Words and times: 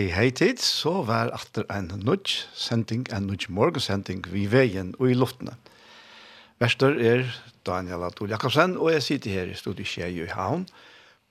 Hei, 0.00 0.06
hei 0.16 0.30
tid, 0.32 0.56
så 0.64 1.02
var 1.04 1.28
atter 1.36 1.66
en 1.68 1.90
nudge 2.00 2.46
sending, 2.56 3.02
en 3.12 3.26
nudge 3.28 3.50
morgensending 3.52 4.22
vi 4.32 4.46
veien 4.48 4.94
og 4.96 5.10
i 5.10 5.16
luftene. 5.18 5.52
Vester 6.56 6.96
er 6.96 7.26
Daniel 7.68 8.06
Adol 8.06 8.32
Jakobsen, 8.32 8.78
og 8.80 8.94
jeg 8.94 9.04
sitter 9.04 9.34
her 9.36 9.52
i 9.52 9.58
studiet 9.60 9.92
Kjei 9.92 10.08
i 10.22 10.30
Havn. 10.32 10.64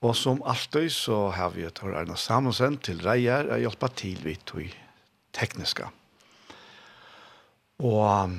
Og 0.06 0.14
som 0.14 0.38
alltid 0.46 0.86
så 0.94 1.18
har 1.34 1.50
vi 1.56 1.66
Tor 1.74 1.98
Arne 1.98 2.14
Samuelsen 2.14 2.78
til 2.78 3.02
reier 3.02 3.50
og 3.50 3.58
hjelper 3.58 3.96
til 4.04 4.22
vi 4.22 4.38
tog 4.46 4.78
tekniska. 5.34 5.90
Og, 7.82 8.38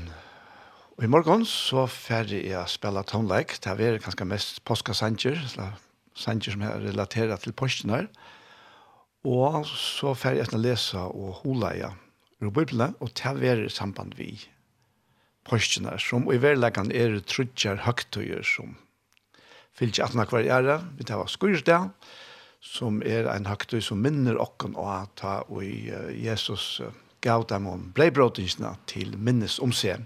og 0.95 1.03
i 1.03 1.11
morgen 1.11 1.43
så 1.43 1.89
ferdig 1.91 2.45
jeg 2.53 2.71
spiller 2.71 3.03
tonelike, 3.03 3.59
det 3.67 3.89
er 3.89 3.99
kanskje 4.07 4.31
mest 4.31 4.63
påskasanger, 4.63 5.43
sanger 6.15 6.55
som 6.55 6.69
er 6.69 6.85
relateret 6.87 7.43
til 7.43 7.51
posten 7.51 7.99
her. 7.99 8.07
Og 9.27 9.67
så 9.69 10.15
fer 10.17 10.39
jeg 10.39 10.49
til 10.49 10.57
å 10.57 10.63
lese 10.63 11.01
og 11.01 11.43
hula 11.43 11.75
ja, 11.77 11.91
ur 12.41 12.49
Bibelen, 12.49 12.95
og 12.99 13.13
til 13.17 13.35
å 13.35 13.41
være 13.41 13.67
i 13.67 13.73
samband 13.73 14.15
vi 14.17 14.33
postene, 15.45 15.93
som 16.01 16.27
i 16.29 16.39
verleggen 16.41 16.91
er 16.93 17.19
trutjer 17.25 17.83
høgtøyer 17.85 18.45
som 18.45 18.75
fyllt 19.77 19.97
ikke 19.97 20.09
atna 20.09 20.25
hver 20.29 20.49
ære, 20.57 20.77
vi 20.97 21.07
tar 21.07 21.23
skursdag, 21.29 21.91
som 22.61 23.01
er 23.01 23.29
en 23.31 23.47
høgtøy 23.49 23.79
som 23.81 24.01
minner 24.03 24.37
okken 24.41 24.75
å 24.77 24.85
ta 25.17 25.39
og 25.49 25.63
Jesus 25.65 26.81
gav 27.21 27.47
dem 27.49 27.67
om 27.69 27.87
breibrødingsene 27.95 28.75
til 28.89 29.15
minnes 29.17 29.57
om 29.61 29.73
seg. 29.73 30.05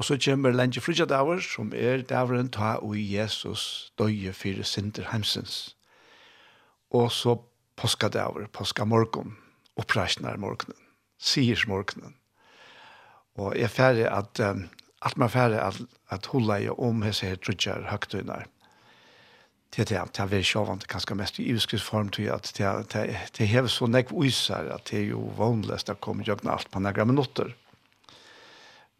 Og 0.00 0.06
så 0.08 0.16
kommer 0.16 0.54
lenge 0.56 0.80
frutja 0.80 1.04
daver, 1.04 1.42
som 1.44 1.72
er 1.76 2.04
daveren 2.08 2.48
ta 2.52 2.78
og 2.80 2.96
Jesus 2.96 3.92
døye 4.00 4.32
fire 4.32 4.64
sinter 4.64 5.10
heimsens. 5.12 5.74
Og 6.92 7.10
så 7.12 7.36
påskadaver, 7.76 8.48
påskamorgon, 8.52 9.36
oppreisjonar 9.80 10.40
morgonen, 10.40 10.78
sigers 11.18 11.66
morgonen. 11.70 12.16
Og 13.40 13.56
jeg 13.56 13.72
færre 13.72 14.10
at, 14.12 14.40
um, 14.44 14.66
at 15.02 15.16
man 15.16 15.30
færre 15.32 15.60
at, 15.60 15.78
at 16.12 16.26
hula 16.32 16.58
i 16.60 16.68
om 16.68 17.02
hese 17.02 17.30
her 17.30 17.40
trudjar 17.40 17.88
høgtunar. 17.90 18.44
Det 19.72 19.86
er 19.86 19.88
det, 19.88 20.12
det 20.12 20.20
er 20.20 20.28
veldig 20.28 20.44
sjåvant, 20.44 20.84
kanskje 20.86 21.16
mest 21.16 21.38
i 21.40 21.48
uskriftform, 21.54 22.10
tror 22.12 22.24
jeg, 22.26 22.34
at 22.34 22.90
det, 22.92 23.40
er 23.40 23.48
hever 23.48 23.72
så 23.72 23.88
nekv 23.88 24.12
uiser, 24.12 24.68
at 24.74 24.90
det 24.90 24.98
er 24.98 25.06
jo 25.14 25.30
vanligst 25.38 25.88
å 25.88 25.96
komme 25.96 26.26
jøgna 26.28 26.58
alt 26.58 26.68
på 26.70 26.82
negra 26.84 27.06
minutter. 27.08 27.54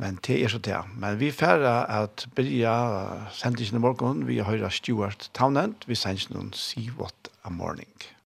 Men 0.01 0.17
det 0.25 0.39
er 0.41 0.49
så 0.49 0.59
det. 0.59 0.81
Men 0.97 1.21
vi 1.21 1.29
færre 1.31 1.75
at 1.93 2.25
byrja 2.35 2.73
sendingen 3.37 3.79
i 3.79 3.85
morgen, 3.85 4.25
vi 4.27 4.41
høyra 4.41 4.73
Stuart 4.73 5.29
Townend, 5.37 5.85
vi 5.87 5.95
what 6.97 7.29
a 7.45 7.51
morning. 7.51 7.87
morgenen. 7.87 8.22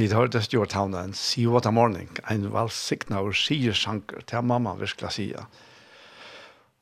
Vi 0.00 0.06
hørte 0.08 0.40
Stuart 0.40 0.70
Townend, 0.72 1.12
See 1.14 1.44
What 1.44 1.66
a 1.66 1.70
Morning, 1.70 2.08
en 2.32 2.46
valsikna 2.54 3.18
og 3.20 3.34
sier 3.36 3.74
sjanker 3.76 4.22
til 4.24 4.46
mamma 4.48 4.72
virkelig 4.78 5.10
sier. 5.12 5.42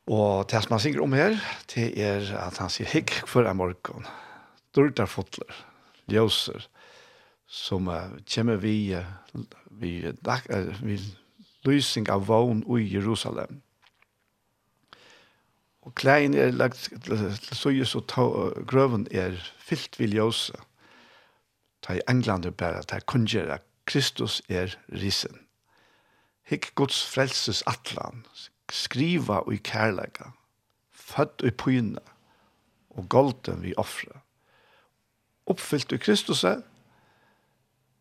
Og 0.06 0.44
det 0.46 0.60
som 0.62 0.76
han 0.76 0.82
synger 0.84 1.02
om 1.02 1.16
her, 1.18 1.34
det 1.72 1.88
er 1.98 2.28
at 2.38 2.60
han 2.62 2.70
sier 2.70 2.86
hikk 2.86 3.16
for 3.26 3.48
en 3.50 3.58
morgen, 3.58 4.06
dyrta 4.70 5.08
fotler, 5.10 5.50
ljøser, 6.06 6.68
som 7.50 7.90
uh, 7.90 8.14
kommer 8.22 8.62
vi, 8.62 8.76
uh, 8.94 9.42
vi, 9.82 9.96
dag, 10.22 10.46
uh, 10.54 10.70
vi 10.78 11.00
lysing 11.66 12.06
av 12.14 12.28
vogn 12.30 12.62
i 12.78 12.86
Jerusalem. 12.86 13.64
Og 15.82 15.98
klein 15.98 16.38
er 16.38 16.54
lagt 16.54 16.86
til 17.02 17.34
søyes 17.50 17.98
og 17.98 18.06
grøven 18.62 19.10
er 19.10 19.34
fyllt 19.58 19.98
vi 19.98 20.12
ljøser 20.14 20.67
ta 21.88 21.96
i 21.96 22.04
Englander 22.08 22.52
bæra 22.52 22.82
ta 22.84 23.00
kongera 23.00 23.62
Kristus 23.88 24.42
er 24.48 24.74
risen. 24.92 25.46
Hikk 26.44 26.74
Guds 26.76 27.00
frelses 27.08 27.62
atlan, 27.66 28.26
skriva 28.68 29.40
og 29.46 29.54
i 29.56 29.60
kærleika, 29.64 30.34
født 30.92 31.40
og 31.40 31.48
i 31.48 31.54
pyna, 31.56 32.04
og 32.90 33.08
golden 33.08 33.62
vi 33.64 33.72
offre. 33.80 34.20
Oppfyllt 35.48 35.94
i 35.96 36.00
Kristus 36.00 36.44
er, 36.44 36.60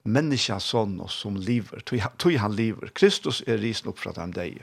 menneska 0.03 0.59
sånn 0.63 0.99
og 1.03 1.11
som 1.11 1.39
lever, 1.39 1.83
tog 1.87 2.35
han 2.39 2.55
lever. 2.55 2.91
Kristus 2.95 3.39
er 3.47 3.61
risen 3.63 3.87
opp 3.91 4.03
fra 4.03 4.11
dem 4.15 4.35
deg. 4.35 4.59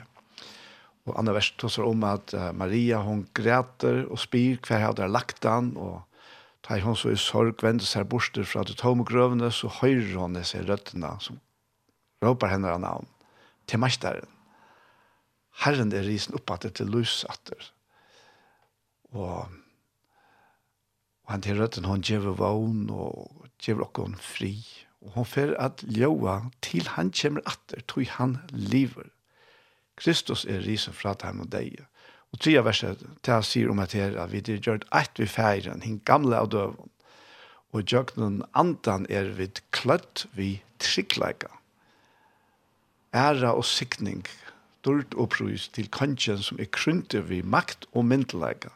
Og 1.05 1.17
andre 1.17 1.37
vers 1.37 1.51
tåser 1.57 1.85
om 1.85 2.05
at 2.05 2.33
Maria, 2.57 3.01
hon 3.05 3.25
græter 3.33 4.05
og 4.05 4.21
spyr 4.21 4.61
hver 4.65 4.91
hadde 4.91 5.09
lagt 5.09 5.45
han, 5.49 5.73
og 5.77 6.03
Da 6.65 6.79
hun 6.81 6.95
så 6.97 7.11
i 7.13 7.17
sorg 7.19 7.61
vendes 7.61 7.93
her 7.93 8.07
borte 8.09 8.45
fra 8.45 8.63
det 8.65 8.79
tomme 8.81 9.05
grøvene, 9.05 9.51
så 9.53 9.69
høyrer 9.69 10.17
hun 10.17 10.37
disse 10.37 10.63
røttene 10.65 11.11
som 11.21 11.37
råper 12.25 12.49
henne 12.49 12.71
av 12.73 12.81
navn 12.81 13.11
til 13.69 13.81
mesteren. 13.81 14.31
Herren 15.61 15.93
er 15.93 16.07
risen 16.07 16.35
oppattet 16.35 16.79
til 16.79 16.89
lysatter. 16.91 17.69
Og, 19.13 19.45
og 21.23 21.31
han 21.31 21.45
til 21.45 21.61
røttene, 21.61 21.87
hun 21.87 22.03
gjør 22.03 22.33
vogn 22.39 22.89
og 22.89 23.45
gjør 23.61 23.85
dere 23.85 24.25
fri. 24.25 24.55
Og 25.05 25.19
hun 25.19 25.29
fer 25.29 25.53
at 25.61 25.85
ljøa 25.85 26.39
til 26.65 26.89
han 26.97 27.13
kommer 27.13 27.45
atter, 27.45 27.85
tog 27.87 28.09
han 28.17 28.39
lever. 28.49 29.11
Kristus 29.95 30.43
er 30.45 30.65
risen 30.65 30.93
fra 30.93 31.13
dem 31.13 31.45
og 31.45 31.51
deg. 31.53 31.77
Og 32.35 32.41
tredje 32.43 32.65
verset 32.67 33.03
det 33.23 33.31
han 33.31 33.45
sier 33.47 33.69
om 33.71 33.79
at 33.79 33.93
her, 33.95 34.17
at 34.19 34.33
vi 34.33 34.41
har 34.43 34.57
gjort 34.59 34.83
eit 34.91 35.19
vi 35.21 35.27
feiren, 35.31 35.85
hin 35.85 36.01
gamle 36.03 36.35
av 36.35 36.49
døven. 36.51 36.91
Og 37.71 37.87
jøgnen 37.87 38.41
andan 38.51 39.07
er 39.07 39.29
vid 39.37 39.61
kløtt 39.71 40.25
vi 40.35 40.57
tryggleika. 40.83 41.47
Æra 43.15 43.53
og 43.55 43.63
sikning, 43.63 44.25
dørt 44.83 45.15
og 45.15 45.31
prus 45.37 45.69
til 45.71 45.87
kanskjen 45.87 46.43
som 46.43 46.59
er 46.59 46.67
krynte 46.75 47.23
vi 47.23 47.39
makt 47.39 47.87
og 47.93 48.03
myndleika. 48.11 48.75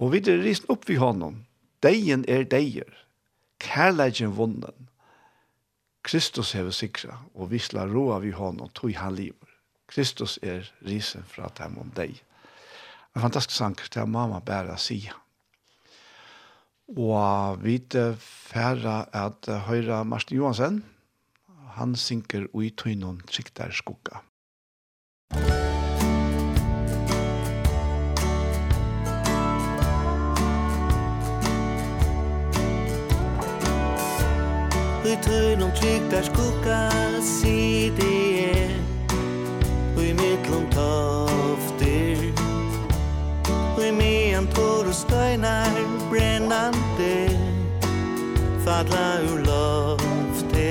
Og 0.00 0.16
vi 0.16 0.24
er 0.24 0.40
risen 0.40 0.72
opp 0.72 0.88
vi 0.88 0.96
honom. 0.96 1.42
Deien 1.84 2.24
er 2.24 2.48
deier. 2.48 2.88
Kærleggen 3.60 4.38
vunnen. 4.40 4.88
Kristus 6.04 6.56
hever 6.56 6.72
sikra, 6.72 7.20
og 7.34 7.52
vi 7.52 7.60
slår 7.60 7.92
roa 7.92 8.22
vi 8.24 8.32
honom, 8.32 8.72
tog 8.72 8.96
han 8.96 9.20
liver. 9.20 9.58
Kristus 9.86 10.38
er 10.40 10.72
risen 10.80 11.28
fra 11.28 11.52
dem 11.60 11.76
om 11.76 11.92
deg 11.92 12.24
en 13.14 13.22
fantastisk 13.22 13.54
sang 13.56 13.76
til 13.78 14.08
mamma 14.10 14.40
bare 14.42 14.76
sier. 14.78 15.14
Og 16.96 17.62
vi 17.62 17.78
færre 18.18 19.06
at 19.14 19.48
høyre 19.66 20.04
Martin 20.04 20.36
Johansen, 20.36 20.84
han 21.78 21.96
synker 21.96 22.46
ui 22.54 22.70
tøynon 22.70 23.22
siktar 23.30 23.70
skukka. 23.72 24.20
Ui 35.04 35.16
tøynon 35.22 35.72
siktar 35.80 36.22
skukka 36.28 36.80
si 37.22 37.90
det 37.96 38.20
er, 38.50 38.76
ui 39.96 40.12
mittlom 40.12 40.68
toft 40.70 41.73
støynar 44.94 45.74
brennande 46.10 47.30
Fadla 48.64 49.06
ur 49.32 49.38
lofte 49.48 50.70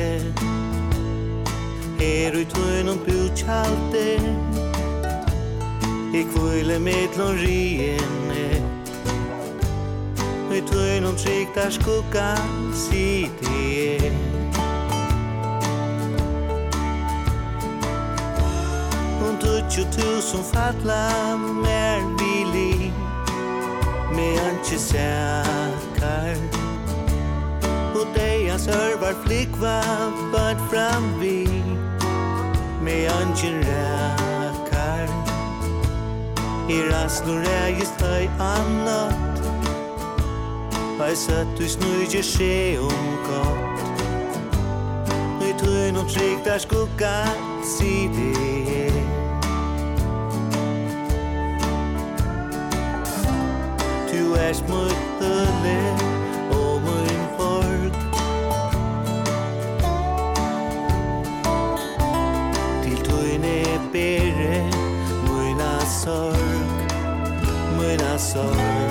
Er 1.99 2.35
ui 2.35 2.45
tøynum 2.55 2.99
bjutjalte 3.05 4.05
I 6.13 6.23
kvile 6.31 6.79
mittlun 6.79 7.35
riene 7.43 8.47
Ui 10.51 10.61
tøynum 10.71 11.15
trygdar 11.19 11.69
skugga 11.69 12.31
sidi 12.85 13.63
er 13.99 14.11
Hun 19.19 19.35
tutju 19.43 19.83
tusen 19.97 20.43
fadla 20.53 21.03
mer 21.37 22.22
me 24.15 24.27
anki 24.47 24.77
sækar 24.77 26.37
Og 27.95 28.05
deia 28.15 28.57
sørvar 28.57 29.15
flikva 29.25 29.79
bad 30.33 30.57
fram 30.69 31.05
vi 31.21 31.47
Me 32.81 32.97
anki 33.19 33.49
rækar 33.67 35.07
I 36.69 36.77
rasnur 36.91 37.43
eist 37.65 38.01
høy 38.01 38.27
annat. 38.39 39.41
Høy 40.99 41.15
søtt 41.15 41.51
du 41.59 41.67
snudje 41.67 42.23
skje 42.23 42.79
om 42.79 43.09
gott. 43.27 43.83
I 45.43 45.51
trun 45.59 45.99
og 45.99 46.07
trygg 46.09 46.39
der 46.45 46.57
skugga 46.63 47.15
sidi 47.67 48.62
ești 54.49 54.63
mântâle 54.67 55.79
om 56.49 56.83
în 56.85 57.21
porc 57.37 57.95
Til 62.81 62.97
tuine 62.97 63.61
bere 63.91 64.63
mâna 65.27 65.79
sorg 66.01 66.69
Mâna 67.77 68.17
sorg. 68.17 68.82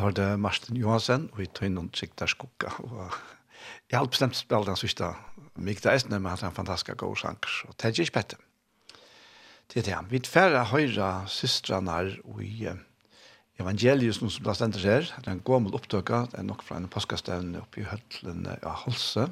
tar 0.00 0.14
det 0.16 0.28
Martin 0.40 0.78
Johansen, 0.80 1.28
og 1.32 1.42
vi 1.42 1.48
tar 1.52 1.68
inn 1.68 1.76
noen 1.76 1.90
sikter 1.96 2.30
skukka. 2.30 2.72
Og 2.86 3.16
jeg 3.90 3.98
har 3.98 4.08
bestemt 4.08 4.38
spilt 4.38 4.68
den 4.70 4.78
siste 4.80 5.10
mykta 5.60 5.92
eisne, 5.92 6.18
men 6.18 6.32
han 6.32 6.46
er 6.46 6.52
en 6.52 6.56
fantastisk 6.56 6.96
god 7.02 7.18
sanger, 7.20 7.56
og 7.68 7.76
det 7.76 7.90
er 7.90 8.04
ikke 8.04 8.16
bedre. 8.20 8.40
Det 9.70 9.82
er 9.82 9.86
det. 9.90 9.98
Vi 10.10 10.22
tar 10.26 10.56
høyre 10.72 11.10
systrene 11.30 11.98
i 12.42 12.70
evangeliet 13.60 14.16
som 14.16 14.30
det 14.32 14.56
stender 14.56 14.86
her, 14.88 15.12
det 15.20 15.28
er 15.28 15.36
en 15.36 15.44
gammel 15.44 15.76
opptøkka, 15.76 16.24
det 16.32 16.40
er 16.40 16.48
nok 16.48 16.64
fra 16.64 16.80
en 16.80 16.88
påskastevne 16.88 17.60
oppe 17.60 17.82
i 17.82 17.88
Høtlen 17.90 18.46
av 18.48 18.62
ja, 18.64 18.76
Holse, 18.86 19.26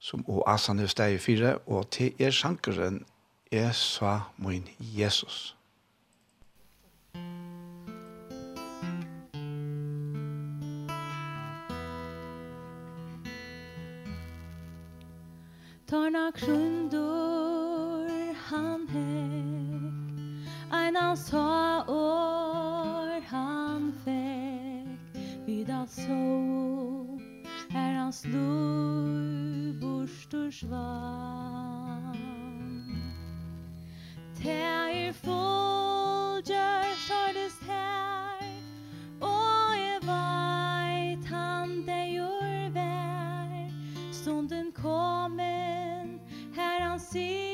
som 0.00 0.22
og 0.30 0.44
Asan 0.48 0.80
er 0.80 0.88
steg 0.88 1.18
i 1.18 1.22
fire, 1.22 1.56
og 1.66 1.90
til 1.90 2.14
er 2.22 2.30
sankeren, 2.32 3.02
jeg 3.50 3.74
sa 3.74 4.20
min 4.38 4.68
Jesus. 4.78 5.50
Jesus. 5.50 5.59
Tornak 15.90 16.38
sjundor 16.38 18.06
han 18.46 18.86
hekk 18.92 20.70
Einans 20.70 21.24
ta 21.30 21.82
år 21.90 23.18
han 23.26 23.88
fekk. 24.04 25.18
Vid 25.46 25.70
alt 25.74 25.90
så 25.90 26.18
er 27.74 27.98
hans 27.98 28.22
lor 28.30 29.74
borstor 29.82 30.50
svann. 30.54 32.14
Te 34.38 34.54
er 34.62 35.12
full 35.24 36.38
gjør 36.46 36.94
hørdes 37.08 37.58
her 37.66 38.46
Og 39.26 39.74
jeg 39.74 39.98
veit 40.06 41.24
han 41.34 41.80
det 41.88 42.04
gjør 42.14 42.70
vær. 42.78 43.66
Stunden 44.14 44.70
kom 44.72 45.19
sigurden 47.12 47.50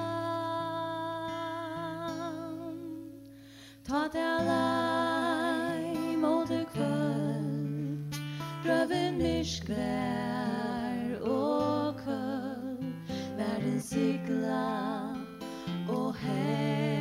Ta 3.83 4.07
til 4.11 4.19
alai 4.19 6.15
mot 6.17 6.49
det 6.49 6.65
kvöld 6.73 8.13
Røven 8.65 9.17
myrskvær 9.17 11.19
og 11.21 11.95
kvöld. 12.03 12.93
Verden 13.37 13.81
sigla 13.81 14.67
og 15.89 16.15
hei 16.15 16.98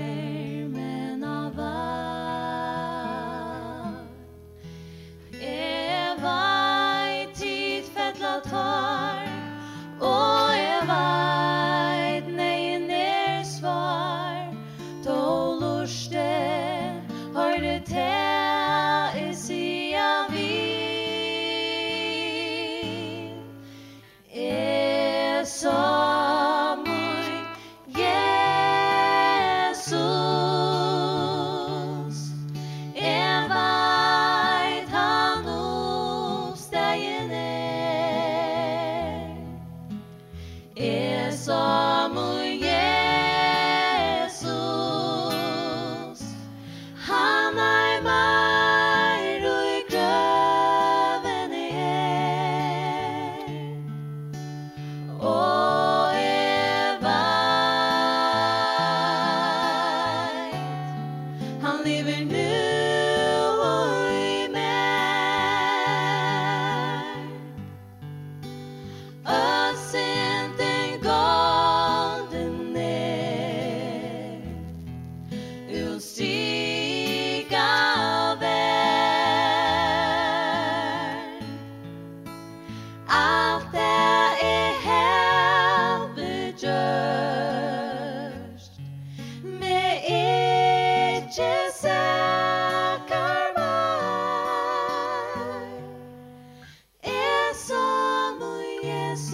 Vi 99.19 99.25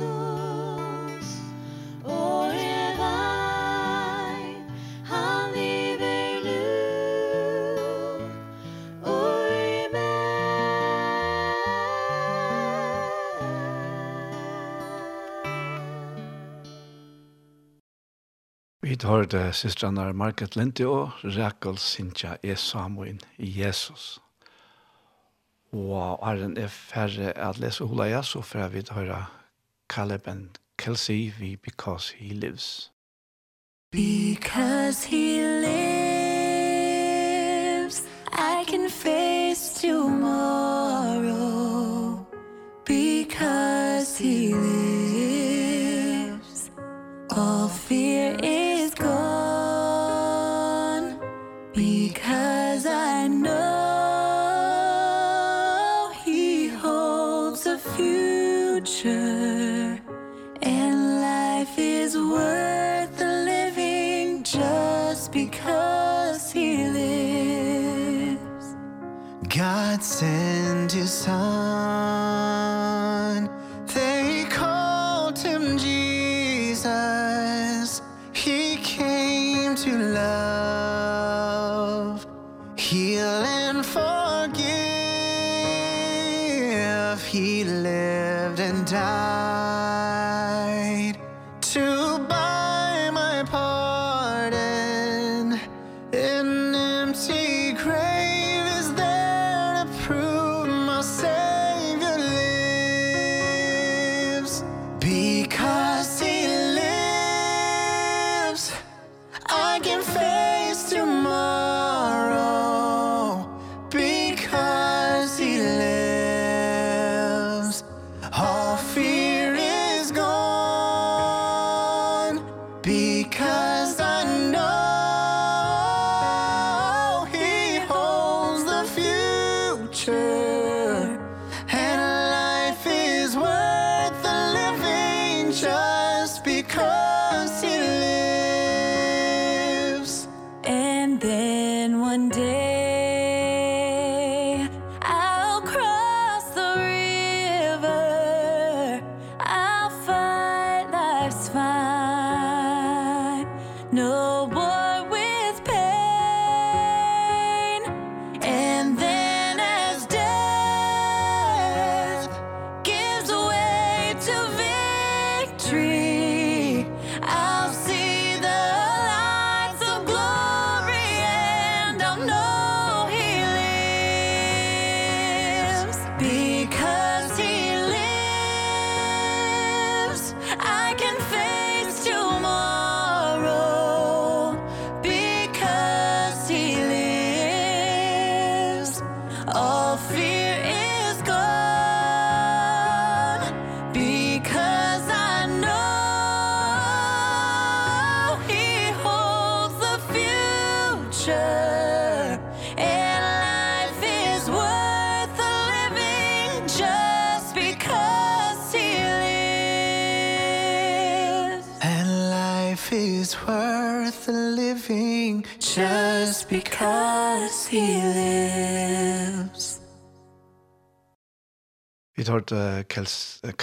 tar 18.97 19.27
det 19.27 19.57
systrene 19.59 20.13
Margaret 20.13 20.57
Lindy 20.57 20.85
og 20.89 21.11
Rakel 21.37 21.79
Sintja 21.83 22.37
er 22.43 22.57
Samoin 22.57 23.21
i 23.37 23.61
Jesus. 23.61 24.21
Og 25.73 26.19
er 26.23 26.45
en 26.45 26.57
er 26.57 26.73
færre 26.73 27.37
at 27.37 27.59
lese 27.59 27.85
hula 27.85 28.09
ja, 28.09 28.23
så 28.23 28.41
får 28.41 28.69
vi 28.73 28.83
høre 28.91 29.44
Caleb 29.95 30.27
and 30.27 30.59
Kelsey 30.77 31.31
v 31.31 31.55
Because 31.55 32.09
He 32.19 32.35
Lives. 32.35 32.91
Because 33.93 35.05
He 35.05 35.41
Lives 35.41 35.84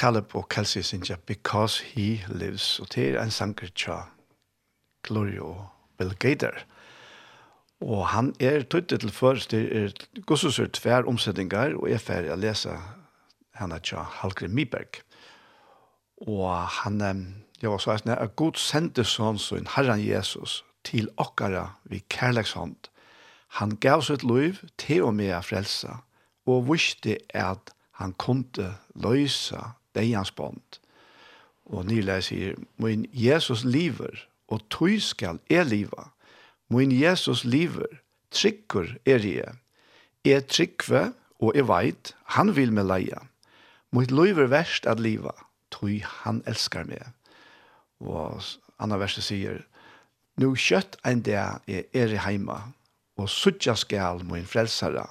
Caleb 0.02 0.34
og 0.34 0.48
Kelsey 0.50 0.82
synger 0.82 1.16
Because 1.28 1.84
He 1.84 2.26
Lives, 2.28 2.80
og 2.80 2.88
det 2.96 3.04
er 3.12 3.20
en 3.22 3.32
sanger 3.32 3.70
tja 3.78 3.98
Gloria 5.06 5.44
og 5.46 5.68
Bill 5.98 6.16
Gator. 6.18 6.56
Og 7.86 8.08
han 8.10 8.32
er 8.40 8.64
tøytet 8.64 9.04
til 9.04 9.12
først, 9.14 9.52
det 9.52 9.68
er 9.78 9.92
gossusur 10.26 10.72
tver 10.74 11.06
omsetninger, 11.06 11.76
og 11.78 11.86
er 11.92 12.02
ferdig 12.02 12.32
å 12.34 12.38
lese 12.42 12.74
henne 13.60 13.78
tja 13.86 14.02
Halgrim 14.02 14.56
Miberg. 14.58 15.04
Og 16.26 16.50
han, 16.82 16.98
jeg 17.62 17.70
var 17.70 17.84
så 17.84 17.92
eisne, 17.94 18.16
at 18.18 18.34
God 18.42 18.58
sendte 18.58 19.06
sånn 19.06 19.38
sånn 19.38 19.70
Herren 19.76 20.02
Jesus 20.02 20.64
til 20.88 21.12
okkara 21.22 21.76
vi 21.86 22.00
kærlekshånd. 22.10 22.90
Han 23.60 23.78
gav 23.86 24.02
sitt 24.08 24.26
liv 24.26 24.64
til 24.82 25.06
og 25.12 25.14
med 25.20 25.38
frelsa, 25.46 26.00
og 26.50 26.66
visste 26.72 27.20
at 27.38 27.70
han 28.02 28.18
kunde 28.18 28.72
løysa 28.98 29.76
deians 29.96 30.32
bond. 30.32 30.80
Og 31.66 31.86
nyleg 31.88 32.24
sier, 32.26 32.56
«Min 32.78 33.06
Jesus 33.14 33.64
liver, 33.64 34.28
og 34.52 34.64
tøy 34.70 35.00
skal 35.00 35.40
er 35.50 35.64
leva. 35.64 36.10
Min 36.70 36.92
Jesus 36.92 37.44
liver, 37.46 37.88
trykker 38.32 38.98
er 39.06 39.24
jeg. 39.24 39.56
Jeg 40.26 40.48
trykker, 40.48 41.12
og 41.40 41.56
jeg 41.56 41.68
veit, 41.68 42.14
han 42.36 42.56
vil 42.56 42.74
meg 42.74 42.86
leia. 42.86 43.24
Mitt 43.92 44.12
liv 44.12 44.40
er 44.40 44.52
verst 44.52 44.86
at 44.88 45.02
leva, 45.02 45.34
tøy 45.74 46.00
han 46.24 46.44
elskar 46.48 46.86
meg. 46.88 47.10
Og 48.00 48.44
andre 48.80 49.00
verset 49.02 49.28
sier, 49.28 49.64
«Nu 50.40 50.54
kjøtt 50.56 50.96
ein 51.06 51.22
dag 51.26 51.60
er 51.68 51.84
er 51.94 52.14
i 52.14 52.22
heima, 52.24 52.72
og 53.20 53.30
suttja 53.30 53.76
skal 53.76 54.24
min 54.26 54.48
frelsare. 54.48 55.06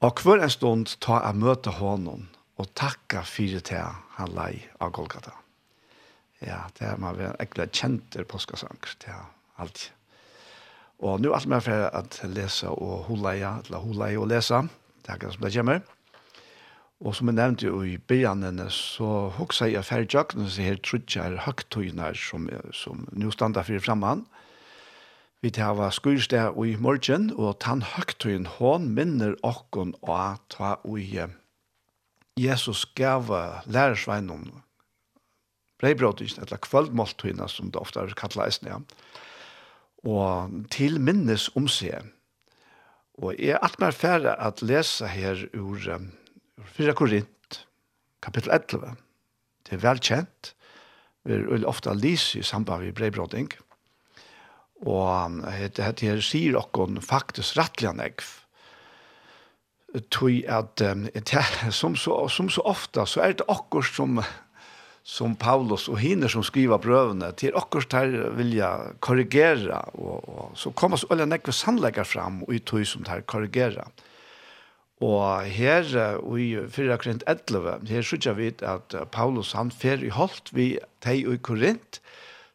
Og 0.00 0.20
hver 0.22 0.42
en 0.44 0.52
stund 0.52 0.94
ta 1.00 1.18
jeg 1.24 1.40
møte 1.40 1.74
honom, 1.80 2.28
og 2.60 2.70
takka 2.78 3.24
fyrir 3.26 3.64
til 3.66 3.82
han 4.18 4.34
lei 4.36 4.62
av 4.80 4.92
Golgata. 4.94 5.34
Ja, 6.44 6.64
det 6.78 6.86
er 6.86 7.00
man 7.00 7.18
egentlig 7.18 7.70
kjenter 7.72 8.26
påskasanker 8.28 8.96
til 9.00 9.22
alt. 9.58 9.88
Og 11.04 11.20
nu 11.20 11.32
alt 11.34 11.48
med 11.50 11.64
for 11.64 11.88
at 11.90 12.20
lesa 12.30 12.70
og 12.70 13.04
hulaia, 13.08 13.58
eller 13.64 13.82
hulaia 13.82 14.20
og 14.20 14.28
lesa, 14.30 14.62
det 15.04 15.12
er 15.12 15.18
det 15.18 15.32
som 15.34 15.42
det 15.42 15.54
kommer. 15.54 15.80
Og 17.00 17.14
som 17.14 17.28
jeg 17.28 17.36
nevnte 17.36 17.66
jo 17.66 17.82
i 17.82 17.96
begynnene, 17.98 18.70
så 18.70 19.28
hoksa 19.36 19.66
jeg 19.68 19.84
ferdig 19.84 20.14
jøkken, 20.14 20.46
så 20.48 20.62
her 20.62 20.78
trutja 20.80 21.26
er 21.26 21.42
høgtøyner 21.44 22.14
som, 22.16 22.46
som 22.72 23.04
nå 23.12 23.32
standa 23.34 23.64
fyrir 23.66 23.82
framman. 23.82 24.24
Vi 25.44 25.50
tar 25.52 25.74
var 25.76 25.92
skursdag 25.92 26.56
i 26.64 26.76
morgen, 26.80 27.32
og 27.36 27.58
tann 27.60 27.82
høgtøyen 27.84 28.46
hån 28.46 28.88
minner 28.96 29.34
okkon 29.44 29.92
og 30.00 30.40
ta 30.48 30.78
og 30.84 31.34
Jesus 32.40 32.84
gav 32.98 33.28
lærersveinen 33.66 34.48
breibrådisen, 35.84 36.42
eller 36.42 36.60
kvöldmåltøyene, 36.64 37.48
som 37.48 37.70
det 37.72 37.80
ofte 37.80 38.00
er 38.00 38.16
kallet 38.18 38.46
eisen, 38.46 38.70
ja. 38.70 38.80
Og 40.04 40.52
til 40.72 41.00
minnes 41.00 41.48
om 41.56 41.68
seg. 41.70 42.10
Og 43.20 43.38
jeg 43.38 43.54
er 43.54 43.62
alt 43.64 43.78
mer 43.80 43.94
færre 43.96 44.34
at 44.42 44.62
lese 44.62 45.08
her 45.08 45.46
ur, 45.54 45.80
um, 45.94 46.10
ur 46.60 46.70
4 46.76 46.94
Korint, 46.98 47.60
kapittel 48.22 48.52
11. 48.52 48.96
Det 49.64 49.76
er 49.76 49.84
velkjent. 49.84 50.54
Vi 51.24 51.38
er 51.38 51.68
ofte 51.68 51.94
lyse 51.96 52.40
i 52.40 52.44
samband 52.44 52.84
med 52.84 52.96
breibråding. 52.96 53.52
Og 54.84 55.08
um, 55.24 55.40
det 55.44 56.02
her 56.02 56.20
sier 56.20 56.58
dere 56.58 57.04
faktisk 57.04 57.56
rettelig 57.56 57.94
anegg 57.94 58.24
tui 60.10 60.42
at 60.50 60.80
um, 60.82 61.06
som, 61.70 61.96
så, 61.96 62.28
som 62.28 62.48
så 62.50 62.64
ofta 62.66 63.06
så 63.06 63.20
er 63.20 63.36
det 63.38 63.46
akkurat 63.48 63.94
som 63.94 64.24
som 65.04 65.34
Paulus 65.36 65.84
og 65.92 65.98
hinner 66.00 66.32
som 66.32 66.42
skriver 66.44 66.80
brøvene, 66.80 67.28
til 67.36 67.52
akkurat 67.60 67.92
her 67.98 68.30
vilja 68.38 68.70
korrigera, 69.04 69.82
og, 70.00 70.24
og 70.24 70.56
så 70.56 70.72
kommer 70.72 70.96
så 70.96 71.10
alle 71.12 71.26
nekve 71.28 71.52
sannlegger 71.52 72.08
fram 72.08 72.40
og 72.46 72.54
i 72.56 72.62
tog 72.64 72.86
som 72.88 73.04
der 73.04 73.20
korrigera. 73.28 73.84
Og 75.04 75.44
her, 75.52 75.90
og 76.22 76.38
i 76.40 76.54
4 76.72 76.96
Korint 77.02 77.24
11, 77.28 77.82
her 77.90 78.06
sykja 78.06 78.32
vi 78.38 78.54
at 78.64 78.96
Paulus 79.12 79.52
han 79.52 79.72
fer 79.74 80.00
i 80.00 80.12
holdt 80.14 80.54
vi 80.56 80.70
teg 81.04 81.28
og 81.28 81.36
i 81.36 81.42
Korint, 81.50 82.00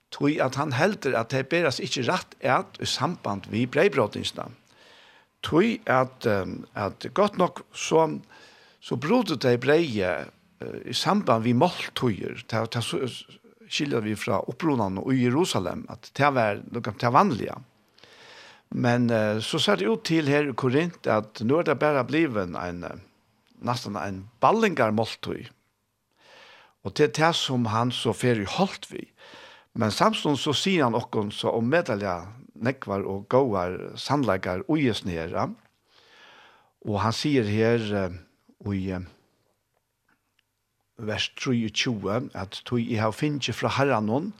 tog 0.09 0.39
at 0.41 0.57
han 0.57 0.73
helder 0.73 1.19
at 1.19 1.29
det 1.35 1.45
beres 1.51 1.77
ikke 1.83 2.07
rett 2.09 2.33
et 2.41 2.81
i 2.81 2.89
samband 2.89 3.51
vi 3.53 3.67
breibrådingsnavn 3.69 4.57
tui 5.45 5.77
at, 5.89 6.25
um, 6.27 6.63
at 6.75 7.05
godt 7.13 7.37
nok 7.39 7.63
så, 7.73 8.05
så 8.81 8.97
brodde 8.99 9.39
de 9.39 9.57
breie 9.61 10.13
i 10.85 10.93
samband 10.93 11.45
vi 11.45 11.53
måltøyer, 11.55 12.41
ta, 12.51 12.65
ta, 12.67 12.81
skiljer 12.83 14.03
vi 14.03 14.15
fra 14.19 14.41
opprunan 14.51 14.97
og 14.99 15.13
i 15.13 15.21
Jerusalem, 15.23 15.85
at 15.87 16.09
det 16.17 16.31
var 16.35 16.59
noe 16.67 16.95
til 16.99 17.13
vanlige. 17.15 17.55
Men 18.75 19.07
uh, 19.09 19.39
så 19.41 19.61
ser 19.61 19.79
det 19.79 19.87
ut 19.89 20.03
til 20.05 20.27
her 20.29 20.51
i 20.51 20.57
Korint 20.57 21.07
at 21.09 21.41
nå 21.41 21.61
er 21.61 21.71
det 21.71 21.79
bare 21.81 22.03
blivet 22.05 22.51
en, 22.59 22.83
nesten 23.65 23.97
en 23.97 24.25
ballingar 24.43 24.91
måltøy. 24.93 25.47
Og 26.83 26.95
det 26.95 27.09
er 27.09 27.15
det 27.17 27.31
som 27.35 27.65
han 27.73 27.91
så 27.91 28.13
fer 28.15 28.39
i 28.39 28.47
holdt 28.47 28.87
vi. 28.91 29.07
Men 29.79 29.93
samstånd 29.93 30.39
så 30.39 30.53
sier 30.55 30.87
han 30.87 30.97
okkon 30.97 31.31
så 31.31 31.51
om 31.55 31.67
medalja 31.69 32.21
nekvar 32.63 33.05
og 33.07 33.27
gåar 33.31 33.77
sannleikar 33.99 34.65
uges 34.67 35.03
nere. 35.05 35.49
Og 36.85 36.99
han 37.03 37.15
sier 37.15 37.47
her 37.47 37.85
uh, 38.07 38.73
i 38.73 38.83
uh, 38.95 39.03
vers 40.99 41.29
23 41.39 42.29
at 42.35 42.61
tog 42.65 42.79
i 42.79 42.99
hau 42.99 43.11
finnje 43.15 43.53
fra 43.55 43.71
herranon 43.77 44.31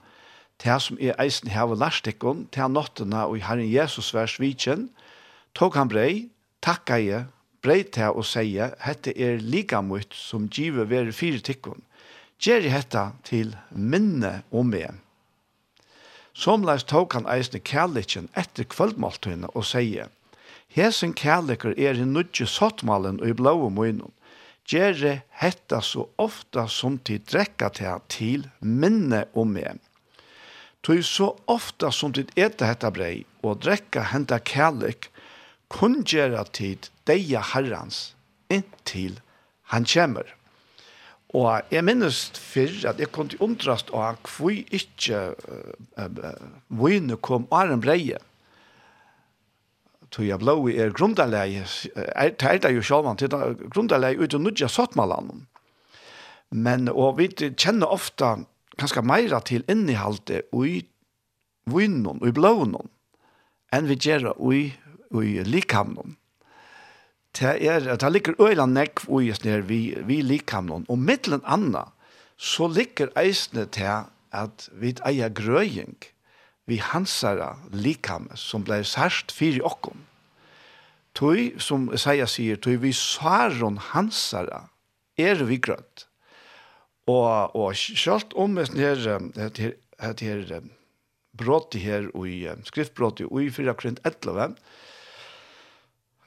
til 0.60 0.80
som 0.80 0.98
er 1.00 1.16
eisen 1.22 1.50
hau 1.54 1.74
larstekon 1.74 2.46
til 2.52 2.72
nottena 2.72 3.26
og 3.26 3.38
i 3.38 3.44
herren 3.44 3.68
Jesus 3.68 4.12
vers 4.14 4.38
vitjen 4.40 4.90
tog 5.56 5.74
han 5.74 5.88
brei, 5.88 6.28
takka 6.62 7.00
je, 7.00 7.24
brei 7.64 7.82
til 7.82 8.12
og 8.12 8.26
seie 8.28 8.70
hette 8.84 9.14
er 9.16 9.40
lika 9.40 9.80
mot 9.80 10.14
som 10.14 10.48
give 10.48 10.84
veri 10.88 11.12
fire 11.12 11.40
tikkon. 11.40 11.80
Gjeri 12.40 12.70
hetta 12.72 13.10
til 13.24 13.56
minne 13.70 14.42
om 14.50 14.70
meg. 14.72 14.96
Somleis 16.40 16.86
tok 16.88 17.12
han 17.18 17.26
eisne 17.28 17.60
kærlikken 17.60 18.30
etter 18.40 18.64
kvöldmåltøyene 18.72 19.50
og 19.52 19.66
sier, 19.68 20.08
Hesen 20.72 21.12
kærlikker 21.18 21.74
er 21.76 21.98
i 21.98 22.06
nudje 22.06 22.46
sottmalen 22.48 23.18
og 23.20 23.28
i 23.28 23.36
blåe 23.36 23.68
munnen. 23.74 24.12
Gjere 24.70 25.24
hetta 25.42 25.80
så 25.82 26.06
ofta 26.22 26.68
som 26.70 26.96
tid 27.02 27.26
drekka 27.26 27.68
til 27.74 28.04
til 28.14 28.46
minne 28.62 29.24
om 29.34 29.50
meg. 29.56 29.80
Tøy 30.86 31.02
så 31.04 31.32
ofta 31.50 31.90
som 31.92 32.14
tid 32.16 32.30
eta 32.38 32.70
hetta 32.70 32.92
brei 32.94 33.24
og 33.42 33.60
drekka 33.66 34.06
henta 34.14 34.38
kærlik, 34.38 35.10
kun 35.68 36.04
gjere 36.06 36.46
tid 36.54 36.88
deia 37.04 37.42
herrans 37.52 38.14
inntil 38.48 39.18
han 39.74 39.84
kjemmer. 39.84 40.24
Og 41.36 41.70
jeg 41.70 41.86
minnes 41.86 42.24
fyrr 42.34 42.88
at 42.90 42.98
jeg 42.98 43.12
kom 43.14 43.28
til 43.30 43.42
undrast 43.44 43.92
av 43.94 44.18
hvor 44.26 44.50
ikke 44.50 45.20
uh, 45.46 46.08
uh, 46.74 47.14
kom 47.22 47.46
av 47.54 47.70
en 47.70 47.82
breie. 47.82 48.18
Tog 50.10 50.26
jeg 50.26 50.42
blå 50.42 50.56
i 50.66 50.78
er 50.82 50.90
grunderleie, 50.90 51.62
er, 51.94 52.32
det 52.34 52.66
er 52.66 52.74
jo 52.74 52.82
sjålvan, 52.82 53.18
til 53.20 53.30
grunderleie 53.70 54.18
ut 54.18 54.34
og 54.34 54.42
nudja 54.42 54.66
sottmalan. 54.66 55.46
Men, 56.50 56.88
og 56.90 57.20
vi 57.20 57.28
kjenner 57.30 57.86
ofta 57.94 58.40
ganske 58.80 59.04
meira 59.06 59.38
til 59.46 59.62
innihalde 59.70 60.42
ui 60.50 60.80
vinnun, 61.70 62.18
ui 62.18 62.32
blånon, 62.34 62.90
enn 63.70 63.86
vi 63.86 63.98
gjerra 64.02 64.34
ui, 64.42 64.72
ui 65.14 65.44
likamnon 65.46 66.16
det 67.38 67.66
er, 67.66 67.96
det 67.96 68.12
ligger 68.12 68.38
øyla 68.42 68.66
nekv 68.66 69.06
ui 69.08 69.30
nere 69.44 69.62
vi, 69.66 69.94
vi 70.06 70.20
likhamnon, 70.22 70.86
og 70.88 70.98
mittelen 70.98 71.42
anna, 71.46 71.86
så 72.36 72.66
ligger 72.68 73.12
eisne 73.20 73.66
til 73.66 74.08
at 74.32 74.68
vi 74.72 74.94
eier 75.06 75.30
grøying, 75.30 75.96
vi 76.66 76.78
hansara 76.82 77.56
likame 77.72 78.36
som 78.38 78.64
blei 78.64 78.82
særst 78.86 79.32
fyri 79.34 79.60
okkom. 79.62 80.06
Tøy, 81.18 81.58
som 81.58 81.88
Isaiah 81.94 82.28
sier, 82.30 82.56
tøy 82.56 82.78
vi 82.78 82.92
saron 82.94 83.80
hansara, 83.90 84.68
er 85.18 85.42
vi 85.44 85.58
grøtt. 85.58 86.06
Og, 87.10 87.56
og 87.56 87.74
sjalt 87.74 88.34
om 88.38 88.54
det 88.54 88.78
her, 88.78 89.18
det 89.34 89.58
her, 89.58 90.12
det 90.14 90.28
her, 90.28 90.60
brottet 91.36 91.82
her, 91.82 92.06
og 92.14 92.28
skriftbrottet, 92.68 93.26
og 93.26 93.42
i 93.42 93.50
4 93.50 93.74
Korint 93.74 94.00
11, 94.06 94.54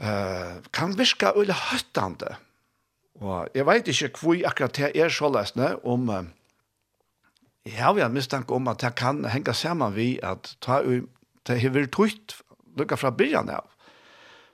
uh, 0.01 0.62
kan 0.73 0.97
virka 0.97 1.34
øyla 1.38 1.56
høttande. 1.71 2.36
Og 3.21 3.47
jeg 3.53 3.65
vet 3.65 3.88
ikke 3.88 4.19
hvor 4.21 4.47
akkurat 4.47 4.75
det 4.75 4.91
er 4.95 5.10
så 5.10 5.29
løsne 5.29 5.75
om 5.86 6.10
uh, 6.10 6.23
jeg 7.65 7.79
har 7.79 7.99
en 8.06 8.13
mistanke 8.13 8.53
om 8.53 8.67
at 8.67 8.82
det 8.82 8.95
kan 8.99 9.23
henge 9.25 9.53
sammen 9.56 9.95
vi 9.95 10.19
at 10.23 10.56
ta 10.62 10.82
ut 10.84 11.10
det 11.47 11.60
hever 11.60 11.88
tøyt 11.91 12.38
lukka 12.77 12.95
fra 12.95 13.12
byrjan 13.12 13.49
av. 13.51 13.67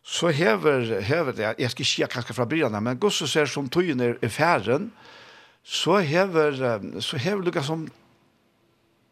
Så 0.04 0.32
hever, 0.34 1.02
hever 1.06 1.36
det, 1.38 1.56
jeg 1.60 1.71
skal 1.71 1.84
ikke 1.84 1.89
si 1.89 2.06
kanskje 2.10 2.36
fra 2.38 2.47
byrjan 2.49 2.75
av, 2.75 2.84
men 2.86 2.99
gosse 3.02 3.28
ser 3.30 3.49
som 3.49 3.69
tøyen 3.69 4.02
er 4.02 4.15
i 4.25 4.30
færen, 4.30 4.89
så 5.63 5.99
hever, 6.02 6.58
så 7.02 7.19
hever 7.21 7.45
lukka 7.45 7.63
som 7.65 7.88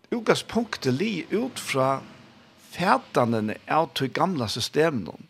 utgangspunktet 0.09 0.95
li 0.95 1.27
ut 1.31 1.59
fra 1.59 1.99
fætanen 2.73 3.53
av 3.69 3.91
tøy 3.93 4.07
gamla 4.13 4.47
systemen 4.49 5.27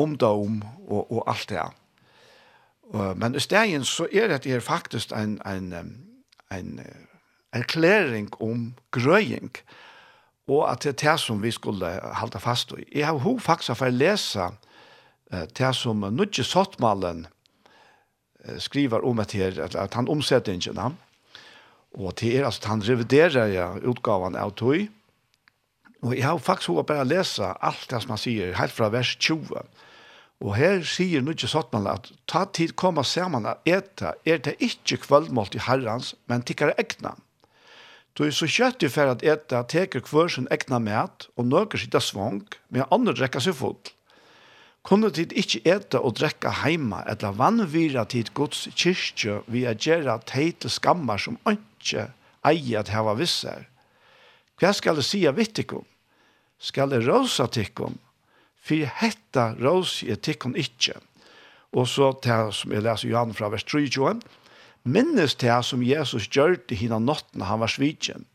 omdom 0.00 0.62
og, 0.86 1.12
og 1.12 1.24
alt 1.30 1.48
det 1.48 1.58
her. 1.58 1.76
Uh, 2.90 3.12
men 3.18 3.34
i 3.34 3.42
stedet 3.42 3.86
så 3.86 4.08
er 4.12 4.32
det 4.32 4.50
her 4.50 4.60
faktisk 4.60 5.12
en, 5.12 5.38
en, 5.46 5.72
en 6.52 6.80
erklæring 7.52 8.30
om 8.42 8.74
grøying, 8.90 9.52
og 10.48 10.70
at 10.72 10.82
det 10.82 10.88
er 10.88 11.12
det 11.12 11.20
som 11.20 11.42
vi 11.42 11.50
skulle 11.50 11.86
halda 12.14 12.38
fast 12.38 12.72
i. 12.72 12.98
Jeg 12.98 13.06
har 13.06 13.18
ho 13.22 13.38
faktisk 13.38 13.78
for 13.78 13.86
å 13.86 13.94
lese 13.94 14.48
uh, 14.50 15.44
det 15.58 15.74
som 15.78 16.02
Nudje 16.02 16.44
Sottmalen 16.44 17.26
uh, 17.26 18.58
skriver 18.58 19.06
om 19.06 19.22
at, 19.22 19.32
her, 19.32 19.60
at, 19.62 19.74
at 19.74 19.94
han 19.94 20.08
omsetter 20.08 20.52
ikke 20.52 20.74
den. 20.74 20.98
og 21.94 22.20
det 22.20 22.38
er 22.38 22.44
altså 22.44 22.60
at 22.62 22.70
han 22.70 22.82
reviderer 22.82 23.46
ja, 23.46 23.74
utgaven 23.82 24.36
av 24.36 24.52
tog, 24.54 24.86
og 26.02 26.16
jeg 26.16 26.24
har 26.24 26.38
faktisk 26.38 26.72
ho 26.72 26.82
bare 26.86 27.04
lese 27.04 27.44
alt 27.60 27.90
det 27.90 28.00
som 28.02 28.14
han 28.14 28.20
sier, 28.20 28.54
helt 28.56 28.72
fra 28.72 28.88
vers 28.92 29.16
20, 29.20 29.64
Og 30.40 30.54
her 30.56 30.80
sier 30.88 31.20
nu 31.20 31.34
ikke 31.34 31.50
sånn 31.52 31.88
at 31.90 32.08
ta 32.30 32.46
tid 32.48 32.72
komme 32.80 33.04
sammen 33.04 33.48
og 33.48 33.68
eta, 33.68 34.14
er 34.24 34.40
det 34.40 34.56
ikke 34.64 35.02
kvöldmål 35.04 35.52
til 35.52 35.66
herrens, 35.66 36.14
men 36.32 36.44
tikkare 36.48 36.76
egna. 36.80 37.16
Du 38.16 38.24
er 38.24 38.32
så 38.34 38.48
kjøtt 38.48 38.82
i 38.82 38.90
fer 38.90 39.12
at 39.12 39.22
eta, 39.22 39.62
teker 39.68 40.02
hver 40.08 40.32
sin 40.32 40.48
egna 40.50 40.80
mat, 40.82 41.28
og 41.36 41.46
nøker 41.52 41.78
sitt 41.78 41.96
svong, 42.02 42.42
men 42.72 42.88
andre 42.90 43.14
drekker 43.16 43.44
seg 43.44 43.58
full. 43.60 43.78
Kunne 44.82 45.10
tid 45.12 45.34
ikke 45.36 45.60
eta 45.68 46.00
og 46.00 46.16
drekke 46.16 46.54
heima, 46.62 47.02
eller 47.12 47.36
vannvira 47.36 48.06
tid 48.08 48.32
Guds 48.34 48.64
kyrkje, 48.72 49.42
vi 49.46 49.66
er 49.68 49.76
gjerra 49.76 50.18
teite 50.24 50.72
skammer 50.72 51.20
som 51.20 51.36
ikke 51.44 52.08
eier 52.48 52.80
at 52.80 52.92
heva 52.94 53.12
visser. 53.18 53.68
Hva 54.60 54.72
skal 54.76 55.00
jeg 55.00 55.08
si 55.08 55.26
av 55.28 55.36
vittikum? 55.36 55.84
Skal 56.60 56.92
jeg 56.96 57.04
råsa 57.06 57.46
tikkum? 57.48 58.00
for 58.60 58.90
hetta 59.00 59.54
rås 59.58 60.00
i 60.04 60.12
etikken 60.14 60.56
ikkje. 60.58 60.98
Og 61.72 61.86
så 61.88 62.10
det 62.24 62.40
som 62.56 62.72
jeg 62.74 62.84
leser 62.84 63.10
Johan 63.10 63.34
fra 63.34 63.50
vers 63.52 63.64
3, 63.64 63.86
minnes 64.84 65.36
det 65.38 65.56
som 65.64 65.82
Jesus 65.84 66.28
gjør 66.28 66.58
til 66.66 66.82
hina 66.82 66.98
nottene 66.98 67.46
han 67.46 67.62
var 67.62 67.70
svitjen. 67.70 68.26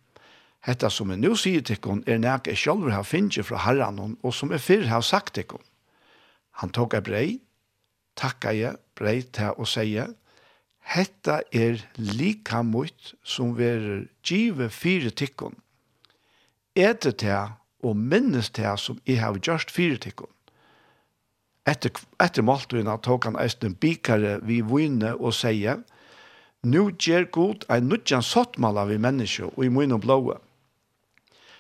Hetta 0.65 0.89
som 0.89 1.11
jeg 1.13 1.21
nå 1.21 1.35
sier 1.38 1.61
til 1.61 1.77
henne 1.83 2.07
er 2.09 2.21
nek 2.21 2.47
jeg 2.49 2.57
selv 2.57 2.89
har 2.89 3.05
finnet 3.05 3.45
fra 3.45 3.61
herren 3.67 3.99
og 4.01 4.31
som 4.33 4.53
jeg 4.53 4.63
før 4.65 4.88
har 4.89 5.05
sagt 5.05 5.35
til 5.38 5.45
henne. 5.51 5.71
Han 6.61 6.71
tok 6.71 6.95
ei 6.95 7.03
brei, 7.03 7.27
takka 8.15 8.53
jeg 8.55 8.79
brei 8.95 9.19
til 9.35 9.57
å 9.59 9.67
sige, 9.67 10.07
hetta 10.88 11.41
er 11.51 11.81
lika 11.99 12.61
mot 12.63 13.11
som 13.27 13.51
verer 13.57 14.05
give 14.23 14.69
fire 14.71 15.11
tikkun. 15.11 15.57
Etter 16.75 17.11
til 17.11 17.51
og 17.86 17.98
minnes 17.98 18.50
det 18.58 18.71
som 18.82 18.98
jeg 19.06 19.21
har 19.21 19.38
gjort 19.38 19.71
fire 19.71 20.00
tikkene. 20.02 20.32
Etter, 21.65 21.93
etter 22.21 22.45
måltøyene 22.45 22.93
tok 23.02 23.26
han 23.26 23.38
eisen 23.41 23.74
bikare 23.82 24.38
vi 24.45 24.60
vinne 24.62 25.15
og 25.15 25.34
sier, 25.34 25.82
«Nu 26.65 26.89
gjer 26.89 27.28
god 27.30 27.65
ein 27.69 27.89
nudjan 27.89 28.26
sottmala 28.26 28.88
vi 28.89 28.98
menneske 28.98 29.52
og 29.52 29.65
i 29.65 29.69
munn 29.69 29.93
og 29.93 30.02
blåa. 30.02 30.39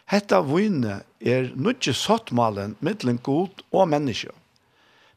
Hetta 0.09 0.39
vinne 0.45 0.99
er 1.21 1.51
nudje 1.57 1.93
sottmalen 1.97 2.75
mittlen 2.85 3.19
god 3.25 3.61
og 3.71 3.89
menneske. 3.89 4.33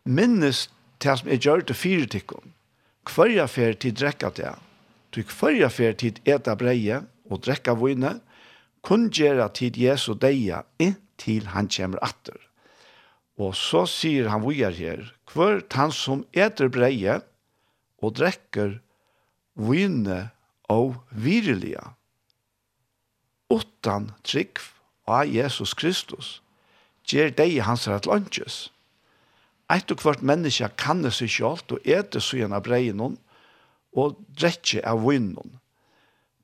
Minnes 0.04 0.66
det 1.00 1.16
som 1.20 1.28
jeg 1.28 1.44
gjør 1.44 1.64
til 1.68 1.76
fire 1.76 2.08
tikkene. 2.08 2.52
Hverja 3.08 3.46
fer 3.48 3.76
tid 3.80 3.96
drekka 4.00 4.32
det. 4.36 4.54
Du 5.12 5.22
hverja 5.24 5.68
fer 5.72 5.96
tid 5.96 6.20
eta 6.28 6.56
breie 6.56 7.02
og 7.28 7.44
drekka 7.44 7.76
vinne, 7.80 8.18
kun 8.86 9.08
gjera 9.10 9.48
tid 9.54 9.78
Jesu 9.78 10.14
deia 10.14 10.64
inntil 10.78 11.50
han 11.54 11.68
kommer 11.72 12.02
atter. 12.04 12.38
Og 13.38 13.54
så 13.54 13.84
sier 13.86 14.28
han 14.32 14.42
vi 14.46 14.62
er 14.66 14.74
her, 14.74 15.04
hver 15.32 15.62
han 15.74 15.94
som 15.94 16.24
eter 16.34 16.70
breie 16.72 17.20
og 18.02 18.16
drekker 18.18 18.78
vinne 19.58 20.28
og 20.70 20.98
virilige, 21.10 21.82
utan 23.50 24.12
trygg 24.26 24.60
av 25.08 25.30
Jesus 25.30 25.72
Kristus, 25.78 26.40
gjør 27.08 27.32
deg 27.38 27.60
hans 27.64 27.86
rett 27.88 28.06
lunches. 28.06 28.68
Eit 29.72 29.90
og 29.92 30.02
hvert 30.04 30.24
menneske 30.24 30.68
kan 30.80 31.02
det 31.04 31.14
seg 31.16 31.32
selv, 31.32 31.64
og 31.72 31.88
eter 31.88 32.22
søgjene 32.24 32.58
av 32.58 32.66
breien 32.66 33.00
og 33.00 34.18
drekker 34.36 34.84
av 34.88 35.02
vinnen. 35.04 35.58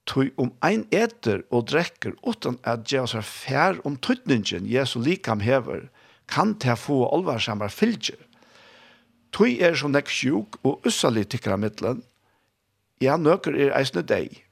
Tui 0.05 0.31
om 0.37 0.53
ein 0.61 0.85
eter 0.93 1.43
og 1.51 1.71
drekker 1.73 2.13
utan 2.29 2.59
at 2.69 2.85
geva 2.89 3.09
seg 3.09 3.25
fær 3.25 3.81
om 3.89 3.97
tøytningen 3.97 4.69
Jesu 4.69 4.99
likam 5.01 5.41
hever, 5.41 5.89
kan 6.29 6.55
ta 6.61 6.77
få 6.77 7.05
alvarsamar 7.13 7.73
fylgjer. 7.73 8.21
Tui 9.33 9.57
er 9.65 9.75
som 9.75 9.93
nek 9.93 10.09
sjuk 10.13 10.61
og 10.63 10.85
ussalig 10.87 11.27
tikkra 11.33 11.57
middelen. 11.57 12.05
ja, 13.01 13.17
nøkker 13.17 13.57
er 13.59 13.75
eisne 13.77 14.03
deg. 14.07 14.45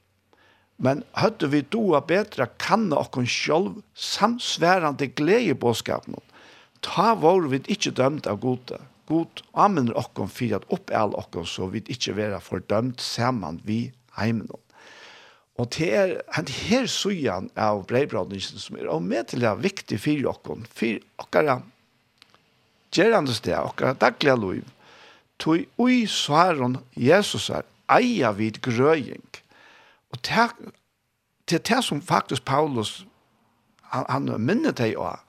Men 0.82 1.04
høtte 1.14 1.46
vi 1.52 1.62
doa 1.62 2.00
betra 2.02 2.48
kanna 2.58 2.98
okkon 3.04 3.28
sjolv 3.28 3.82
samsværande 3.94 5.06
glede 5.14 5.52
i 5.52 5.54
båskapen. 5.54 6.16
Ta 6.82 7.14
vår 7.14 7.46
vi 7.52 7.62
ikkje 7.70 7.94
dømt 8.00 8.26
av 8.26 8.40
gode. 8.42 8.80
God 9.06 9.44
anminner 9.52 9.94
okkon 9.98 10.30
fyrir 10.30 10.64
at 10.74 10.90
all 10.90 11.14
okkon 11.14 11.46
så 11.46 11.68
vi 11.70 11.84
ikkje 11.86 12.16
vera 12.18 12.40
fordømt 12.42 13.00
saman 13.00 13.60
vi 13.64 13.92
heimen. 14.18 14.48
Og 15.60 15.68
det 15.76 15.88
er 15.94 16.14
en 16.38 16.48
her 16.48 16.86
søyan 16.88 17.50
av 17.56 17.84
breibradningen 17.90 18.60
som 18.60 18.78
er 18.78 18.88
og 18.88 19.04
viktig 19.62 19.98
for 20.00 20.28
okken, 20.32 20.66
for 20.66 20.98
okkara 21.18 21.60
gjerande 22.92 23.34
sted, 23.34 23.56
okkara 23.58 23.92
daglige 23.92 24.36
liv, 24.40 24.64
tog 25.38 25.64
ui 25.78 26.06
svaren 26.06 26.78
Jesus 26.96 27.50
er 27.50 27.66
eia 27.88 28.32
vid 28.32 28.62
grøying. 28.62 29.24
Og 30.12 30.18
det 30.24 30.32
er 30.38 31.58
det, 31.58 31.84
som 31.84 32.02
faktisk 32.02 32.44
Paulus 32.44 33.04
han, 33.92 34.04
han 34.08 34.40
minner 34.40 34.72
deg 34.72 34.96
også, 34.96 35.20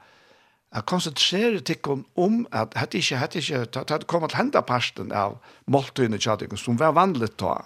Jeg 0.73 0.85
konsentrerer 0.89 1.59
tikkun 1.61 2.05
om 2.17 2.47
at 2.49 2.73
hette 2.79 2.97
ikke, 2.97 3.19
hette 3.21 3.37
ikke, 3.39 3.59
det 3.75 3.91
hadde 3.93 4.07
kommet 4.09 4.31
til 4.33 4.39
henda 4.39 4.61
parsten 4.65 5.11
av 5.13 5.35
måltøyene 5.69 6.17
tjadikken, 6.17 6.57
som 6.57 6.79
var 6.81 6.95
vanligt 6.97 7.35
da. 7.37 7.59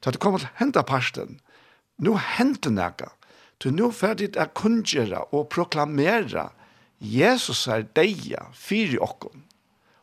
Det 0.00 0.08
hadde 0.08 0.22
kommet 0.22 0.46
til 0.46 0.54
henda 0.56 0.80
parsten, 0.80 1.36
nu 2.00 2.16
hendte 2.16 2.72
nega. 2.72 3.12
Du 3.60 3.70
nu 3.70 3.90
ferdig 3.92 4.32
er 4.40 4.48
kunngjera 4.56 5.26
og 5.36 5.50
proklamera 5.52 6.48
Jesus 7.00 7.66
er 7.68 7.86
deia 7.96 8.46
fyri 8.56 8.98
okkom. 9.00 9.44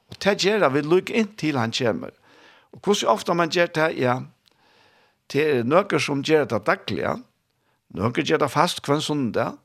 Og 0.10 0.18
det 0.24 0.38
gjør 0.46 0.70
vi 0.74 0.82
lukk 0.86 1.12
inn 1.12 1.30
til 1.38 1.58
han 1.60 1.74
kommer. 1.76 2.14
Og 2.74 2.82
hvordan 2.82 3.14
ofte 3.14 3.34
man 3.38 3.54
gjør 3.54 3.72
det, 3.76 3.90
ja, 4.02 4.20
det 5.34 5.44
er 5.44 5.64
noen 5.68 6.02
som 6.02 6.24
gjør 6.24 6.48
det 6.50 6.64
daglig, 6.66 7.04
ja. 7.04 7.16
Noen 7.98 8.14
gjør 8.14 8.44
det 8.44 8.52
fast 8.52 8.82
hver 8.86 9.02
søndag, 9.04 9.58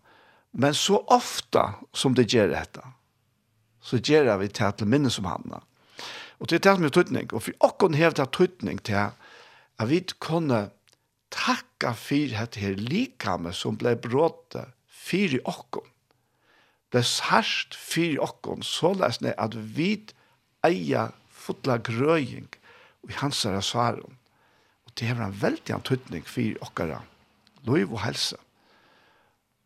men 0.52 0.74
så 0.74 1.00
ofte 1.10 1.62
som 1.96 2.14
det 2.14 2.28
gjør 2.32 2.52
dette, 2.52 2.82
så 3.80 3.98
gjør 3.98 4.36
vi 4.42 4.50
det 4.52 4.70
til 4.78 4.88
minne 4.88 5.10
som 5.10 5.26
han. 5.26 5.56
Og 6.38 6.48
det 6.48 6.60
er 6.60 6.64
det 6.66 6.76
som 6.76 6.84
er 6.86 6.94
tøytning, 6.94 7.32
og 7.32 7.42
for 7.46 7.66
åkken 7.66 7.96
hever 7.96 8.18
det 8.18 8.28
tøytning 8.36 8.82
til 8.84 9.08
at 9.78 9.88
vi 9.88 10.02
kunne 10.20 10.68
takka 11.32 11.94
fyrir 11.98 12.36
dette 12.36 12.60
her 12.62 12.76
likame 12.78 13.52
som 13.56 13.78
blei 13.80 13.94
bråte 13.98 14.66
fyrir 14.86 15.42
okkom. 15.48 15.86
Blei 16.92 17.04
sarst 17.06 17.76
fyrir 17.78 18.20
okkom, 18.22 18.62
så 18.62 18.92
lesne 18.96 19.34
at 19.40 19.56
vi 19.56 19.96
eia 20.66 21.08
fotla 21.32 21.78
grøying 21.82 22.50
i 23.08 23.16
hans 23.18 23.42
her 23.48 23.60
svaren. 23.64 24.18
Og 24.86 24.94
det 24.98 25.08
hever 25.08 25.26
en 25.26 25.40
veldig 25.42 25.74
antutning 25.74 26.26
fyrir 26.28 26.60
okkara, 26.62 27.00
loiv 27.66 27.94
og 27.96 28.04
helse. 28.04 28.38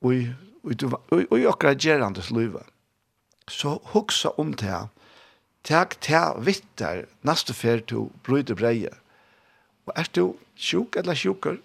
Og 0.01 0.15
i, 0.15 0.27
og 0.63 1.39
i 1.39 1.47
okkara 1.49 1.75
gerandes 1.75 2.31
loive. 2.31 2.63
Så 3.51 3.79
hugsa 3.93 4.33
om 4.41 4.55
det 4.55 4.71
her, 4.71 4.89
Takk 5.67 5.97
til 5.99 6.37
vittar, 6.47 7.01
neste 7.27 7.51
fer 7.51 7.81
til 7.91 8.05
brøyde 8.23 8.55
breie, 8.55 8.93
Og 9.87 9.95
er 9.97 10.09
du 10.15 10.35
sjuk 10.59 10.97
eller 10.99 11.15
sjukker, 11.15 11.61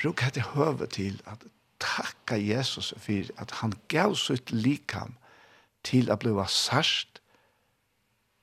bruk 0.00 0.20
hette 0.24 0.42
høve 0.52 0.88
til 0.90 1.20
at 1.30 1.44
takka 1.82 2.36
Jesus 2.38 2.92
for 2.98 3.32
at 3.42 3.56
han 3.62 3.74
gav 3.88 4.14
sitt 4.18 4.52
likam 4.52 5.16
til 5.86 6.10
å 6.12 6.18
bli 6.20 6.34
sørst, 6.48 7.20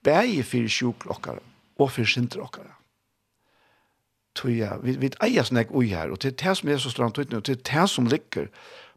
bæge 0.04 0.44
for 0.48 0.72
sjuk 0.72 1.08
okkara 1.12 1.44
og 1.80 1.92
for 1.96 2.08
sinter 2.08 2.44
okkara. 2.44 2.76
Tøya, 4.40 4.78
vi, 4.84 4.96
vi 5.00 5.10
eier 5.24 5.48
snakk 5.48 5.72
ui 5.76 5.90
her, 5.92 6.12
og 6.12 6.22
til 6.24 6.36
det 6.38 6.56
som 6.58 6.70
er 6.70 6.80
så 6.80 6.92
stramt 6.92 7.20
ut 7.20 7.32
nu, 7.32 7.40
til 7.44 7.60
det 7.60 7.86
som 7.92 8.08
ligger, 8.08 8.48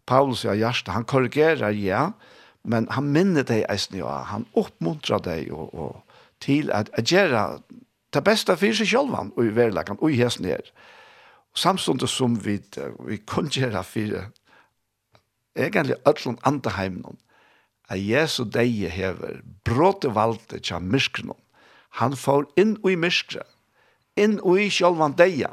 Paulus 0.07 0.45
i 0.45 0.55
hjertet, 0.59 0.91
han 0.95 1.07
korrigerer, 1.07 1.71
ja, 1.79 2.11
men 2.67 2.89
han 2.91 3.11
minner 3.15 3.47
deg 3.47 3.65
eisen, 3.71 3.99
ja, 3.99 4.23
han 4.31 4.47
oppmuntrer 4.59 5.23
deg 5.23 5.53
og, 5.55 5.71
og 5.75 6.19
til 6.43 6.71
at 6.75 6.91
gjøre 6.99 7.63
det 8.13 8.25
beste 8.25 8.57
for 8.57 8.77
seg 8.77 8.89
selv, 8.89 9.15
og 9.37 9.45
i 9.45 9.55
verleggen, 9.55 9.99
og 10.01 10.13
i 10.13 10.21
hesten 10.21 10.49
her. 10.49 10.65
Samståndet 11.55 12.11
som 12.11 12.37
vi, 12.45 12.59
vi 13.07 13.19
kunne 13.29 13.53
gjøre 13.53 13.85
for 13.85 14.31
egentlig 15.57 15.97
ødelen 16.09 16.39
andre 16.45 16.71
heimen, 16.77 17.19
at 17.89 18.01
Jesu 18.01 18.45
deie 18.45 18.89
hever, 18.89 19.43
bråte 19.65 20.15
valgte 20.15 20.59
til 20.59 20.81
myskene. 20.81 21.37
Han 22.01 22.17
får 22.17 22.47
inn 22.57 22.79
i 22.89 22.97
myskene, 22.97 23.45
inn 24.17 24.39
i 24.41 24.69
sjølvan 24.73 25.17
deia, 25.19 25.53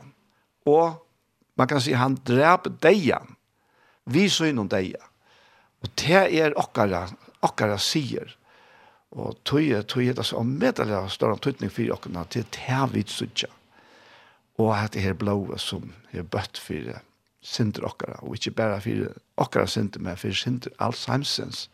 og 0.67 0.99
man 1.59 1.67
kan 1.67 1.81
si 1.83 1.95
han 1.97 2.15
drep 2.23 2.69
deia, 2.83 3.19
vi 4.05 4.29
så 4.31 4.47
innom 4.49 4.69
deia. 4.71 5.01
Og 5.83 5.91
det 5.99 6.23
er 6.39 6.55
okkara, 6.59 7.07
okkara 7.43 7.77
sier, 7.79 8.31
Og 9.11 9.37
tøye, 9.47 9.81
tøye, 9.89 10.13
det 10.13 10.21
er 10.21 10.27
så 10.29 10.43
medelig 10.45 10.93
av 10.93 11.09
større 11.09 11.39
tøytning 11.41 11.71
for 11.73 11.95
åkene 11.95 12.25
til 12.29 12.45
det 12.53 12.81
vi 12.93 13.03
suttja. 13.09 13.49
Og 14.59 14.73
at 14.75 14.93
det 14.93 15.01
her 15.01 15.17
blåe 15.17 15.57
som 15.57 15.93
er 16.13 16.27
bøtt 16.27 16.59
for 16.61 16.99
synder 17.41 17.87
åkere, 17.87 18.19
og 18.21 18.35
ikke 18.35 18.51
bare 18.51 18.81
for 18.83 19.13
åkere 19.39 19.67
synder, 19.67 20.03
men 20.03 20.19
for 20.19 20.35
synder 20.35 20.73
Alzheimer's, 20.83 21.67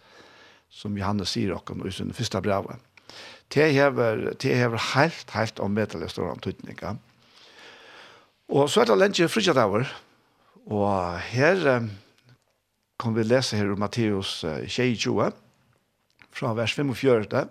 som 0.69 0.97
Johannes 0.97 1.33
sier 1.33 1.55
åkene 1.55 1.87
i 1.87 1.91
sin 1.91 2.13
første 2.13 2.41
brevet. 2.41 2.79
Det 3.53 3.73
hever, 3.73 4.31
det 4.41 4.55
hever 4.57 4.81
helt, 4.93 5.31
helt 5.31 5.59
om 5.59 5.71
medelig 5.71 6.09
større 6.13 6.37
tøytning. 6.41 6.79
Og 8.49 8.69
så 8.69 8.81
er 8.81 8.89
det 8.89 8.97
lenge 8.97 9.29
frikjadaver, 9.29 9.89
og 10.65 11.19
her 11.19 11.89
kan 12.99 13.15
vi 13.15 13.23
lese 13.23 13.57
her 13.57 13.73
om 13.73 13.79
Matteus 13.79 14.39
22, 14.41 15.31
fra 16.35 16.53
vers 16.57 16.75
45, 16.75 17.47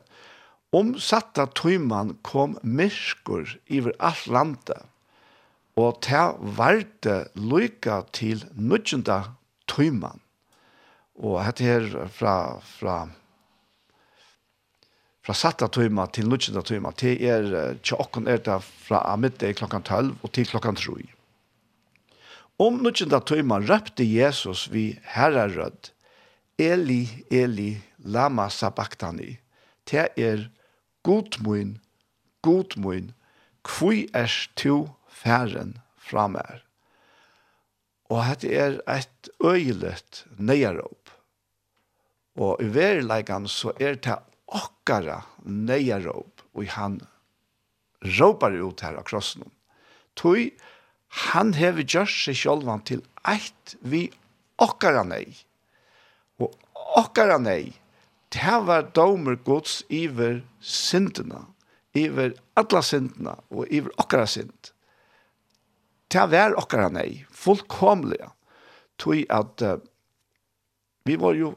om 0.75 0.94
satta 0.99 1.47
tøyman 1.55 2.16
kom 2.27 2.59
myrskur 2.62 3.57
iver 3.70 3.94
alt 4.03 4.27
landet, 4.27 4.83
og 5.79 6.01
ta 6.07 6.35
varte 6.59 7.25
lykka 7.35 8.03
til 8.14 8.44
nødgjenda 8.55 9.20
tøyman. 9.70 10.20
Og 11.14 11.38
dette 11.47 11.66
her 11.66 11.87
fra, 12.11 12.35
fra, 12.79 12.97
fra 15.23 15.37
satta 15.38 15.70
tøyma 15.70 16.07
til 16.14 16.31
nødgjenda 16.31 16.62
tøyma, 16.66 16.94
til 16.99 17.23
er 17.23 17.79
tjokken 17.83 18.29
er 18.31 18.42
det 18.42 18.61
fra 18.62 19.03
middag 19.18 19.59
klokkan 19.59 19.83
12 19.83 20.14
og 20.23 20.35
til 20.35 20.51
klokkan 20.51 20.79
3. 20.79 21.01
Om 22.62 22.83
nødgjenda 22.87 23.18
tøyma 23.27 23.59
røpte 23.62 24.07
Jesus 24.07 24.68
vi 24.70 24.92
herrerød, 25.14 25.90
Eli, 26.59 27.09
Eli, 27.35 27.73
lama 28.04 28.50
sabachtani. 28.50 29.38
Te 29.84 30.08
er 30.16 30.48
god 31.04 31.40
mun, 31.44 31.78
kvui 33.64 33.98
er 34.14 34.30
tu 34.56 34.76
færen 35.08 35.78
framer. 35.96 36.62
Og 38.12 38.20
dette 38.28 38.52
er 38.52 38.78
et 38.90 39.30
øyelet 39.42 40.24
nøyaråp. 40.36 41.10
Og 42.36 42.60
i 42.62 42.68
verileggen 42.74 43.48
så 43.48 43.72
er 43.80 43.96
det 43.96 44.18
okkara 44.46 45.22
nøyaråp, 45.44 46.42
og 46.54 46.68
han 46.76 47.00
råpar 48.18 48.56
ut 48.60 48.84
her 48.84 48.98
av 49.00 49.06
krossen. 49.08 49.46
Tui, 50.18 50.52
han 51.30 51.54
hever 51.56 51.86
gjørt 51.86 52.12
seg 52.12 52.36
sjølvan 52.38 52.82
til 52.86 53.00
eit 53.24 53.76
vi 53.80 54.08
okkara 54.62 55.04
nei. 55.06 55.24
Og 56.42 56.52
okkara 56.98 57.38
nei 57.40 57.72
det 58.35 58.61
var 58.66 58.90
domer 58.94 59.37
gods 59.47 59.83
iver 59.88 60.42
syndene, 60.61 61.44
iver 61.94 62.35
alla 62.59 62.83
syndene 62.83 63.37
og 63.51 63.70
iver 63.70 63.94
okkara 64.03 64.27
synd. 64.27 64.73
Det 66.11 66.25
var 66.31 66.57
okkara 66.59 66.90
nei, 66.94 67.25
fullkomlige, 67.31 68.29
tog 68.99 69.23
at 69.31 69.62
uh, 69.62 69.79
vi 71.07 71.16
var 71.20 71.38
jo 71.38 71.55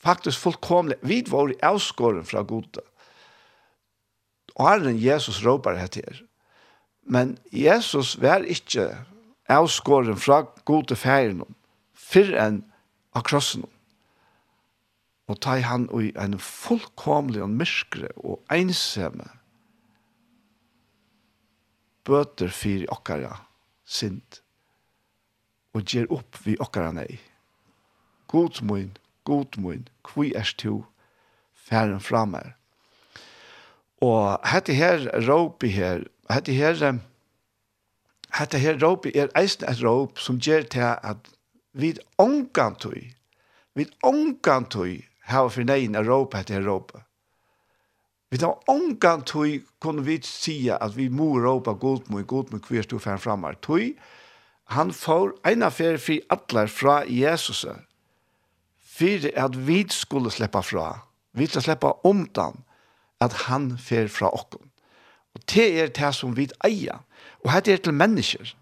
faktisk 0.00 0.40
fullkomlige, 0.44 1.00
vi 1.02 1.22
var 1.30 1.52
i 1.52 1.58
avskåren 1.64 2.24
fra 2.28 2.42
gode. 2.42 2.84
Og 4.56 4.68
herren 4.68 4.98
Jesus 5.00 5.42
råpar 5.44 5.76
hette 5.80 6.04
her. 6.04 6.22
Men 7.06 7.36
Jesus 7.52 8.16
var 8.20 8.44
ikke 8.44 8.90
avskåren 9.48 10.16
fra 10.18 10.42
gode 10.64 10.96
ferien, 10.96 11.44
fyrr 11.94 12.34
enn 12.40 12.62
av 13.16 13.24
krossen 13.28 13.64
og 15.26 15.40
ta 15.42 15.56
han 15.66 15.88
i 15.98 16.12
en 16.22 16.38
fullkomlig 16.38 17.42
og 17.42 17.50
myskre 17.50 18.12
og 18.16 18.42
ensamme 18.52 19.26
bøter 22.06 22.52
for 22.54 22.86
okkara 22.94 23.32
sint 23.86 24.40
og 25.76 25.82
gjer 25.84 26.06
opp 26.14 26.38
vi 26.44 26.54
okkara 26.62 26.92
nei. 26.96 27.18
God 28.32 28.62
mun, 28.64 28.94
god 29.28 29.58
mun, 29.60 29.84
kvi 30.06 30.30
er 30.38 30.46
stu, 30.48 30.86
færen 31.52 32.00
fra 32.00 32.24
meg. 32.24 32.54
Og 34.02 34.38
hette 34.48 34.74
her 34.76 35.04
råpi 35.26 35.68
her, 35.74 36.06
hette 36.30 36.54
her, 36.56 37.00
hette 38.38 38.62
her 38.62 38.80
råpi 38.80 39.12
er 39.14 39.28
eisen 39.36 39.66
et 39.68 39.82
råp 39.84 40.22
som 40.22 40.40
gjer 40.40 40.64
til 40.72 40.96
at 40.96 41.30
vi 41.76 41.92
ångan 42.18 42.80
vi 42.84 43.12
vid 43.76 43.92
hava 45.26 45.50
for 45.50 45.66
neien 45.66 45.94
Europa 45.98 46.40
etter 46.40 46.60
Europa. 46.60 47.02
Vi 48.30 48.38
tar 48.38 48.58
omgang 48.70 49.24
tog 49.26 49.62
kunne 49.80 50.04
vi 50.04 50.20
sige 50.22 50.74
at 50.82 50.96
vi 50.96 51.08
må 51.08 51.36
Europa 51.36 51.72
god 51.72 52.10
mot 52.10 52.26
god 52.26 52.52
mot 52.52 52.68
hver 52.68 52.82
stod 52.82 53.00
fram 53.00 53.18
framar. 53.18 53.54
Tog 53.62 53.94
han 54.64 54.92
får 54.92 55.36
en 55.46 55.62
affær 55.62 55.96
fri 55.96 56.20
atler 56.30 56.66
fra 56.66 57.02
Jesus 57.06 57.64
for 58.96 59.28
at 59.36 59.66
vi 59.66 59.84
skulle 59.90 60.30
slippe 60.30 60.62
fra. 60.62 61.06
Vi 61.32 61.46
skal 61.46 61.62
slippe 61.62 61.92
omdan 62.06 62.64
at 63.20 63.32
han 63.46 63.76
fer 63.78 64.08
fra 64.08 64.32
okken. 64.34 64.70
Og 65.34 65.40
det 65.54 65.80
er 65.80 65.86
det 65.86 66.14
som 66.14 66.36
vi 66.36 66.48
eier. 66.64 66.98
Og 67.44 67.52
det 67.64 67.72
er 67.72 67.76
til 67.76 67.94
mennesker. 67.94 68.54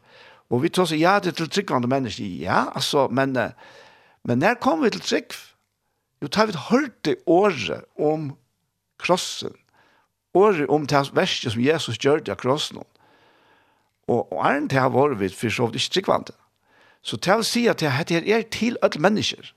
Og 0.51 0.63
vi 0.63 0.69
tar 0.69 0.85
så 0.85 0.97
ja, 0.97 1.19
det 1.19 1.33
er 1.33 1.39
til 1.39 1.51
tryggvande 1.51 1.89
mennesker. 1.89 2.25
Ja, 2.25 2.65
altså, 2.75 3.09
men, 3.09 3.33
men 4.25 4.39
når 4.39 4.55
kommer 4.61 4.85
vi 4.85 4.91
til 4.91 5.01
tryggvande? 5.01 5.54
Jo, 6.25 6.29
tar 6.33 6.47
vi 6.49 6.55
hørte 6.57 7.17
året 7.29 7.85
om 8.01 8.31
krossen, 8.97 9.53
året 10.33 10.71
om 10.73 10.87
det 10.89 11.03
verste 11.13 11.51
som 11.53 11.61
Jesus 11.61 11.99
gjør 12.01 12.23
det 12.25 12.33
av 12.33 12.39
krossen. 12.41 12.81
Og, 14.09 14.33
og 14.33 14.41
æren 14.41 14.71
til 14.73 14.81
her 14.81 14.89
var 14.95 15.13
vi 15.21 15.29
for 15.29 15.53
så 15.53 15.69
vidt 15.69 15.83
ikke 15.83 15.93
tryggvante. 15.99 16.33
Så 17.05 17.19
til 17.21 17.43
å 17.43 17.45
si 17.45 17.67
at 17.69 17.85
det 17.85 17.93
her 17.93 18.09
er 18.39 18.49
til 18.49 18.81
alle 18.81 19.05
mennesker. 19.05 19.53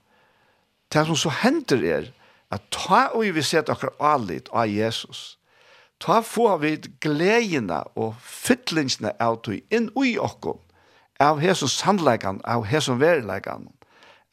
Det 0.91 1.06
som 1.08 1.15
så 1.15 1.32
henter 1.39 1.88
er 1.88 2.12
at 2.51 2.67
ta 2.75 3.06
og 3.15 3.32
vi 3.32 3.47
sett 3.47 3.71
akkurat 3.71 3.95
alit 4.03 4.51
av 4.51 4.67
Jesus. 4.67 5.38
Ta 6.03 6.19
får 6.19 6.60
vi 6.65 6.75
gledene 6.99 7.80
og 7.95 8.19
fytlingsene 8.19 9.15
av 9.23 9.39
tog 9.47 9.63
inn 9.71 9.88
i 10.03 10.17
okkom 10.19 10.60
av 11.23 11.39
hesson 11.39 11.71
sannleggan, 11.71 12.43
av 12.43 12.67
hesson 12.67 12.99
verileggan 12.99 13.69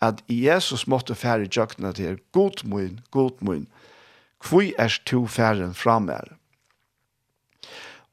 at 0.03 0.23
Jesus 0.29 0.87
måtte 0.87 1.15
fære 1.15 1.49
jøkna 1.57 1.93
til 1.93 2.19
god 2.33 2.65
mun, 2.65 3.01
god 3.11 3.41
mun, 3.41 3.67
kvui 4.41 4.73
er 4.79 4.99
to 5.07 5.27
færen 5.27 5.75
framer. 5.75 6.35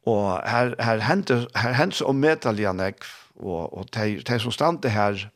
Og 0.05 0.41
her, 0.49 0.75
her 0.79 0.99
hender, 1.05 1.45
her 1.55 1.73
hender 1.73 1.95
så 1.95 2.05
omedelig 2.05 2.73
nekv, 2.73 3.05
og, 3.35 3.77
og 3.77 3.85
de, 3.93 4.21
de 4.21 4.39
som 4.39 4.51
stande 4.51 4.89
her, 4.89 5.27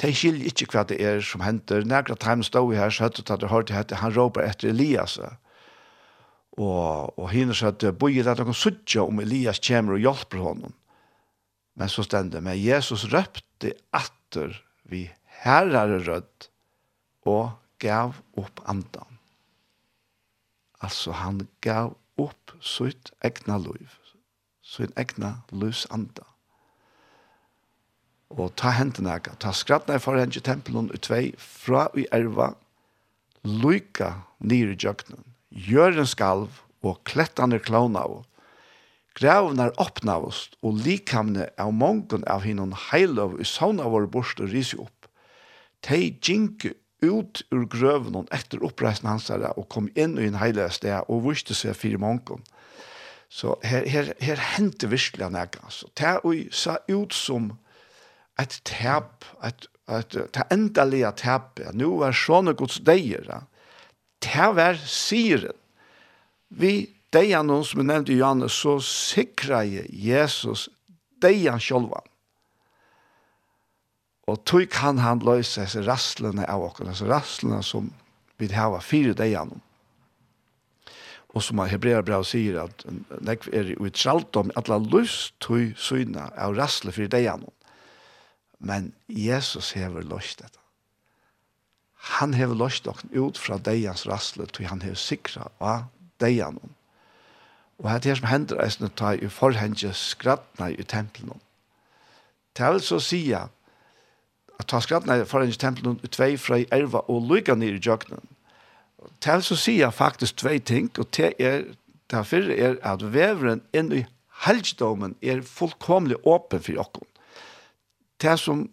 de 0.00 0.14
skiljer 0.14 0.48
ikke 0.48 0.72
hva 0.72 0.86
det 0.88 0.98
er 1.04 1.20
som 1.24 1.44
hender. 1.44 1.84
Nærkere 1.84 2.16
time 2.16 2.44
stod 2.44 2.74
her, 2.74 2.90
så 2.90 3.04
hørte 3.04 3.32
at 3.32 3.40
det 3.40 3.50
hørte 3.50 3.76
hette, 3.76 4.00
han 4.00 4.16
råper 4.16 4.46
etter 4.48 4.72
Elias. 4.72 5.18
Og, 6.58 7.18
og 7.18 7.30
henne 7.30 7.54
så 7.54 7.70
at 7.70 7.84
bøyer 7.98 8.30
at 8.30 8.40
noen 8.40 8.56
suttje 8.56 9.04
om 9.04 9.20
Elias 9.20 9.60
kommer 9.66 9.98
og 9.98 10.02
hjelper 10.02 10.42
honom. 10.42 10.74
Men 11.76 11.88
så 11.88 12.02
stende, 12.04 12.40
men 12.40 12.58
Jesus 12.58 13.06
røpte 13.12 13.74
atter 13.96 14.56
vi 14.90 15.06
herrare 15.44 16.00
rødt 16.04 16.50
og 17.28 17.56
gav 17.80 18.18
opp 18.40 18.60
andan. 18.68 19.18
Altså 20.80 21.14
han 21.16 21.46
gav 21.64 21.94
opp 22.20 22.52
sitt 22.60 23.12
egna 23.24 23.56
liv, 23.60 23.96
sitt 24.60 24.92
egna 25.00 25.40
livs 25.52 25.86
andan. 25.92 26.26
Og 28.30 28.52
ta 28.60 28.70
hendene 28.76 29.16
ega, 29.16 29.34
ta 29.42 29.52
skrattene 29.56 29.98
for 30.00 30.18
henne 30.20 30.32
til 30.36 30.44
tempelen 30.46 30.92
ut 30.92 31.02
tvei, 31.02 31.32
fra 31.36 31.88
i 31.98 32.06
erva, 32.14 32.52
lyka 33.42 34.12
nere 34.38 34.76
i 34.76 34.78
jøkkenen, 34.78 35.24
gjør 35.50 36.02
en 36.02 36.08
skalv 36.08 36.60
og 36.86 37.00
klettene 37.08 37.58
klona 37.64 38.04
av. 38.06 38.20
Gravene 39.18 39.66
er 39.66 39.82
åpna 39.82 40.20
av 40.20 40.28
oss, 40.28 40.44
og 40.62 40.78
likamne 40.84 41.48
av 41.58 41.74
mongen 41.74 42.22
av 42.30 42.46
hinnom 42.46 42.76
heilov 42.90 43.40
i 43.40 43.48
sånne 43.48 43.88
våre 43.90 44.08
borste 44.08 44.46
risi 44.46 44.78
opp 44.78 44.99
de 45.88 46.00
gikk 46.20 46.70
ut 47.00 47.42
ur 47.50 47.64
grøven 47.72 48.28
etter 48.34 48.62
oppreisen 48.64 49.08
hans 49.08 49.30
her, 49.32 49.46
og 49.56 49.68
kom 49.72 49.88
inn 49.96 50.18
i 50.18 50.28
en 50.28 50.40
heilig 50.40 50.68
sted 50.76 51.08
og 51.08 51.24
viste 51.28 51.56
seg 51.56 51.78
fire 51.78 52.00
månken. 52.00 52.42
Så 53.30 53.54
her, 53.62 53.86
her, 53.86 54.12
her 54.20 54.42
hendte 54.56 54.90
virkelig 54.90 55.28
han 55.28 55.38
ikke. 55.38 55.62
Altså. 55.64 55.86
Det 55.96 56.16
og 56.26 56.34
sa 56.50 56.76
ut 56.90 57.14
som 57.14 57.52
et 58.40 58.56
tap, 58.66 59.24
et, 59.46 59.68
et, 59.88 60.16
et 60.16 60.40
endelige 60.50 61.12
tap. 61.16 61.60
Ja. 61.62 61.70
Nå 61.72 61.92
er 62.06 62.16
sånne 62.16 62.56
gods 62.58 62.80
deier. 62.82 63.24
Ja. 63.30 63.44
Det 64.20 64.48
var 64.58 64.80
siren. 64.82 65.56
Vi 66.50 66.90
deier 67.14 67.46
noen 67.46 67.64
som 67.64 67.80
jeg 67.80 67.90
nevnte 67.92 68.12
i 68.12 68.18
Johannes, 68.18 68.58
så 68.58 68.80
sikrer 68.82 69.62
Jesus 69.88 70.66
deier 71.22 71.60
han. 71.60 72.09
Og 74.30 74.44
tog 74.46 74.68
kan 74.70 75.00
han 75.02 75.22
løse 75.26 75.64
disse 75.64 75.82
rastlene 75.86 76.46
av 76.46 76.62
oss, 76.68 76.78
disse 76.84 77.08
rastlene 77.08 77.62
som 77.66 77.90
vi 78.38 78.48
har 78.54 78.78
fire 78.84 79.14
degene. 79.16 79.58
Og 81.30 81.44
som 81.46 81.60
Hebrea 81.62 82.02
brev 82.02 82.24
sier 82.26 82.58
at 82.64 82.84
nek 83.22 83.46
er 83.54 83.74
jo 83.76 83.86
i 83.86 83.92
tralt 83.94 84.36
om 84.38 84.50
at 84.58 84.70
la 84.70 84.80
løs 84.82 85.32
tog 85.42 85.76
syna 85.78 86.30
av 86.34 86.56
rassle 86.58 86.94
fire 86.94 87.10
degene. 87.12 87.50
Men 88.58 88.92
Jesus 89.06 89.72
hever 89.78 90.06
løst 90.06 90.42
dette. 90.42 90.58
Han 92.18 92.34
hever 92.34 92.56
løst 92.56 92.86
dere 92.86 93.10
ut 93.12 93.38
fra 93.38 93.60
degans 93.60 94.06
rastle, 94.08 94.46
tog 94.46 94.66
han 94.66 94.82
hever 94.82 94.98
sikra 94.98 95.50
av 95.60 95.86
degene. 96.22 96.72
Og 97.80 97.88
det 98.02 98.10
er 98.10 98.18
som 98.18 98.28
hender 98.28 98.60
eisne 98.60 98.90
ta 98.92 99.14
i 99.16 99.28
forhenge 99.32 99.94
skrattene 99.96 100.74
i 100.74 100.84
tempelen. 100.84 101.40
Det 102.56 102.66
er 102.66 102.76
altså 102.76 102.98
sier 103.00 103.48
at 104.60 104.68
ta 104.68 104.80
skrattene 104.84 105.24
for 105.28 105.44
en 105.44 105.52
tempel 105.56 105.96
i 106.04 106.10
tvei 106.12 106.34
fra 106.40 106.60
i 106.60 106.68
elva 106.74 107.02
og 107.08 107.28
lykka 107.30 107.56
ned 107.56 107.78
i 107.78 107.84
jøkkenen. 107.88 108.24
Til 109.24 109.44
så 109.44 109.56
sier 109.56 109.86
jeg 109.86 109.96
faktisk 109.96 110.40
tvei 110.42 110.58
ting, 110.58 110.90
og 111.00 111.08
til 111.16 111.32
er, 111.40 111.64
derfor 112.12 112.50
er 112.52 112.76
at 112.84 113.04
veveren 113.14 113.62
inn 113.76 113.92
i 113.96 114.04
helgdommen 114.44 115.16
er 115.22 115.44
fullkomlig 115.46 116.18
åpen 116.28 116.60
for 116.60 116.76
jokken. 116.76 117.06
Til 118.20 118.40
som 118.40 118.64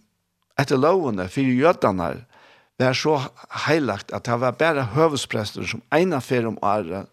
etter 0.60 0.80
lovene 0.80 1.28
for 1.32 1.48
jødene 1.48 2.10
var 2.78 2.98
så 2.98 3.20
heilagt 3.66 4.12
at 4.14 4.28
det 4.28 4.40
var 4.42 4.58
bare 4.60 4.90
høvesprester 4.94 5.66
som 5.68 5.84
ene 5.96 6.20
fer 6.22 6.48
om 6.50 6.60
året, 6.62 7.08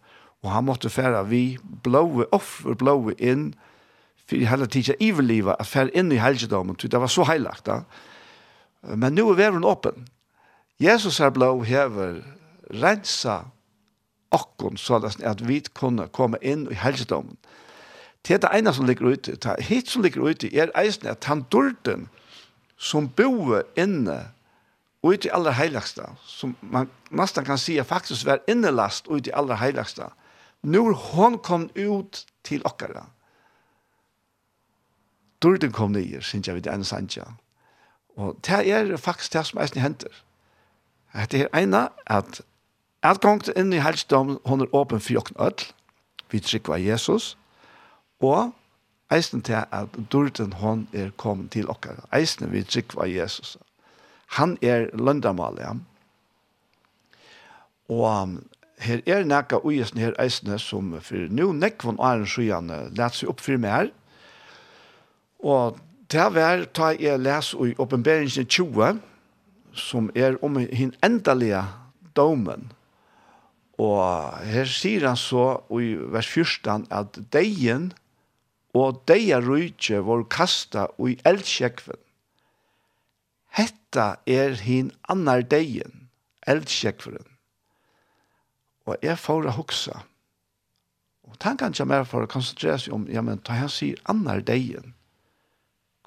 og 0.45 0.51
han 0.53 0.66
måtte 0.66 0.91
fære 0.93 1.22
vi 1.31 1.45
blåe 1.87 2.27
offer 2.35 2.75
blåe 2.77 3.14
inn, 3.18 3.53
for 4.25 4.41
hele 4.41 4.66
tiden 4.66 4.97
iverlivet, 5.05 5.57
at 5.61 5.68
fære 5.68 5.93
inn 5.95 6.12
i 6.12 6.18
helgedommen, 6.20 6.77
det 6.81 7.01
var 7.01 7.12
så 7.12 7.27
heilagt 7.29 7.66
da. 7.68 7.85
Ja 7.85 8.11
Men 8.89 9.14
nu 9.14 9.28
er 9.30 9.39
veren 9.39 9.64
åpen. 9.64 10.09
Jesus 10.80 11.20
er 11.20 11.30
blå 11.30 11.62
hever 11.62 12.20
rensa 12.70 13.45
okkon 14.35 14.76
så 14.76 14.99
at 15.22 15.49
vi 15.49 15.61
kunne 15.74 16.09
komme 16.09 16.39
inn 16.43 16.66
i 16.70 16.78
helsedommen. 16.78 17.37
Det 18.26 18.35
er 18.35 18.39
det 18.39 18.51
ene 18.57 18.72
som 18.72 18.87
ligger 18.89 19.07
ute. 19.12 19.37
Det 19.37 19.47
er 19.47 19.62
hit 19.62 19.89
som 19.89 20.03
ligger 20.03 20.22
ute 20.22 20.49
er 20.57 20.72
eisen 20.80 21.07
at 21.07 21.24
han 21.24 21.45
dørten 21.53 22.09
som 22.76 23.09
bor 23.09 23.62
inne 23.76 24.18
ut 25.05 25.24
i 25.24 25.32
aller 25.32 25.53
heiligste, 25.53 26.07
som 26.26 26.57
man 26.61 26.89
nesten 27.11 27.45
kan 27.45 27.61
si 27.61 27.76
faktisk 27.85 28.26
var 28.26 28.41
innelast 28.49 29.07
ut 29.09 29.26
i 29.28 29.35
aller 29.37 29.61
heiligste, 29.61 30.09
når 30.62 30.93
hun 31.12 31.39
kom 31.39 31.68
ut 31.76 32.24
til 32.45 32.64
okkara. 32.64 33.05
Dørten 35.43 35.72
kom 35.72 35.93
nye, 35.93 36.22
synes 36.22 36.49
jeg 36.49 36.57
vi 36.57 36.64
det 36.64 36.72
ene. 36.72 37.37
Og 38.17 38.37
det 38.47 38.71
er 38.71 38.97
faktisk 38.97 39.33
det 39.33 39.47
som 39.47 39.61
eisen 39.61 39.81
henter. 39.81 40.12
Det 41.31 41.41
er 41.41 41.59
ene 41.59 41.89
at 42.07 42.43
Adgångt 43.05 43.51
inn 43.53 43.73
i 43.77 43.83
helsedom, 43.85 44.39
hun 44.49 44.62
er 44.65 44.71
åpen 44.73 45.01
for 45.03 45.12
jokken 45.12 45.37
ødel, 45.37 45.67
vi 46.33 46.39
trykker 46.41 46.73
av 46.73 46.81
Jesus, 46.81 47.35
og 48.25 48.55
eisen 49.12 49.43
til 49.45 49.61
at 49.61 49.99
dørten 50.12 50.55
hun 50.62 50.87
er 50.97 51.11
kommet 51.21 51.51
til 51.53 51.69
okker. 51.69 52.01
Eisen 52.17 52.49
vi 52.49 52.62
trykker 52.65 53.03
av 53.05 53.12
Jesus. 53.12 53.59
Han 54.39 54.57
er 54.65 54.89
løndamal, 54.97 55.61
ja. 55.61 55.75
Og 57.93 58.41
her 58.81 59.05
er 59.05 59.29
nekka 59.29 59.61
ujesen 59.61 60.01
her 60.01 60.17
eisene 60.19 60.57
som 60.59 60.95
for 61.05 61.29
nå 61.29 61.51
nekvån 61.53 62.01
æren 62.01 62.25
sjøen 62.25 62.73
lät 62.97 63.19
seg 63.19 63.29
opp 63.29 63.45
for 63.45 63.61
meg 63.61 63.77
her. 63.77 63.91
Og 65.45 65.77
det 66.13 66.27
var 66.35 66.65
ta 66.77 66.93
jeg 67.01 67.21
les 67.23 67.53
i 67.55 67.75
oppenberingen 67.81 68.47
20, 68.47 69.01
som 69.73 70.11
er 70.15 70.37
om 70.45 70.59
hin 70.61 70.95
endelige 71.03 71.65
domen. 72.17 72.71
Og 73.81 74.39
her 74.47 74.69
sier 74.71 75.09
han 75.09 75.19
så 75.19 75.65
i 75.75 75.95
vers 76.15 76.29
14 76.29 76.87
at 76.95 77.19
deien 77.35 77.93
og 78.75 79.03
deia 79.09 79.41
rujtje 79.43 80.03
var 80.05 80.27
kasta 80.31 80.89
i 81.03 81.17
eldsjekven. 81.27 81.99
Hetta 83.55 84.17
er 84.27 84.59
hin 84.59 84.91
annar 85.09 85.43
deien, 85.47 86.09
eldsjekven. 86.47 87.23
Og 88.85 88.99
jeg 89.03 89.19
får 89.19 89.47
å 89.49 89.55
hoksa. 89.57 90.03
Og 91.25 91.39
tanken 91.41 91.75
kommer 91.75 92.05
for 92.07 92.27
å 92.27 92.31
konsentrere 92.31 92.83
seg 92.83 92.95
om, 92.95 93.07
ja, 93.09 93.23
men 93.23 93.41
ta 93.43 93.57
han 93.57 93.73
sier 93.73 93.99
annar 94.11 94.43
deien 94.45 94.93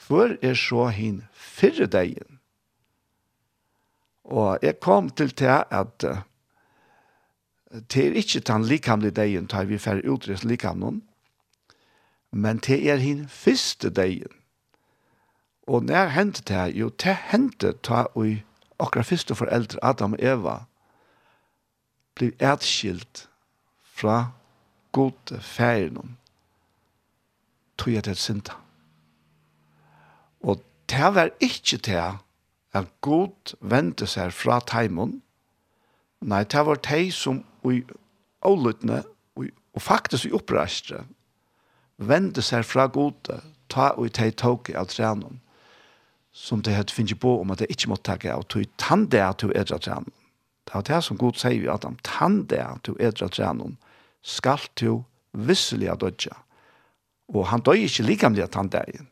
Hvor 0.07 0.37
er 0.41 0.53
så 0.53 0.87
hin 0.87 1.23
fyrre 1.33 1.85
dagen? 1.85 2.39
Og 4.23 4.59
jeg 4.61 4.79
kom 4.79 5.09
til 5.09 5.29
til 5.29 5.45
at 5.71 6.03
uh, 6.03 6.17
det 7.71 8.07
er 8.07 8.13
ikke 8.13 8.39
den 8.39 8.65
likamlige 8.65 9.11
dagen, 9.11 9.47
tar 9.47 9.63
vi 9.63 9.77
færre 9.77 10.09
utrest 10.09 10.45
likamnen, 10.45 11.03
men 12.31 12.57
det 12.57 12.89
er 12.89 12.95
hin 12.95 13.27
fyrste 13.29 13.89
dagen. 13.89 14.31
Og 15.67 15.83
når 15.83 16.07
hendte 16.07 16.43
det? 16.47 16.75
Jo, 16.75 16.89
det 16.89 17.17
hendte 17.31 17.73
ta 17.83 18.05
og 18.15 18.37
akkurat 18.79 19.05
fyrste 19.05 19.35
foreldre, 19.35 19.79
Adam 19.83 20.13
og 20.13 20.19
Eva, 20.21 20.57
blir 22.15 22.31
etskilt 22.39 23.27
fra 23.83 24.31
god 24.91 25.39
færen, 25.41 26.17
tog 27.77 27.93
jeg 27.93 28.03
til 28.03 28.15
synda 28.15 28.66
det 30.89 31.15
var 31.15 31.29
ikke 31.39 31.77
det 31.77 32.03
at 32.73 32.87
god 33.01 33.55
vente 33.61 34.07
seg 34.07 34.33
fra 34.35 34.59
teimen. 34.59 35.21
Nei, 36.21 36.43
det 36.43 36.63
var 36.65 36.79
de 36.87 37.11
som 37.11 37.43
i 37.67 37.81
avlyttene, 38.45 39.03
og 39.37 39.81
faktisk 39.81 40.25
i 40.25 40.33
oppreistre, 40.33 41.03
vente 41.97 42.41
seg 42.41 42.65
fra 42.65 42.87
gode, 42.87 43.41
ta 43.69 43.91
og 43.97 44.09
de 44.17 44.31
tog 44.31 44.69
av 44.75 44.87
trenen, 44.89 45.41
som 46.31 46.61
de 46.61 46.73
hadde 46.73 46.93
finnet 46.93 47.19
på 47.19 47.33
om 47.41 47.51
at 47.51 47.61
de 47.61 47.69
ikke 47.73 47.89
måtte 47.91 48.15
ta 48.15 48.33
av, 48.33 48.45
tog 48.49 48.65
tann 48.77 49.07
det 49.11 49.21
at 49.25 49.41
du 49.41 49.51
er 49.51 49.67
av 49.73 49.81
trenen. 49.81 50.13
Det 50.67 50.75
var 50.75 50.87
det 50.87 51.03
som 51.03 51.17
god 51.17 51.37
sier 51.39 51.61
vi, 51.61 51.69
at 51.71 51.85
han 51.87 51.99
tann 52.03 52.41
det 52.49 52.61
at 52.63 52.83
du 52.85 52.95
er 52.99 53.13
av 53.23 53.31
trenen, 53.33 53.77
skal 54.21 54.61
du 54.79 55.03
visselig 55.31 55.89
av 55.91 56.01
dødja. 56.01 56.35
Og 57.33 57.47
han 57.51 57.63
døg 57.63 57.85
ikke 57.85 58.07
likamlig 58.07 58.43
at 58.45 58.55
han 58.55 58.71
døg 58.71 59.05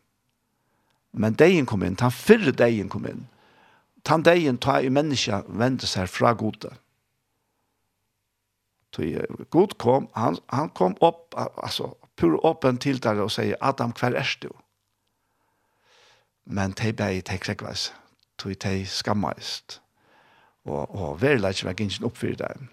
Men 1.16 1.38
degen 1.40 1.66
kom 1.66 1.84
inn, 1.84 1.96
den 1.96 2.12
fyrre 2.12 2.52
degen 2.52 2.90
kom 2.92 3.06
inn. 3.08 3.28
Den 4.06 4.24
degen 4.26 4.60
tar 4.62 4.84
i 4.84 4.92
menneska 4.92 5.44
vende 5.48 5.88
seg 5.88 6.10
fra 6.12 6.34
gode. 6.36 6.74
Så 8.96 9.08
god 9.52 9.78
kom, 9.80 10.10
han, 10.16 10.38
han 10.52 10.70
kom 10.76 10.96
opp, 11.04 11.34
altså, 11.36 11.94
pur 12.16 12.38
åpen 12.48 12.78
til 12.80 13.02
der 13.04 13.20
og 13.24 13.32
sier, 13.32 13.58
Adam, 13.62 13.92
hver 13.92 14.16
er 14.16 14.36
du? 14.44 14.52
Men 16.46 16.76
de 16.80 16.94
ble, 16.94 17.20
de 17.26 17.40
krekkveis, 17.42 17.90
de, 18.44 18.56
de 18.56 18.86
skammeist. 18.88 19.82
Og, 20.66 20.88
og 20.96 21.20
verleik 21.22 21.64
var 21.66 21.76
gynsen 21.78 22.08
oppfyrir 22.08 22.40
dem. 22.40 22.70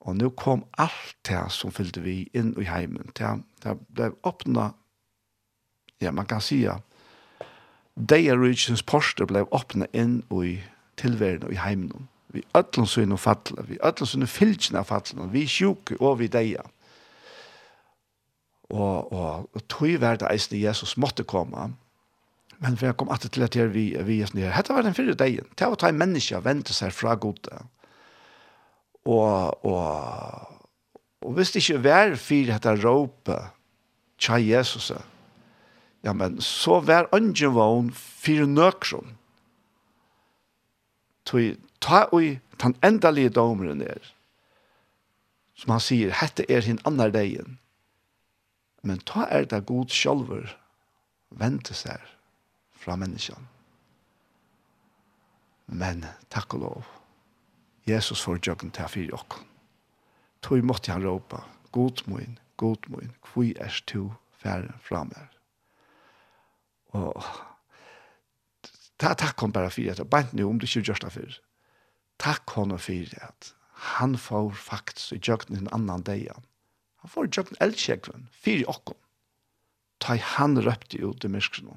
Og 0.00 0.16
nu 0.16 0.28
kom 0.30 0.66
alt 0.78 1.16
det 1.28 1.40
som 1.52 1.72
fyllde 1.74 2.02
vi 2.04 2.18
inn 2.36 2.52
i 2.60 2.68
heimen. 2.68 3.10
Det, 3.18 3.32
det 3.64 3.74
ble 3.96 4.12
åpnet 4.28 4.76
ja, 5.98 6.12
man 6.12 6.26
kan 6.26 6.40
säga 6.40 6.80
Deja 7.94 8.36
Regions 8.36 8.82
poster 8.82 9.26
blev 9.26 9.46
öppna 9.52 9.86
in 9.92 10.22
i 10.44 10.62
tillvärlden 10.94 11.42
och 11.42 11.52
i 11.52 11.56
heimen. 11.56 12.08
Vi 12.26 12.42
öllum 12.52 12.86
synu 12.86 13.16
falla, 13.16 13.62
vi 13.68 13.78
öllum 13.78 14.06
synu 14.26 14.78
av 14.78 14.84
falla, 14.84 15.26
vi 15.32 15.46
sjuk 15.46 15.92
og 16.00 16.18
vi 16.18 16.28
deia. 16.28 16.62
Og, 18.70 19.12
og, 19.12 19.48
og 19.54 19.68
tog 19.68 20.00
verda 20.00 20.28
eisne 20.28 20.60
Jesus 20.60 20.96
måtte 20.96 21.24
komme, 21.24 21.70
men 22.58 22.76
vi 22.76 22.92
kom 22.92 23.08
alltid 23.08 23.30
til 23.30 23.46
at 23.46 23.56
her 23.56 23.70
vi, 23.72 23.86
vi 24.04 24.20
er 24.20 24.28
sånn 24.28 24.42
her, 24.42 24.52
Hette 24.52 24.76
var 24.76 24.84
den 24.84 24.94
fyrre 24.94 25.16
deien, 25.16 25.46
til 25.56 25.72
å 25.72 25.78
ta 25.78 25.88
en 25.88 25.98
menneske 25.98 26.36
og 26.36 26.44
vente 26.44 26.76
seg 26.76 26.92
fra 26.92 27.14
gode. 27.16 27.62
Og, 29.08 29.64
og, 29.64 30.58
og 31.24 31.38
hvis 31.38 31.54
det 31.54 31.64
ikke 31.64 31.84
var 31.86 32.18
fyrir 32.20 32.52
dette 32.52 32.76
råpe, 32.82 33.38
tja 34.20 34.36
Jesus, 34.42 34.92
ja, 36.08 36.14
men 36.16 36.40
så 36.40 36.80
var 36.80 37.08
ungen 37.12 37.52
vogn 37.52 37.88
fire 37.92 38.46
nøkron. 38.48 39.16
Tøy, 41.28 41.58
ta 41.84 42.06
ui 42.16 42.38
den 42.62 42.76
endelige 42.82 43.34
domeren 43.36 43.82
er, 43.84 44.00
som 45.58 45.74
han 45.74 45.84
sier, 45.84 46.14
hette 46.16 46.46
er 46.48 46.64
hin 46.64 46.80
andre 46.88 47.10
degen. 47.12 47.58
Men 48.80 49.04
ta 49.04 49.26
er 49.28 49.44
det 49.50 49.66
god 49.68 49.92
sjolver, 49.92 50.56
vente 51.28 51.76
seg 51.76 52.00
fra 52.72 52.96
menneskene. 52.96 53.44
Men 55.68 56.06
takk 56.32 56.56
og 56.56 56.64
lov, 56.64 56.92
Jesus 57.84 58.22
får 58.24 58.40
jøkken 58.48 58.72
til 58.72 58.88
å 58.88 58.92
fyre 58.94 59.18
okken. 59.18 59.44
Tøy 60.40 60.62
måtte 60.64 60.94
han 60.94 61.04
råpe, 61.04 61.42
god 61.76 62.00
moin, 62.08 62.38
god 62.56 62.88
moin, 62.88 63.12
hvor 63.28 63.52
er 63.60 63.82
du 63.92 64.14
færre 64.40 64.72
fra 64.80 65.04
meg? 65.04 65.37
Og 66.96 67.18
ta, 68.98 69.12
takk 69.12 69.36
kom 69.36 69.52
bare 69.52 69.70
for 69.70 69.84
det. 69.84 70.08
Bant 70.10 70.32
nu 70.32 70.46
om 70.48 70.58
du 70.58 70.66
ikke 70.66 70.86
gjør 70.88 71.04
det 71.04 71.14
for. 71.14 71.38
Takk 72.18 72.56
og 72.58 72.80
for 72.80 73.18
at 73.22 73.54
Han 73.78 74.16
får 74.18 74.50
faktisk 74.58 75.12
i 75.12 75.20
jøkken 75.22 75.56
en 75.56 75.68
annan 75.72 76.02
dag. 76.02 76.32
Han 76.96 77.10
får 77.10 77.24
i 77.24 77.30
jøkken 77.36 77.56
eldsjekven, 77.60 78.28
fire 78.32 78.66
åkken. 78.66 78.96
Ta 80.00 80.16
han 80.16 80.58
røpte 80.58 80.98
ut 80.98 81.24
i 81.24 81.28
myskene. 81.28 81.76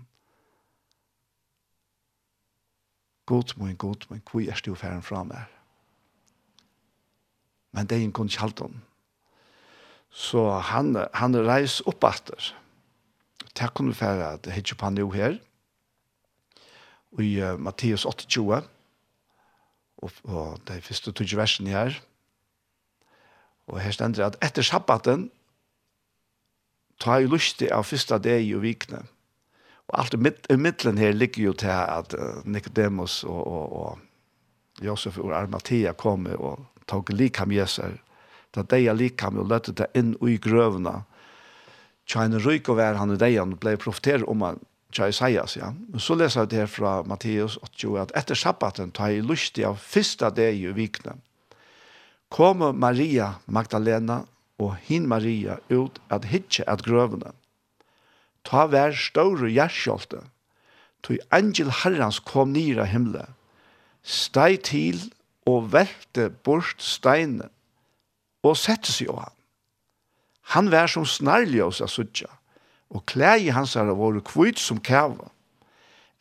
God 3.25 3.53
min, 3.57 3.75
god 3.75 4.09
min, 4.09 4.21
hvor 4.31 4.41
er 4.41 4.61
du 4.65 4.75
færen 4.75 5.01
fra 5.01 5.23
meg? 5.23 5.45
Men 7.71 7.87
det 7.87 7.97
er 7.97 8.03
en 8.03 8.11
kun 8.11 8.29
kjaldt 8.29 8.63
Så 10.09 10.59
han, 10.59 10.97
han 11.13 11.35
reis 11.35 11.81
opp 11.87 12.03
etter 12.03 12.55
det 13.57 13.73
kunne 13.73 13.95
være 13.95 14.33
at 14.33 14.51
hitje 14.53 14.75
på 14.75 14.89
nå 14.89 15.09
her, 15.15 15.37
i 17.19 17.31
uh, 17.43 17.59
Matteus 17.59 18.05
28, 18.05 18.61
og, 20.01 20.11
og 20.23 20.59
de 20.67 20.81
første 20.81 21.11
tog 21.11 21.37
versen 21.37 21.67
her, 21.67 21.99
og 23.67 23.79
her 23.79 23.91
stender 23.91 24.25
at 24.25 24.37
etter 24.43 24.65
sabbaten, 24.65 25.29
ta 27.01 27.17
i 27.17 27.27
lyst 27.27 27.63
av 27.71 27.83
første 27.83 28.19
dag 28.21 28.45
i 28.45 28.53
vikne, 28.61 29.03
og 29.89 29.99
alt 29.99 30.15
i, 30.15 30.21
mitt, 30.21 30.45
i 30.49 30.55
midtelen 30.55 30.99
her 31.01 31.11
ligger 31.11 31.49
jo 31.49 31.53
til 31.53 31.73
at 31.73 32.15
uh, 32.15 32.45
Nicodemus 32.45 33.23
og, 33.23 33.47
og, 33.47 33.73
og 33.73 34.85
Josef 34.85 35.17
og 35.19 35.33
Armatia 35.35 35.91
kom 35.93 36.29
og 36.37 36.63
tok 36.87 37.11
likam 37.13 37.51
Jesus, 37.51 37.99
da 38.55 38.63
de 38.63 38.85
er 38.87 38.95
likam 38.95 39.39
og 39.39 39.49
løtte 39.51 39.73
det 39.75 39.89
inn 39.95 40.13
i 40.27 40.37
grøvene, 40.41 41.01
Tjene 42.11 42.41
røyk 42.43 42.67
og 42.71 42.79
vær 42.81 42.99
han 42.99 43.13
i 43.13 43.19
deien 43.19 43.55
ble 43.59 43.77
profeter 43.79 44.25
om 44.27 44.43
han 44.43 44.59
tja 44.91 45.07
Isaias, 45.07 45.55
ja. 45.55 45.71
Så 45.95 46.17
leser 46.19 46.43
jeg 46.43 46.51
det 46.51 46.59
her 46.59 46.71
fra 46.71 46.93
Matteus 47.07 47.57
80, 47.63 47.97
at 48.03 48.15
etter 48.19 48.35
sabbaten 48.35 48.91
tar 48.95 49.13
jeg 49.13 49.23
lustig 49.27 49.63
av 49.67 49.79
første 49.79 50.31
dag 50.35 50.57
i 50.57 50.73
vikene. 50.75 51.15
Kommer 52.31 52.75
Maria 52.75 53.37
Magdalena 53.47 54.21
og 54.61 54.75
hin 54.87 55.07
Maria 55.07 55.57
ut 55.71 55.99
at 56.11 56.27
hitje 56.31 56.67
at 56.67 56.83
grøvene. 56.85 57.33
Ta 58.47 58.67
vær 58.71 58.95
større 58.97 59.49
gjerskjolte, 59.51 60.23
tog 61.05 61.19
angel 61.33 61.71
herrans 61.81 62.19
kom 62.27 62.53
nyr 62.53 62.83
av 62.83 62.91
himmelen. 62.91 63.35
Steg 64.03 64.63
til 64.67 64.99
og 65.49 65.71
velte 65.73 66.29
bort 66.45 66.81
steinen 66.81 67.49
og 68.45 68.57
sette 68.57 68.91
seg 68.91 69.11
av 69.13 69.23
han. 69.25 69.37
Han 70.55 70.71
vær 70.73 70.89
som 70.91 71.05
snarljøs 71.07 71.81
av 71.83 71.91
suttja, 71.91 72.29
og 72.91 73.05
klei 73.07 73.51
hans 73.53 73.75
er 73.79 73.91
vært 73.95 74.25
kvitt 74.27 74.59
som 74.59 74.81
kæva. 74.81 75.29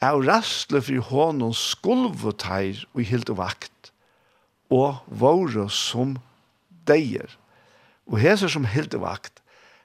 Er 0.01 0.21
rastle 0.25 0.81
fri 0.81 1.01
hånden 1.03 1.53
skulveteir 1.57 2.87
og 2.95 3.03
hilt 3.05 3.33
og 3.33 3.41
vakt, 3.41 3.93
og 4.71 5.01
våre 5.07 5.67
som 5.69 6.17
deier. 6.87 7.29
Og 8.07 8.21
hese 8.23 8.49
som 8.49 8.69
hilt 8.69 8.95
og 8.97 9.05
vakt, 9.05 9.43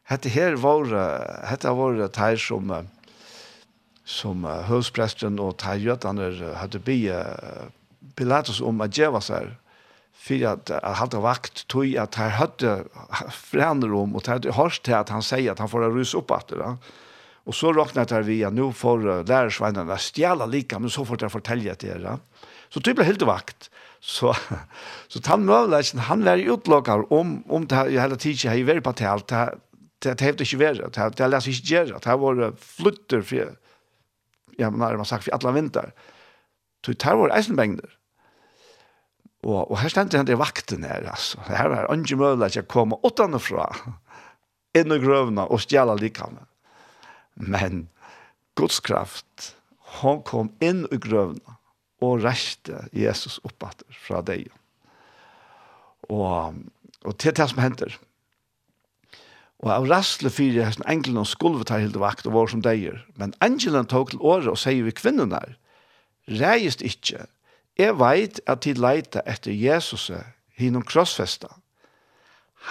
hette 0.10 0.30
her 0.30 0.56
våre, 0.62 1.02
hette 1.50 1.74
våre 1.74 2.10
teir 2.14 2.40
som 2.42 2.72
som 4.06 4.46
uh, 4.46 4.62
høvspresten 4.70 5.40
og 5.42 5.56
teirjøtene 5.58 6.54
hadde 6.62 6.82
bygge 6.86 7.18
Pilatus 8.16 8.62
om 8.62 8.84
at 8.86 8.94
djeva 8.94 9.18
seg 9.24 9.50
för 10.16 10.45
att 10.45 10.72
han 10.84 10.93
hade 10.93 11.18
vakt 11.18 11.68
tog 11.68 11.97
att 11.97 12.16
han 12.16 12.32
hade 12.32 12.84
förändrat 13.32 13.91
om 13.91 14.16
och 14.16 14.28
hade 14.28 14.51
hört 14.51 14.82
till 14.84 14.93
att 14.93 15.09
han 15.09 15.24
säger 15.24 15.51
att 15.51 15.59
han 15.59 15.70
får 15.70 15.80
rusa 15.80 16.18
upp 16.18 16.32
att 16.32 16.47
det. 16.47 16.78
Och 17.45 17.55
så 17.55 17.74
räknade 17.74 18.22
vi 18.22 18.36
via 18.36 18.49
nu 18.49 18.74
får 18.74 19.24
lärarsvännerna 19.28 19.97
stjäla 19.97 20.45
lika 20.45 20.80
men 20.80 20.89
så 20.89 21.05
får 21.05 21.18
jag 21.22 21.32
fortälja 21.32 21.76
till 21.76 22.01
det. 22.01 22.18
Så 22.70 22.82
typ 22.82 22.95
blev 22.95 23.07
helt 23.07 23.22
vakt. 23.22 23.72
Så 23.99 24.36
så 25.07 25.20
han 25.26 25.45
mövlasen 25.45 25.99
han 25.99 26.24
var 26.24 26.38
utlokar 26.38 27.13
om 27.13 27.43
om 27.47 27.68
det 27.68 27.76
här 27.76 27.89
hela 27.89 28.16
tiden 28.16 28.51
har 28.51 28.57
ju 28.57 28.63
varit 28.63 28.84
på 28.84 28.91
det 28.91 29.05
allt 29.05 29.28
det 29.28 29.57
det 29.99 30.22
inte 30.22 30.55
varit 30.57 30.93
det 30.93 31.11
det 31.18 31.28
läs 31.28 31.47
inte 31.47 31.74
göra 31.74 31.99
det 31.99 32.16
var 32.16 32.53
flutter 32.59 33.22
för 33.22 33.55
ja 34.57 34.70
men 34.70 34.80
när 34.80 34.95
man 34.95 35.05
sagt 35.05 35.24
för 35.24 35.32
alla 35.32 35.51
vinter. 35.51 35.91
Så 36.86 36.91
det 36.91 37.16
var 37.16 37.30
eisen 37.30 37.55
bängder. 37.55 37.89
Og, 39.46 39.70
og 39.70 39.78
her 39.78 39.93
stendte 39.93 40.18
han 40.18 40.26
til 40.26 40.39
vakten 40.41 40.86
her, 40.88 41.06
altså. 41.12 41.41
Her 41.46 41.70
var 41.70 41.91
ikke 41.93 42.18
mulig 42.18 42.48
at 42.48 42.58
jeg 42.58 42.68
kom 42.72 42.96
utenfra, 43.06 43.68
inn 44.76 44.91
i 44.91 45.02
grøvene 45.02 45.46
og 45.46 45.62
stjæle 45.64 45.96
likene. 46.00 46.48
Men 47.36 47.86
Guds 48.58 48.80
kraft, 48.84 49.54
han 50.02 50.24
kom 50.26 50.50
inn 50.64 50.86
i 50.91 51.00
grøvene 51.02 51.60
og 52.04 52.26
reiste 52.26 52.88
Jesus 52.96 53.38
oppatter 53.48 54.02
fra 54.06 54.22
deg. 54.26 54.50
Og, 56.10 56.58
og 57.06 57.18
til 57.22 57.36
det 57.38 57.48
som 57.52 57.62
hender. 57.64 57.96
Og 59.64 59.72
av 59.72 59.88
rastle 59.89 60.30
fire 60.34 60.66
hesten 60.68 60.86
engelen 60.91 61.22
og 61.22 61.30
skulvet 61.30 61.72
her 61.72 61.86
hilde 61.86 62.02
vakt 62.02 62.28
og 62.28 62.36
var 62.36 62.52
som 62.52 62.66
deier. 62.66 63.00
Men 63.20 63.34
engelen 63.46 63.88
tok 63.89 64.12
til 64.12 64.26
året 64.26 64.52
og 64.52 64.60
sier 64.60 64.86
vi 64.86 64.93
kvinnen 64.96 65.34
her, 65.34 65.56
reist 66.41 66.84
ikkje, 66.86 67.28
Jeg 67.78 67.98
veit 68.00 68.40
at 68.48 68.64
de 68.64 68.74
leita 68.74 69.24
etter 69.28 69.52
Jesus 69.52 70.10
hinnom 70.56 70.86
krossfesta. 70.88 71.50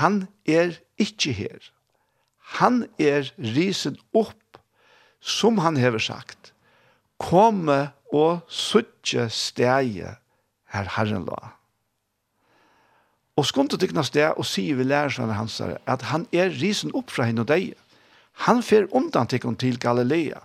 Han 0.00 0.26
er 0.48 0.78
ikkje 1.00 1.32
her. 1.36 1.70
Han 2.58 2.84
er 2.98 3.28
risen 3.38 3.98
opp, 4.14 4.58
som 5.20 5.58
han 5.64 5.76
hever 5.80 6.00
sagt. 6.00 6.52
Komme 7.20 7.92
og 8.12 8.44
suttje 8.48 9.28
stegje 9.32 10.16
her 10.74 10.90
Herren 10.96 11.26
la. 11.28 11.54
Og 13.34 13.46
skundet 13.48 13.80
tykna 13.82 14.04
steg 14.06 14.38
og 14.38 14.46
sier 14.46 14.78
vi 14.78 14.86
lærersvannet 14.86 15.38
hans 15.38 15.60
at 15.60 16.04
han 16.10 16.28
er 16.32 16.52
risen 16.54 16.92
opp 16.94 17.10
fra 17.10 17.26
henne 17.26 17.42
og 17.42 17.50
deg. 17.50 17.72
Han 18.46 18.62
fer 18.62 18.86
undan 18.94 19.26
til 19.26 19.56
til 19.58 19.78
Galilea. 19.78 20.40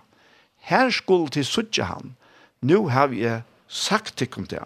Her 0.56 0.90
skulle 0.90 1.30
til 1.30 1.44
suttje 1.44 1.84
han. 1.84 2.16
Nå 2.62 2.88
har 2.88 3.06
vi 3.06 3.22
sagt 3.70 4.16
tikkum 4.18 4.48
det. 4.50 4.64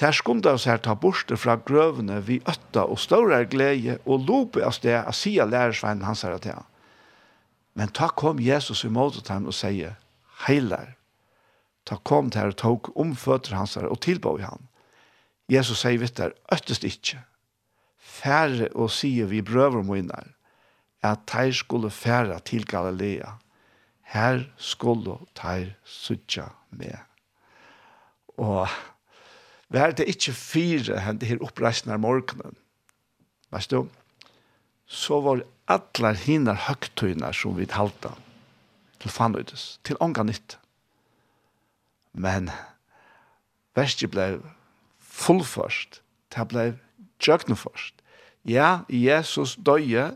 Der 0.00 0.12
skunda 0.16 0.54
oss 0.56 0.64
her 0.66 0.80
ta 0.80 0.94
borste 0.96 1.36
fra 1.36 1.58
grøvene 1.60 2.16
vi 2.24 2.40
øtta 2.48 2.86
og 2.88 2.98
ståre 2.98 3.44
glede 3.44 3.98
og 4.08 4.24
lope 4.26 4.64
av 4.64 4.72
sted 4.74 4.96
av 4.96 5.12
sida 5.14 5.44
lærersveinen 5.46 6.06
hans 6.08 6.24
her 6.24 6.38
til. 6.42 6.64
Men 7.76 7.92
ta 7.92 8.08
kom 8.08 8.40
Jesus 8.40 8.84
imot 8.88 9.28
ham 9.28 9.46
og 9.46 9.56
sier, 9.56 9.98
heilar. 10.48 10.96
Ta 11.84 11.98
kom 12.02 12.30
til 12.30 12.40
her 12.40 12.54
og 12.54 12.58
tok 12.60 12.90
omføtter 12.96 13.56
hans 13.56 13.76
her 13.76 13.88
og 13.88 14.08
i 14.08 14.42
han. 14.42 14.68
Jesus 15.48 15.84
sier 15.84 16.00
vitt 16.00 16.16
der, 16.16 16.32
øttest 16.52 16.84
ikkje. 16.84 17.20
Færre 17.98 18.68
og 18.74 18.90
sier 18.90 19.26
vi 19.26 19.42
brøver 19.42 19.82
moinar, 19.82 20.32
at 21.02 21.26
teir 21.26 21.52
skulle 21.52 21.90
færre 21.90 22.40
til 22.40 22.64
Galilea. 22.64 23.38
Her 24.02 24.44
skulle 24.56 25.18
teir 25.34 25.76
suttja 25.84 26.48
med. 26.70 27.11
Og 28.42 28.66
vær 29.72 29.94
det 29.96 30.08
ikke 30.10 30.34
fire 30.34 31.00
henne 31.04 31.28
her 31.28 31.42
oppreisende 31.44 31.98
morgenen, 32.02 32.56
vet 33.54 33.70
du, 33.70 33.86
så 34.86 35.20
var 35.24 35.44
allar 35.70 36.18
hinar 36.18 36.66
høgtøyner 36.66 37.32
som 37.36 37.56
vi 37.56 37.68
halta 37.70 38.12
til 39.00 39.10
fanøydes, 39.10 39.78
til 39.84 39.98
ånga 40.00 40.24
nytt. 40.26 40.58
Men 42.12 42.50
verste 43.76 44.08
ble 44.10 44.26
fullførst, 44.98 46.02
det 46.34 46.48
blei 46.48 46.72
jøgneførst. 47.22 47.94
Ja, 48.44 48.82
Jesus 48.88 49.56
døye, 49.56 50.12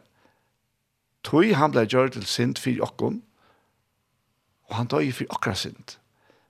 tog 1.26 1.54
han 1.54 1.72
ble 1.74 1.86
gjør 1.86 2.12
til 2.14 2.26
synd 2.26 2.58
for 2.62 2.82
okkon, 2.86 3.22
og 4.66 4.76
han 4.80 4.90
døye 4.90 5.14
for 5.14 5.30
okra 5.30 5.54
synd. 5.54 5.96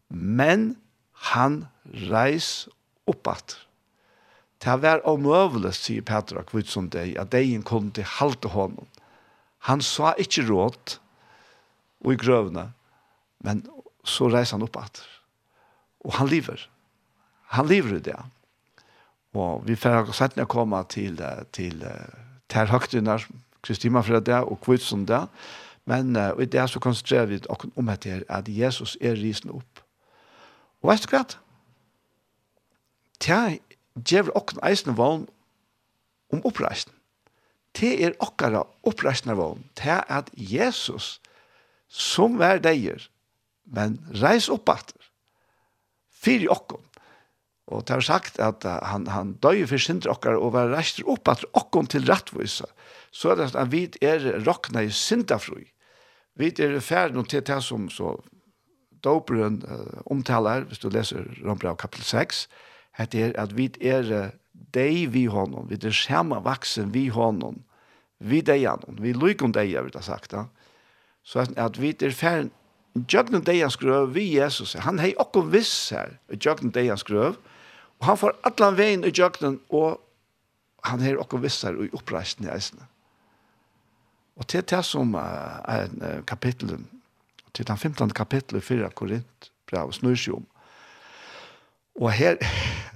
Men 0.09 0.74
han 1.17 1.67
reis 2.11 2.69
oppat. 3.07 3.57
Det 4.62 4.77
var 4.83 5.05
omøvelig, 5.09 5.75
sier 5.77 6.05
Petra 6.07 6.43
kvitt 6.47 6.73
deg, 6.93 7.17
at 7.21 7.33
degen 7.33 7.62
kom 7.62 7.91
til 7.91 8.07
halte 8.19 8.49
hånden. 8.49 8.87
Han 9.69 9.83
sa 9.83 10.14
ikke 10.19 10.47
råd 10.49 10.99
og 12.05 12.12
i 12.12 12.21
grøvene, 12.21 12.71
men 13.45 13.64
så 14.05 14.31
reis 14.31 14.53
han 14.55 14.62
oppat. 14.62 15.03
Og 16.07 16.14
han 16.19 16.29
lever. 16.31 16.69
Han 17.57 17.67
lever 17.67 17.97
i 17.97 18.01
det. 18.01 18.19
Og 19.37 19.67
vi 19.67 19.77
får 19.77 20.12
sett 20.17 20.37
når 20.37 20.49
komme 20.49 20.83
til, 20.89 21.19
til, 21.53 21.83
til 22.49 22.71
høgtene, 22.71 23.19
Kristina 23.62 24.03
fra 24.07 24.21
det 24.21 24.39
og 24.47 24.61
kvitt 24.62 24.87
det. 25.09 25.27
Men 25.87 26.17
uh, 26.17 26.33
i 26.43 26.47
det 26.47 26.64
så 26.71 26.81
konsentrerer 26.83 27.27
vi 27.27 27.41
oss 27.49 27.67
om 27.77 27.87
dette, 27.87 28.23
at 28.29 28.49
Jesus 28.49 28.97
er 29.01 29.14
risen 29.14 29.51
opp 29.55 29.76
Og 30.87 30.93
veist 30.93 31.09
du 31.11 31.16
hva? 31.16 31.24
Tja, 33.18 33.41
djever 33.99 34.37
okken 34.39 34.61
eisen 34.62 34.95
vogn 34.95 35.24
om 36.30 36.45
oppreisen. 36.47 36.93
Det 37.74 37.91
er 38.07 38.14
okkara 38.22 38.61
oppreisen 38.87 39.32
av 39.34 39.41
vogn. 39.41 39.64
Te 39.74 39.97
at 39.99 40.30
Jesus, 40.39 41.16
som 41.91 42.39
vær 42.39 42.62
deier, 42.62 43.03
men 43.66 43.99
reis 44.22 44.47
opp 44.47 44.70
atter. 44.70 45.11
Fyr 46.22 46.47
i 46.47 46.53
okken. 46.55 46.78
Og 47.66 47.82
det 47.91 47.97
er 47.97 48.07
sagt 48.07 48.39
at 48.39 48.62
han, 48.62 49.09
han 49.11 49.34
døy 49.43 49.64
for 49.66 49.82
sindre 49.82 50.14
okkara 50.14 50.39
og 50.39 50.55
var 50.55 50.70
reist 50.70 51.03
opp 51.03 51.26
atter 51.34 51.51
okken 51.59 51.91
til 51.91 52.07
rattvisa. 52.07 52.70
Så 53.11 53.34
er 53.34 53.41
det 53.41 53.51
at 53.51 53.59
han 53.59 53.74
vid 53.74 53.99
er 54.07 54.30
rokna 54.47 54.87
i 54.87 54.95
syndafrui. 54.95 55.66
Vi 56.39 56.55
er 56.62 56.78
ferdig 56.78 57.26
til 57.32 57.43
det 57.43 57.59
som 57.66 57.91
så 57.91 58.14
doperen 59.07 59.62
uh, 59.70 60.02
omtaler, 60.11 60.66
hvis 60.66 60.82
du 60.82 60.90
leser 60.92 61.24
Rombrau 61.46 61.76
kapitel 61.78 62.04
6, 62.07 62.44
heter 62.98 63.30
er 63.30 63.38
at 63.40 63.54
vi 63.57 63.70
er 63.80 64.34
deg 64.74 65.12
vi 65.14 65.26
honom, 65.30 65.68
vi 65.70 65.78
er 65.78 65.94
skjema 65.94 66.40
vaksen 66.44 66.92
vi 66.94 67.07
honom, 67.14 67.62
vi 68.18 68.42
deg 68.44 68.66
honom, 68.66 68.98
vi 69.00 69.14
lykker 69.14 69.54
deg, 69.54 69.70
jeg 69.72 69.86
vil 69.86 69.98
ha 69.98 70.04
sagt 70.04 70.34
da. 70.34 70.46
Så 71.26 71.44
at, 71.44 71.54
at 71.61 71.80
vi 71.80 71.94
er 71.94 72.14
ferdig, 72.16 72.52
Jøgnen 72.96 73.44
deian 73.44 73.70
skrøv 73.70 74.14
vi 74.14 74.24
Jesus, 74.38 74.72
han 74.80 75.00
hei 75.02 75.12
okko 75.20 75.42
viss 75.52 75.90
her, 75.92 76.14
jøgnen 76.32 76.72
deian 76.72 76.96
skrøv, 76.96 77.36
og 78.00 78.07
han 78.09 78.16
får 78.16 78.36
atlan 78.48 78.76
veien 78.78 79.04
i 79.04 79.12
jøgnen, 79.12 79.59
og 79.68 80.00
han 80.86 81.04
hei 81.04 81.12
okko 81.20 81.42
viss 81.42 81.61
her 81.66 81.76
i 81.76 81.90
oppreisen 81.96 82.46
i 82.46 82.52
eisene. 82.54 82.88
Og 84.40 84.48
til 84.48 84.64
det 84.68 84.82
som 84.84 85.12
uh, 85.16 85.61
er 85.68 86.22
kapitlet 86.28 86.88
til 87.57 87.66
den 87.68 87.78
15. 87.78 88.12
kapitlet 88.16 88.64
4 88.64 88.90
Korint, 88.94 89.50
brev, 89.70 89.92
snur 89.96 90.16
seg 90.20 90.36
om. 90.36 90.46
Og 91.96 92.12
her, 92.12 92.36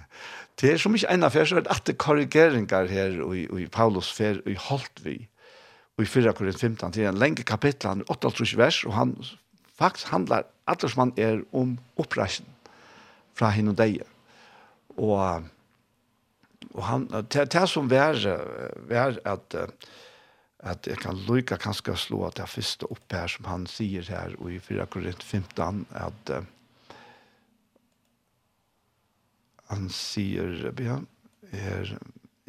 det 0.60 0.74
er 0.74 0.80
som 0.80 0.94
ikke 0.94 1.12
en 1.14 1.24
affær, 1.24 1.48
så 1.48 1.56
er 1.56 1.64
det 1.64 1.72
at 1.72 1.86
det 1.88 1.98
korrigeringer 1.98 2.90
her 2.90 3.20
i, 3.32 3.46
i 3.64 3.68
Paulus 3.72 4.12
fer, 4.12 4.42
i 4.46 4.58
Holtvi, 4.60 5.16
og 5.96 6.04
i 6.04 6.08
4 6.08 6.34
Korint 6.36 6.60
15, 6.60 6.92
det 6.96 7.04
er 7.04 7.12
en 7.12 7.20
lenge 7.20 7.46
kapittel, 7.48 7.88
han 7.88 8.04
er 8.04 8.12
8 8.12 8.56
vers, 8.60 8.84
og 8.84 8.94
han 8.94 9.16
faktisk 9.80 10.12
handlar 10.12 10.44
alt 10.68 10.84
som 10.84 11.08
han 11.08 11.14
er 11.16 11.40
om 11.56 11.78
oppreisen 11.96 12.46
fra 13.34 13.48
henne 13.54 13.72
og 13.72 13.78
deg. 13.80 14.02
Og, 15.00 15.48
og 16.74 16.84
han, 16.84 17.08
det, 17.32 17.48
det 17.52 17.66
som 17.68 17.88
vær, 17.90 18.20
vær 18.90 19.16
at 19.24 19.56
uh, 19.56 19.72
at 20.60 20.86
jeg 20.86 21.00
kan 21.00 21.18
lykke 21.28 21.56
kanskje 21.60 21.96
slå 21.96 22.24
at 22.26 22.40
jeg 22.40 22.52
første 22.52 22.88
opp 22.92 23.14
her 23.16 23.30
som 23.32 23.48
han 23.48 23.66
sier 23.70 24.04
her 24.12 24.34
i 24.48 24.58
4 24.60 24.86
Korint 24.92 25.22
15 25.24 25.86
at 25.96 26.32
uh, 26.34 26.42
han 29.70 29.88
sier 29.94 30.72
ja, 30.82 30.98
er, 31.52 31.94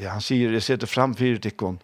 ja, 0.01 0.09
han 0.15 0.25
sier 0.25 0.51
jeg 0.51 0.65
setter 0.65 0.89
fram 0.89 1.15
fire 1.15 1.39
tikkene 1.39 1.79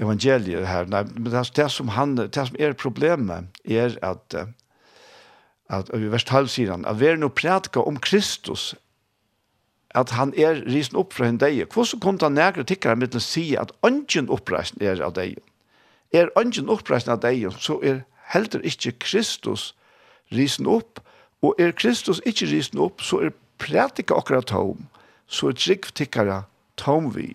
evangelier 0.00 0.64
her. 0.64 0.86
Nei, 0.88 1.02
men 1.12 1.28
det, 1.28 1.42
det, 1.58 1.66
som 1.72 1.90
han, 1.92 2.14
det 2.16 2.32
som 2.32 2.56
er 2.56 2.78
problemet 2.78 3.50
er 3.68 3.98
at 4.06 4.38
uh, 4.38 4.46
at 5.70 5.90
i 5.94 6.10
vers 6.10 6.26
12 6.26 6.48
sier 6.50 6.72
han 6.74 6.86
at 6.88 6.98
vi 7.00 7.10
er 7.10 7.18
noe 7.20 7.34
prætka 7.34 7.82
om 7.86 7.98
Kristus 8.02 8.72
at 9.94 10.10
han 10.14 10.32
er 10.38 10.62
risen 10.70 10.96
opp 10.96 11.14
fra 11.16 11.26
en 11.26 11.38
deg. 11.40 11.64
Hvordan 11.72 12.00
kunne 12.00 12.22
han 12.22 12.38
nærkere 12.38 12.64
tikkere 12.64 12.96
med 12.96 13.12
til 13.12 13.20
å 13.20 13.24
si 13.24 13.44
at 13.58 13.72
ønsken 13.86 14.30
oppreisen 14.30 14.82
er 14.82 15.02
av 15.02 15.16
deg? 15.18 15.38
Er 16.14 16.30
ønsken 16.38 16.70
oppreisen 16.70 17.14
av 17.14 17.22
deg, 17.24 17.48
så 17.58 17.80
er 17.82 18.04
heldur 18.30 18.62
ikke 18.66 18.98
Kristus 19.02 19.72
risen 20.34 20.68
opp, 20.70 21.00
og 21.42 21.58
er 21.58 21.74
Kristus 21.74 22.20
ikke 22.26 22.46
risen 22.50 22.78
opp, 22.78 23.02
så 23.02 23.22
er 23.26 23.34
prætika 23.58 24.14
okkara 24.14 24.44
tom, 24.46 24.86
så 25.26 25.50
er 25.50 25.58
trygg 25.58 25.90
tikkere 25.94 26.42
tom 26.78 27.10
vi. 27.14 27.32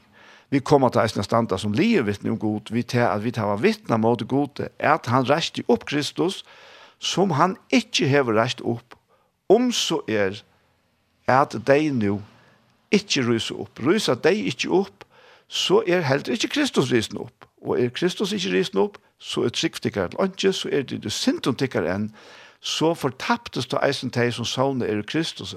Vi 0.53 0.61
kommer 0.63 0.93
til 0.93 1.01
eisne 1.01 1.25
standa 1.25 1.57
som 1.59 1.73
lier 1.75 2.05
vittne 2.05 2.31
om 2.31 2.39
god, 2.39 2.71
vi 2.71 2.83
tar 2.83 3.09
at 3.11 3.23
vi 3.25 3.33
tar 3.35 3.49
var 3.49 3.63
vittne 3.63 3.97
mot 3.99 4.21
gode, 4.29 4.69
er 4.79 4.95
at 4.95 5.09
han 5.11 5.27
reiste 5.27 5.65
opp 5.67 5.87
Kristus, 5.89 6.43
som 6.99 7.33
han 7.35 7.57
ikke 7.73 8.07
hever 8.07 8.37
reist 8.37 8.61
opp, 8.63 8.95
om 9.51 9.71
så 9.75 9.99
er 10.07 10.39
at 11.27 11.57
de 11.67 11.91
nu 11.91 12.21
ikke 12.95 13.25
ryser 13.27 13.59
opp. 13.59 13.79
Ryser 13.83 14.15
de 14.23 14.33
ikke 14.51 14.71
opp, 14.73 15.05
så 15.47 15.83
er 15.87 16.05
heller 16.07 16.33
ikke 16.33 16.53
Kristus 16.55 16.91
rysen 16.91 17.19
opp. 17.21 17.45
Og 17.61 17.81
er 17.81 17.89
Kristus 17.89 18.33
ikke 18.33 18.53
rysen 18.53 18.79
opp, 18.81 18.97
så 19.19 19.45
er 19.45 19.53
tryggtikkeren 19.53 20.17
ikke, 20.23 20.53
så 20.53 20.69
er 20.71 20.87
det 20.89 21.11
syndtikkeren 21.11 21.91
enn, 21.91 22.09
så 22.65 22.93
fortaptes 22.97 23.67
du 23.69 23.77
eisen 23.77 24.11
teg 24.13 24.33
som 24.33 24.45
savnet 24.45 24.89
er 24.89 25.03
Kristus. 25.05 25.53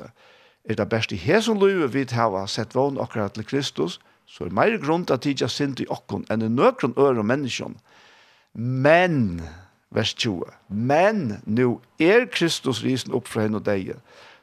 Er 0.69 0.77
det 0.77 0.89
best 0.89 1.13
i 1.13 1.17
her 1.17 1.41
som 1.41 1.59
løyve 1.61 1.89
vi 1.93 2.05
hava 2.13 2.47
sett 2.47 2.75
vågen 2.77 3.01
akkurat 3.01 3.33
til 3.33 3.47
Kristus, 3.49 3.99
så 4.29 4.45
er 4.45 4.53
meir 4.53 4.77
grunn 4.83 5.07
til 5.09 5.17
at 5.17 5.25
tidja 5.25 5.49
synd 5.49 5.81
i 5.81 5.89
okkon 5.89 6.27
enn 6.29 6.45
i 6.45 6.51
nøkron 6.53 6.97
øre 7.01 7.25
menneskjon. 7.25 7.79
Men, 8.53 9.41
vers 9.95 10.13
20, 10.15 10.45
men 10.69 11.39
nu 11.47 11.81
er 11.99 12.29
Kristus 12.33 12.83
risen 12.85 13.15
opp 13.17 13.29
fra 13.29 13.47
henne 13.47 13.63
og 13.63 13.65
deg, 13.65 13.95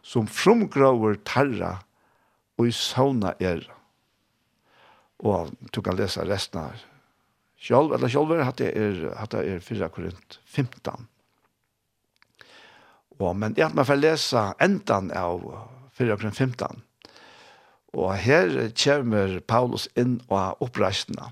som 0.02 0.26
fromgraver 0.28 1.20
tarra 1.26 1.76
og 2.58 2.70
i 2.70 2.76
sauna 2.76 3.34
er. 3.39 3.64
Og 5.24 5.51
du 5.76 5.82
kan 5.82 5.97
lese 5.97 6.24
resten 6.28 6.62
her. 6.62 6.84
Sjálv, 7.66 7.95
eller 7.95 8.12
sjálver, 8.12 8.43
hatt 8.45 8.62
jeg 8.62 8.76
er, 8.78 9.06
hatt 9.18 9.34
jeg 9.34 9.56
er 9.56 9.64
4 9.64 9.89
Korint 9.93 10.39
15. 10.45 11.08
Og, 13.20 13.32
men 13.36 13.56
jeg 13.56 13.70
hatt 13.70 13.78
meg 13.78 13.93
lese 13.97 14.43
endan 14.62 15.10
av 15.16 15.41
4 15.97 16.18
Korint 16.20 16.38
15. 16.38 16.84
Og 17.95 18.12
her 18.20 18.51
kommer 18.76 19.39
Paulus 19.47 19.88
inn 19.95 20.20
og 20.28 20.62
oppreisende. 20.64 21.32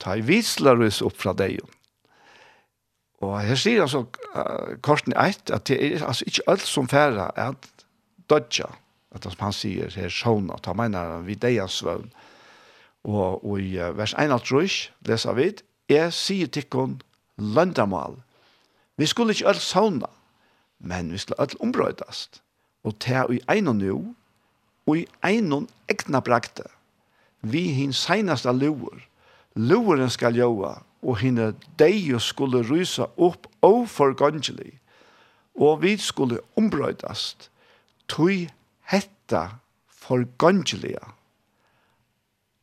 Ta 0.00 0.16
i 0.16 0.24
vislerus 0.24 1.02
opp 1.04 1.18
fra 1.20 1.34
deg. 1.36 1.60
Og 3.20 3.34
her 3.42 3.58
sier 3.58 3.82
han 3.82 3.90
så 3.90 4.04
uh, 4.06 4.78
korsen 4.82 5.12
1 5.18 5.50
at 5.52 5.66
det 5.68 5.78
er 5.82 6.04
altså 6.06 6.26
ikke 6.30 6.46
alt 6.48 6.64
som 6.64 6.88
færre 6.88 7.30
at 7.36 7.70
dodja. 8.30 8.70
Ja 8.70 8.87
at 9.14 9.24
som 9.24 9.40
han 9.40 9.54
sier 9.56 9.94
her 9.94 10.12
sjån, 10.12 10.50
at 10.52 10.66
han 10.66 10.80
vid 10.80 11.26
vi 11.26 11.34
deia 11.34 11.66
svøvn. 11.68 12.10
Og, 13.04 13.44
og 13.44 13.60
i 13.60 13.76
vers 13.96 14.14
1 14.18 14.32
av 14.34 14.42
trus, 14.44 14.90
leser 15.06 15.36
vi, 15.38 15.52
jeg 15.88 16.12
sier 16.12 16.46
tikkun 16.46 17.00
løndamal. 17.38 18.18
Vi 18.98 19.06
skulle 19.06 19.32
ikke 19.32 19.48
alt 19.48 19.62
sjåna, 19.62 20.10
men 20.78 21.12
vi 21.12 21.18
skulle 21.18 21.40
alt 21.40 21.56
ombrøydast. 21.60 22.42
Og 22.84 22.98
ta 23.00 23.24
i 23.32 23.40
einon 23.48 23.78
nu, 23.78 24.14
og 24.86 24.98
i 24.98 25.06
einon 25.24 25.68
egna 25.88 26.20
brakte, 26.20 26.66
vi 27.40 27.68
hin 27.72 27.92
seinasta 27.92 28.52
luer, 28.52 29.08
Loeren 29.58 30.10
skal 30.10 30.36
joa, 30.38 30.76
og 31.02 31.16
hinne 31.18 31.48
deio 31.80 32.20
skulle 32.22 32.60
rysa 32.62 33.08
opp 33.16 33.48
oforgangelig, 33.64 34.76
og 35.58 35.82
vi 35.82 35.96
skulle 35.98 36.38
ombrøydast, 36.58 37.48
tui 38.06 38.46
hetta 38.88 39.60
forgangelige 39.88 41.02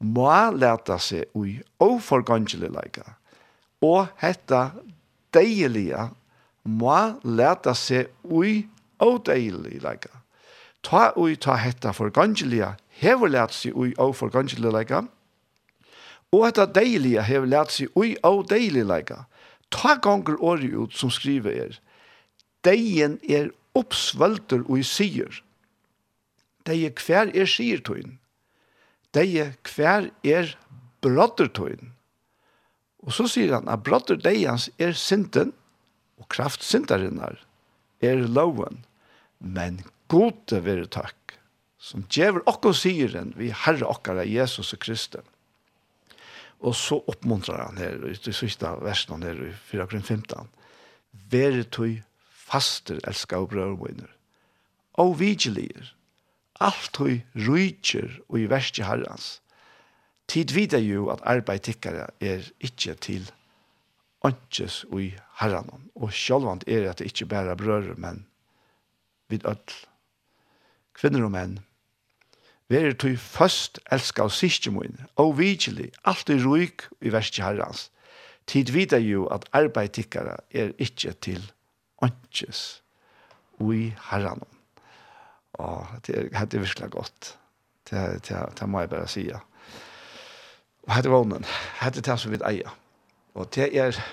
må 0.06 0.32
leta 0.58 0.98
seg 1.02 1.30
ui 1.38 1.60
og 1.82 2.00
forgåndgelige 2.04 2.74
leika, 2.74 3.06
og 3.86 4.10
hetta 4.22 4.70
deilige 5.36 6.10
må 6.66 6.98
leta 7.24 7.76
seg 7.78 8.10
ui 8.24 8.66
og 9.04 9.22
deilige 9.30 9.84
leika. 9.84 10.12
Ta 10.86 11.12
ui 11.18 11.38
ta 11.42 11.58
hetta 11.62 11.94
forgangelige 11.96 12.74
hever 13.02 13.32
leta 13.32 13.54
seg 13.54 13.78
ui 13.78 13.94
og 14.02 14.16
forgåndgelige 14.18 14.74
leika, 14.74 15.06
og 16.34 16.46
hetta 16.48 16.66
deilige 16.66 17.24
hever 17.24 17.50
leta 17.54 17.78
seg 17.78 17.94
ui 17.96 18.16
og 18.26 18.48
deilige 18.50 18.90
leika. 18.90 19.24
Ta 19.72 19.96
gonger 20.02 20.38
åri 20.42 20.74
ut 20.74 20.94
som 20.98 21.14
skriver 21.14 21.66
er, 21.66 21.80
deien 22.66 23.20
er 23.30 23.52
oppsvølter 23.78 24.64
og 24.66 24.80
i 24.80 24.86
sier, 24.88 25.45
deie 26.66 26.92
er 26.92 27.04
hver 27.06 27.32
er 27.34 27.50
sier 27.50 27.82
tøyen. 27.86 28.18
Deie 29.16 29.52
er 29.52 29.76
hver 29.76 30.10
er 30.24 30.56
brodder 31.06 31.52
tøyen. 31.54 31.94
Og 33.06 33.14
så 33.14 33.28
sier 33.30 33.54
han 33.58 33.70
at 33.70 33.84
brodder 33.86 34.18
deians 34.18 34.70
er 34.82 34.96
synden, 34.98 35.54
og 36.18 36.28
kraft 36.32 36.64
syndarinnar 36.66 37.38
er 38.02 38.24
loven. 38.26 38.82
Men 39.40 39.84
gode 40.10 40.64
være 40.66 40.88
takk, 40.90 41.36
som 41.78 42.06
djever 42.10 42.42
okko 42.50 42.74
siren 42.74 43.34
vi 43.38 43.52
herre 43.54 43.86
okkara 43.86 44.26
Jesus 44.26 44.74
og 44.74 44.82
Kristus. 44.82 45.26
Og 46.66 46.74
så 46.74 46.98
oppmuntrar 47.12 47.68
han 47.68 47.78
her, 47.78 48.00
i 48.10 48.34
sista 48.34 48.72
versen 48.82 49.24
her, 49.26 49.38
i 49.38 49.52
4.15, 49.70 50.48
Vere 51.30 51.66
tøy 51.68 52.00
faster 52.46 53.02
elska 53.08 53.38
og 53.44 53.52
brøvmøyner, 53.52 54.10
og 55.02 55.20
vigilier, 55.20 55.92
alt 56.60 56.98
hui 56.98 57.24
rujtjer 57.36 58.20
og 58.30 58.40
i 58.40 58.50
verste 58.50 58.86
herrens. 58.88 59.40
Tid 60.28 60.54
vidar 60.56 60.82
jo 60.82 61.10
at 61.14 61.24
arbeid 61.28 61.68
tikkare 61.68 62.08
er 62.22 62.48
ikkje 62.60 62.96
til 63.08 63.28
åndsjes 64.26 64.84
og 64.90 65.04
i 65.04 65.12
herren. 65.42 65.90
Og 65.96 66.14
sjálvant 66.14 66.66
er 66.68 66.90
at 66.90 67.00
det 67.00 67.12
ikkje 67.12 67.30
bæra 67.30 67.56
brødre, 67.56 67.96
men 67.98 68.26
vid 69.30 69.46
öll. 69.46 69.78
Kvinner 70.96 71.28
og 71.28 71.32
menn, 71.32 71.60
Veri 72.70 72.96
tui 72.98 73.14
først 73.14 73.78
elska 73.94 74.24
og 74.26 74.32
sikje 74.34 74.72
moin, 74.74 74.96
og 75.22 75.36
vigili, 75.38 75.92
alt 76.10 76.30
er 76.34 76.42
ruik 76.42 76.88
i 77.02 77.12
verste 77.14 77.44
herrens. 77.46 77.92
Tid 78.50 78.72
vidar 78.74 79.02
jo 79.02 79.28
at 79.30 79.46
arbeid 79.54 80.00
er 80.16 80.74
ikkje 80.80 81.14
til 81.22 81.52
åndsjes 82.02 82.82
og 83.60 83.76
i. 83.76 83.94
Ja, 85.58 85.88
det 86.02 86.14
är 86.16 86.46
det 86.46 86.58
verkligen 86.58 86.90
gott. 86.90 87.38
Det 87.90 88.28
det 88.28 88.50
det 88.60 88.68
må 88.68 88.82
jag 88.82 88.90
bara 88.90 89.08
säga. 89.08 89.42
Och 90.82 90.92
hade 90.92 91.10
vånen, 91.10 91.44
hade 91.82 92.02
det 92.02 92.18
så 92.18 92.30
eja. 92.30 92.72
Och 93.34 93.48
det 93.54 93.78
är 93.78 94.06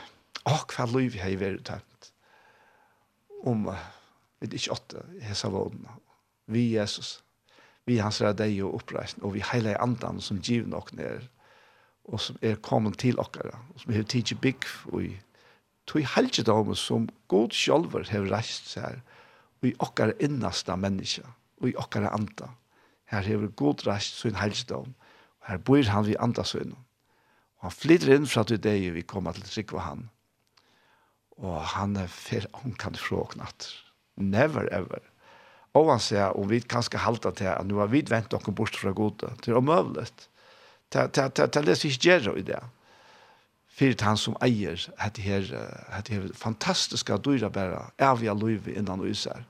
åh 0.44 0.64
vad 0.78 0.92
liv 0.92 1.16
jag 1.16 1.24
har 1.24 1.58
tänt. 1.58 2.12
Om 3.44 3.74
vid 4.40 4.54
ich 4.54 4.70
åtta 4.70 4.96
hesa 5.20 5.48
vånen. 5.48 5.88
Vi 6.46 6.60
Jesus. 6.60 7.22
Vi 7.84 7.98
hans 7.98 8.18
dig 8.18 8.62
och 8.62 8.76
uppreisen 8.76 9.22
och 9.22 9.36
vi 9.36 9.42
hela 9.52 9.76
andan 9.76 10.20
som 10.20 10.38
givna 10.38 10.76
och 10.76 10.94
ner 10.94 11.28
och 12.02 12.20
som 12.20 12.36
är 12.40 12.54
kommen 12.54 12.92
till 12.92 13.18
okkara 13.18 13.58
och 13.74 13.80
som 13.80 13.94
har 13.94 14.02
tidsi 14.02 14.34
bygg 14.34 14.64
og 14.92 15.02
i 15.02 15.20
tog 15.86 16.02
helgedom 16.02 16.74
som 16.74 17.08
god 17.28 17.52
sjolver 17.52 18.06
har 18.10 18.28
reist 18.30 18.70
seg 18.70 19.00
i 19.70 19.76
okkar 19.78 20.14
innasta 20.22 20.76
menneske, 20.76 21.22
og 21.62 21.70
i 21.70 21.76
okkar 21.78 22.08
anda. 22.10 22.50
Her 23.12 23.26
hever 23.26 23.52
god 23.56 23.84
rast 23.86 24.18
sin 24.22 24.38
helsedom, 24.40 24.94
og 25.42 25.50
her 25.50 25.60
bor 25.62 25.84
han 25.94 26.06
vi 26.06 26.16
anda 26.18 26.44
sin. 26.48 26.74
Og 27.60 27.68
han 27.68 27.76
flytter 27.76 28.16
inn 28.16 28.26
fra 28.26 28.44
til 28.48 28.60
deg, 28.62 28.88
vi 28.96 29.04
kommer 29.06 29.36
til 29.36 29.46
Sikva 29.46 29.84
han. 29.86 30.08
Og 31.42 31.60
han 31.76 31.96
er 32.00 32.10
fer 32.10 32.48
omkant 32.62 32.98
fråknatt. 32.98 33.68
Never 34.16 34.68
ever. 34.74 35.04
Og 35.78 35.88
han 35.88 36.02
sier, 36.02 36.34
og 36.36 36.50
vi 36.50 36.60
kan 36.60 36.84
skal 36.84 37.04
halte 37.06 37.32
til 37.36 37.48
at 37.52 37.64
nå 37.66 37.78
har 37.80 37.90
vi 37.92 38.02
vent 38.08 38.30
dere 38.32 38.52
bort 38.52 38.76
fra 38.76 38.92
gode, 38.96 39.30
til 39.42 39.56
omøvlet. 39.56 40.28
Til 40.92 41.08
det 41.12 41.78
som 41.78 41.88
ikke 41.88 42.02
gjør 42.02 42.36
i 42.36 42.44
det. 42.50 42.60
Fyrt 43.72 44.04
han 44.04 44.18
som 44.20 44.36
eier, 44.44 44.76
hette 45.00 45.22
her, 45.24 45.46
det 45.48 46.12
her 46.12 46.28
fantastiska 46.36 47.16
dyra 47.16 47.48
vi 48.20 48.28
av 48.28 48.42
løyve 48.42 48.74
innan 48.76 49.00
og 49.00 49.08
især 49.14 49.46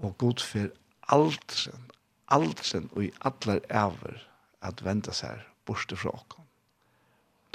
og 0.00 0.16
god 0.18 0.42
for 0.44 0.72
aldren, 1.12 1.90
aldren 2.28 2.88
og 2.92 3.04
i 3.06 3.12
allar 3.20 3.62
æver 3.70 4.22
at 4.66 4.82
venda 4.84 5.14
seg 5.14 5.44
bort 5.66 5.92
fra 5.96 6.12
oss. 6.14 6.42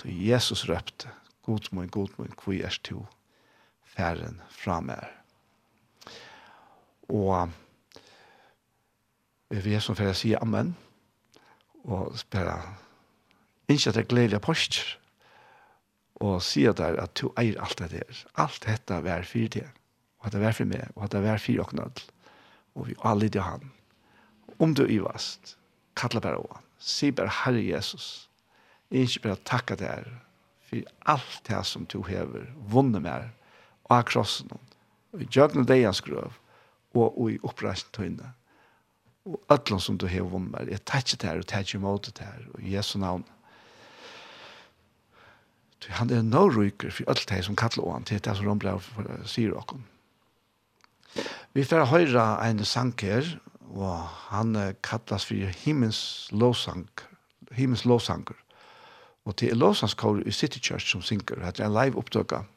Så 0.02 0.10
Jesus 0.10 0.64
røpte, 0.66 1.12
god 1.46 1.68
min, 1.72 1.90
god 1.90 2.10
min, 2.18 2.34
hvor 2.44 2.54
er 2.58 2.78
du 2.90 3.06
færen 3.86 4.42
fra 4.50 4.80
meg. 4.82 5.04
Og 7.10 7.52
vi 9.52 9.76
er 9.76 9.84
som 9.84 9.96
fære 9.96 10.16
sier 10.18 10.42
amen, 10.42 10.74
og 11.84 12.18
spørre, 12.18 12.58
ikke 13.68 13.92
at 13.92 13.96
det 13.96 14.02
er 14.02 14.10
gledelig 14.10 14.42
post, 14.42 14.80
og 16.22 16.42
sier 16.46 16.74
der 16.78 16.98
at 17.04 17.14
du 17.22 17.30
eier 17.38 17.62
alt 17.62 17.78
det 17.82 17.92
der. 17.92 18.24
Alt 18.42 18.64
dette 18.66 18.98
er 18.98 19.06
vær 19.06 19.28
for 19.28 19.54
det, 19.54 19.68
og 20.20 20.26
at 20.26 20.34
det 20.34 20.42
er 20.42 20.46
vær 20.48 20.58
for 20.58 20.72
meg, 20.74 20.90
og 20.96 21.06
at 21.06 21.14
det 21.14 21.22
er 21.22 21.28
vær 21.30 21.46
for 21.46 21.72
dere 21.76 21.94
og 22.76 22.88
vi 22.88 22.98
alle 23.04 23.30
til 23.30 23.44
han. 23.46 23.72
Om 24.60 24.76
du 24.78 24.86
ivast, 24.86 25.56
kalla 25.98 26.22
bare 26.24 26.42
å 26.42 26.50
han. 26.54 26.68
Si 26.82 27.12
bare 27.14 27.34
Herre 27.44 27.62
Jesus, 27.62 28.28
jeg 28.92 29.08
ikke 29.08 29.28
bare 29.28 29.46
takka 29.48 29.78
deg 29.80 29.88
her, 29.88 30.12
for 30.68 30.88
alt 31.12 31.42
det 31.48 31.62
som 31.68 31.86
du 31.92 32.02
hever, 32.08 32.48
vunnet 32.72 33.04
med 33.04 33.30
og 33.88 33.98
av 33.98 34.06
krossen, 34.08 34.52
og 35.12 35.24
i 35.24 35.28
djøgnet 35.28 35.68
deg 35.68 35.84
hans 35.86 36.02
grøv, 36.04 36.38
og, 36.96 37.20
i 37.32 37.40
oppreisen 37.48 37.92
tøyne. 37.96 38.32
Og 39.28 39.38
ætlån 39.54 39.84
som 39.84 40.00
du 40.00 40.08
har 40.10 40.26
vunnet 40.28 40.54
mer, 40.56 40.72
jeg 40.72 40.84
tar 40.88 41.04
ikke 41.04 41.20
det 41.22 41.30
her, 41.30 41.44
og 41.44 41.48
tar 41.52 41.66
ikke 41.66 41.78
imot 41.78 42.10
det 42.10 42.26
her, 42.26 42.46
og 42.54 42.64
i 42.64 42.76
Jesu 42.76 42.98
navn. 43.00 43.26
Han 45.98 46.12
er 46.14 46.22
nå 46.26 46.46
ryker 46.54 46.94
for 46.94 47.10
alt 47.10 47.26
det 47.30 47.42
som 47.46 47.58
kallar 47.58 47.96
han 47.96 48.06
til 48.06 48.22
det 48.22 48.36
som 48.38 48.60
de 48.62 48.76
sier 49.30 49.56
åkken. 49.58 49.82
Vi 51.54 51.64
får 51.68 51.90
høre 51.92 52.26
en 52.50 52.66
sanker, 52.66 53.28
og 53.72 54.08
han 54.32 54.56
kallas 54.84 55.26
for 55.26 55.52
Himmels 55.66 56.30
lovsang, 56.32 56.88
Himmels 57.52 57.86
lovsanger. 57.86 58.38
Og 59.26 59.36
til 59.38 59.52
er 59.52 59.60
lovsangskår 59.60 60.24
i 60.26 60.32
City 60.32 60.60
Church 60.60 60.88
som 60.92 61.02
synker, 61.02 61.36
det 61.36 61.60
er 61.60 61.70
en 61.70 61.78
live 61.78 61.98
opptøkning 61.98 62.48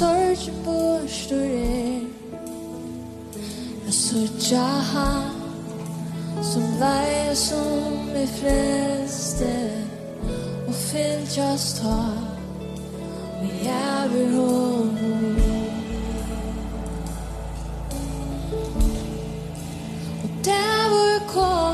sorg 0.00 0.48
er 1.30 2.00
Jeg 3.84 3.94
sörja 3.94 4.68
han 4.92 5.32
Som 6.42 6.62
leie 6.80 7.34
som 7.36 8.08
er 8.14 8.26
freste 8.26 9.52
Og 10.68 10.74
fyllt 10.74 11.36
just 11.36 11.82
ha 11.82 12.00
Vi 13.42 13.50
er 13.66 14.08
vi 14.08 14.24
honom 14.36 15.36
Og 20.22 20.30
der 20.44 20.88
hvor 20.88 21.32
kom 21.34 21.69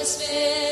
Lord 0.00 0.08
is 0.08 0.16
faithful. 0.16 0.69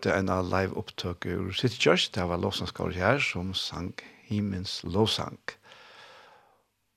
hørte 0.00 0.16
en 0.16 0.30
av 0.32 0.46
live 0.48 0.72
opptøk 0.80 1.26
ur 1.28 1.52
City 1.52 1.76
Church, 1.76 2.08
det 2.14 2.24
var 2.24 2.40
lovsangskåret 2.40 2.96
her, 2.96 3.18
som 3.20 3.52
sang 3.52 3.92
Himens 4.24 4.80
lovsang. 4.82 5.36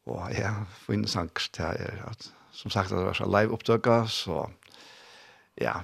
Og 0.07 0.31
ja, 0.31 0.63
fin 0.85 1.03
sang, 1.07 1.29
det 1.57 1.65
er 1.83 1.99
at, 2.07 2.31
som 2.55 2.71
sagt, 2.71 2.91
det 2.91 3.03
var 3.03 3.17
så 3.17 3.27
live 3.27 3.51
opptøk, 3.51 3.89
så 4.07 4.45
ja, 5.59 5.81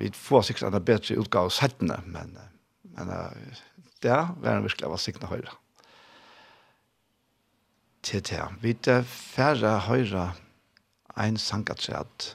vi 0.00 0.08
får 0.16 0.48
sikkert 0.48 0.72
en 0.72 0.84
bedre 0.84 1.18
utgave 1.20 1.50
av 1.50 1.52
settene, 1.52 2.00
men, 2.06 2.38
men 2.96 3.12
det 4.00 4.16
var 4.40 4.56
en 4.56 4.64
virkelig 4.64 4.88
av 4.88 4.96
sikkert 4.96 5.28
høyre. 5.28 5.52
Til 8.02 8.24
det, 8.24 8.46
vi 8.62 8.72
færre 9.04 9.76
høyre 9.90 10.30
en 11.20 11.36
sangatræt, 11.36 12.32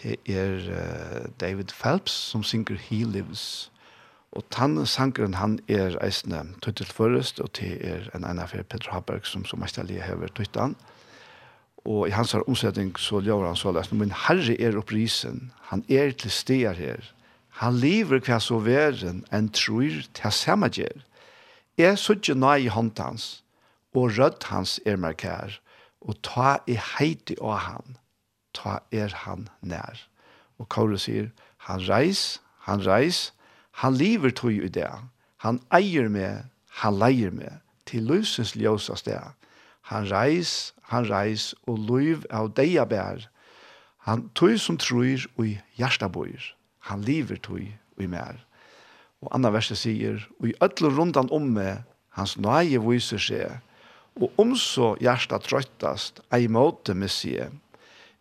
det 0.00 0.16
er 0.28 0.56
uh, 0.72 1.28
David 1.40 1.74
Phelps 1.76 2.12
som 2.12 2.42
synger 2.42 2.78
He 2.80 3.04
Lives. 3.04 3.72
Og 4.32 4.44
tann 4.50 4.80
sangeren 4.88 5.36
han 5.36 5.58
er 5.68 5.98
eisne 6.00 6.40
tøytel 6.64 6.88
først, 6.88 7.40
og 7.40 7.52
det 7.58 7.74
er 7.84 8.08
en 8.16 8.24
ena 8.24 8.46
for 8.48 8.64
Peter 8.64 8.92
Haberg 8.94 9.26
som 9.28 9.44
som 9.44 9.60
mest 9.60 9.78
allige 9.78 10.02
hever 10.02 10.32
tøytan. 10.32 10.76
Og 11.84 12.08
i 12.08 12.14
hans 12.14 12.34
omsetning 12.34 12.94
så 12.98 13.20
lever 13.20 13.46
han 13.46 13.56
så 13.56 13.72
løs, 13.72 13.92
men 13.92 14.14
herre 14.26 14.56
er 14.60 14.78
opprisen, 14.78 15.52
han 15.68 15.84
er 15.88 16.12
til 16.12 16.30
steder 16.30 16.72
her. 16.72 17.12
Han 17.60 17.76
lever 17.76 18.22
hva 18.24 18.38
så 18.40 18.58
veren 18.62 19.24
enn 19.32 19.50
tror 19.52 20.00
til 20.14 20.32
samme 20.32 20.70
gjør. 20.72 21.02
Jeg 21.76 21.98
sutje 21.98 22.34
nøy 22.34 22.64
i 22.64 22.72
hånd 22.72 22.96
hans, 22.98 23.42
og 23.94 24.16
rødt 24.16 24.48
hans 24.48 24.80
er 24.86 24.96
markær, 24.96 25.58
og 26.00 26.16
ta 26.24 26.56
i 26.66 26.78
heiti 26.96 27.36
av 27.40 27.58
han 27.66 27.98
ta 28.54 28.80
er 28.92 29.14
han 29.24 29.48
nær. 29.60 30.00
Og 30.58 30.68
Kåre 30.68 30.98
sier, 30.98 31.30
han 31.68 31.82
reis, 31.88 32.40
han 32.66 32.84
reis, 32.86 33.32
han 33.82 33.96
lever 33.96 34.30
tog 34.30 34.52
i 34.52 34.68
det. 34.68 34.90
Han 35.42 35.60
eier 35.74 36.08
med, 36.08 36.44
han 36.82 36.98
leier 36.98 37.32
med, 37.34 37.60
til 37.86 38.06
løsens 38.06 38.54
ljøsa 38.56 38.96
sted. 38.96 39.32
Han 39.90 40.06
reis, 40.10 40.72
han 40.92 41.08
reis, 41.10 41.52
og 41.66 41.80
løyv 41.88 42.26
av 42.30 42.52
deia 42.56 42.84
bær. 42.86 43.26
Han 44.06 44.28
tog 44.38 44.58
som 44.60 44.78
tror 44.78 45.26
i 45.42 45.58
hjärsta. 45.78 46.10
Han 46.88 47.02
lever 47.02 47.36
tog 47.36 47.62
og 47.96 48.02
i 48.02 48.06
mer. 48.06 48.38
Og 49.22 49.30
anna 49.34 49.50
verset 49.54 49.78
sier, 49.78 50.26
og 50.40 50.48
i 50.50 50.54
ødle 50.62 50.90
rundan 50.90 51.30
om 51.30 51.52
meg, 51.54 51.84
hans 52.10 52.36
nøye 52.36 52.80
viser 52.82 53.18
seg, 53.22 53.60
og 54.18 54.32
om 54.36 54.56
så 54.58 54.96
hjärsta 55.00 55.38
trøttast, 55.38 56.20
ei 56.34 56.48
måte 56.48 56.94
med 56.94 57.10
seg, 57.10 57.54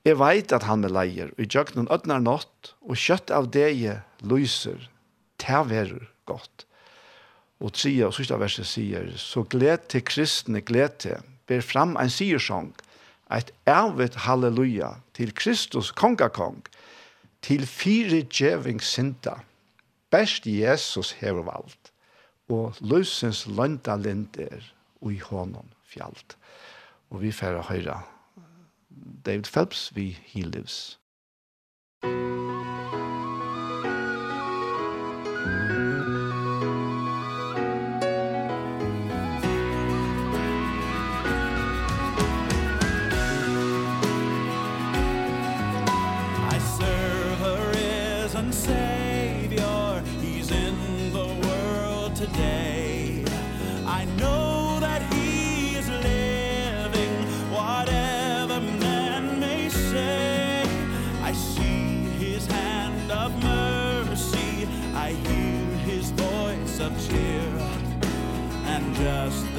Jeg 0.01 0.17
veit 0.17 0.49
at 0.55 0.65
han 0.65 0.81
er 0.85 0.93
leier, 0.95 1.29
og 1.29 1.43
i 1.43 1.45
djøgnen 1.45 1.89
ødnar 1.93 2.23
nått, 2.23 2.73
og 2.81 2.97
kjøtt 2.97 3.29
av 3.33 3.51
deie 3.53 3.99
lyser, 4.25 4.87
ta 5.37 5.61
verur 5.69 6.07
godt. 6.29 6.65
Og 7.61 7.75
tria 7.77 8.07
og 8.07 8.15
sista 8.17 8.39
verset 8.41 8.65
sier, 8.65 9.11
så 9.21 9.43
gled 9.45 9.85
til 9.93 10.01
kristne 10.01 10.63
gled 10.65 10.97
til, 11.05 11.21
ber 11.45 11.61
fram 11.61 11.93
ein 12.01 12.09
siersong, 12.09 12.71
et 13.29 13.51
ervet 13.69 14.17
halleluja, 14.25 14.95
til 15.13 15.35
Kristus 15.37 15.91
kongakong, 15.93 16.63
til 17.45 17.67
fire 17.69 18.23
djeving 18.25 18.81
synda. 18.81 19.37
Best 20.09 20.49
Jesus 20.49 21.13
hever 21.21 21.45
valgt, 21.45 21.93
og 22.49 22.73
løsens 22.81 23.45
lønta 23.45 23.95
linder, 24.01 24.65
og 25.01 25.13
i 25.13 25.21
hånden 25.21 25.69
fjalt. 25.85 26.35
Og 27.13 27.21
vi 27.21 27.31
færre 27.31 27.61
høyra 27.69 28.01
David 29.25 29.45
Phelps 29.45 29.91
vi 29.95 30.17
He 30.33 30.41
Lives. 30.41 30.99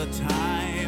the 0.07 0.25
time. 0.25 0.82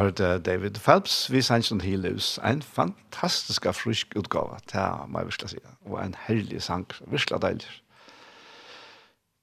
hørte 0.00 0.38
David 0.38 0.78
Phelps, 0.80 1.32
vi 1.32 1.42
sanns 1.42 1.66
som 1.66 1.80
hilus, 1.80 2.38
en 2.44 2.62
fantastisk 2.62 3.66
frisk 3.74 4.16
utgave 4.16 4.56
til 4.70 5.06
meg 5.12 5.28
virkelig 5.28 5.52
si, 5.52 5.60
og 5.84 6.00
en 6.02 6.16
herlig 6.26 6.62
sang, 6.62 6.86
virkelig 7.06 7.42
deilig. 7.42 7.70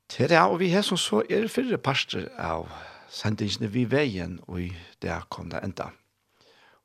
Til 0.10 0.30
det, 0.30 0.40
og 0.40 0.60
vi 0.60 0.70
har 0.72 0.82
som 0.82 0.98
så 0.98 1.22
er 1.30 1.48
fyrre 1.52 1.78
parster 1.78 2.30
av 2.40 2.70
sendingene 3.12 3.70
vi 3.72 3.86
veien, 3.92 4.40
og 4.48 4.74
det 5.02 5.20
kom 5.30 5.50
det 5.52 5.64
enda. 5.64 5.92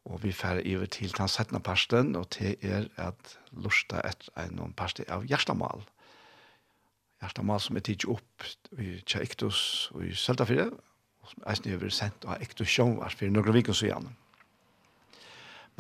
Og 0.05 0.23
vi 0.25 0.33
fer 0.35 0.61
iver 0.67 0.87
til 0.91 1.15
den 1.17 1.31
settende 1.31 1.63
parsten, 1.63 2.17
og 2.17 2.31
til 2.35 2.57
er 2.63 2.89
at 2.99 3.37
lusta 3.53 4.03
etter 4.05 4.35
en 4.43 4.75
parster 4.77 5.07
av 5.09 5.27
Gjerstamal. 5.31 5.85
Gjerstamal 7.23 7.61
som 7.63 7.77
er 7.79 7.87
tidlig 7.87 8.11
opp 8.17 8.49
i 8.79 8.97
Tjeiktus 9.07 9.91
og 9.95 10.09
i 10.09 10.15
Søltafire, 10.19 10.73
som 11.29 11.49
eisen 11.51 11.73
er 11.73 11.95
sendt 11.95 12.27
av 12.27 12.43
ekte 12.43 12.67
sjånvars 12.67 13.17
for 13.19 13.33
noen 13.33 13.57
vikker 13.57 13.77
så. 13.77 14.01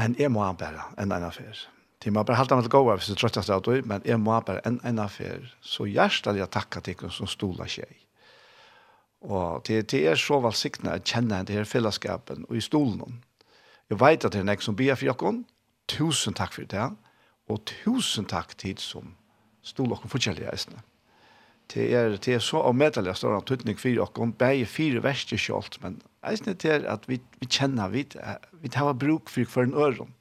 Men 0.00 0.16
jeg 0.18 0.32
må 0.32 0.44
bare 0.58 0.88
enn 0.98 1.12
en 1.12 1.28
affær. 1.28 1.66
Det 2.02 2.10
må 2.10 2.24
bare 2.26 2.38
halte 2.40 2.56
meg 2.58 2.66
til 2.66 2.72
gå 2.74 2.82
hvis 2.88 3.10
du 3.12 3.18
trøttes 3.18 3.50
av 3.52 3.62
det, 3.66 3.82
men 3.86 4.02
jeg 4.08 4.18
må 4.18 4.38
bare 4.40 4.62
enn 4.66 4.80
en 4.88 5.02
affær. 5.04 5.44
Så 5.60 5.86
hjertelig 5.86 6.42
jeg 6.42 6.54
takker 6.56 6.82
til 6.82 6.96
dere 6.98 7.12
som 7.14 7.30
stoler 7.30 7.70
seg. 7.70 7.92
Og 9.22 9.62
det, 9.68 9.84
det 9.92 10.00
er 10.10 10.18
så 10.18 10.40
valgsiktene 10.42 10.96
å 10.98 11.04
kjenne 11.06 11.44
det 11.46 11.54
her 11.54 11.68
fellesskapen 11.68 12.46
og 12.48 12.58
i 12.58 12.64
stolen. 12.64 13.20
Jeg 13.90 14.00
vet 14.00 14.24
at 14.24 14.34
det 14.34 14.40
er 14.40 14.48
nek 14.48 14.64
som 14.64 14.78
bier 14.78 14.98
for 14.98 15.12
dere. 15.12 15.44
Tusen 15.92 16.34
takk 16.34 16.56
for 16.56 16.66
det. 16.66 16.88
Og 17.50 17.62
tusen 17.68 18.26
takk 18.26 18.56
til 18.58 18.78
som 18.82 19.14
stoler 19.62 20.00
dere 20.00 20.10
forskjellige 20.10 20.50
eisene 20.50 20.82
det 21.74 21.94
er, 21.94 22.16
det 22.16 22.34
er 22.34 22.42
så 22.44 22.60
avmedelig 22.66 23.14
større 23.16 23.40
av 23.40 23.46
tøtning 23.48 23.78
for 23.80 23.94
dere, 23.94 24.32
bare 24.38 24.66
fire 24.68 25.02
verste 25.04 25.38
kjølt, 25.40 25.78
men 25.82 26.00
jeg 26.22 26.42
synes 26.42 26.58
det 26.62 26.70
er 26.70 26.88
at 26.90 27.08
vi, 27.08 27.20
vi 27.40 27.48
kjenner, 27.48 27.88
vi, 27.92 28.04
vi 28.62 28.68
tar 28.72 28.92
bruk 28.92 29.30
for 29.32 29.44
hver 29.44 29.68
en 29.68 29.74
øren. 29.74 30.14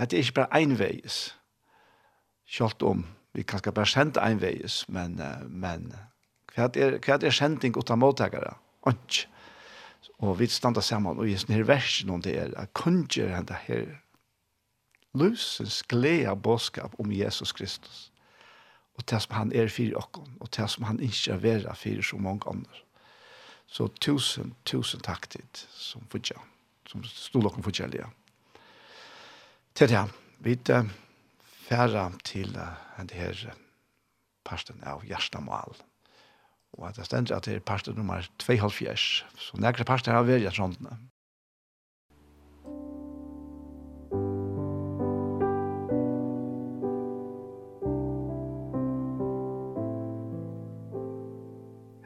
Det 0.00 0.16
er 0.18 0.24
ikke 0.24 0.40
bare 0.40 0.62
enveis, 0.62 1.36
kjølt 2.48 2.82
om, 2.82 3.04
vi 3.32 3.44
kan 3.46 3.62
skal 3.62 3.72
bare 3.72 3.86
sende 3.86 4.20
enveis, 4.20 4.82
men, 4.88 5.20
men 5.48 5.92
hva 6.54 6.68
er, 6.76 6.98
hva 7.00 7.18
er 7.20 7.32
sending 7.32 7.76
uten 7.78 8.00
mottakere? 8.02 8.56
Ikke. 8.88 9.28
Og 10.22 10.38
vi 10.38 10.46
standa 10.50 10.82
sammen, 10.82 11.18
og 11.18 11.28
i 11.28 11.36
sånne 11.38 11.60
her 11.60 11.66
versen 11.66 12.10
om 12.10 12.22
det 12.22 12.34
er, 12.38 12.50
at 12.58 12.74
kunngjør 12.78 13.36
henne 13.36 13.58
her, 13.66 13.86
Lusens 15.12 15.82
glede 15.82 16.30
av 16.30 16.38
bådskap 16.40 16.94
om 17.00 17.10
Jesus 17.12 17.52
Kristus 17.52 18.11
og 19.02 19.10
det 19.10 19.22
som 19.22 19.34
han 19.34 19.52
er 19.52 19.68
for 19.68 19.98
oss, 19.98 20.30
og 20.40 20.48
det 20.56 20.70
som 20.70 20.86
han 20.86 21.00
ikke 21.02 21.34
er 21.34 21.42
vera 21.42 21.74
for 21.74 22.02
så 22.06 22.18
mange 22.22 22.48
andre. 22.48 22.82
Så 23.66 23.88
tusen, 24.00 24.54
tusen 24.64 25.00
takk 25.00 25.28
til 25.32 25.46
som 25.74 26.04
fudja, 26.12 26.36
som 26.88 27.04
stod 27.04 27.42
dere 27.46 27.62
fudja 27.64 27.88
lia. 27.88 28.10
Til 29.74 29.88
det, 29.88 30.02
vi 30.44 30.58
uh, 30.70 30.90
færa 31.68 32.10
til 32.24 32.52
uh, 32.56 32.76
denne 32.98 33.16
her 33.16 33.46
uh, 33.48 33.56
parten 34.44 34.82
av 34.84 35.02
Gjerstamal. 35.08 35.78
Og 36.76 36.88
at 36.88 36.96
det 36.96 37.06
stender 37.08 37.36
at 37.36 37.48
det 37.48 37.56
er 37.56 37.64
parten 37.64 37.96
nummer 37.96 38.28
2,5 38.42 38.96
Så 38.96 39.56
nærkere 39.56 39.84
parten 39.84 40.12
har 40.12 40.24
vært 40.28 40.52
i 40.52 40.54
sånn. 40.54 40.76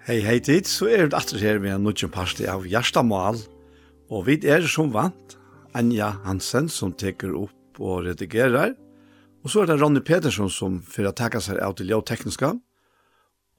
Hei, 0.06 0.20
hei 0.22 0.36
tid, 0.38 0.68
så 0.70 0.86
er 0.86 1.08
vi 1.08 1.16
atter 1.18 1.40
her 1.42 1.56
med 1.58 1.72
en 1.74 1.82
nødgjøn 1.82 2.12
parti 2.14 2.44
av 2.46 2.62
Gjerstamal, 2.70 3.40
og 4.06 4.20
vi 4.28 4.36
er 4.46 4.62
som 4.70 4.92
vant, 4.94 5.34
Anja 5.74 6.12
Hansen 6.22 6.68
som 6.70 6.92
teker 6.94 7.32
opp 7.34 7.80
og 7.82 8.04
redigerer, 8.06 8.76
og 9.42 9.50
så 9.50 9.64
er 9.64 9.72
det 9.72 9.80
Ronny 9.80 10.04
Petersen 10.06 10.46
som 10.46 10.76
fyrir 10.86 11.10
å 11.10 11.16
teka 11.18 11.42
seg 11.42 11.58
av 11.58 11.74
til 11.74 11.90
tekniska, 12.06 12.52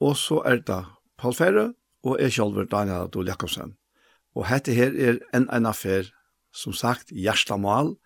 og 0.00 0.16
så 0.16 0.40
er 0.48 0.64
det 0.64 0.80
Paul 1.20 1.36
Ferre 1.36 1.66
og 2.08 2.16
jeg 2.16 2.38
selv 2.38 2.64
Daniel 2.72 3.10
Adol 3.10 3.28
Jakobsen. 3.28 3.76
Og 4.32 4.48
dette 4.48 4.72
her 4.72 4.96
er 4.96 5.20
en 5.36 5.50
en 5.52 5.68
affær, 5.68 6.08
som 6.48 6.72
sagt, 6.72 7.12
Gjerstamal, 7.12 7.98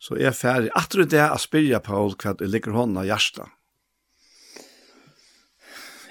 så 0.00 0.16
er 0.16 0.32
ferdig 0.32 0.72
atter 0.72 1.04
det 1.04 1.28
å 1.28 1.36
spyrja 1.36 1.84
Paul 1.84 2.16
hva 2.16 2.32
det 2.32 2.48
ligger 2.48 2.72
hånden 2.72 3.04
av 3.04 3.12
Gjersta. 3.12 3.50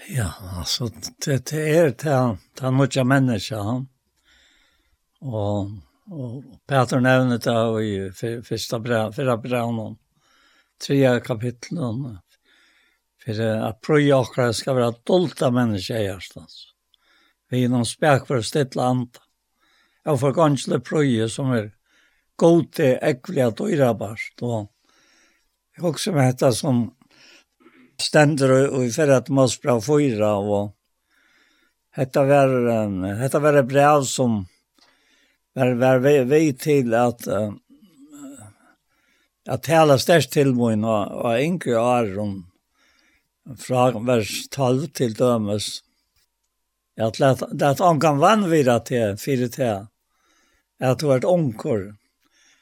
Ja, 0.10 0.34
altså, 0.57 0.89
det, 1.26 1.51
det 1.51 1.64
er 1.78 1.91
til, 1.93 2.38
til 2.57 2.74
noen 2.74 3.10
mennesker, 3.12 3.62
han. 3.62 3.84
Og, 5.22 5.70
og 6.10 6.39
Peter 6.66 6.99
nevner 7.03 7.38
det 7.43 7.53
i 7.86 8.10
første 8.45 8.80
brev, 8.82 9.14
fyrre 9.14 9.38
brev, 9.43 9.70
noen, 9.76 9.99
tre 10.82 11.20
kapitlen, 11.22 12.18
for 13.22 13.43
at 13.70 13.82
prøye 13.86 14.18
akkurat 14.18 14.57
skal 14.57 14.80
være 14.80 14.97
dolta 15.05 15.51
mennesker 15.53 16.01
i 16.01 16.07
hjertet. 16.07 16.57
Vi 17.53 17.66
er 17.66 17.70
noen 17.70 17.86
spek 17.86 18.26
for 18.26 18.41
å 18.41 18.45
stille 18.45 18.82
andre. 18.82 19.22
Jeg 20.07 20.22
får 20.24 20.38
kanskje 20.39 20.86
prøye 20.89 21.30
som 21.30 21.53
er 21.53 21.70
god 22.39 22.66
til 22.80 22.97
ekvelig 22.97 23.45
at 23.45 23.62
og 23.62 23.70
jeg 23.74 23.86
har 25.84 25.93
også 25.93 26.12
med 26.12 26.32
dette 26.32 26.49
som 26.57 26.89
ständer 28.02 28.52
og 28.70 28.84
i 28.86 28.91
fyrir 28.91 29.18
at 29.20 29.30
mås 29.30 29.58
bra 29.62 29.80
fyra 29.82 30.36
og 30.39 30.72
hetta 31.97 32.24
var 32.28 32.54
hetta 33.20 33.39
var 33.39 33.60
ett 33.60 33.68
brev 33.68 34.04
som 34.08 34.45
var 35.56 35.74
var 35.82 36.00
vi, 36.00 36.20
vi 36.24 36.54
til 36.54 36.93
at 36.93 37.28
uh, 37.28 37.54
at 39.50 39.64
tala 39.64 39.97
störst 39.97 40.32
till 40.32 40.54
min 40.56 40.84
og 40.84 41.12
och 41.26 41.39
enkel 41.39 41.78
Aron 41.78 42.45
från 43.58 44.06
vers 44.06 44.47
12 44.50 44.88
til 44.88 45.14
dømes 45.14 45.84
at 46.97 47.20
lät 47.20 47.62
at 47.62 47.82
om 47.82 48.00
kan 48.00 48.20
vann 48.20 48.50
við 48.52 48.70
at 48.70 48.86
det 48.86 49.22
fyra 49.22 49.47
till 49.47 49.88
er 50.80 50.95
det 50.95 51.04
var 51.04 51.20
nei 51.20 51.30
omkor. 51.30 51.95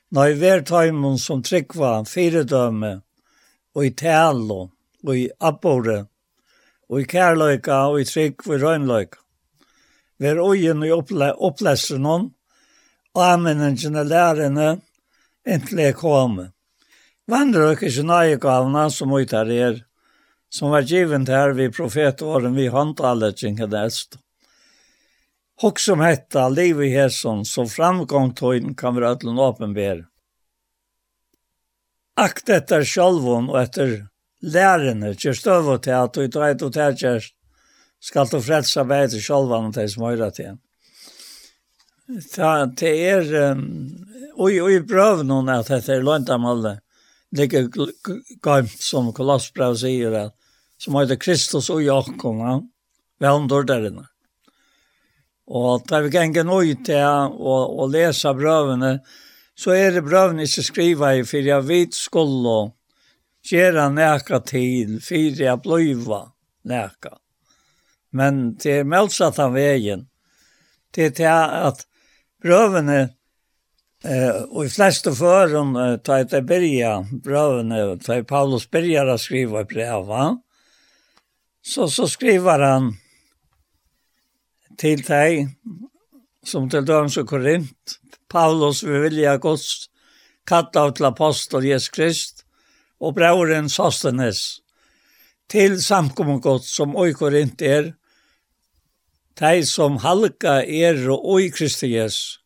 När 0.09 0.33
vi 0.33 0.49
var 0.49 0.61
tajmon 0.61 1.19
som 1.19 1.43
tryckva 1.43 2.05
fyra 2.05 2.43
döme 2.43 3.01
i 3.83 3.91
talo 3.91 4.71
og 5.05 5.17
i 5.17 5.29
abbore, 5.39 6.05
og 6.89 7.01
i 7.01 7.05
kærløyka, 7.05 7.79
og 7.91 8.01
i 8.01 8.05
trygg, 8.07 8.47
og 8.47 8.55
i 8.55 8.61
røgnløyka. 8.63 9.19
er 10.19 10.39
ogen 10.41 10.83
i 10.83 10.91
opple 10.91 11.33
opplesen 11.33 12.05
hon, 12.05 12.31
og 13.13 13.23
anvendingen 13.23 13.97
av 14.01 14.07
lærerne, 14.09 14.69
inntil 15.45 15.83
jeg 15.83 15.95
kom. 15.97 16.39
ikke 17.27 18.03
nøye 18.03 18.33
eiegavna 18.33 18.89
som 18.89 19.13
uttar 19.13 19.49
er, 19.51 19.83
som 20.49 20.71
var 20.71 20.81
givet 20.81 21.27
her 21.27 21.53
vid 21.53 21.75
profetåren 21.75 22.55
vi 22.55 22.67
håndtalet 22.67 23.37
kjenker 23.37 23.67
dest. 23.67 24.17
Hokk 25.61 25.79
som 25.79 26.01
hetta 26.05 26.49
liv 26.49 26.81
i 26.81 26.91
hesson, 26.93 27.45
så 27.45 27.65
framgång 27.65 28.35
tøyden 28.37 28.75
kan 28.75 28.95
være 28.95 29.15
ødlen 29.15 29.39
åpenbær. 29.41 30.05
Akt 32.17 32.49
etter 32.49 32.85
sjálvun 32.85 33.49
og 33.49 33.57
etter 33.63 34.07
lærerne, 34.41 35.11
ikke 35.11 35.33
støve 35.33 35.77
til 35.81 35.97
at 35.97 36.15
du 36.15 36.27
dreit 36.27 36.61
og 36.61 36.73
tætjer, 36.73 37.25
skal 38.01 38.29
du 38.31 38.39
frelse 38.41 38.83
vei 38.87 39.03
til 39.09 39.23
sjølvan 39.23 39.69
og 39.69 39.77
til 39.77 39.89
smøyre 39.89 40.31
til. 40.31 40.57
Det 42.07 42.91
er, 43.09 43.51
um, 43.51 43.63
og 44.37 44.51
i 44.53 44.81
prøv 44.87 45.25
noen 45.27 45.49
at 45.51 45.67
dette 45.67 45.97
er 45.97 46.05
lønt 46.05 46.29
av 46.31 46.45
alle, 46.47 46.77
like 47.35 47.65
gømt 48.41 48.77
som 48.79 49.11
Kolossbrev 49.13 49.75
sier, 49.81 50.13
at, 50.15 50.35
som 50.79 50.95
heter 50.95 51.19
Kristus 51.19 51.69
og 51.73 51.81
Jakob, 51.83 52.39
ja, 52.39 52.59
vel 53.19 53.49
dårderne. 53.49 54.05
Og 55.47 55.83
da 55.87 55.99
vi 56.03 56.11
ganger 56.11 56.45
noe 56.47 56.75
til 56.85 57.01
å 57.01 57.87
lese 57.91 58.33
brøvene, 58.35 58.97
så 59.57 59.73
er 59.73 59.95
det 59.95 60.05
brøvene 60.05 60.45
ikke 60.45 60.63
skriva 60.63 61.13
i, 61.17 61.23
for 61.25 61.43
jeg 61.43 61.65
vet 61.65 61.95
skulle, 61.95 62.51
og 62.51 62.76
gjøre 63.51 63.89
nækka 63.93 64.41
til, 64.47 64.97
for 65.03 65.41
jeg 65.43 65.61
bløyva 65.63 66.21
nækka. 66.67 67.17
Men 68.17 68.55
det 68.61 68.79
er 68.81 68.87
motsatt 68.87 69.39
av 69.39 69.53
veien. 69.55 70.07
Det 70.95 71.09
er 71.09 71.15
til 71.17 71.31
at 71.67 71.83
brøvene, 72.43 72.99
eh, 74.03 74.43
og 74.47 74.65
i 74.65 74.71
fleste 74.71 75.13
føren, 75.15 75.75
ta 76.03 76.21
etter 76.23 76.45
byrja, 76.47 76.93
brøvene, 77.23 77.97
ta 78.03 78.19
i 78.19 78.25
Paulus 78.27 78.67
byrjar 78.71 79.11
å 79.13 79.19
skrive 79.21 79.65
breva, 79.69 80.29
så, 81.61 81.87
så 81.91 82.07
skriver 82.07 82.63
han 82.63 82.93
til 84.79 85.01
deg, 85.03 85.49
som 86.47 86.69
til 86.71 86.85
døms 86.87 87.17
og 87.19 87.27
korint, 87.27 87.97
Paulus 88.31 88.83
vil 88.85 89.07
vilja 89.07 89.37
gods, 89.41 89.89
katt 90.47 90.75
av 90.79 90.93
til 90.95 91.09
apostel 91.09 91.65
Jesus 91.67 91.91
Krist, 91.91 92.36
og 92.99 93.15
brauren 93.17 93.69
Sostenes 93.69 94.61
til 95.51 95.77
samkommengott 95.81 96.65
som 96.67 96.95
oi 96.99 97.13
korint 97.15 97.61
er, 97.63 97.93
de 99.37 99.61
som 99.69 99.99
halka 100.01 100.59
er 100.63 100.97
og 101.13 101.27
oi 101.37 101.49
Kristias, 101.53 102.39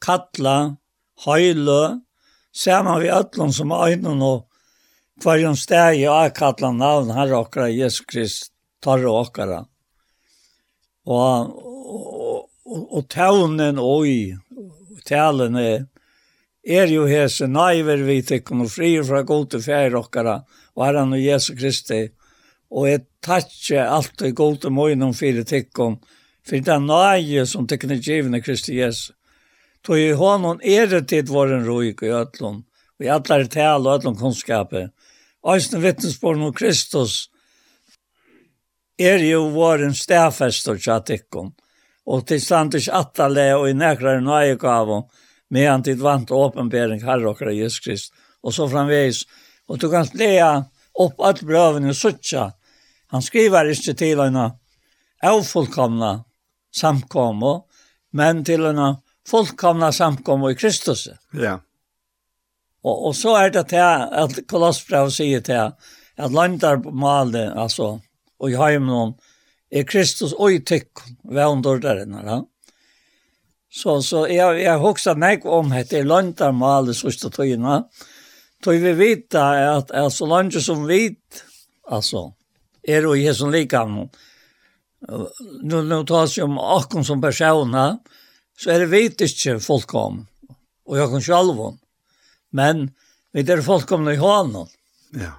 kalla, 0.00 0.76
høyle, 1.26 2.00
saman 2.52 3.02
vi 3.02 3.10
ötlun 3.12 3.52
som 3.52 3.74
øynun 3.74 4.22
og 4.22 4.46
kvarjon 5.20 5.58
stegi 5.58 6.06
og 6.08 6.30
akkalla 6.30 6.70
navn 6.72 7.12
herre 7.12 7.42
okkara 7.42 7.68
Jesus 7.68 8.06
Krist, 8.08 8.52
tarre 8.80 9.10
okkara. 9.10 9.64
Og, 11.10 11.50
og, 11.50 12.48
og, 12.64 12.86
og 12.96 13.08
taunen 13.10 13.80
oi, 13.82 14.36
talen 15.04 15.58
er, 15.60 15.89
er 16.70 16.90
jo 16.92 17.06
hese 17.08 17.48
naiver 17.50 18.02
vi 18.06 18.20
tykkun 18.22 18.64
og 18.64 18.70
fri 18.70 18.92
fra 19.06 19.22
gode 19.26 19.60
fjær 19.64 19.96
okkara, 19.98 20.40
varan 20.78 21.16
og 21.16 21.22
Jesu 21.22 21.54
Kristi, 21.58 22.04
og 22.70 22.86
jeg 22.88 23.04
takkje 23.26 23.82
alt 23.82 24.22
i 24.22 24.32
gode 24.36 24.70
møgnom 24.70 25.14
fyrir 25.16 25.46
tykkun, 25.48 25.98
fyrir 26.46 26.68
den 26.68 26.86
nøye 26.90 27.46
som 27.46 27.66
tykkun 27.66 27.96
er 27.96 28.04
givne 28.04 28.42
Kristi 28.44 28.78
Jesu. 28.78 29.12
Tog 29.82 29.98
i 29.98 30.12
honom 30.12 30.60
er 30.62 30.86
det 30.90 31.06
tid 31.08 31.30
våren 31.32 31.64
roik 31.64 32.02
i 32.04 32.12
ötlun, 32.12 32.62
og 33.00 33.04
i 33.04 33.08
allar 33.08 33.46
tal 33.48 33.86
og 33.86 33.98
ötlun 33.98 34.18
kunskaper. 34.20 34.90
Øysne 35.40 35.80
vittnesborn 35.80 36.42
om 36.44 36.52
Kristus 36.52 37.30
er 39.00 39.24
jo 39.24 39.46
våren 39.54 39.94
stafester 39.96 40.76
tja 40.76 41.00
og 42.10 42.26
til 42.26 42.40
standis 42.40 42.88
atale 42.88 43.54
og 43.56 43.68
i 43.70 43.76
nekrar 43.76 44.20
naie 44.20 44.56
gavon, 44.60 45.06
medan 45.50 45.82
tid 45.82 46.00
vant 46.00 46.30
åpenbering 46.30 47.02
herre 47.02 47.28
och 47.28 47.54
Jesus 47.54 47.80
Krist. 47.80 48.12
Och 48.40 48.54
så 48.54 48.68
framvis. 48.68 49.22
Och 49.66 49.78
du 49.78 49.90
kan 49.90 50.06
lea 50.12 50.64
upp 50.98 51.20
allt 51.20 51.42
bröven 51.42 51.90
i 51.90 51.94
suttja. 51.94 52.52
Han 53.06 53.22
skriver 53.22 53.70
ikke 53.70 53.94
til 53.98 54.20
henne 54.22 54.44
avfullkomna 55.22 56.12
samkommo, 56.74 57.64
men 58.12 58.44
til 58.46 58.62
henne 58.68 59.00
fullkomna 59.28 59.90
samkommo 59.92 60.50
i 60.50 60.54
Kristus. 60.54 61.08
Ja. 61.32 61.60
Och, 62.82 63.06
och 63.06 63.16
så 63.16 63.36
er 63.36 63.50
det 63.50 63.68
til 63.68 63.78
att 63.78 64.46
Kolossbrev 64.48 65.10
sier 65.10 65.40
til 65.40 65.72
att 66.16 66.32
landar 66.32 66.76
på 66.76 66.90
malen, 66.90 67.58
alltså, 67.58 68.00
och 68.38 68.50
i 68.50 68.56
hemmen, 68.56 69.14
er 69.70 69.82
Kristus 69.82 70.32
og 70.32 70.52
i 70.52 70.60
tyck, 70.60 70.90
vändordaren, 71.24 72.14
eller? 72.14 72.32
Ja 72.32 72.44
Så, 73.70 74.00
så 74.02 74.24
jeg, 74.26 74.62
jeg 74.64 74.82
husker 74.82 75.18
meg 75.18 75.44
om 75.46 75.70
dette 75.70 76.02
landarmalet 76.02 76.98
sørste 76.98 77.30
tøyene. 77.30 77.84
Tøy 78.64 78.80
vi 78.82 78.94
vet 78.98 79.36
at, 79.38 79.92
at 79.94 80.12
så 80.12 80.26
langt 80.26 80.58
som 80.60 80.82
vit, 80.88 81.44
altså, 81.88 82.32
er 82.82 83.06
og 83.06 83.16
jeg 83.20 83.36
som 83.38 83.52
liker 83.54 83.86
noen, 83.88 84.10
nu 85.64 85.78
nu 85.80 86.02
tas 86.04 86.34
jo 86.36 86.44
om 86.44 86.58
akon 86.60 87.06
som 87.06 87.22
personer, 87.22 87.94
så 88.52 88.74
er 88.74 88.82
det 88.82 88.90
vet 88.92 89.22
ikke 89.24 89.56
folk 89.64 89.94
om 89.96 90.18
og 90.90 90.96
jeg 90.98 91.10
kan 91.10 91.22
själv 91.22 91.78
men 92.50 92.90
vi 93.32 93.40
er 93.40 93.62
folk 93.62 93.92
om 93.92 94.08
i 94.08 94.16
hånden. 94.16 94.66
ja. 95.14 95.32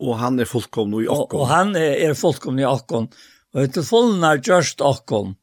Og 0.00 0.18
han 0.18 0.40
er 0.40 0.44
folk 0.44 0.76
om 0.76 1.00
i 1.00 1.06
akon 1.06 1.18
Og, 1.18 1.34
og 1.34 1.46
han 1.48 1.76
er, 1.76 1.94
er 2.10 2.14
folk 2.14 2.46
om 2.46 2.58
i 2.58 2.64
Og 2.64 3.08
och 3.52 3.72
till 3.72 3.82
fullnar 3.82 4.40
just 4.42 4.80
akon 4.80 5.36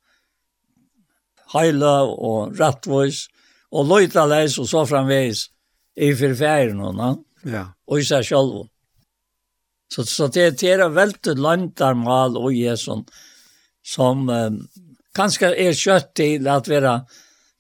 heila 1.54 2.02
og 2.08 2.60
rattvois, 2.60 3.26
og 3.72 3.88
loita 3.88 4.26
leis 4.28 4.58
og 4.60 4.68
så 4.68 4.84
framveis 4.88 5.46
i 5.96 6.12
fyrfæren 6.16 6.80
og 6.84 6.96
noen, 6.98 7.20
ja. 7.48 7.70
og 7.88 8.02
i 8.02 8.08
seg 8.08 8.28
selv. 8.28 8.68
Så, 9.92 10.06
så 10.08 10.28
det, 10.32 10.54
det 10.62 10.76
er 10.78 10.88
veldig 10.96 11.36
landarmal 11.40 12.38
og 12.40 12.54
jesun, 12.56 13.04
som 13.84 14.30
eh, 14.32 14.54
kanskje 15.18 15.52
er 15.60 15.76
kjøtt 15.76 16.14
til 16.16 16.48
at 16.48 16.70
være 16.72 17.02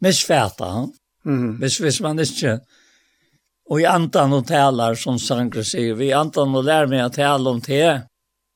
misfæta, 0.03 0.71
mm. 1.27 1.57
hvis, 1.59 1.79
hvis 1.83 2.01
man 2.01 2.19
ikke 2.19 2.59
Og 3.71 3.79
i 3.79 3.85
antan 3.87 4.33
og 4.35 4.47
talar, 4.49 4.97
som 4.99 5.15
Sankre 5.15 5.63
sier, 5.63 5.93
vi 5.95 6.09
antan 6.11 6.51
og 6.59 6.65
lær 6.67 6.89
meg 6.91 7.05
å 7.05 7.13
tala 7.15 7.53
om 7.53 7.61
te, 7.63 8.01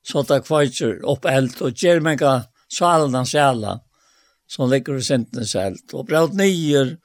så 0.04 0.20
det 0.28 0.42
kvartjer 0.44 0.98
opp 1.08 1.24
eld 1.24 1.54
og 1.64 1.72
gjør 1.72 2.02
meg 2.04 2.20
av 2.20 2.42
salen 2.68 3.16
av 3.16 3.24
sjæla, 3.30 3.78
som 4.46 4.70
ligger 4.70 4.98
i 4.98 5.04
sintene 5.04 5.46
selv. 5.46 5.80
Og 5.92 6.06
braut 6.08 6.34
nyer, 6.38 6.96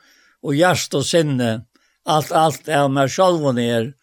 og 0.41 0.57
hjärst 0.57 0.95
og 0.97 1.05
sinne, 1.05 1.51
alt, 2.05 2.31
alt 2.31 2.69
er 2.69 2.87
med 2.89 3.13
og 3.19 3.59
er, 3.59 3.93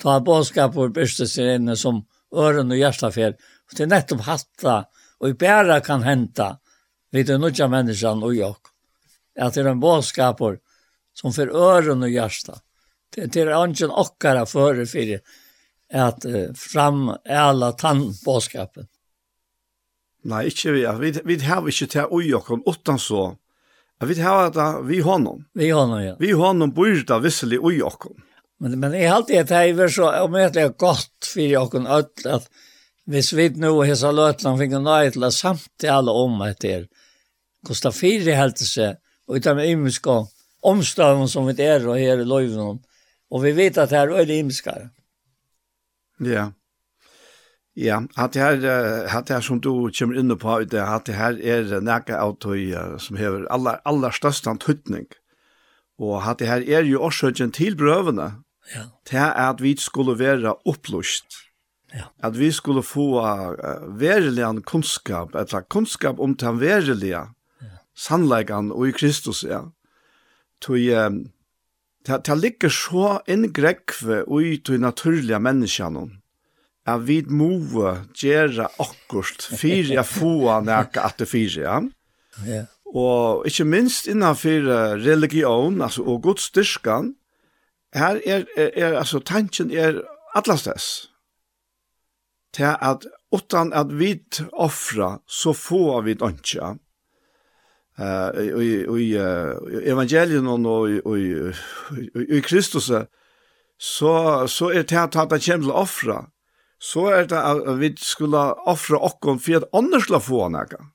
ta 0.00 0.20
bådskap 0.20 0.76
og 0.76 0.94
byrste 0.94 1.26
seg 1.26 1.56
inne 1.58 1.76
som 1.76 2.04
øren 2.34 2.70
og 2.70 2.78
hjertafer. 2.78 3.36
Og 3.68 3.76
det 3.76 3.84
er 3.84 3.90
nettopp 3.90 4.24
hatta, 4.26 4.76
og 5.20 5.28
i 5.28 5.36
bæra 5.36 5.80
kan 5.84 6.02
henta, 6.02 6.56
vid 7.12 7.26
den 7.26 7.40
nødja 7.40 7.66
menneskene 7.68 8.26
og 8.26 8.36
jokk. 8.36 8.70
At 9.36 9.54
det 9.54 9.64
er 9.64 9.72
en 9.72 9.82
bådskap 9.82 10.40
som 11.14 11.32
for 11.32 11.50
øren 11.50 12.02
og 12.02 12.10
hjerta. 12.10 12.60
Det 13.10 13.36
er 13.36 13.50
angen 13.56 13.90
okkara 13.90 14.44
fyrir 14.46 14.86
fyrir 14.86 15.20
at 15.90 16.24
uh, 16.24 16.52
fram 16.54 17.10
alla 17.26 17.72
tannbådskapen. 17.72 18.86
Nei, 20.28 20.46
ikke 20.50 20.74
vi. 20.74 20.82
Vi, 21.00 21.12
vi 21.24 21.36
har 21.46 21.68
ikke 21.68 21.88
til 21.88 22.10
å 22.12 22.20
gjøre 22.20 22.60
utan 22.68 22.98
så. 23.00 23.30
Vi 24.04 24.16
har 24.20 24.50
det 24.52 24.68
vi 24.88 25.00
honom. 25.04 25.44
Vi 25.56 25.70
honom, 25.70 26.00
ja. 26.02 26.16
Vi 26.20 26.32
honom 26.36 26.72
bor 26.76 27.04
da 27.08 27.20
visselig 27.20 27.60
i 27.60 27.80
oss. 27.84 27.98
Men, 28.60 28.78
men 28.80 28.96
jeg 28.96 29.08
har 29.08 29.20
alltid 29.20 29.48
det 29.48 29.56
her 29.56 29.92
så 29.92 30.10
er 30.12 30.74
godt 30.76 31.28
for 31.28 31.56
oss 31.60 31.76
ødel 31.76 32.34
at 32.36 32.50
hvis 33.10 33.32
vi 33.34 33.48
nå 33.56 33.72
løt 33.74 34.02
løtland 34.14 34.60
finner 34.60 34.82
nøye 34.84 35.10
til 35.10 35.24
å 35.24 35.32
samtale 35.34 36.12
om 36.12 36.42
etter 36.46 36.86
Kosta 37.66 37.90
Firi 37.92 38.36
helt 38.36 38.60
seg 38.60 39.00
og 39.26 39.40
utan 39.40 39.56
med 39.56 39.68
imenska 39.68 40.22
omstøven 40.62 41.28
som 41.28 41.48
vi 41.48 41.56
er 41.64 41.86
og 41.88 41.98
her 41.98 42.20
i 42.20 42.28
løyvnum. 42.28 42.80
Og 43.30 43.44
vi 43.44 43.52
vet 43.56 43.78
at 43.78 43.92
det 43.92 43.98
er 43.98 44.12
øyne 44.12 44.38
imenskare. 44.38 44.90
Ja. 46.20 46.30
Yeah. 46.30 46.48
Ja, 47.76 48.00
at 48.18 48.34
det 48.34 48.42
her, 48.42 49.06
at 49.06 49.28
det 49.28 49.36
her 49.36 49.40
som 49.40 49.60
du 49.60 49.90
kommer 49.98 50.18
inn 50.18 50.32
på, 50.38 50.54
at 50.56 50.72
det 51.06 51.14
her 51.14 51.38
er 51.38 51.80
nekka 51.80 52.18
autoi 52.18 52.72
som 52.98 53.16
hever 53.16 53.46
aller, 53.50 53.78
aller 53.86 54.10
største 54.10 54.50
antutning. 54.50 55.06
Og 56.00 56.18
at 56.24 56.40
det 56.40 56.48
her 56.48 56.64
er 56.66 56.88
jo 56.88 57.02
også 57.02 57.30
til 57.36 57.76
brøvene, 57.76 58.42
ja. 58.74 58.88
til 59.06 59.16
at 59.16 59.62
vi 59.62 59.76
skulle 59.76 60.18
være 60.18 60.54
opplust. 60.66 61.26
Ja. 61.94 62.06
At 62.22 62.38
vi 62.38 62.50
skulle 62.50 62.82
få 62.82 63.20
verilig 63.98 64.64
kunnskap, 64.64 65.34
eller 65.34 65.60
kunnskap 65.68 66.18
om 66.18 66.34
den 66.34 66.60
verilige 66.60 67.26
ja. 67.60 68.56
og 68.72 68.88
i 68.88 68.90
Kristus, 68.92 69.44
ja. 69.44 69.60
Tog, 70.60 70.76
um, 71.06 71.30
det, 72.06 72.26
det 72.26 72.38
ligger 72.38 72.68
så 72.68 73.20
inngrekve 73.28 74.24
og 74.28 74.42
i 74.42 74.56
de 74.56 74.78
naturlige 74.78 75.40
menneskene, 75.40 76.19
at 76.94 77.06
vi 77.08 77.20
må 77.28 77.52
gjøre 78.16 78.68
akkurat 78.80 79.46
fire 79.60 80.04
få 80.04 80.60
nækka 80.66 81.06
at 81.06 81.18
det 81.22 81.28
fire, 81.28 81.62
ja. 81.62 81.80
Ja. 82.46 82.64
Og 82.90 83.46
ikke 83.46 83.64
minst 83.64 84.08
innenfor 84.10 84.66
religion, 84.98 85.82
altså, 85.82 86.02
og 86.02 86.22
god 86.22 86.40
styrkan, 86.42 87.14
her 87.94 88.20
er, 88.26 88.44
er, 88.56 88.70
er 88.74 88.98
altså, 88.98 89.18
tanken 89.18 89.70
er 89.70 90.00
atlastes. 90.34 91.10
Til 92.54 92.66
at 92.82 93.06
utan 93.32 93.72
at 93.72 93.98
vi 93.98 94.20
offra, 94.52 95.20
så 95.26 95.52
får 95.52 96.00
vi 96.02 96.10
ikke. 96.10 96.76
Uh, 98.00 98.62
i, 98.62 98.68
i, 98.80 99.12
i 99.12 99.88
evangelien 99.90 100.46
og 100.46 100.90
i, 100.90 100.96
i, 100.96 101.50
i, 102.00 102.36
i 102.36 102.40
Kristus, 102.40 102.90
så, 103.78 104.46
så 104.46 104.70
er 104.70 104.82
det 104.82 104.96
at 104.96 105.14
han 105.14 105.28
kommer 105.28 105.38
til 105.38 105.68
å 105.68 105.82
offra, 105.82 106.22
så 106.80 107.06
er 107.12 107.26
det 107.28 107.38
at 107.38 107.74
vi 107.80 107.92
skulle 108.00 108.40
offre 108.68 108.98
okken 109.04 109.40
for 109.42 109.60
at 109.60 109.68
andre 109.76 110.00
skulle 110.00 110.22
få 110.24 110.46
noe. 110.52 110.86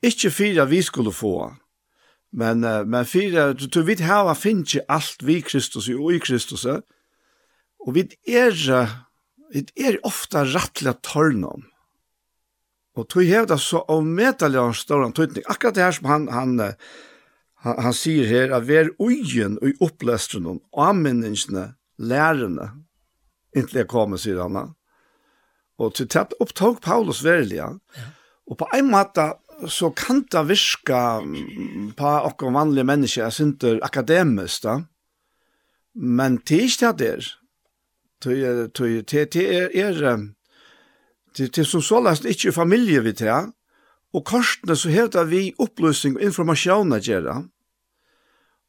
Ikke 0.00 0.32
for 0.32 0.62
at 0.62 0.70
vi 0.70 0.80
skulle 0.82 1.12
få. 1.12 1.34
Men, 2.32 2.64
men 2.64 3.04
for 3.04 3.36
at 3.42 3.66
du 3.74 3.82
vet 3.84 4.00
her 4.06 4.24
hva 4.24 4.36
finnes 4.38 4.78
ikke 4.78 4.88
alt 4.88 5.26
vi 5.26 5.40
Kristus 5.44 5.90
og 5.92 6.14
i 6.14 6.22
Kristus. 6.22 6.64
Og 6.64 7.92
vi 7.96 8.06
er, 8.30 8.56
vi 9.52 9.66
er 9.76 10.00
ofte 10.08 10.46
rettelig 10.54 10.96
tørne 11.04 11.52
om. 11.52 11.68
Og 12.96 13.06
tog 13.08 13.28
hev 13.28 13.46
det 13.48 13.60
så 13.62 13.84
avmetelig 13.92 14.58
av 14.60 14.74
stående 14.76 15.14
tøytning. 15.16 15.44
Akkurat 15.48 15.76
det 15.76 15.84
her 15.84 15.94
som 15.94 16.08
han, 16.10 16.26
han, 16.32 16.56
han, 17.62 17.78
han 17.86 17.96
sier 17.96 18.26
her, 18.28 18.56
at 18.56 18.66
vi 18.68 18.80
er 18.80 18.92
ugen 18.98 19.60
og 19.60 19.70
i 19.70 19.76
opplestren 19.84 20.48
og 20.50 20.84
anmenningsene, 20.88 21.70
lærerne, 22.00 22.72
inntil 23.56 23.82
jeg 23.82 23.90
kommer, 23.90 24.20
sier 24.20 24.42
han. 24.42 24.74
Og 25.80 25.94
til 25.96 26.08
tatt 26.12 26.34
opptog 26.44 26.80
Paulus 26.84 27.22
verilig, 27.24 27.56
ja. 27.56 27.70
og 28.50 28.58
på 28.60 28.68
en 28.76 28.90
måte 28.92 29.30
så 29.68 29.90
kan 29.96 30.22
det 30.32 30.42
virke 30.48 31.00
på 31.96 32.10
okkur 32.28 32.52
vanlige 32.52 32.84
mennesker, 32.88 33.22
jeg 33.24 33.32
synes 33.32 33.80
akademisk 33.82 34.62
da, 34.64 34.80
men 35.94 36.38
det 36.48 36.56
er 36.56 36.68
ikke 36.68 36.92
det 36.92 36.98
der. 36.98 37.30
Det 38.24 38.32
er, 38.44 38.66
det 41.36 41.58
er 41.58 41.64
som 41.64 41.82
såleis 41.82 42.24
ikke 42.24 42.52
familie 42.52 43.02
vi 43.04 43.12
til, 43.12 43.52
og 44.12 44.24
korsene 44.24 44.76
så 44.76 44.90
hevder 44.90 45.24
vi 45.24 45.54
opplysning 45.58 46.16
og 46.16 46.22
informasjon 46.28 46.92
å 46.92 47.00
gjøre, 47.00 47.36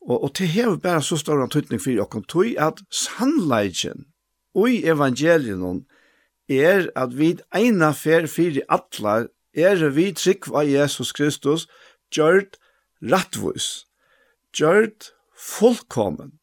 og, 0.01 0.23
og 0.23 0.31
det 0.38 0.47
hever 0.47 0.79
bare 0.81 1.01
så 1.03 1.17
stor 1.17 1.43
antydning 1.43 1.81
for 1.81 1.91
dere, 1.91 2.23
tog 2.27 2.55
at 2.57 2.81
sannleggen 2.91 4.07
og 4.55 4.69
i 4.69 4.81
evangelien 4.88 5.85
er 6.49 6.89
at 6.95 7.13
vi 7.18 7.35
eina 7.55 7.91
fer 7.93 8.27
fyrir 8.27 8.65
atlar 8.69 9.30
er 9.53 9.84
vi 9.91 10.11
trygg 10.15 10.47
av 10.53 10.68
Jesus 10.68 11.11
Kristus 11.11 11.68
gjørt 12.11 12.57
rattvus, 13.01 13.85
gjørt 14.55 15.11
fullkommen, 15.35 16.38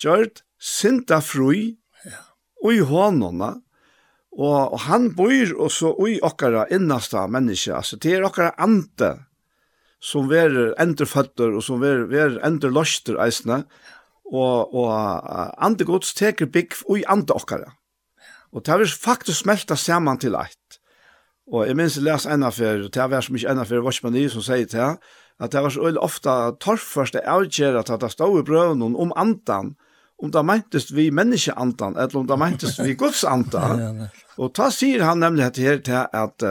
gjørt 0.00 0.42
synda 0.60 1.20
frui 1.24 1.78
ja. 2.04 2.20
og 2.62 2.74
i 2.74 2.84
hånona, 2.84 3.54
og, 4.30 4.74
og 4.76 4.78
han 4.86 5.10
bor 5.16 5.56
også 5.66 5.94
i 6.06 6.20
okkara 6.22 6.68
innasta 6.70 7.26
menneske, 7.26 7.74
altså 7.74 7.98
det 8.00 8.16
er 8.16 8.28
okkara 8.28 8.54
ante 8.62 9.16
som 10.00 10.30
ver 10.30 10.72
enderføtter 10.80 11.56
og 11.56 11.64
som 11.64 11.82
ver, 11.82 12.06
ver 12.08 12.38
enderløster 12.46 13.18
eisne, 13.20 13.64
og, 14.30 14.72
og 14.72 14.92
ande 15.60 15.84
gods 15.84 16.14
teker 16.16 16.48
bygg 16.48 16.78
i 16.96 17.04
ante 17.10 17.34
okkara. 17.36 17.74
Og 18.50 18.64
det 18.64 18.72
har 18.72 18.84
faktisk 18.84 19.44
smelta 19.44 19.76
saman 19.78 20.18
til 20.18 20.36
eitt. 20.38 20.80
Og 21.50 21.66
jeg 21.66 21.76
minns 21.78 21.96
jeg 21.98 22.06
les 22.06 22.26
enn 22.30 22.46
affær, 22.46 22.84
det 22.86 23.00
har 23.00 23.10
vært 23.10 23.26
så 23.26 23.34
mykje 23.34 23.50
enn 23.50 23.62
affær, 23.62 23.82
Watchman 23.82 24.18
E 24.18 24.28
som 24.30 24.44
sier 24.46 24.68
til 24.70 24.98
at 25.40 25.54
det 25.54 25.62
var 25.64 25.72
så 25.72 25.86
veldig 25.86 26.02
ofta 26.04 26.34
torrførst 26.60 27.16
det 27.16 27.24
avgjør 27.26 27.80
at 27.80 27.92
det 28.02 28.10
stod 28.12 28.42
i 28.42 28.44
brøven 28.46 28.82
om 28.84 29.14
andan, 29.16 29.72
om 30.20 30.32
det 30.34 30.42
meintes 30.44 30.90
vi 30.92 31.08
menneskeandan, 31.16 31.96
eller 31.96 32.20
om 32.20 32.26
det 32.28 32.38
meintes 32.38 32.76
vi 32.82 32.94
Guds 32.94 33.24
andan. 33.24 34.04
Og 34.40 34.52
ta 34.54 34.68
sier 34.74 35.02
han 35.06 35.24
nemlig 35.24 35.46
at 35.48 35.60
her 35.62 35.80
til 35.86 36.04
at, 36.12 36.44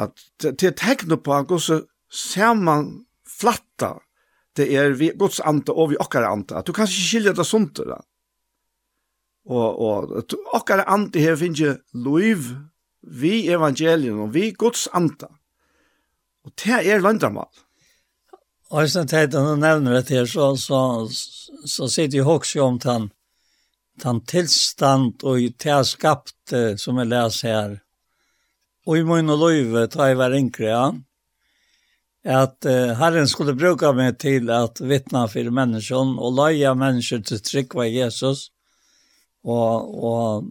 at 0.00 0.24
til 0.40 0.72
tegnet 0.72 1.22
på 1.22 1.36
at 1.36 1.50
Guds 1.50 1.68
saman 2.08 3.04
flatta, 3.28 3.98
det 4.56 4.70
er 4.74 4.96
vi 4.98 5.12
Guds 5.18 5.42
anda 5.44 5.76
og 5.76 5.92
vi 5.92 6.00
okkar 6.00 6.26
anda. 6.26 6.64
Du 6.64 6.72
kan 6.72 6.88
ikke 6.88 7.04
skilja 7.04 7.36
det 7.36 7.46
sånt, 7.46 7.78
da. 7.84 8.00
Og, 9.48 9.80
og 9.80 10.34
okkar 10.56 10.84
andi 10.84 11.22
her 11.24 11.38
finnje 11.40 11.78
loiv 11.96 12.50
vi 13.00 13.46
evangelien 13.48 14.18
og 14.20 14.34
vi 14.34 14.50
Guds 14.52 14.88
anda. 14.92 15.30
Og 16.44 16.52
det 16.60 16.82
er 16.84 17.00
landamal. 17.00 17.48
Og 18.68 18.82
hvis 18.82 18.98
jeg 18.98 19.08
tenkte 19.08 19.40
han 19.40 19.62
nevner 19.64 19.96
det 19.96 20.12
her, 20.12 20.26
så, 20.28 20.52
så, 20.60 21.08
så 21.64 21.88
sitter 21.88 22.20
jeg 22.20 22.28
også 22.28 22.66
om 22.66 22.78
den, 22.82 23.10
den 24.04 24.20
tilstand 24.28 25.24
og 25.24 25.40
det 25.56 25.72
er 25.72 25.86
skapt 25.88 26.56
som 26.76 27.00
jeg 27.00 27.08
leser 27.08 27.48
her. 27.48 27.76
Og 28.88 29.00
i 29.00 29.04
min 29.04 29.32
og 29.32 29.40
løyve 29.42 29.86
tar 29.92 30.12
jeg 30.12 30.20
var 30.20 30.36
enkre, 30.36 30.68
ja. 30.68 30.86
At 32.28 32.66
uh, 32.66 32.92
Herren 32.98 33.28
skulle 33.30 33.54
bruka 33.56 33.92
meg 33.96 34.18
til 34.20 34.50
at 34.52 34.80
vittna 34.84 35.26
for 35.30 35.48
menneskene 35.54 36.18
og 36.20 36.34
løye 36.36 36.72
mennesker 36.76 37.22
til 37.24 37.40
trygg 37.44 37.76
av 37.78 37.88
Jesus. 37.88 38.48
Og, 39.46 39.94
og 40.04 40.48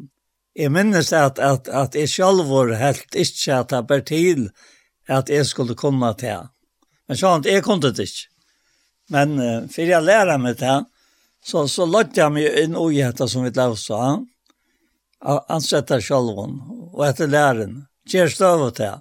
jeg 0.58 0.72
minnes 0.74 1.12
at, 1.14 1.40
at, 1.40 1.68
at 1.68 1.96
jeg 1.96 2.10
selv 2.10 2.48
var 2.50 2.74
helt 2.80 3.16
ikke 3.16 3.60
at 3.60 3.74
jeg 3.76 3.88
ber 3.88 4.06
til 4.06 4.48
at 5.08 5.30
jeg 5.30 5.46
skulle 5.46 5.76
komme 5.78 6.10
til. 6.20 6.48
Men 7.08 7.20
sånn, 7.20 7.46
jeg 7.48 7.64
kunne 7.64 7.92
det 7.92 8.08
ikke. 8.08 8.28
Men 9.14 9.38
uh, 9.40 9.68
for 9.72 9.88
jeg 9.88 10.04
lærer 10.04 10.40
meg 10.42 10.58
det, 10.60 10.80
så, 11.44 11.64
så 11.72 11.86
låtte 11.88 12.20
jeg 12.20 12.34
meg 12.34 12.58
inn 12.64 12.76
og 12.76 12.96
gjette 12.96 13.28
som 13.32 13.46
vi 13.46 13.54
lærte 13.56 13.80
så. 13.80 14.02
Ansette 15.24 16.02
selv 16.04 16.42
og 16.42 17.04
etter 17.08 17.30
læren. 17.32 17.86
Kjer 18.08 18.32
støvet 18.32 18.76
til. 18.82 19.00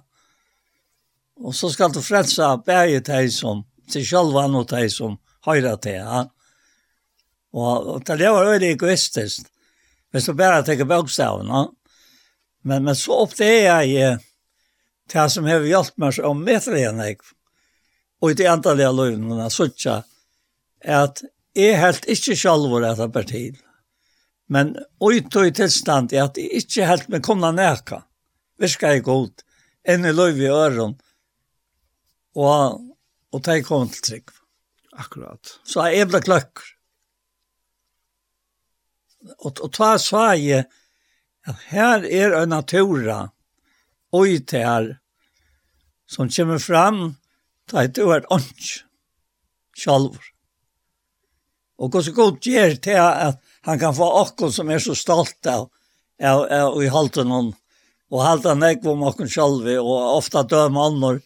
Og 1.43 1.53
så 1.55 1.69
skal 1.69 1.91
du 1.93 1.99
frelse 2.01 2.47
bæge 2.65 3.03
deg 3.05 3.29
som, 3.33 3.65
til 3.91 4.05
selv 4.07 4.39
og 4.39 4.65
deg 4.71 4.87
som 4.91 5.17
høyre 5.45 5.75
til. 5.83 5.99
Ja. 5.99 6.23
Og, 7.57 7.91
og 7.97 8.07
det 8.07 8.31
var 8.31 8.47
veldig 8.47 8.73
egoistisk. 8.77 9.47
Men 10.17 10.21
så 10.21 10.33
bara 10.33 10.85
bokstaven, 10.85 11.47
ja. 11.47 11.71
Men, 12.63 12.83
men 12.83 12.95
så 12.95 13.13
ofta 13.13 13.43
är 13.43 13.87
jag 13.87 14.19
det 15.13 15.29
som 15.29 15.45
har 15.45 15.59
hjälpt 15.59 15.97
mig 15.97 16.23
om 16.23 16.43
meter 16.43 16.75
igen. 16.75 16.99
jeg. 16.99 17.17
Og 18.21 18.31
i 18.31 18.33
det 18.33 18.47
antaliga 18.47 18.91
lögnerna 18.91 19.49
så 19.49 19.67
ikke, 19.69 20.03
at 20.81 21.21
jeg 21.53 21.77
helt 21.77 22.05
ikke 22.09 22.35
selv 22.35 22.65
var 22.71 22.87
etter 22.89 23.07
partiet. 23.07 23.59
Men 24.49 24.75
ut 24.99 25.35
och 25.35 25.45
i 25.45 25.51
tilstand 25.51 26.13
er 26.13 26.23
at 26.23 26.37
jeg 26.37 26.49
ikke 26.49 26.85
helt 26.85 27.09
med 27.09 27.23
komna 27.23 27.51
näka. 27.51 28.01
Viskar 28.57 28.97
jag 28.97 29.03
god. 29.03 29.43
Enn 29.85 30.05
i 30.05 30.13
löv 30.13 30.41
i 30.41 30.49
øren. 30.49 30.97
Og, 32.35 32.81
og 33.33 33.43
ta 33.43 33.53
i 33.53 33.61
kom 33.61 33.89
til 33.89 34.01
trygg. 34.01 34.33
Akkurat. 34.97 35.59
Så 35.63 35.85
jeg 35.93 36.09
ble 36.09 36.25
kløkker 36.25 36.76
og, 39.39 39.59
og 39.63 39.71
ta 39.73 39.95
sa 40.01 40.31
jeg 40.37 40.65
at 41.47 41.67
her 41.71 42.05
er 42.05 42.35
en 42.41 42.51
natura 42.55 43.19
oi 44.15 44.39
til 44.39 44.65
her 44.65 44.89
som 46.07 46.31
kommer 46.31 46.61
fram 46.63 47.01
ta 47.67 47.83
et 47.83 47.99
ord 47.99 48.27
ånds 48.31 48.81
sjalvor. 49.77 50.23
Og 51.77 51.91
hva 51.93 52.01
så 52.01 52.13
godt 52.15 52.47
gjør 52.47 52.77
til 52.81 52.97
at 52.97 53.41
han 53.67 53.79
kan 53.79 53.95
få 53.95 54.07
akkurat 54.23 54.55
som 54.55 54.71
er 54.71 54.81
så 54.81 54.95
stolt 54.97 55.49
av 55.51 55.67
av, 56.17 56.47
av 56.49 56.77
i 56.81 56.89
halten 56.89 57.31
hon 57.31 57.51
og 58.07 58.23
halte 58.23 58.53
han 58.53 58.63
ikke 58.69 58.93
om 58.93 59.03
okkun 59.09 59.29
sjálvi 59.29 59.75
og 59.81 60.15
ofta 60.17 60.43
døm 60.47 60.79
annor 60.79 61.19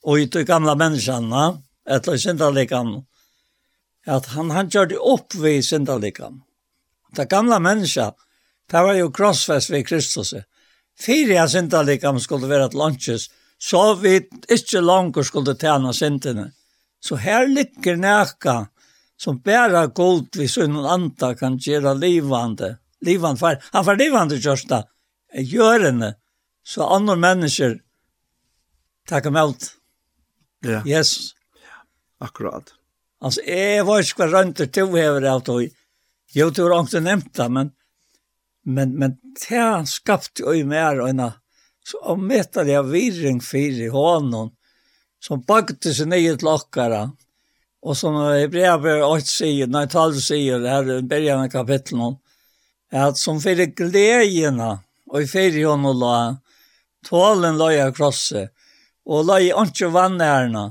og 0.00 0.20
i 0.20 0.28
de 0.32 0.44
gamle 0.48 0.72
menneskene, 0.80 1.60
etter 1.88 2.20
syndalikene 2.20 3.02
at 4.08 4.30
han, 4.34 4.52
han 4.52 4.70
gjør 4.72 4.92
det 4.92 5.00
opp 5.00 5.36
ved 5.36 5.64
syndalikene 5.64 6.44
Det 7.12 7.30
gamla 7.30 7.58
människa, 7.58 8.12
det 8.70 8.82
var 8.82 8.94
ju 8.94 9.12
krossfäst 9.12 9.70
vid 9.70 9.88
Kristus. 9.88 10.34
Fyra 11.06 11.32
jag 11.32 11.50
synda 11.50 11.82
likam 11.82 12.20
skulle 12.20 12.46
vara 12.46 12.64
ett 12.66 12.74
lunches, 12.74 13.30
så 13.58 13.94
vi 13.94 14.28
inte 14.48 14.80
långt 14.80 15.26
skulle 15.26 15.56
tjäna 15.56 15.92
syndene. 15.92 16.52
Så 17.00 17.16
här 17.16 17.46
ligger 17.46 17.96
näka 17.96 18.68
som 19.16 19.38
bæra 19.38 19.86
god 19.86 20.36
vid 20.36 20.50
sin 20.50 20.76
anda 20.76 21.34
kan 21.34 21.58
göra 21.58 21.94
livande. 21.94 22.78
Livande, 23.00 23.38
för 23.38 23.62
han 23.72 23.84
var 23.84 23.96
livande 23.96 24.36
görsta, 24.36 24.84
görande, 25.34 26.14
så 26.64 26.86
andra 26.86 27.16
människor 27.16 27.80
tackar 29.08 29.30
med 29.30 29.44
ut. 29.44 29.76
Ja. 30.60 30.86
Yes. 30.86 31.34
Akkurat. 32.18 32.74
Altså, 33.20 33.40
jeg 33.46 33.84
var 33.86 34.00
ikke 34.00 34.22
hva 34.22 34.28
rønter 34.32 34.68
til 34.72 34.88
å 34.88 35.28
av 35.28 35.40
tog, 35.44 35.68
Jo, 36.34 36.50
det 36.50 36.62
var 36.62 36.84
ikke 36.84 37.02
nevnt 37.02 37.34
det, 37.34 37.48
men, 37.50 37.70
men, 38.62 38.92
men 38.98 39.16
det 39.40 39.88
skapte 39.90 40.44
jo 40.46 40.66
mer 40.68 41.02
og 41.02 41.10
en 41.10 41.30
og 42.06 42.20
møtte 42.22 42.62
jeg 42.68 42.86
virring 42.86 43.40
for 43.42 43.80
i 43.82 43.88
hånden, 43.90 44.52
som 45.20 45.42
bakte 45.46 45.94
seg 45.96 46.10
nye 46.12 46.34
til 46.34 46.38
klokkere, 46.44 47.00
og 47.80 47.96
som 47.96 48.18
i 48.36 48.46
brevet 48.52 49.02
8 49.04 49.26
sier, 49.26 49.70
nei, 49.72 49.86
12 49.88 50.20
sier, 50.22 50.60
her 50.68 50.84
i 50.84 51.00
begynnelsen 51.00 51.48
av 51.48 51.54
kapitlet, 51.54 52.20
at 52.90 53.18
som 53.18 53.40
for 53.42 53.64
gledene, 53.80 54.70
og 55.10 55.24
i 55.24 55.30
ferie 55.30 55.66
hånden 55.66 55.98
la, 55.98 56.16
tålen 57.06 57.58
la 57.58 57.70
jeg 57.74 57.96
krosset, 57.96 58.52
og 59.08 59.26
la 59.26 59.40
jeg 59.42 59.56
ikke 59.56 59.90
vannærene, 59.96 60.66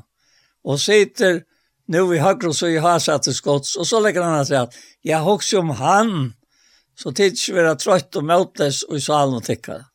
og 0.63 0.79
sitter 0.79 1.43
nu 1.89 2.07
vi 2.07 2.19
högre 2.19 2.53
så 2.53 2.69
jag 2.69 2.81
har 2.81 2.99
satt 2.99 3.27
i 3.27 3.33
skots, 3.33 3.75
Och 3.75 3.87
så 3.87 3.99
lägger 3.99 4.21
han 4.21 4.39
att 4.39 4.47
säga 4.47 4.61
att 4.61 4.73
jag 5.01 5.19
hoxar 5.19 5.57
om 5.57 5.69
han. 5.69 6.33
Så 6.95 7.11
tills 7.11 7.49
vi 7.49 7.59
är 7.59 7.75
trött 7.75 8.15
och 8.15 8.23
mötläs 8.23 8.83
och 8.83 8.97
i 8.97 9.01
salen 9.01 9.35
och 9.35 9.43
tickar. 9.43 9.85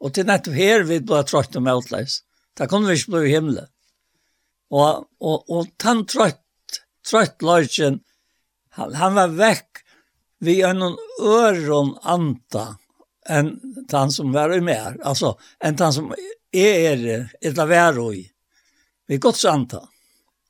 Och 0.00 0.14
till 0.14 0.26
nettopp 0.26 0.54
här 0.54 0.80
vi 0.80 1.00
blir 1.00 1.22
trött 1.22 1.56
och 1.56 1.62
mötläs. 1.62 2.18
Där 2.56 2.66
kommer 2.66 2.88
vi 2.88 2.94
inte 2.94 3.10
bli 3.10 3.20
i 3.20 3.30
himlen. 3.30 3.66
Och, 4.70 5.04
och, 5.20 5.50
och 5.50 5.66
han 5.82 6.06
trött, 6.06 6.44
trött 7.10 7.42
löjtjen, 7.42 8.00
han, 8.70 8.94
han 8.94 9.14
var 9.14 9.28
väck 9.28 9.68
vi 10.38 10.62
en 10.62 10.82
öron 11.22 11.98
anta 12.02 12.76
en 13.28 13.60
han 13.92 14.10
som 14.12 14.32
var 14.32 14.56
i 14.56 14.60
mer. 14.60 14.96
Alltså, 15.04 15.38
en 15.58 15.78
han 15.78 15.92
som 15.92 16.14
är 16.52 16.58
er, 16.60 17.32
ett 17.40 17.58
av 17.58 17.72
er 17.72 18.14
i. 18.14 18.30
Vi 19.06 19.16
gott 19.16 19.44
anta. 19.44 19.88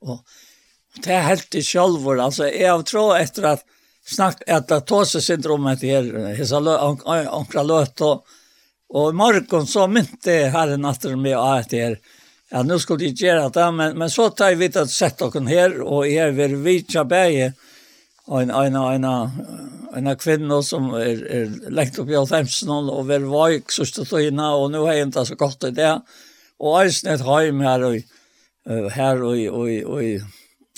Og, 0.07 0.19
og 0.19 1.03
det 1.05 1.15
er 1.15 1.27
helt 1.29 1.59
i 1.59 1.65
sjølvor, 1.65 2.21
altså, 2.23 2.49
jeg 2.51 2.71
har 2.71 2.85
tro 2.87 3.09
etter 3.17 3.53
at 3.55 3.65
snakk, 4.09 4.45
at 4.47 4.69
det 4.71 4.85
tås 4.89 5.17
syndromet 5.25 5.83
her, 5.85 6.07
hessa 6.39 6.61
onkra 6.61 7.65
løt, 7.67 8.01
og, 8.07 8.39
og 8.95 9.11
i 9.11 9.19
morgen 9.19 9.67
så 9.69 9.89
mynte 9.91 10.39
herren 10.55 10.87
etter 10.89 11.17
meg 11.17 11.37
av 11.37 11.65
etter 11.65 11.85
her, 11.85 11.99
ja, 12.49 12.63
nå 12.65 12.79
skulle 12.81 13.05
de 13.05 13.27
gjøre 13.27 13.51
det, 13.53 13.67
men, 13.77 13.99
men 14.01 14.11
så 14.13 14.31
tar 14.33 14.55
jeg 14.55 14.63
vidt 14.63 14.79
at 14.81 14.93
sett 14.93 15.21
dere 15.21 15.45
her, 15.51 15.81
og 15.85 16.07
jeg 16.09 16.33
vil 16.39 16.57
vite 16.65 17.05
ikke 17.05 17.53
og 18.29 18.43
en, 18.43 18.51
en, 18.53 18.77
en, 18.77 19.05
en 19.97 20.11
kvinne 20.21 20.61
som 20.65 20.91
er, 20.99 21.21
er 21.33 21.53
lengt 21.73 21.97
opp 22.01 22.11
i 22.13 22.17
alfemsen 22.19 22.73
og 22.77 23.07
vil 23.09 23.25
vaik 23.31 23.73
sørste 23.73 24.05
tøyna 24.09 24.51
og 24.59 24.69
nå 24.75 24.83
er 24.85 24.99
jeg 24.99 25.09
ikke 25.09 25.25
så 25.31 25.39
godt 25.41 25.69
i 25.71 25.73
det. 25.79 25.95
Og 26.61 26.77
jeg 26.85 27.15
et 27.15 27.25
hjemme 27.25 27.65
her 27.65 27.87
og 27.89 27.97
uh, 28.69 28.89
her 28.95 29.23
og 29.25 29.39
i, 29.39 29.49
og 29.49 29.71
i, 29.71 29.79
og 29.85 30.05
i, 30.05 30.15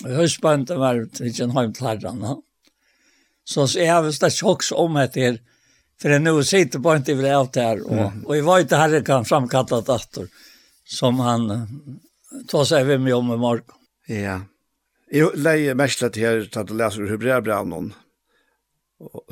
i 0.07 0.15
høstbønden 0.17 0.81
var 0.81 1.03
ikke 1.05 1.47
en 1.47 1.55
heim 1.57 1.73
til 1.77 1.87
herren. 1.89 2.25
Så, 3.43 3.67
så 3.67 3.79
jeg 3.79 3.91
har 3.91 4.05
vist 4.05 4.23
det 4.23 4.31
sjokks 4.35 4.71
om 4.77 4.99
etter, 5.01 5.41
for 6.01 6.13
jeg 6.13 6.23
nå 6.23 6.35
sitter 6.47 6.81
på 6.81 6.93
en 6.95 7.03
til 7.05 7.25
alt 7.29 7.59
her, 7.59 7.81
og, 7.85 7.99
mm. 7.99 8.23
og 8.25 8.37
jeg 8.37 8.47
var 8.47 8.63
ikke 8.63 8.79
herre 8.81 9.03
kan 9.05 9.27
framkalle 9.27 9.83
datter, 9.87 10.29
som 10.87 11.19
han 11.23 11.49
uh, 11.51 11.65
tar 12.49 12.67
seg 12.69 12.87
ved 12.89 13.03
meg 13.03 13.17
om 13.17 13.33
i 13.35 13.41
morgen. 13.41 13.77
Ja, 14.11 14.41
jeg 15.11 15.35
leier 15.35 15.75
mest 15.75 15.99
til 16.01 16.23
her, 16.23 16.45
til 16.47 16.71
å 16.71 16.79
lese 16.79 17.09
Hebreabrevnen, 17.09 17.91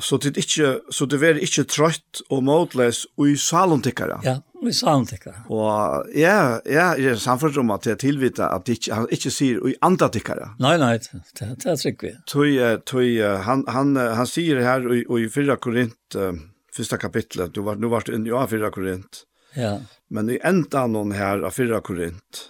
så 0.02 0.18
det 0.20 0.34
ikke 0.40 0.80
så 0.90 1.06
det 1.06 1.20
er 1.22 1.38
ikke 1.40 1.64
trøtt 1.70 2.22
og 2.28 2.42
måtløs 2.44 3.04
og 3.16 3.28
i 3.30 3.36
salon 3.38 3.82
tikkara. 3.84 4.18
Ja. 4.26 4.40
Vi 4.60 4.72
samtykker. 4.76 5.36
Og 5.48 6.10
ja, 6.16 6.60
ja, 6.68 6.90
jeg 7.00 7.14
er 7.14 7.20
samfunnet 7.20 7.56
om 7.62 7.72
at 7.72 7.86
jeg 7.88 8.00
tilvita 8.02 8.50
at 8.52 8.68
ikke, 8.68 8.92
han 8.92 9.08
ikke 9.14 9.32
sier 9.32 9.62
i 9.70 9.72
andre 9.86 10.10
tykkere. 10.12 10.50
Nei, 10.60 10.74
nei, 10.80 10.92
det, 11.00 11.48
det 11.62 11.72
er 11.72 11.96
vi. 12.02 12.12
Tøy, 12.28 12.58
tøy, 12.84 13.08
han, 13.46 13.64
han, 13.72 13.94
han 13.96 14.28
sier 14.28 14.60
her 14.64 14.84
i, 14.92 15.00
i 15.04 15.30
4 15.32 15.56
Korint, 15.64 16.18
uh, 16.18 16.36
første 16.76 17.00
kapitlet, 17.00 17.54
du 17.56 17.64
var, 17.64 17.80
nu 17.80 17.88
var 17.92 18.04
du 18.04 18.12
inne 18.16 18.28
i 18.28 18.46
4 18.52 18.72
Korint. 18.74 19.24
Ja. 19.56 19.78
Men 20.12 20.28
i 20.30 20.38
enda 20.44 20.84
noen 20.92 21.16
her 21.16 21.40
av 21.46 21.56
4 21.56 21.80
Korint, 21.86 22.46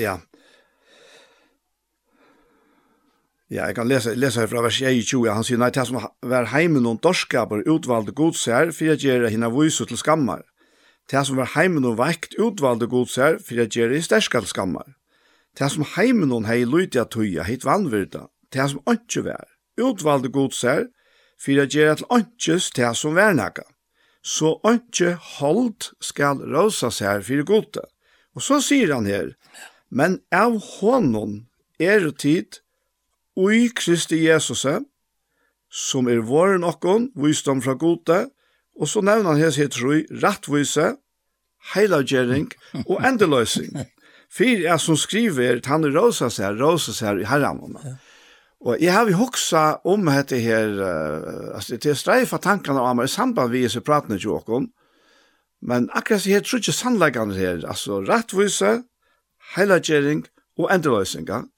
ja, 0.00 0.16
Ja, 3.50 3.64
jeg 3.66 3.74
kan 3.74 3.88
lese, 3.90 4.12
lese 4.14 4.44
her 4.44 4.46
fra 4.46 4.60
vers 4.62 4.76
21. 4.78 5.24
Han 5.34 5.42
sier, 5.42 5.58
nei, 5.58 5.72
det 5.74 5.82
som 5.88 5.96
var 5.98 6.44
heimen 6.52 6.84
noen 6.86 7.00
dorskaper 7.02 7.64
utvalgte 7.66 8.14
godsær, 8.14 8.70
for 8.70 8.92
jeg 8.92 9.02
gjør 9.02 9.26
henne 9.26 9.50
vise 9.50 9.82
til 9.90 9.98
skammar. 9.98 10.44
Det 11.10 11.24
som 11.26 11.40
var 11.40 11.52
heimen 11.56 11.86
og 11.88 11.98
vekt 11.98 12.36
utvalde 12.38 12.86
godsær 12.86 13.40
for 13.42 13.58
jeg 13.58 13.72
gjør 13.74 13.96
i 13.96 14.02
sterskall 14.04 14.46
skammar. 14.46 14.94
Det 15.58 15.66
som 15.72 15.86
heimen 15.96 16.30
og 16.32 16.46
hei 16.46 16.62
lydig 16.62 17.08
tøya 17.10 17.46
heit 17.48 17.66
vannvirda. 17.66 18.28
Det 18.54 18.68
som 18.70 18.84
ikke 18.86 19.24
var. 19.26 19.48
Utvalde 19.80 20.30
godsær 20.30 20.86
for 21.40 21.56
jeg 21.56 21.72
gjør 21.74 21.98
til 21.98 22.10
åndsjes 22.14 22.70
det 22.76 22.92
som 22.96 23.18
var 23.18 23.34
nægge. 23.34 23.66
Så 24.22 24.58
ikke 24.68 25.16
holdt 25.38 25.90
skal 26.04 26.44
rosa 26.54 26.90
sær 26.92 27.24
for 27.26 27.44
gode. 27.48 27.82
Og 28.36 28.42
så 28.42 28.60
sier 28.62 28.92
han 28.94 29.08
her, 29.08 29.32
men 29.90 30.20
av 30.30 30.60
hånden 30.78 31.48
er 31.80 32.06
tid 32.12 32.60
ui 33.34 33.70
Kristi 33.74 34.26
Jesus 34.28 34.66
som 35.70 36.08
er 36.10 36.20
våren 36.26 36.66
okkon, 36.66 37.10
visdom 37.14 37.62
fra 37.62 37.74
gode, 37.78 38.28
Og 38.80 38.88
så 38.88 39.02
nevner 39.04 39.34
han 39.34 39.40
hese 39.40 39.68
Rui, 39.82 40.06
rattvise, 40.22 40.94
heilagjering 41.74 42.48
og 42.86 43.00
endeløsing. 43.08 43.76
Fyr 44.30 44.64
er 44.72 44.78
som 44.80 44.96
skriver, 44.96 45.60
han 45.66 45.84
er 45.84 45.96
rosa 45.96 46.30
seg, 46.32 46.60
rosa 46.60 46.94
seg 46.96 47.20
i 47.20 47.28
herramåna. 47.28 47.82
Ja. 47.84 47.96
Og 48.60 48.76
jeg 48.82 48.92
har 48.92 49.08
jo 49.08 49.16
hoksa 49.16 49.80
om 49.88 50.04
dette 50.04 50.36
her, 50.44 50.74
uh, 50.76 51.56
altså 51.56 51.78
det 51.80 51.94
er 51.94 51.96
streifa 51.96 52.36
tankene 52.44 52.82
av 52.84 52.98
meg 52.98 53.08
i 53.08 53.12
samband 53.12 53.54
vi 53.54 53.64
er 53.64 53.84
pratene 53.84 54.18
til 54.20 54.34
åkken, 54.36 54.68
men 55.64 55.88
akkurat 55.96 56.28
jeg 56.28 56.44
tror 56.44 56.60
ikke 56.60 56.76
sannleggene 56.76 57.36
her, 57.36 57.64
altså 57.64 58.02
rettvise, 58.04 58.82
heilagjering 59.56 60.26
og 60.60 60.68
endeløsninger, 60.76 61.48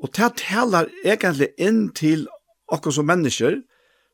og 0.00 0.12
det 0.16 0.30
taler 0.40 0.88
egentlig 1.04 1.50
inn 1.60 1.90
til 1.92 2.24
åkken 2.72 2.96
som 2.96 3.08
mennesker, 3.12 3.60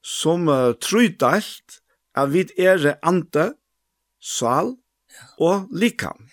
som 0.03 0.51
uh, 0.51 0.75
tror 0.83 1.07
delt, 1.23 1.81
at 2.17 2.33
vi 2.33 2.47
er 2.59 2.97
ante, 3.03 3.53
sal 4.21 4.75
og 5.39 5.69
likam. 5.71 6.27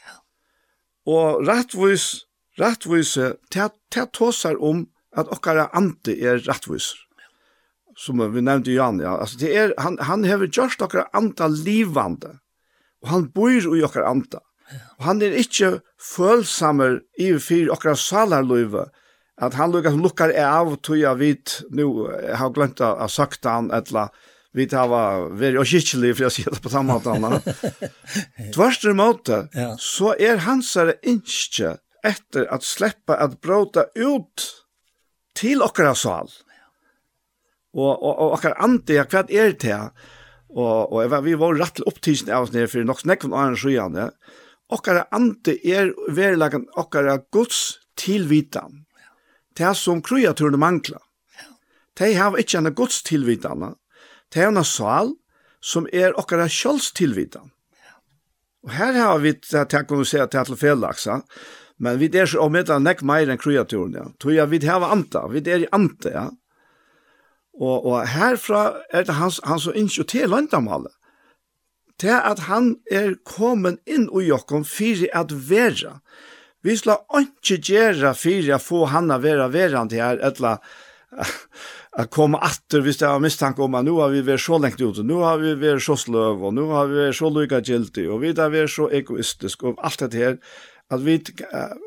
Og 1.06 1.44
rettvis, 1.48 2.26
rettvise, 2.60 3.34
det 3.52 4.08
tåsar 4.16 4.60
om 4.64 4.88
at 5.18 5.30
okkara 5.34 5.70
ante 5.76 6.16
er 6.16 6.42
rettviser. 6.48 7.00
Som 7.98 8.24
vi 8.34 8.42
nevnte 8.42 8.74
Jan, 8.74 9.00
ja. 9.04 9.20
Altså, 9.22 9.38
det 9.38 9.52
er, 9.54 9.74
han, 9.78 10.00
han 10.02 10.24
hever 10.26 10.50
gjørst 10.50 10.82
okkara 10.82 11.12
anta 11.14 11.46
livande. 11.52 12.40
Og 13.04 13.12
han 13.12 13.28
bor 13.36 13.54
i 13.54 13.84
okkara 13.86 14.10
anta. 14.10 14.42
Og 14.98 15.06
han 15.06 15.22
er 15.22 15.36
ikke 15.38 15.76
følsamer 16.02 17.02
i 17.22 17.34
fyr 17.38 17.70
okkara 17.74 17.94
salarløyve, 18.00 18.88
at 19.38 19.58
han 19.58 19.74
lukkar 19.74 19.98
lukkar 19.98 20.34
av 20.40 20.76
tog 20.86 20.98
jeg 20.98 21.20
vidt, 21.20 21.56
nu 21.70 22.08
har 22.10 22.54
glemt 22.54 22.82
å 22.82 22.94
ha 23.02 23.08
sagt 23.10 23.46
han, 23.50 23.70
etla, 23.74 24.08
vi 24.54 24.68
tar 24.70 24.88
var 24.88 25.30
very 25.34 25.58
oskikkelig 25.58 26.14
for 26.14 26.28
jeg 26.28 26.36
sier 26.36 26.54
det 26.54 26.62
på 26.62 26.70
samme 26.70 26.94
måte. 26.94 27.42
Tvørst 28.54 28.86
imot 28.90 29.26
det, 29.30 29.42
ja. 29.58 29.72
så 29.82 30.14
er 30.22 30.44
hans 30.46 30.76
er 30.78 30.94
innskje 31.02 31.78
etter 32.06 32.46
at 32.54 32.66
sleppa 32.68 33.18
at 33.24 33.40
bråta 33.42 33.88
ut 33.98 34.46
til 35.34 35.64
okkara 35.66 35.96
sal. 35.98 36.30
Og, 37.74 37.94
og, 37.98 38.12
og 38.14 38.36
okkara 38.38 38.60
ante, 38.62 39.00
hva 39.02 39.24
er 39.26 39.56
det 39.58 39.72
her? 39.72 39.90
Og, 40.54 40.94
og 40.94 41.16
vi 41.26 41.34
var 41.40 41.58
rett 41.58 41.80
til 41.80 41.88
opptidsen 41.90 42.30
av 42.30 42.46
oss 42.46 42.54
nere 42.54 42.70
for 42.70 42.86
nok 42.86 43.02
snakk 43.02 43.26
om 43.26 43.34
annen 43.34 43.58
skyene. 43.58 44.12
Okkara 44.74 45.08
ante 45.16 45.56
er 45.66 45.96
verilagen 46.14 46.68
okkara 46.78 47.18
gods 47.34 47.80
tilvitan. 47.98 48.84
Det 49.58 49.74
som 49.78 50.02
kruja 50.02 50.34
mangler. 50.34 50.58
mangla. 50.58 51.00
De 51.98 52.14
har 52.14 52.38
ikke 52.38 52.58
en 52.58 52.74
gods 52.74 53.04
tilvitana, 53.04 53.76
Det 54.34 54.42
er 54.42 54.50
en 54.50 54.64
sal 54.66 55.14
som 55.64 55.86
er 55.94 56.16
okkara 56.20 56.50
sjølvstilvitan. 56.52 57.52
Og 58.64 58.72
her 58.74 58.96
har 58.98 59.20
vi 59.22 59.36
takk 59.52 59.92
om 59.92 60.04
å 60.04 60.08
se 60.08 60.24
til 60.32 60.58
fellaksa, 60.60 61.22
men 61.84 62.00
vi 62.00 62.10
er 62.16 62.30
så 62.30 62.46
omhettet 62.46 62.84
nekk 62.84 63.04
meir 63.06 63.30
enn 63.30 63.42
kreaturen, 63.42 63.96
ja. 63.98 64.06
Tog 64.20 64.36
jeg 64.36 64.50
vi 64.52 64.62
har 64.66 64.86
anta, 64.88 65.26
vi 65.32 65.44
er 65.44 65.66
i 65.66 65.72
anta, 65.76 66.14
ja. 66.14 66.28
Og, 67.54 67.86
og 67.86 68.08
herfra 68.10 68.64
er 68.90 69.06
det 69.06 69.18
hans, 69.20 69.40
hans 69.46 69.68
og 69.70 69.78
innsjå 69.78 70.08
til 70.10 70.32
landamalet. 70.32 70.94
Det 72.02 72.16
at 72.16 72.48
han 72.48 72.74
er 72.92 73.14
kommet 73.28 73.78
inn 73.86 74.08
i 74.10 74.26
jokken 74.26 74.66
for 74.66 75.04
at 75.14 75.36
være. 75.50 76.00
Vi 76.66 76.76
skal 76.80 77.04
ikke 77.20 77.60
gjøre 77.62 78.16
for 78.18 78.50
å 78.56 78.60
få 78.64 78.82
han 78.96 79.14
å 79.14 79.20
være 79.22 79.52
verand 79.54 79.94
her, 79.94 80.18
eller 80.24 80.64
att 81.96 82.10
komma 82.10 82.38
åter 82.38 82.82
hvis 82.82 82.98
det 82.98 83.08
har 83.08 83.20
misstanke 83.20 83.62
om 83.62 83.76
att 83.76 83.86
nu 83.86 83.92
har 83.92 84.10
vi 84.10 84.22
varit 84.22 84.42
så 84.42 84.58
längt 84.58 84.82
ute, 84.82 85.04
nu 85.04 85.14
har 85.14 85.38
vi 85.38 85.56
varit 85.56 85.84
så 85.84 85.98
slöv 85.98 86.46
och 86.46 86.54
nu 86.54 86.62
har 86.62 86.86
vi 86.88 86.96
varit 86.96 87.16
så 87.16 87.30
lycka 87.30 87.60
giltig 87.60 88.12
och 88.12 88.24
vi 88.24 88.28
har 88.28 88.50
varit 88.50 88.72
så 88.72 88.90
egoistisk 88.90 89.64
och 89.64 89.86
allt 89.86 90.00
det 90.12 90.18
här 90.18 90.38
att 90.90 91.02
vi 91.02 91.24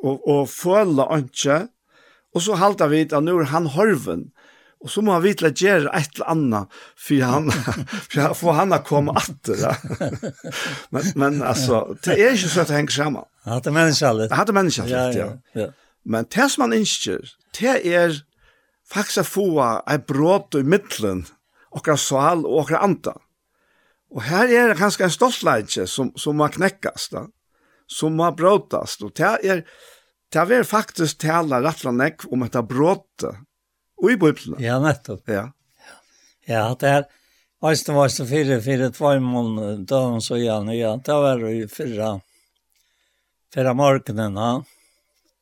och, 0.03 0.29
och 0.29 0.51
följa 0.51 1.19
inte 1.19 1.67
och 2.35 2.43
så 2.43 2.55
haltar 2.55 2.89
vi 2.89 3.09
att 3.13 3.23
nu 3.23 3.31
är 3.31 3.45
han 3.45 3.67
horven 3.67 4.31
och 4.81 4.91
så 4.91 5.03
må 5.03 5.13
han 5.13 5.23
vitla 5.23 5.49
göra 5.49 5.91
ett 5.91 6.15
eller 6.15 6.31
annat 6.31 6.69
för 6.97 7.21
han 7.21 7.51
för 8.11 8.21
han 8.21 8.35
får 8.35 8.53
han 8.53 8.83
komma 8.83 9.13
åter 9.13 9.77
men 10.91 11.03
men 11.15 11.43
alltså 11.43 11.97
det 12.03 12.23
är 12.27 12.31
ju 12.31 12.49
så 12.49 12.61
att 12.61 12.71
hänga 12.71 12.89
samman 12.89 13.25
hade 13.45 13.71
människan 13.71 14.31
hade 14.31 14.53
människan 14.53 14.89
ja, 14.89 15.13
ja 15.13 15.39
ja. 15.53 15.69
Men 16.03 16.25
det 16.35 16.49
som 16.49 16.63
man 16.63 16.73
inte 16.73 17.19
det 17.61 17.95
är 17.95 18.23
faktisk 18.93 19.23
å 19.23 19.29
få 19.29 19.49
en 19.65 20.05
bråd 20.09 20.61
i 20.61 20.67
midtelen, 20.67 21.25
okra 21.77 21.97
sal 22.01 22.45
og 22.47 22.67
okra 22.67 22.83
anta. 22.87 23.17
Og 24.15 24.23
her 24.29 24.49
er 24.49 24.71
det 24.71 24.79
kanskje 24.79 25.09
en 25.09 25.15
stoltleidje 25.15 25.87
som, 25.91 26.13
som 26.19 26.39
må 26.39 26.49
knekkes, 26.53 27.11
da. 27.13 27.27
som 27.91 28.17
må 28.19 28.31
bråtast, 28.37 29.03
og 29.03 29.15
det 29.19 29.33
er, 29.51 29.65
det 30.33 30.47
er 30.59 30.67
faktisk 30.67 31.21
tala 31.25 31.61
rettla 31.65 31.93
nekk 31.95 32.29
om 32.31 32.47
dette 32.47 32.63
bråte, 32.67 33.35
og 33.97 34.13
i 34.13 34.19
bøyplene. 34.21 34.61
Ja, 34.63 34.79
nettopp. 34.83 35.29
Ja. 35.33 35.51
Ja, 36.47 36.69
det 36.79 36.89
er, 36.93 37.07
Øysten 37.67 37.97
var 37.97 38.11
så 38.13 38.27
fire, 38.29 38.61
fire, 38.63 38.91
tvær 38.95 39.19
måneder, 39.25 39.81
da 39.89 40.03
han 40.05 40.21
så 40.23 40.37
gjerne, 40.39 40.77
ja, 40.77 40.93
det 41.03 41.15
var 41.25 41.41
jo 41.43 41.69
fyrra, 41.73 42.11
fyrra 43.55 43.73
morgenen, 43.75 44.37
ja. 44.37 44.51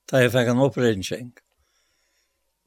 Da 0.09 0.21
jeg 0.21 0.33
fikk 0.33 0.53
en 0.53 0.63
opprinsing. 0.65 1.33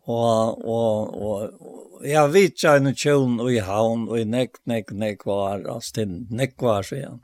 Og, 0.07 0.61
og, 0.63 1.15
og 1.19 2.05
jeg 2.07 2.31
vet 2.31 2.53
ikke 2.55 2.75
en 2.79 2.93
kjølen 2.95 3.39
og 3.43 3.51
i 3.51 3.61
havn 3.63 4.05
og 4.07 4.19
i 4.21 4.27
nekk, 4.27 4.61
nekk, 4.69 4.93
nekk 4.95 5.25
var, 5.27 5.65
altså 5.67 5.99
til 5.99 6.13
nekk 6.31 6.61
var, 6.63 6.88
sier. 6.88 7.17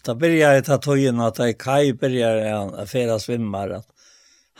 Og 0.00 0.06
da 0.06 0.14
begynner 0.16 0.56
jeg 0.56 0.66
ta 0.70 0.78
tøyen 0.80 1.20
at 1.20 1.40
jeg 1.42 1.58
kai 1.60 1.92
begynner 1.92 2.40
jeg 2.40 2.60
å 2.80 2.86
fære 2.88 3.18
svimmer, 3.20 3.74
at 3.82 4.06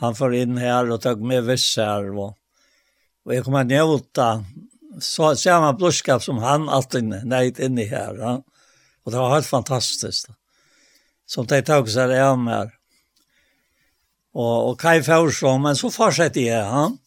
han 0.01 0.16
får 0.16 0.36
inn 0.43 0.60
her 0.60 0.90
og 0.93 1.01
tar 1.05 1.16
med 1.24 1.47
visser, 1.48 2.10
og, 2.12 2.35
og 3.24 3.35
jeg 3.35 3.47
kommer 3.47 3.64
ned 3.68 3.97
så 5.01 5.32
samma 5.39 5.72
blodskap 5.78 6.22
som 6.24 6.40
han 6.43 6.68
alltid 6.68 7.09
nejt 7.28 7.60
inn 7.62 7.78
i 7.78 7.86
her, 7.89 8.16
ja. 8.18 8.36
og 9.05 9.12
det 9.12 9.20
var 9.20 9.36
helt 9.36 9.48
fantastisk. 9.48 10.32
Som 11.31 11.47
de 11.47 11.60
tok 11.62 11.89
seg 11.89 12.12
av 12.18 12.36
meg, 12.43 12.72
Og, 14.36 14.70
og 14.70 14.74
Kai 14.78 15.01
får 15.02 15.32
så, 15.35 15.57
men 15.59 15.78
så 15.78 15.90
fortsetter 15.90 16.47
jeg 16.47 16.66
han. 16.66 16.98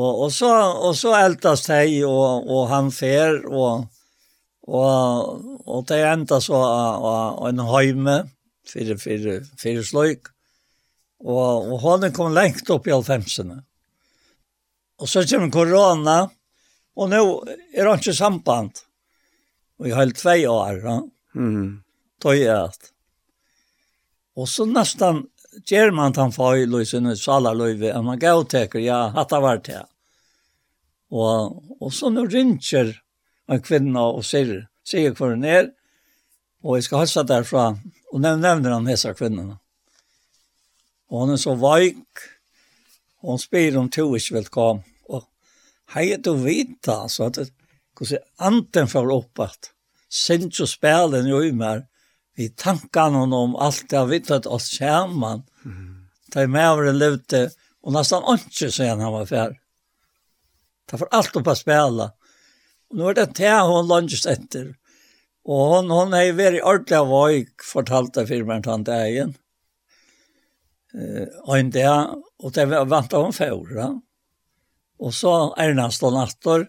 Og, 0.00 0.24
og, 0.26 0.28
så, 0.32 0.50
og 0.80 0.92
så 0.96 1.14
eldes 1.18 1.64
de, 1.66 2.02
og, 2.08 2.48
og 2.48 2.68
han 2.70 2.90
fer, 2.94 3.40
og, 3.48 3.88
og, 4.68 5.40
og 5.66 5.86
de 5.88 6.02
enda 6.06 6.40
så 6.40 6.60
av, 6.60 7.08
av 7.10 7.48
en 7.50 7.64
høyme, 7.68 8.18
fire, 8.68 8.96
fire, 9.00 9.40
fire 9.60 9.84
sløyk. 9.84 10.30
Og, 11.20 11.72
og 11.74 11.82
han 11.84 12.06
kom 12.16 12.32
lengt 12.36 12.70
opp 12.72 12.88
i 12.88 12.94
alfemsene. 12.94 13.58
Og 15.00 15.08
så 15.08 15.24
kommer 15.28 15.52
korona, 15.52 16.20
og 16.96 17.08
nå 17.08 17.20
er 17.72 17.88
det 17.88 17.98
ikke 17.98 18.16
samband. 18.16 18.80
Og 19.80 19.88
jeg 19.88 19.96
har 19.96 20.16
tvei 20.16 20.40
år, 20.48 20.80
ja. 20.84 20.96
Mm. 21.40 21.80
Tøy 22.20 22.42
er 22.42 22.66
at. 22.66 22.90
Og 24.36 24.48
så 24.48 24.66
nesten 24.68 25.24
ger 25.66 25.90
man 25.90 26.12
tan 26.12 26.32
fai 26.32 26.66
lösen 26.66 27.06
och 27.06 27.18
sala 27.18 27.52
löve 27.52 27.92
om 27.94 28.04
man 28.04 28.18
går 28.18 28.44
täcker 28.44 28.78
ja 28.78 29.08
hatta 29.08 29.40
vart 29.40 29.64
det. 29.64 29.86
Och 31.10 31.62
och 31.82 31.92
så 31.92 32.10
nu 32.10 32.26
rincher 32.26 33.02
en 33.46 33.62
kvinna 33.62 34.02
och 34.02 34.24
säger 34.24 34.68
säger 34.88 35.14
för 35.14 35.36
ner 35.36 35.70
och 36.62 36.76
jag 36.76 36.84
ska 36.84 36.98
hälsa 36.98 37.22
därifrån 37.22 37.78
och 38.12 38.20
nämn 38.20 38.40
nämner 38.40 38.70
han 38.70 38.84
dessa 38.84 39.14
kvinnorna. 39.14 39.58
Och 41.08 41.20
hon 41.20 41.30
är 41.30 41.36
så 41.36 41.54
vajk 41.54 42.06
hon 43.20 43.38
spyr 43.38 43.76
om 43.76 43.88
to 43.92 44.06
ikke 44.16 44.34
vil 44.34 44.48
komme. 44.48 44.82
Og 45.08 45.26
hei 45.94 46.16
du 46.16 46.32
vita, 46.40 47.02
altså, 47.04 47.28
at 47.28 47.52
hvordan 47.96 48.24
anden 48.40 48.88
får 48.88 49.12
opp 49.12 49.42
at 49.44 49.72
Sincho 50.10 50.66
spelen 50.66 51.28
jo 51.28 51.42
i 51.44 51.52
mer, 51.54 51.84
i 52.40 52.48
tankarna 52.48 53.36
om 53.36 53.56
allt 53.56 53.88
det 53.88 53.96
har 53.96 54.06
vittat 54.06 54.46
oss 54.46 54.76
samman. 54.78 55.42
Mm. 55.64 56.06
Ta 56.30 56.46
med 56.46 56.68
över 56.68 56.84
en 56.84 56.98
lute 56.98 57.50
och 57.82 57.92
nästan 57.92 58.22
inte 58.28 58.72
sen 58.72 59.00
han 59.00 59.12
var 59.12 59.26
färd. 59.26 59.56
Ta 60.90 60.98
för 60.98 61.08
allt 61.10 61.36
upp 61.36 61.46
att 61.46 61.58
spela. 61.58 62.12
Och 62.90 62.96
nu 62.96 63.04
är 63.04 63.14
det 63.14 63.26
te 63.26 63.60
hon 63.60 63.88
lunches 63.88 64.26
efter. 64.26 64.76
Och 65.44 65.56
hon 65.56 65.90
hon 65.90 66.12
är 66.12 66.32
väldigt 66.32 66.62
ordentlig 66.62 66.96
av 66.96 67.08
vad 67.08 67.46
fortalt 67.72 68.16
av 68.16 68.26
firman 68.26 68.62
tant 68.62 68.88
egen. 68.88 69.34
Eh 70.94 71.28
och 71.42 71.58
inte 71.58 72.08
och 72.38 72.52
det 72.52 72.64
väntar 72.64 73.18
hon 73.18 73.32
förra. 73.32 74.00
Och 74.98 75.14
så 75.14 75.54
är 75.54 75.68
det 75.68 75.74
nästan 75.74 76.14
nattor. 76.14 76.68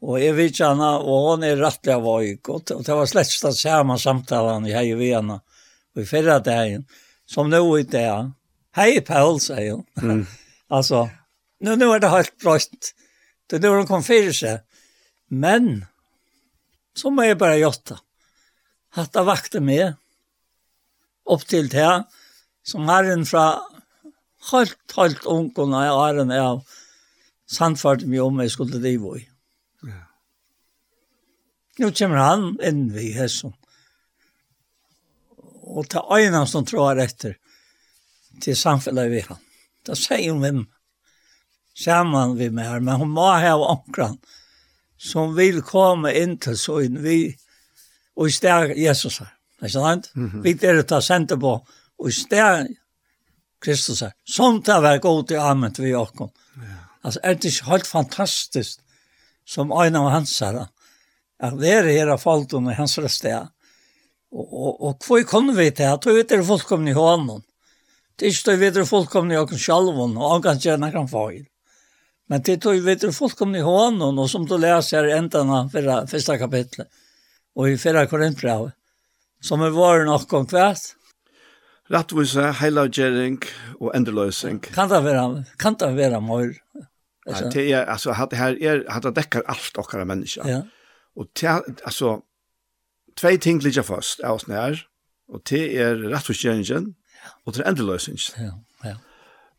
Og 0.00 0.16
jeg 0.16 0.32
vet 0.36 0.54
ikke 0.54 0.70
henne, 0.70 0.90
og 1.04 1.26
hun 1.26 1.44
er 1.44 1.60
rettelig 1.60 1.92
av 1.92 2.04
vøyk, 2.06 2.48
og 2.48 2.62
det 2.86 2.96
var 2.96 3.08
slett 3.08 3.34
det 3.44 3.52
samme 3.58 3.98
samtalen 4.00 4.68
i 4.68 4.72
hei 4.72 4.88
ved 4.96 5.16
henne, 5.18 5.40
og 5.92 6.00
i 6.00 6.08
fyrre 6.08 6.38
dagen, 6.44 6.86
som 7.28 7.50
nå 7.52 7.60
i 7.76 7.84
det. 7.84 8.08
Hei, 8.78 9.02
Paul, 9.04 9.36
sier 9.42 9.76
hun. 9.76 9.84
Mm. 10.00 10.22
altså, 10.76 11.04
nå, 11.60 11.76
nå 11.76 11.90
er 11.92 12.02
det 12.02 12.12
helt 12.14 12.36
brøtt. 12.40 12.94
Det 13.50 13.58
er 13.58 13.66
når 13.66 13.82
hun 13.82 13.90
kom 13.90 14.06
fyrir 14.06 14.32
seg. 14.36 14.62
Men, 15.28 15.84
så 16.96 17.12
må 17.12 17.28
jeg 17.28 17.38
bare 17.38 17.60
gjøre 17.60 17.92
det. 17.92 17.98
Hatt 18.96 19.12
det 19.14 19.26
vakte 19.28 19.60
med, 19.62 19.98
opp 21.30 21.44
til 21.46 21.68
det, 21.70 21.90
som 22.66 22.88
er 22.90 23.12
en 23.12 23.26
fra 23.28 23.44
helt, 24.50 24.80
helt 24.96 25.26
ungene 25.28 25.84
i 25.86 26.22
en 26.24 26.32
av, 26.34 26.64
sannførte 27.50 28.08
meg 28.08 28.24
om 28.24 28.40
jeg 28.42 28.54
skulle 28.54 28.80
drive 28.80 29.18
i. 29.20 29.29
Nu 31.80 31.88
kommer 31.96 32.20
han 32.20 32.50
inn 32.66 32.88
vi 32.92 33.10
hesson. 33.16 33.54
Og 35.70 35.86
ta 35.88 36.02
øynene 36.12 36.44
som 36.48 36.66
tror 36.68 36.98
etter 37.00 37.38
til 38.42 38.56
samfunnet 38.56 39.08
vi 39.12 39.22
han. 39.24 39.40
Da 39.86 39.96
sier 39.96 40.32
hun 40.32 40.42
hvem 40.44 40.60
sammen 41.80 42.36
vi 42.36 42.50
med 42.52 42.68
her, 42.68 42.82
men 42.84 43.00
hun 43.00 43.14
må 43.16 43.30
ha 43.32 43.54
omkran 43.56 44.18
som 45.00 45.32
vil 45.36 45.62
komme 45.64 46.12
inn 46.16 46.36
til 46.42 46.58
søgn 46.60 46.98
vi 47.00 47.20
og 48.20 48.28
i 48.28 48.34
sted 48.34 48.74
Jesus 48.76 49.20
her. 49.22 49.30
Er 49.60 49.68
Ikke 49.68 49.72
sant? 49.78 50.10
Vi 50.44 50.52
er 50.52 50.76
det 50.76 50.88
ta 50.88 51.00
senter 51.00 51.40
på 51.40 51.54
og 52.00 52.08
i 52.08 52.12
sted 52.12 52.68
Kristus 53.60 54.00
her. 54.04 54.12
Sånt 54.24 54.68
er 54.68 54.82
vært 54.84 55.02
god 55.04 55.26
til 55.28 55.40
amen 55.40 55.72
til 55.72 55.84
vi 55.84 55.94
åkken. 55.96 56.28
Ja. 56.56 56.76
Altså, 57.04 57.20
er 57.24 57.34
det 57.34 57.52
ikke 57.52 57.70
helt 57.70 57.86
fantastisk 57.86 58.80
som 59.46 59.72
øynene 59.72 60.04
av 60.04 60.10
hans 60.10 60.38
her, 60.40 60.66
at 61.40 61.56
det 61.60 61.72
er 61.72 61.88
her 61.88 62.12
av 62.12 62.20
falten 62.20 62.68
og 62.68 62.76
hans 62.76 62.98
røste. 63.00 63.32
Og, 64.30 64.44
og, 64.46 64.74
og 64.86 65.06
hva 65.06 65.22
kunne 65.26 65.54
vi 65.56 65.70
til? 65.72 65.88
at 65.88 66.02
tror 66.04 66.18
vi 66.18 66.24
er 66.24 66.44
fullkomne 66.46 66.92
i 66.92 66.96
hånden. 66.96 67.42
Det 68.20 68.28
er 68.28 68.34
ikke 68.36 68.58
vi 68.60 68.68
er 68.68 68.88
fullkomne 68.88 69.34
i 69.34 69.40
åkken 69.40 69.58
sjalven, 69.58 70.18
og 70.18 70.34
han 70.34 70.44
kan 70.44 70.60
gjerne 70.60 70.92
kan 70.92 71.08
få 71.08 71.30
inn. 71.38 71.46
Men 72.30 72.44
det 72.46 72.60
er 72.60 72.82
vi 72.84 72.92
er 72.92 73.16
fullkomne 73.16 73.58
i 73.58 73.64
hånden, 73.64 74.18
og 74.20 74.28
som 74.30 74.44
du 74.46 74.58
leser 74.60 75.00
her 75.00 75.16
enden 75.16 75.50
av 75.50 75.72
første 75.72 76.36
kapitlet, 76.38 76.90
og 77.56 77.70
i 77.70 77.78
fyrre 77.80 78.04
korintbrevet, 78.10 78.76
som 79.42 79.64
er 79.64 79.74
våre 79.74 80.04
nok 80.06 80.32
om 80.36 80.46
kvart. 80.46 80.92
Rattvise, 81.90 82.52
heilavgjering 82.60 83.40
og 83.80 83.88
endeløsing. 83.96 84.60
Kan 84.68 84.92
det 84.92 85.00
være, 85.02 85.24
kan 85.58 85.74
det 85.80 85.88
være 85.96 86.20
mor? 86.22 86.52
Ja, 87.26 87.40
det 87.50 87.64
er, 87.72 87.88
altså, 87.90 88.14
det 88.30 88.38
her 88.38 88.54
er, 88.60 88.84
det 89.02 89.16
dekker 89.16 89.42
alt 89.50 89.80
okkara 89.80 90.04
mennesker. 90.06 90.46
Ja. 90.46 90.60
Og 91.18 91.28
tja, 91.34 91.58
altså, 91.84 92.20
tvei 93.18 93.36
ting 93.42 93.62
ligger 93.64 93.86
fast 93.86 94.22
av 94.24 94.40
oss 94.40 94.48
nær, 94.50 94.86
og 95.30 95.44
det 95.50 95.62
er 95.78 96.00
rettforskjeringen, 96.10 96.94
og 97.44 97.54
det 97.54 97.62
er 97.62 97.70
endeløsningen. 97.70 98.42
Ja, 98.48 98.56
ja. 98.90 98.96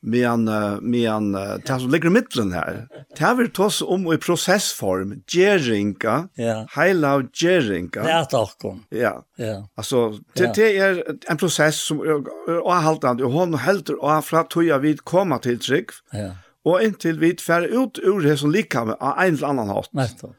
Men, 0.02 0.48
men 0.82 1.28
det 1.62 1.76
som 1.78 1.92
ligger 1.94 2.10
i 2.10 2.14
midtelen 2.16 2.56
her, 2.58 2.88
det 3.14 3.22
er 3.22 3.36
vel 3.38 3.52
tås 3.54 3.84
om 3.86 4.08
i 4.10 4.18
prosessform, 4.18 5.12
gjeringa, 5.30 6.16
ja. 6.42 6.56
heila 6.74 7.12
av 7.20 7.28
gjeringa. 7.38 8.02
Det 8.02 8.16
er 8.16 8.26
takkom. 8.32 8.80
Ja. 8.90 9.14
ja. 9.38 9.60
Altså, 9.78 10.18
det, 10.34 10.56
det 10.58 10.72
er 10.82 11.04
en 11.06 11.38
prosess 11.38 11.84
som 11.86 12.02
er 12.02 12.26
avhaltende, 12.64 13.28
og 13.30 13.38
hun 13.38 13.60
helter 13.62 14.02
av 14.02 14.26
fra 14.26 14.42
tog 14.50 14.66
jeg 14.66 14.82
vidt 14.82 15.06
til 15.46 15.62
trygg, 15.62 15.94
ja. 16.18 16.32
og 16.66 16.82
inntil 16.82 17.22
vi 17.22 17.36
fer 17.38 17.70
ut 17.70 18.02
ur 18.02 18.26
det 18.26 18.40
som 18.42 18.50
liker 18.50 18.90
med 18.90 18.98
av 18.98 19.22
en 19.22 19.38
eller 19.38 19.54
annen 19.54 19.76
hatt. 19.76 19.94
Nettopp. 19.94 20.34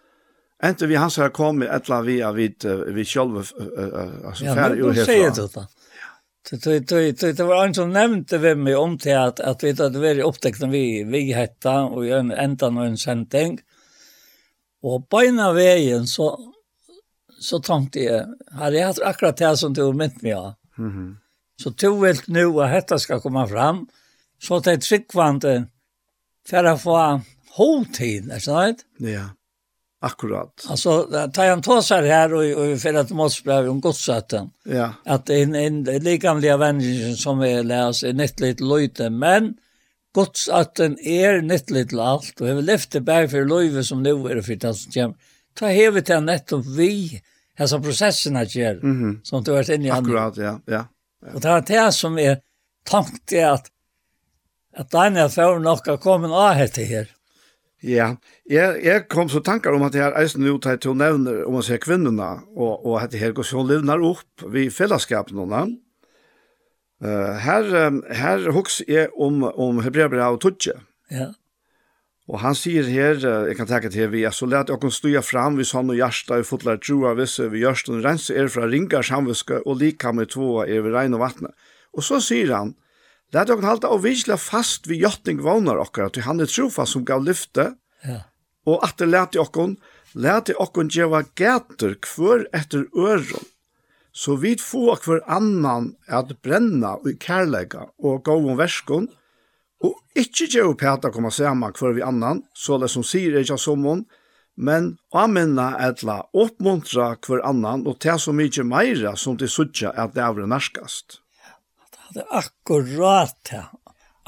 Enten 0.62 0.88
vi 0.88 0.94
hans 0.94 1.16
har 1.16 1.28
kommet 1.34 1.70
et 1.70 1.88
eller 1.88 2.02
vi 2.02 2.22
av 2.22 2.34
vid 2.34 2.64
vi 2.86 3.04
själva 3.04 3.38
alltså 4.24 4.44
färd 4.44 4.76
ju 4.76 4.92
helt. 4.92 5.08
Ja, 5.08 5.30
det 5.30 5.54
då. 5.54 5.66
Det 6.50 6.88
det 6.88 7.20
det 7.20 7.32
det 7.32 7.44
var 7.44 7.66
en 7.66 7.74
som 7.74 7.92
nevnte 7.92 8.38
ved 8.38 8.58
meg 8.58 8.78
om 8.78 8.98
til 8.98 9.14
at, 9.14 9.40
at 9.40 9.62
vi 9.62 9.72
hadde 9.78 10.02
vært 10.02 10.24
upptäckta 10.26 10.66
vi 10.66 11.04
vi 11.04 11.32
hetta 11.32 11.82
och 11.84 12.06
en 12.06 12.30
enda 12.30 12.66
och 12.66 12.86
en 12.86 12.96
sändning. 12.96 13.58
Och 14.82 15.08
på 15.08 15.18
av 15.40 15.54
veien 15.54 16.06
så 16.06 16.38
så 17.40 17.58
tenkte 17.58 18.00
jeg, 18.00 18.26
hade 18.52 18.76
jeg 18.76 18.86
hatt 18.86 19.02
akkurat 19.02 19.36
det 19.36 19.56
som 19.58 19.74
du 19.74 19.92
mynt 19.92 20.22
meg 20.22 20.32
av. 20.32 20.54
Mhm. 20.76 21.16
Så 21.62 21.70
tog 21.70 22.02
vil 22.02 22.20
nu 22.26 22.62
at 22.62 22.72
dette 22.72 22.98
skal 22.98 23.20
komme 23.20 23.48
fram 23.48 23.86
så 24.42 24.58
det 24.60 24.72
er 24.72 24.82
tryckvante 24.82 25.52
for 26.48 26.66
å 26.66 26.78
få 26.80 26.96
hotid, 27.56 28.26
er 28.26 28.40
det 28.40 28.42
sant? 28.42 28.84
Ja. 28.98 29.28
Akkurat. 30.04 30.66
Alltså 30.68 31.02
tar 31.32 31.48
han 31.48 31.62
tåsar 31.62 32.02
här 32.02 32.34
och, 32.34 32.42
och 32.42 32.80
för 32.80 32.94
att 32.94 33.10
måste 33.10 33.42
bli 33.42 33.52
om 33.52 33.80
godssätten. 33.80 34.50
Ja. 34.64 34.94
Att 35.04 35.30
en, 35.30 35.54
en 35.54 35.84
likamlig 35.84 36.58
vänner 36.58 37.14
som 37.14 37.40
är 37.40 37.62
läs 37.62 38.02
är 38.02 38.12
nytt 38.12 38.60
löjte, 38.60 39.10
men 39.10 39.54
godssätten 40.14 40.98
är 40.98 41.42
nytt 41.42 41.70
lite 41.70 42.02
allt. 42.02 42.40
Och 42.40 42.48
jag 42.48 42.54
vill 42.54 42.64
lyfta 42.64 43.00
berg 43.00 43.28
för 43.28 43.44
löjve 43.44 43.84
som 43.84 44.02
nu 44.02 44.10
är 44.10 44.34
det 44.34 44.42
för 44.42 44.54
det 44.54 44.74
som 44.74 44.92
kommer. 44.92 45.16
Ta 45.54 45.66
hevet 45.66 46.06
till 46.06 46.20
nettopp 46.20 46.66
vi, 46.66 47.22
alltså 47.58 47.80
processerna 47.80 48.44
ger 48.44 48.74
mm 48.74 49.02
-hmm. 49.02 49.20
som 49.22 49.42
du 49.42 49.50
har 49.50 49.58
varit 49.58 49.68
inne 49.68 49.86
i. 49.86 49.90
Akkurat, 49.90 50.36
ja, 50.36 50.60
ja. 50.66 50.86
ja. 51.26 51.32
Och 51.34 51.40
det 51.40 51.48
är 51.48 51.60
det 51.60 51.92
som 51.92 52.18
är 52.18 52.38
tankt 52.84 53.32
är 53.32 53.46
att 53.46 53.66
att 54.76 54.90
Daniel 54.90 55.28
får 55.28 55.58
nog 55.58 55.88
att 55.88 56.00
komma 56.00 56.48
av 56.48 56.52
här 56.52 56.66
till 56.66 56.86
här. 56.86 57.08
Ja, 57.82 58.12
jeg, 58.46 58.78
jeg 58.84 59.06
kom 59.10 59.26
så 59.30 59.40
tankar 59.42 59.74
om 59.74 59.82
at 59.82 59.96
jeg 59.98 60.04
er 60.06 60.18
eisen 60.20 60.46
ut 60.46 60.66
her 60.68 60.78
til 60.78 60.92
å 60.92 60.98
nevne 60.98 61.40
om 61.48 61.58
å 61.58 61.64
se 61.66 61.80
kvinnerne, 61.82 62.44
og, 62.54 62.86
og 62.86 63.00
at 63.00 63.16
her 63.18 63.34
går 63.34 63.48
så 63.48 63.64
livnar 63.66 64.04
opp 64.06 64.44
vi 64.54 64.68
fellesskapen 64.70 65.40
nå. 65.40 65.62
Uh, 67.02 67.34
her, 67.42 67.66
her 68.14 68.50
huks 68.54 68.78
jeg 68.86 69.10
om, 69.18 69.42
om 69.42 69.82
Hebreabra 69.82 70.30
og 70.30 70.38
Tudje. 70.44 70.76
Ja. 71.10 71.32
Og 72.30 72.38
han 72.38 72.54
sier 72.54 72.86
her, 72.86 73.18
jeg 73.18 73.56
kan 73.58 73.66
tenke 73.66 73.90
til 73.90 74.06
vi, 74.12 74.22
så 74.30 74.46
let 74.46 74.70
dere 74.70 74.90
støya 74.94 75.24
fram 75.26 75.58
vi 75.58 75.66
sånn 75.66 75.90
og 75.90 75.98
hjärsta 75.98 76.38
og 76.38 76.46
fotlar 76.46 76.78
troa 76.78 77.16
visse 77.18 77.48
vi 77.50 77.64
gjørst 77.64 77.90
og 77.90 78.06
rense 78.06 78.36
er 78.38 78.46
fra 78.52 78.68
ringar 78.70 79.02
samviske 79.02 79.58
og 79.66 79.80
lika 79.82 80.14
med 80.14 80.30
tvåa 80.30 80.68
er 80.70 80.86
ved 80.86 80.94
regn 80.94 81.18
og 81.18 81.24
vattnet. 81.24 81.66
Og 81.98 82.06
så 82.06 82.22
sier 82.22 82.54
han, 82.54 82.76
Lät 83.32 83.48
dere 83.48 83.64
halta 83.64 83.88
og 83.88 84.02
visla 84.04 84.36
fast 84.36 84.86
vi 84.90 84.98
jotting 85.00 85.40
vånar 85.40 85.80
okkar, 85.80 86.10
at 86.10 86.20
han 86.26 86.42
er 86.44 86.50
trofast 86.50 86.92
som 86.92 87.04
gav 87.08 87.24
lyfte, 87.24 87.72
ja. 88.04 88.18
og 88.68 88.84
at 88.84 88.98
det 89.00 89.08
lærte 89.08 89.40
dere 89.40 89.76
lærte 90.12 90.52
dere 90.52 90.84
djeva 90.88 91.22
gater 91.34 91.96
kvör 92.04 92.44
etter 92.52 92.84
øron, 92.92 93.48
så 94.12 94.36
vi 94.36 94.56
få 94.60 94.98
hver 95.00 95.22
annan 95.26 95.94
at 96.08 96.42
brenna 96.42 96.98
og 97.00 97.16
kærlega 97.20 97.88
og 97.98 98.24
gå 98.24 98.36
om 98.36 98.58
verskon, 98.58 99.08
og 99.80 99.96
ikkje 100.14 100.50
djeva 100.52 100.76
peta 100.76 101.10
koma 101.10 101.30
saman 101.30 101.72
hver 101.72 101.96
vi 101.96 102.04
annan, 102.04 102.44
så 102.54 102.76
det 102.78 102.90
som 102.92 103.02
sier 103.02 103.40
ikkje 103.40 103.58
som 103.58 103.88
hon, 103.88 104.04
men 104.56 104.98
amenna 105.16 105.72
etla 105.80 106.20
oppmuntra 106.36 107.14
hver 107.16 107.40
annan, 107.48 107.88
og 107.88 107.96
ta 108.04 108.18
så 108.20 108.36
mykje 108.36 108.68
meira 108.68 109.16
som 109.16 109.40
det 109.40 109.48
sutja 109.48 109.96
at 109.96 110.12
det 110.12 110.20
er 110.20 110.46
narskast 110.46 111.21
det 112.14 112.22
er 112.22 112.38
akkurat 112.42 113.36
det. 113.50 113.64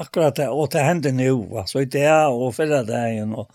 Akkurat 0.01 0.35
det, 0.35 0.49
og 0.51 0.67
det 0.73 0.83
hender 0.83 1.13
nå, 1.15 1.59
altså 1.61 1.79
i 1.85 1.87
det 1.87 2.09
og 2.11 2.49
fyrre 2.57 2.81
dagen, 2.83 3.31
og, 3.39 3.51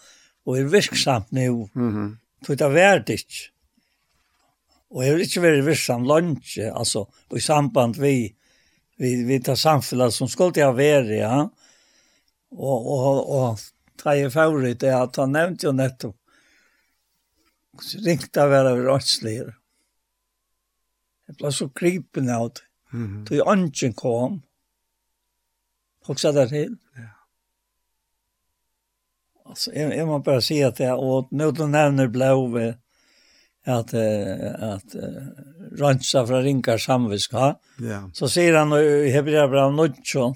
og 0.48 0.56
er 0.56 0.70
virksamt 0.72 1.32
nå. 1.36 1.68
Mm 1.74 1.90
-hmm. 1.94 2.10
For 2.46 2.54
det 2.54 2.64
er 2.64 2.72
verdt 2.72 3.08
ikke. 3.08 3.50
Og 4.90 5.04
jeg 5.04 5.14
vil 5.14 5.20
ikke 5.20 5.42
være 5.42 5.64
virksom 5.64 6.04
lunsje, 6.04 6.72
altså, 6.78 7.04
og 7.30 7.36
i 7.36 7.40
samband 7.40 8.00
vi, 8.00 8.34
vi, 8.98 9.10
vi 9.24 9.38
tar 9.38 9.54
samfunnet 9.54 10.14
som 10.14 10.28
skulle 10.28 10.60
jeg 10.60 10.76
være, 10.76 11.14
ja. 11.14 11.46
Og, 12.50 12.86
og, 12.86 13.30
og 13.30 13.58
ta 13.96 14.16
i 14.16 14.30
favorit, 14.30 14.80
det 14.80 14.88
er 14.88 15.02
at 15.02 15.16
han 15.16 15.32
nevnte 15.36 15.68
jo 15.68 15.72
nettopp, 15.72 16.16
så 17.80 18.00
ringte 18.04 18.40
jeg 18.40 18.48
å 18.48 18.50
være 18.50 18.74
rønsligere. 18.80 19.54
Jeg 21.28 21.38
ble 21.38 21.52
så 21.54 21.68
krypende 21.68 22.34
av 22.34 22.50
det. 22.56 22.69
Mm. 22.92 23.24
Då 23.24 23.34
är 23.34 23.48
ånden 23.48 23.92
kom. 23.92 24.42
Och 26.06 26.20
så 26.20 26.32
där 26.32 26.46
till. 26.46 26.76
Ja. 26.96 27.02
Alltså 29.44 29.72
jag, 29.72 29.96
jag 29.96 30.08
måste 30.08 30.30
bara 30.30 30.40
säga 30.40 30.68
att 30.68 30.80
jag 30.80 30.98
åt 30.98 31.30
någon 31.30 31.70
nämner 31.70 32.06
blåve 32.06 32.74
att 33.66 33.94
att 34.58 34.94
rensa 35.72 36.26
från 36.26 36.42
ringar 36.42 36.78
samviska. 36.78 37.56
Ja. 37.78 38.10
Så 38.12 38.28
säger 38.28 38.54
han 38.54 38.72
i 38.72 39.10
Hebreerbrevet 39.10 39.94
9 40.14 40.34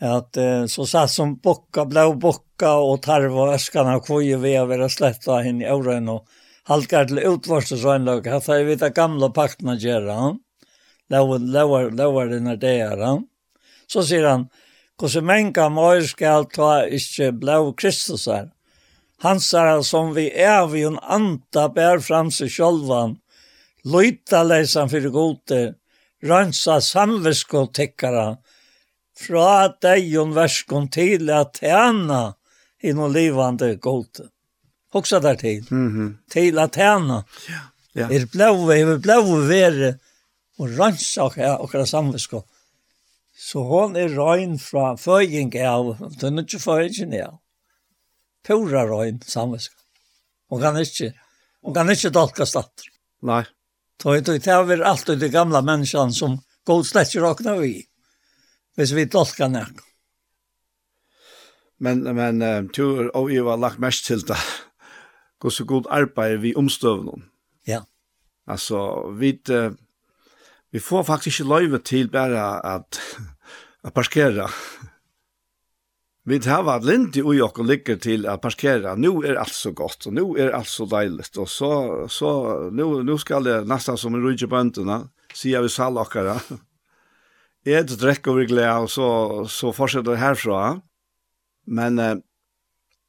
att 0.00 0.36
så 0.70 0.86
satt 0.86 1.10
som 1.10 1.36
bocka 1.36 1.84
blå 1.84 2.14
bocka 2.14 2.74
och 2.74 3.02
tarva 3.02 3.54
öskarna 3.54 4.00
kvoje 4.00 4.36
vi 4.36 4.56
har 4.56 4.66
varit 4.66 4.92
släppta 4.92 5.44
in 5.44 5.62
i 5.62 5.70
åren 5.70 6.08
och 6.08 6.26
halkar 6.62 7.04
till 7.04 7.18
utvarslösvänlag. 7.18 8.26
Här 8.26 8.40
tar 8.40 8.64
vi 8.64 8.74
det 8.74 8.90
gamla 8.90 9.30
pakterna 9.30 9.74
göra. 9.74 10.14
Mm 10.14 10.38
lovar 11.10 11.38
lovar 11.38 11.90
lovar 11.90 12.26
den 12.26 12.58
där 12.58 12.96
han 12.96 13.26
Så 13.86 14.02
säger 14.02 14.24
han 14.24 14.48
hur 15.00 15.08
så 15.08 15.20
många 15.20 15.68
mor 15.68 16.00
ska 16.00 16.44
ta 16.44 16.86
inte 16.86 17.32
blau 17.32 17.72
Kristus 17.72 18.26
här 18.26 18.50
Han 19.18 19.40
sa 19.40 19.82
som 19.82 20.14
vi 20.14 20.30
är 20.30 20.66
vi 20.66 20.82
en 20.82 20.98
anta 20.98 21.68
bär 21.68 21.98
fram 21.98 22.30
sig 22.30 22.50
sjolvan, 22.50 23.16
loita 23.84 24.42
leisan 24.42 24.88
fyrir 24.88 25.08
gode, 25.08 25.74
ransa 26.22 26.80
samvisko 26.80 27.66
tekkara, 27.66 28.36
fra 29.16 29.68
deion 29.80 30.34
verskon 30.36 30.88
til 30.92 31.30
at 31.30 31.62
i 31.62 32.88
inno 32.88 33.08
livande 33.08 33.76
gode. 33.76 34.28
Hoxa 34.92 35.18
der 35.20 35.34
til, 35.34 35.66
mm 35.70 35.88
-hmm. 35.90 36.30
til 36.30 36.58
at 36.58 36.72
tjena. 36.72 37.24
Ja. 37.48 37.60
Ja. 37.92 38.08
Er 38.10 38.26
blau, 38.26 38.70
er 38.70 38.98
blau 38.98 39.36
vere, 39.48 39.94
og 40.58 40.76
rensa 40.78 41.26
okkara 41.26 41.56
okra 41.64 41.86
samvisko. 41.86 42.42
Så 43.36 43.60
hon 43.68 43.96
er 44.00 44.14
rein 44.16 44.56
fra 44.60 44.94
føying 44.96 45.52
av, 45.60 45.96
det 46.16 46.30
er 46.30 46.42
ikke 46.42 46.62
føying 46.62 47.16
av. 47.20 47.40
Pura 48.46 48.86
rein 48.88 49.20
samvisko. 49.26 49.76
Hon 50.48 50.62
kan 50.62 50.78
ikke, 50.80 51.10
hon 51.66 51.74
kan 51.74 51.90
ikke 51.92 52.14
dolka 52.14 52.46
statt. 52.46 52.86
Nei. 53.26 53.42
Tøy, 54.00 54.20
tøy, 54.20 54.38
det 54.38 54.52
er 54.52 54.84
alltid 54.84 55.20
de 55.20 55.32
gamla 55.32 55.62
menneskene 55.64 56.14
som 56.14 56.38
god 56.68 56.84
slett 56.84 57.12
ikke 57.12 57.24
råkna 57.24 57.56
vi. 57.60 57.80
Hvis 58.76 58.92
vi 58.92 59.06
dolka 59.08 59.48
nek. 59.48 59.80
Men, 61.78 62.02
men, 62.16 62.40
um, 62.42 62.68
du 62.72 63.10
og 63.12 63.32
jeg 63.32 63.44
var 63.44 63.60
lagt 63.60 63.80
mest 63.80 64.06
til 64.08 64.22
det. 64.24 64.38
Gå 65.40 65.50
så 65.52 65.64
god 65.68 65.88
arbeid 65.92 66.38
vi 66.40 66.54
omstøvnen. 66.56 67.26
Ja. 67.68 67.82
Altså, 68.48 69.10
vi, 69.18 69.34
uh, 69.52 69.74
Vi 70.76 70.80
får 70.84 71.06
faktisk 71.08 71.40
ikke 71.40 71.48
løyve 71.48 71.78
til 71.80 72.10
bare 72.12 72.40
at, 72.68 72.98
at 73.80 73.94
parkere. 73.96 74.44
Vi 76.28 76.36
tar 76.44 76.68
at 76.68 76.84
lindig 76.84 77.22
i 77.22 77.24
ui 77.24 77.40
og 77.40 77.62
ligger 77.64 77.96
til 77.96 78.26
at 78.28 78.42
parkere. 78.44 78.92
Nå 79.00 79.22
er 79.24 79.40
alt 79.40 79.56
så 79.56 79.72
godt, 79.72 80.04
og 80.10 80.18
nå 80.18 80.26
er 80.36 80.52
alt 80.52 80.68
så 80.68 80.84
deilig. 80.84 81.30
Og 81.40 81.48
så, 81.48 81.72
så 82.12 82.34
nå, 82.76 82.90
nå 83.08 83.16
skal 83.24 83.48
det 83.48 83.56
nesten 83.64 83.96
som 83.96 84.18
en 84.18 84.26
rydde 84.26 84.50
bøndene, 84.52 85.00
sier 85.32 85.64
vi 85.64 85.72
salakere. 85.72 86.36
Jeg 87.64 87.88
drekk 87.96 88.28
over 88.28 88.44
glede, 88.44 88.76
og 88.84 88.92
så, 88.92 89.08
så 89.48 89.72
fortsetter 89.72 90.12
det 90.12 90.20
herfra. 90.20 90.62
Men 91.66 92.20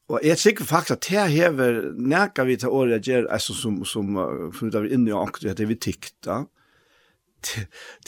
Og 0.07 0.23
jeg 0.23 0.39
sikker 0.39 0.63
faktisk 0.63 0.95
at 0.95 1.07
det 1.11 1.31
hever 1.35 1.81
nækka 1.99 2.47
vi 2.47 2.55
til 2.55 2.71
året 2.71 2.95
jeg 2.95 3.09
gjør, 3.11 3.33
altså 3.35 3.53
som, 3.53 3.83
som, 3.83 4.15
som 4.55 4.71
vi 4.71 4.93
inne 4.95 5.11
i 5.11 5.19
anker, 5.25 5.51
det 5.51 5.65
er 5.65 5.75
vi 5.75 5.75
tikt 5.75 6.15
da 6.23 6.45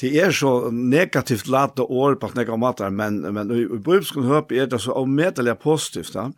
det 0.02 0.10
er 0.20 0.32
så 0.32 0.70
negativt 0.72 1.48
lata 1.48 1.84
år 1.84 2.16
på 2.16 2.32
några 2.36 2.58
matar 2.58 2.90
men 2.90 3.22
men 3.34 3.52
i 3.52 3.66
bibeln 3.66 4.28
høp 4.28 4.52
er 4.52 4.66
det 4.66 4.82
så 4.82 4.94
omätliga 4.94 5.56
positivt 5.56 6.14
da. 6.14 6.32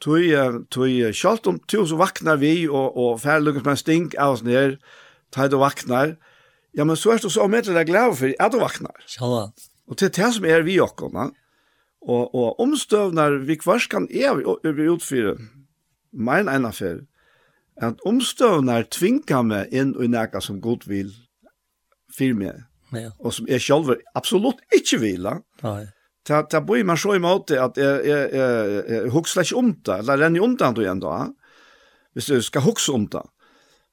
Tui 0.00 0.30
tui 0.70 1.12
skalt 1.12 1.46
om 1.46 1.58
tu 1.68 1.86
så 1.86 1.96
vaknar 1.96 2.36
vi 2.36 2.68
og, 2.68 2.96
og 2.96 3.20
færre 3.20 3.40
färlukas 3.40 3.64
med 3.64 3.78
stink 3.78 4.14
av 4.18 4.44
ner. 4.44 4.78
Tid 5.30 5.50
du 5.50 5.58
vaknar. 5.58 6.16
Ja 6.76 6.84
men 6.84 6.96
så 6.96 7.10
er 7.10 7.18
det 7.18 7.32
så 7.32 7.42
omätliga 7.42 7.84
glad 7.84 8.16
for 8.16 8.32
at 8.38 8.52
du 8.52 8.58
vaknar. 8.58 8.96
Sjalla. 9.06 9.50
Og 9.88 9.96
til 9.96 10.10
det 10.10 10.34
som 10.34 10.44
er 10.44 10.62
vi 10.62 10.80
också 10.80 11.08
va. 11.12 11.30
Og, 12.02 12.34
og 12.34 12.60
omstövnar 12.60 13.44
vi 13.46 13.56
kvarskan 13.56 14.06
er 14.10 14.34
vi 14.72 14.88
utfyrir, 14.88 15.38
Mein 16.12 16.48
einer 16.48 16.72
Fall. 16.72 17.06
At 17.76 18.00
omstøvnar 18.06 18.88
tvinga 18.90 19.42
meg 19.42 19.72
inn 19.72 19.94
i 20.02 20.08
nekka 20.10 20.40
som 20.42 20.60
god 20.60 20.86
vil 20.88 21.12
för 22.18 22.34
mig. 22.34 22.64
Ja. 22.90 23.12
Och 23.18 23.34
som 23.34 23.46
är 23.48 23.58
själv 23.58 23.96
absolut 24.14 24.56
inte 24.74 24.96
vill. 24.96 25.28
Nej. 25.62 25.88
Ta 26.22 26.42
ta 26.42 26.60
boi 26.60 26.84
man 26.84 26.96
så 26.96 27.14
emot 27.14 27.50
att 27.50 27.76
jag 27.76 28.06
jag 28.06 28.34
jag 28.34 29.10
huxlar 29.10 29.54
om 29.54 29.80
det 29.84 29.98
eller 29.98 30.16
den 30.16 30.36
undan 30.36 30.74
då 30.74 30.82
ändå. 30.82 31.34
Hvis 32.14 32.26
du 32.26 32.42
ska 32.42 32.60
huxa 32.60 32.92
om 32.92 33.06
det. 33.06 33.22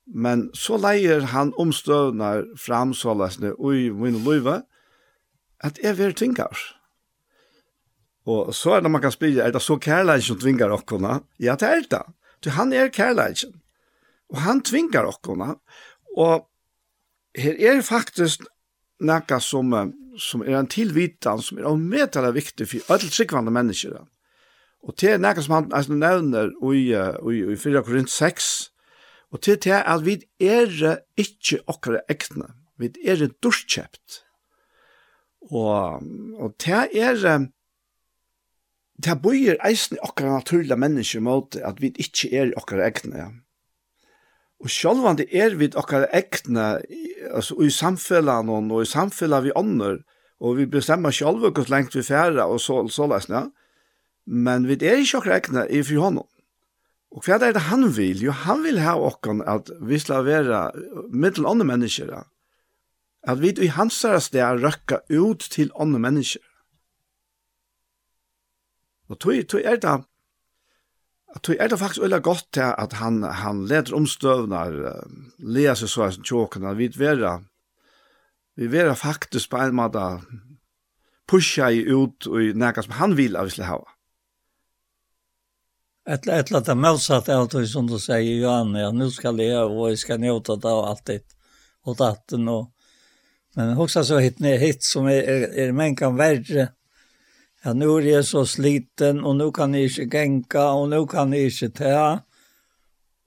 Men 0.06 0.49
så 0.53 0.77
leier 0.77 1.22
han 1.22 1.53
omstøvnar 1.57 2.43
fram 2.57 2.93
så 2.93 3.14
lesne 3.18 3.56
ui 3.57 3.89
min 3.89 4.19
løyve 4.23 4.61
at 5.64 5.80
jeg 5.81 5.97
vil 5.97 6.14
tvingar. 6.14 6.53
Og 8.26 8.53
så 8.56 8.76
er 8.76 8.81
det 8.81 8.91
man 8.91 9.02
kan 9.02 9.14
spyrja, 9.14 9.45
er 9.45 9.53
det 9.53 9.61
så 9.61 9.77
kærleik 9.81 10.23
som 10.26 10.39
tvingar 10.41 10.73
okkona? 10.73 11.19
Ja, 11.39 11.56
det 11.56 11.69
er 11.69 11.88
det. 11.89 12.02
Du, 12.43 12.49
han 12.49 12.73
er 12.73 12.89
kærleik. 12.93 13.45
Og 14.30 14.41
han 14.41 14.61
tvingar 14.65 15.06
okkona. 15.10 15.56
Og 16.18 16.47
her 17.36 17.56
er 17.60 17.82
faktisk 17.84 18.45
nekka 19.03 19.40
som, 19.44 19.74
som 20.20 20.44
er 20.45 20.60
en 20.60 20.70
tilvitan, 20.72 21.41
som 21.44 21.60
er 21.60 21.70
omedelig 21.70 22.34
viktig 22.36 22.68
for 22.72 22.94
alle 22.95 23.12
tryggvande 23.12 23.52
mennesker. 23.52 23.98
Og 24.86 24.95
det 25.02 25.16
er 25.16 25.22
nekka 25.22 25.44
som 25.44 25.57
han 25.57 25.74
altså, 25.74 25.98
nevner 25.98 26.53
i, 26.72 26.86
i, 26.94 27.41
i 27.53 27.57
4 27.60 27.84
Korint 27.84 28.12
6, 28.12 28.52
og 29.34 29.41
til 29.41 29.57
det 29.64 29.74
er 29.74 29.84
at 29.90 30.06
vi 30.06 30.20
er 30.40 31.02
ikke 31.20 31.60
okre 31.68 32.06
ekne, 32.12 32.53
vi 32.80 32.94
er 33.03 33.26
dorskjept. 33.44 34.22
Og, 35.52 36.02
og 36.40 36.56
det 36.62 36.88
er 36.95 37.49
det 39.03 39.16
bøyer 39.22 39.57
eisen 39.68 39.98
i 39.98 40.03
okre 40.07 40.30
naturlige 40.32 40.78
mennesker 40.80 41.24
måte 41.24 41.64
at 41.68 41.82
vi 41.84 41.91
ikke 41.99 42.32
er 42.32 42.53
okre 42.57 42.86
ekne, 42.88 43.18
ja. 43.18 43.28
Og 44.65 44.71
sjálvandi 44.73 45.27
er 45.29 45.53
vi 45.59 45.67
okkar 45.77 46.07
ekna, 46.17 46.79
altså 47.29 47.53
i 47.61 47.69
samfellan 47.69 48.49
og 48.49 48.79
i 48.81 48.87
samfellan 48.89 49.45
vi 49.45 49.51
ånder, 49.53 49.99
og 50.41 50.57
vi 50.57 50.65
bestemmer 50.65 51.13
sjálva 51.13 51.51
hvordan 51.51 51.73
lengt 51.75 51.93
vi 51.95 52.01
færa 52.03 52.47
og 52.49 52.57
så, 52.63 52.79
så 52.89 53.05
lesna, 53.11 53.43
men 54.25 54.65
vi 54.65 54.79
er 54.81 55.03
ikke 55.03 55.19
okkar 55.21 55.35
ekna 55.37 55.67
i 55.69 55.83
fri 55.85 55.99
honom. 56.01 56.25
Og 57.13 57.21
hva 57.23 57.37
er 57.37 57.53
det 57.53 57.67
han 57.69 57.85
vil? 57.95 58.25
Jo, 58.25 58.33
han 58.33 58.65
vil 58.65 58.81
ha 58.81 58.97
okkar 58.97 59.43
at 59.47 59.69
vi 59.85 60.01
skal 60.01 60.25
være 60.25 60.65
mittel 61.13 61.45
andre 61.45 61.69
mennesker, 61.69 62.09
ja. 62.09 62.25
at 63.21 63.41
vi 63.45 63.53
i 63.61 63.69
hans 63.69 64.01
sted 64.01 64.65
røkka 64.65 65.03
ut 65.13 65.45
til 65.45 65.69
andre 65.77 66.01
mennesker. 66.09 66.41
Og 69.13 69.21
tog, 69.21 69.37
tog 69.45 69.61
er 69.61 69.77
det 69.77 69.99
at 71.36 71.44
det 71.48 71.57
er 71.60 71.68
det 71.68 71.80
faktisk 71.80 72.02
veldig 72.02 72.22
godt 72.24 72.45
til 72.56 72.72
at 72.78 72.94
han, 73.02 73.24
han 73.24 73.66
leder 73.68 73.95
omstøvnar, 73.98 74.76
leser 75.40 75.88
seg 75.88 75.91
så 75.91 76.12
som 76.16 76.24
tjåkene, 76.24 76.76
vi 76.80 76.88
vera, 76.95 77.38
vi 78.56 78.70
vera 78.72 78.95
faktisk 78.95 79.52
på 79.52 79.60
en 79.60 79.76
måte 79.76 80.06
pusha 81.28 81.72
i 81.74 81.84
ut 81.91 82.28
og 82.30 82.40
i 82.41 82.53
nægget 82.56 82.88
som 82.88 82.98
han 83.02 83.18
vil 83.18 83.36
av 83.36 83.49
Isle 83.52 83.68
hava. 83.68 83.91
Et 86.06 86.28
eller 86.28 86.44
annet 86.53 86.70
er 86.70 86.78
motsatt 86.78 87.30
av 87.34 87.48
det 87.49 87.66
som 87.68 87.88
du 87.90 87.98
sier, 87.98 88.22
Johan, 88.22 88.76
ja, 88.78 88.91
nu 88.94 89.10
skal 89.10 89.41
jeg 89.41 89.57
og 89.57 89.90
jeg 89.90 90.03
skal 90.03 90.22
njóta 90.22 90.56
det 90.62 90.72
og 90.72 90.90
alt 90.91 91.06
det, 91.10 91.24
og 91.90 91.98
datten 91.98 92.48
og, 92.52 92.70
men 93.57 93.74
også 93.74 94.03
så 94.06 94.20
hitt 94.22 94.40
ned 94.44 94.60
hitt 94.62 94.86
som 94.86 95.10
er, 95.10 95.26
er, 95.26 95.48
er 95.66 95.74
menn 95.74 95.98
kan 95.98 96.18
verre, 96.20 96.70
Ja, 97.65 97.73
nu 97.73 97.85
är 97.85 98.01
jag 98.01 98.25
så 98.25 98.45
sliten 98.45 99.23
och 99.23 99.35
nu 99.35 99.51
kan 99.51 99.71
ni 99.71 99.83
inte 99.83 100.17
gänka 100.17 100.69
och 100.69 100.89
nu 100.89 101.07
kan 101.07 101.29
ni 101.29 101.43
inte 101.43 101.69
ta. 101.69 102.19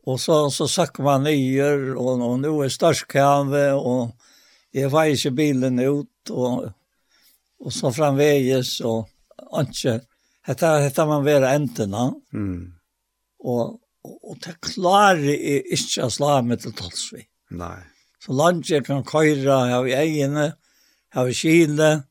Och 0.04 0.20
så, 0.20 0.50
så 0.50 0.68
sack 0.68 0.98
man 0.98 1.22
nyer 1.22 1.94
och, 1.96 2.30
och 2.30 2.40
nu 2.40 2.48
är 2.48 2.68
störskave 2.68 3.72
och 3.72 4.16
jag 4.70 4.90
var 4.90 5.04
inte 5.04 5.30
bilen 5.30 5.78
ut 5.78 6.30
och, 6.30 6.64
och 7.58 7.72
så 7.72 7.92
framväges 7.92 8.80
och 8.80 9.08
inte. 9.60 10.00
Hetta, 10.42 10.78
hetta 10.78 11.06
man 11.06 11.24
vera 11.24 11.50
enterna. 11.50 12.14
Mm. 12.32 12.72
Och, 13.38 13.70
och, 14.02 14.30
och 14.30 14.36
det 14.44 14.60
klarar 14.60 15.16
jag 15.16 15.66
inte 15.66 16.04
att 16.04 16.12
slå 16.12 16.42
mig 16.42 16.58
till 16.58 16.72
talsvi. 16.72 17.24
Nej. 17.50 17.78
Så 18.26 18.32
landet 18.32 18.86
kan 18.86 19.04
köra 19.04 19.64
här 19.64 19.86
i 19.86 19.92
egene, 19.92 20.52
här 21.10 21.28
i 21.28 21.34
Kile, 21.34 22.02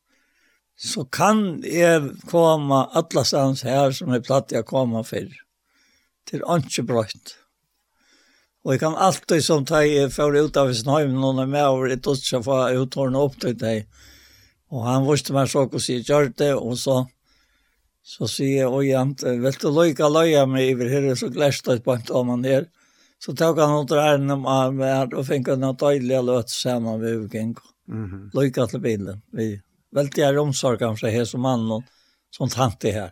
så 0.77 1.03
kan 1.09 1.63
jeg 1.65 2.13
komme 2.29 2.83
alle 2.93 3.25
stans 3.25 3.63
her 3.65 3.91
som 3.97 4.13
jeg 4.13 4.25
platt 4.27 4.53
jeg 4.53 4.67
komme 4.69 5.01
for. 5.07 5.25
Til 6.29 6.43
ikke 6.43 6.85
brøtt. 6.85 7.33
Og 8.65 8.75
jeg 8.75 8.83
kan 8.83 8.97
alltid 8.99 9.41
som 9.43 9.65
ta 9.65 9.81
jeg 9.81 10.11
får 10.13 10.37
ut 10.37 10.57
av 10.59 10.73
snøymen 10.75 11.17
når 11.17 11.39
jeg 11.39 11.47
er 11.47 11.53
med 11.53 11.67
over 11.67 11.93
et 11.95 12.09
utsa 12.11 12.41
for 12.43 12.67
jeg 12.67 12.83
uttårne 12.83 13.21
opp 13.25 13.37
til 13.41 13.55
deg. 13.57 13.87
Og 14.69 14.83
han 14.83 15.07
visste 15.07 15.33
meg 15.33 15.47
så 15.49 15.63
hvordan 15.63 15.87
jeg 15.87 16.05
gjør 16.05 16.33
det, 16.35 16.53
og 16.55 16.75
så 16.77 17.05
så 18.07 18.27
sier 18.31 18.61
jeg, 18.61 18.67
oi, 18.71 18.85
han, 18.95 19.09
vil 19.19 19.55
du, 19.59 19.67
løyka 19.75 20.07
løya 20.07 20.45
meg 20.47 20.77
over 20.77 20.91
her, 20.93 21.07
så 21.19 21.27
glæst 21.27 21.65
det 21.67 21.81
på 21.83 21.91
en 21.91 22.05
tom 22.07 22.29
han 22.31 22.45
her. 22.47 22.69
Så 23.19 23.33
tok 23.35 23.59
han 23.59 23.73
under 23.81 23.99
æren 23.99 24.31
om 24.31 24.45
meg, 24.77 25.11
og 25.11 25.25
fikk 25.27 25.49
han 25.51 25.65
en 25.67 25.75
døylig 25.75 26.21
løt 26.23 26.53
sammen 26.53 27.01
ved 27.01 27.25
uken. 27.25 27.55
Mm 27.87 28.05
-hmm. 28.05 28.29
Løyka 28.33 28.65
til 28.65 28.79
bilen, 28.79 29.21
vi 29.31 29.59
veldig 29.95 30.23
er 30.23 30.39
omsorg 30.41 30.79
kanske 30.79 31.09
här 31.09 31.25
som 31.25 31.41
mannen 31.41 31.83
som 32.31 32.49
tante 32.49 32.91
her. 32.91 33.11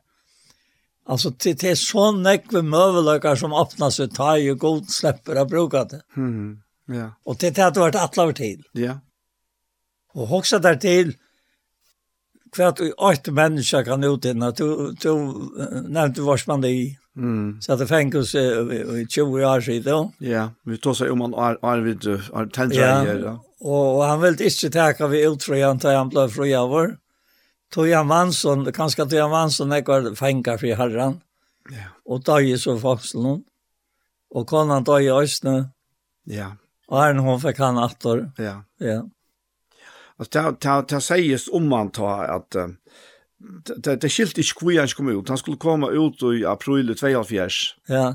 Altså, 1.06 1.30
det 1.30 1.60
det 1.62 1.72
er 1.72 1.76
så 1.76 2.12
nekve 2.12 2.64
møveløkker 2.66 3.36
som 3.36 3.54
åpner 3.54 3.90
seg, 3.94 4.14
tar 4.16 4.40
jo 4.42 4.56
god 4.56 4.88
slipper 4.90 5.38
å 5.38 5.46
bruke 5.46 5.84
det. 5.92 6.02
Mm. 6.18 6.62
Ja. 6.90 7.12
Og 7.26 7.38
det 7.42 7.58
er 7.58 7.70
har 7.70 7.78
vært 7.78 7.96
alla 7.96 8.24
over 8.24 8.34
tid. 8.34 8.64
Ja. 8.74 9.00
Og 10.16 10.32
också 10.32 10.60
der 10.60 10.76
til, 10.76 11.16
hva 12.56 12.72
at 12.72 12.82
åtte 12.82 13.32
mennesker 13.36 13.84
kan 13.84 14.04
ut 14.04 14.26
innan. 14.26 14.54
Du, 14.54 14.94
du 14.94 15.10
nevnte 15.90 16.24
vars 16.26 16.48
man 16.48 16.62
det 16.62 16.72
i. 16.72 16.86
Mm. 17.18 17.62
Så 17.62 17.74
att 17.74 17.80
det 17.80 17.88
fängdes 17.88 18.36
i 18.36 19.06
20 19.10 19.46
år 19.46 19.62
siden. 19.62 20.12
Ja, 20.18 20.50
vi 20.64 20.78
tar 20.78 20.94
seg 20.94 21.12
om 21.12 21.22
man 21.24 21.34
er, 21.34 21.56
er 21.64 21.84
vid 21.84 22.08
är, 22.08 22.50
tändrager. 22.52 23.20
Ja, 23.24 23.40
Og, 23.66 23.98
og 23.98 24.04
han 24.06 24.22
ville 24.22 24.50
ikke 24.50 24.70
teka 24.74 25.10
vi 25.10 25.24
utrøyan 25.26 25.82
til 25.82 25.98
han 25.98 26.12
ble 26.14 26.28
fri 26.30 26.52
av 26.58 26.70
vår. 26.70 26.94
Tog 27.74 27.90
han 27.90 28.08
Mansson, 28.08 28.68
kanskje 28.76 29.08
tog 29.10 29.24
han 29.24 29.34
Mansson 29.34 29.74
jeg 29.74 29.88
var 29.88 30.12
fengar 30.18 30.62
fri 30.62 30.76
herran. 30.78 31.18
Ja. 31.74 31.90
Og 32.06 32.22
døg 32.28 32.52
i 32.52 32.60
så 32.62 32.78
fangselen. 32.78 33.42
Og 34.36 34.46
konan 34.48 34.86
døg 34.86 35.08
i 35.08 35.14
Østene. 35.14 35.72
Ja. 36.30 36.54
Og 36.92 37.02
her 37.02 37.18
hun 37.26 37.42
fikk 37.42 37.64
han 37.64 37.82
atter. 37.82 38.28
Ja. 38.38 38.60
Ja. 38.84 39.02
Altså, 40.20 40.52
det, 40.54 40.76
det, 40.92 41.02
sies 41.04 41.50
om 41.52 41.72
han 41.74 41.90
tar 41.96 42.30
at 42.38 42.56
det, 43.76 43.98
det 44.02 44.12
skilte 44.14 44.44
ikke 44.44 44.62
hvor 44.62 44.78
han 44.80 44.94
kom 44.96 45.10
ut. 45.10 45.34
Han 45.34 45.42
skulle 45.42 45.62
komme 45.62 45.90
ut 45.90 46.22
i 46.30 46.46
april 46.48 46.94
2004. 46.94 47.50
Ja 47.90 48.06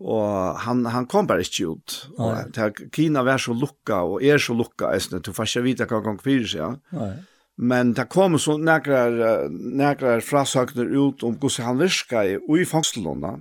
og 0.00 0.58
han 0.64 0.84
han 0.86 1.06
kom 1.06 1.26
bare 1.26 1.40
ikke 1.40 1.66
ut 1.70 2.08
och 2.18 2.94
Kina 2.94 3.22
var 3.22 3.38
så 3.38 3.52
lukka, 3.52 3.94
og 3.94 4.22
er 4.22 4.38
så 4.38 4.54
lucka 4.54 4.86
är 4.86 5.20
du 5.20 5.32
får 5.32 5.44
ikke 5.44 5.62
vite 5.62 5.86
hva 5.86 6.00
gang 6.00 6.18
för 6.18 6.46
seg. 6.46 6.60
ja 6.60 6.76
Nej. 6.92 7.24
men 7.56 7.92
det 7.92 8.08
kom 8.08 8.38
så 8.38 8.56
nekrar, 8.58 9.48
nekrar 9.48 10.20
frasøkner 10.20 10.84
ut 10.84 11.22
om 11.22 11.36
hvordan 11.36 11.66
han 11.66 11.78
virka 11.78 12.24
i 12.24 12.36
och 12.36 12.58
i 12.58 12.64
fangstelånda. 12.64 13.38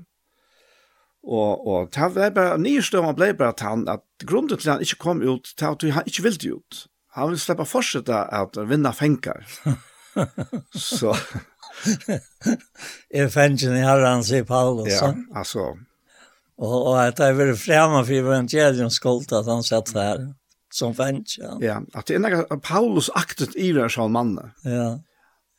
Og, 1.23 1.67
og 1.67 1.89
det 1.95 2.15
var 2.15 2.29
bare, 2.29 2.57
nye 2.57 2.79
nystörma 2.79 3.13
ble 3.13 3.33
bare 3.33 3.49
at 3.49 3.59
han 3.59 3.87
at 3.87 4.03
grunnen 4.25 4.57
til 4.57 4.71
han 4.71 4.81
ikke 4.81 4.99
kom 4.99 5.21
ut 5.21 5.53
det 5.59 5.65
var 5.65 5.71
at 5.71 5.91
han 5.91 6.03
ikke 6.05 6.23
ville 6.23 6.55
ut 6.55 6.87
han 7.13 7.29
ville 7.29 7.39
slippe 7.39 7.65
fortsette 7.69 8.19
at 8.33 8.57
vinna 8.69 8.91
fengar. 8.91 9.45
så 10.89 11.13
er 13.13 13.29
fengen 13.33 13.75
i 13.77 13.83
herren, 13.85 14.23
sier 14.25 14.45
Paulus. 14.49 14.89
Ja, 14.93 15.13
alltså, 15.35 15.75
Och, 16.63 16.87
og 16.87 17.07
att 17.07 17.15
det 17.15 17.25
är 17.25 17.33
väl 17.33 17.55
framme 17.55 18.05
för 18.05 18.13
evangeliens 18.13 18.93
skuld 18.93 19.33
att 19.33 19.45
han 19.45 19.63
satt 19.63 19.93
där 19.93 20.33
som 20.73 20.95
fanns. 20.95 21.37
Ja, 21.39 21.57
ja 21.61 21.81
att 21.93 22.05
det 22.05 22.15
er 22.15 22.19
något 22.19 22.63
Paulus 22.63 23.09
aktet 23.09 23.55
i 23.55 23.71
den 23.71 23.89
här 23.89 24.07
mannen. 24.07 24.51
Ja, 24.63 24.99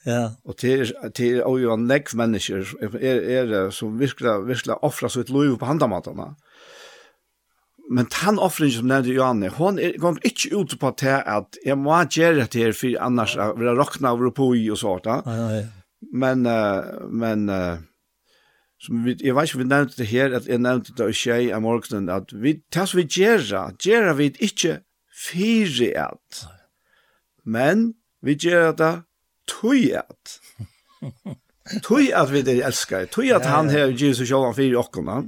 ja. 0.04 0.30
Och 0.44 0.56
til, 0.56 0.92
til 1.14 1.42
og 1.42 1.60
jo 1.60 1.72
en 1.72 1.86
lägg 1.86 2.14
mennesker 2.14 2.64
är, 2.80 2.96
er, 2.96 3.52
er 3.52 3.70
som 3.70 3.98
virkelig, 3.98 4.46
virkelig 4.46 4.84
offrer 4.84 5.08
sitt 5.08 5.30
liv 5.30 5.58
på 5.58 5.66
handamaterna. 5.66 6.34
Men 7.90 8.06
han 8.12 8.38
offringen 8.38 8.76
som 8.76 8.86
nevnte 8.86 9.12
Johanne, 9.12 9.48
hon 9.48 9.78
er, 9.78 9.98
går 10.00 10.18
ikke 10.24 10.56
ut 10.56 10.78
på 10.80 10.94
det 11.00 11.22
at 11.26 11.58
jeg 11.66 11.78
må 11.78 12.04
gjøre 12.04 12.46
det 12.46 12.54
her 12.54 12.72
for 12.72 12.96
annars 13.00 13.36
vil 13.36 13.66
jeg 13.66 13.76
råkne 13.78 14.08
over 14.08 14.30
på 14.30 14.54
i 14.54 14.70
og 14.70 14.78
sånt. 14.78 15.06
Ja, 15.06 15.20
ja, 15.26 15.48
ja. 15.50 15.64
Men, 16.12 16.46
uh, 16.46 17.10
men 17.10 17.48
uh, 17.48 17.76
som 18.84 19.04
vi, 19.04 19.16
jeg 19.20 19.34
vet 19.36 19.48
ikke 19.48 19.58
om 19.58 19.62
vi 19.62 19.68
nevnte 19.70 20.00
det 20.00 20.08
her, 20.10 20.34
at 20.36 20.48
jeg 20.50 20.60
nevnte 20.60 20.94
det 20.96 21.06
og 21.06 21.16
tjei 21.16 21.48
av 21.54 21.62
morgenen, 21.64 22.10
at 22.12 22.34
vi, 22.36 22.58
det 22.74 22.86
som 22.90 23.00
vi 23.00 23.06
gjerra, 23.08 23.64
gjør 23.80 24.12
vi 24.20 24.30
ikke 24.44 24.78
fire 25.14 25.90
at, 26.04 26.44
men 27.44 27.94
vi 28.24 28.36
gjør 28.46 28.76
det 28.78 28.94
tog 29.48 29.88
at. 30.02 30.38
Tog 31.80 32.10
at 32.12 32.28
vi 32.28 32.42
det 32.44 32.58
elskar, 32.60 33.06
tog 33.08 33.24
at 33.32 33.46
han 33.48 33.70
her 33.72 33.94
gjerra 33.96 34.18
seg 34.18 34.28
sjålan 34.28 34.56
fire 34.56 34.76
okkona. 34.82 35.22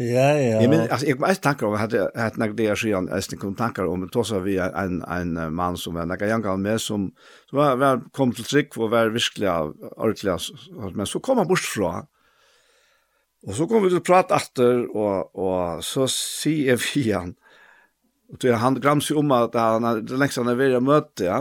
Ja, 0.00 0.30
ja. 0.32 0.60
Jeg 0.62 0.68
men 0.72 0.80
alltså 0.80 1.06
jag 1.06 1.20
måste 1.20 1.42
tankar 1.42 1.66
om 1.66 1.74
att 1.74 1.94
att 1.94 2.36
när 2.36 2.48
det 2.48 2.66
är 2.66 2.76
skön 2.76 3.08
är 3.08 3.36
kom 3.36 3.54
tankar 3.54 3.84
om 3.84 4.02
att 4.04 4.26
så 4.26 4.40
vi 4.40 4.56
en 4.58 5.02
en 5.02 5.54
man 5.54 5.76
som 5.76 5.94
var 5.94 6.06
några 6.06 6.38
gånger 6.38 6.56
med 6.56 6.80
som 6.80 7.12
som 7.50 7.58
var, 7.58 7.76
var 7.76 8.00
kom 8.12 8.32
till 8.32 8.44
trick 8.44 8.76
och 8.76 8.90
var 8.90 9.08
verkligen 9.08 9.74
ordentlig, 9.96 10.32
men 10.94 11.06
så 11.06 11.20
kom 11.20 11.38
han 11.38 11.48
bort 11.48 11.58
fra, 11.58 12.06
Och 13.46 13.54
så 13.54 13.66
kom 13.66 13.82
vi 13.82 13.90
til 13.90 14.02
prat 14.04 14.32
atter, 14.36 14.82
og, 14.92 15.30
og 15.32 15.84
så 15.84 16.04
sier 16.12 16.76
vi 16.76 17.06
han, 17.08 17.32
og 18.28 18.40
til 18.42 18.56
han 18.60 18.76
grams 18.82 19.08
jo 19.10 19.22
om 19.22 19.32
at 19.32 19.56
han 19.56 19.86
er 19.88 20.02
lengst 20.20 20.40
han 20.40 20.50
er 20.52 20.58
ved 20.58 20.76
å 20.76 20.82
møte, 20.84 21.24
ja. 21.24 21.40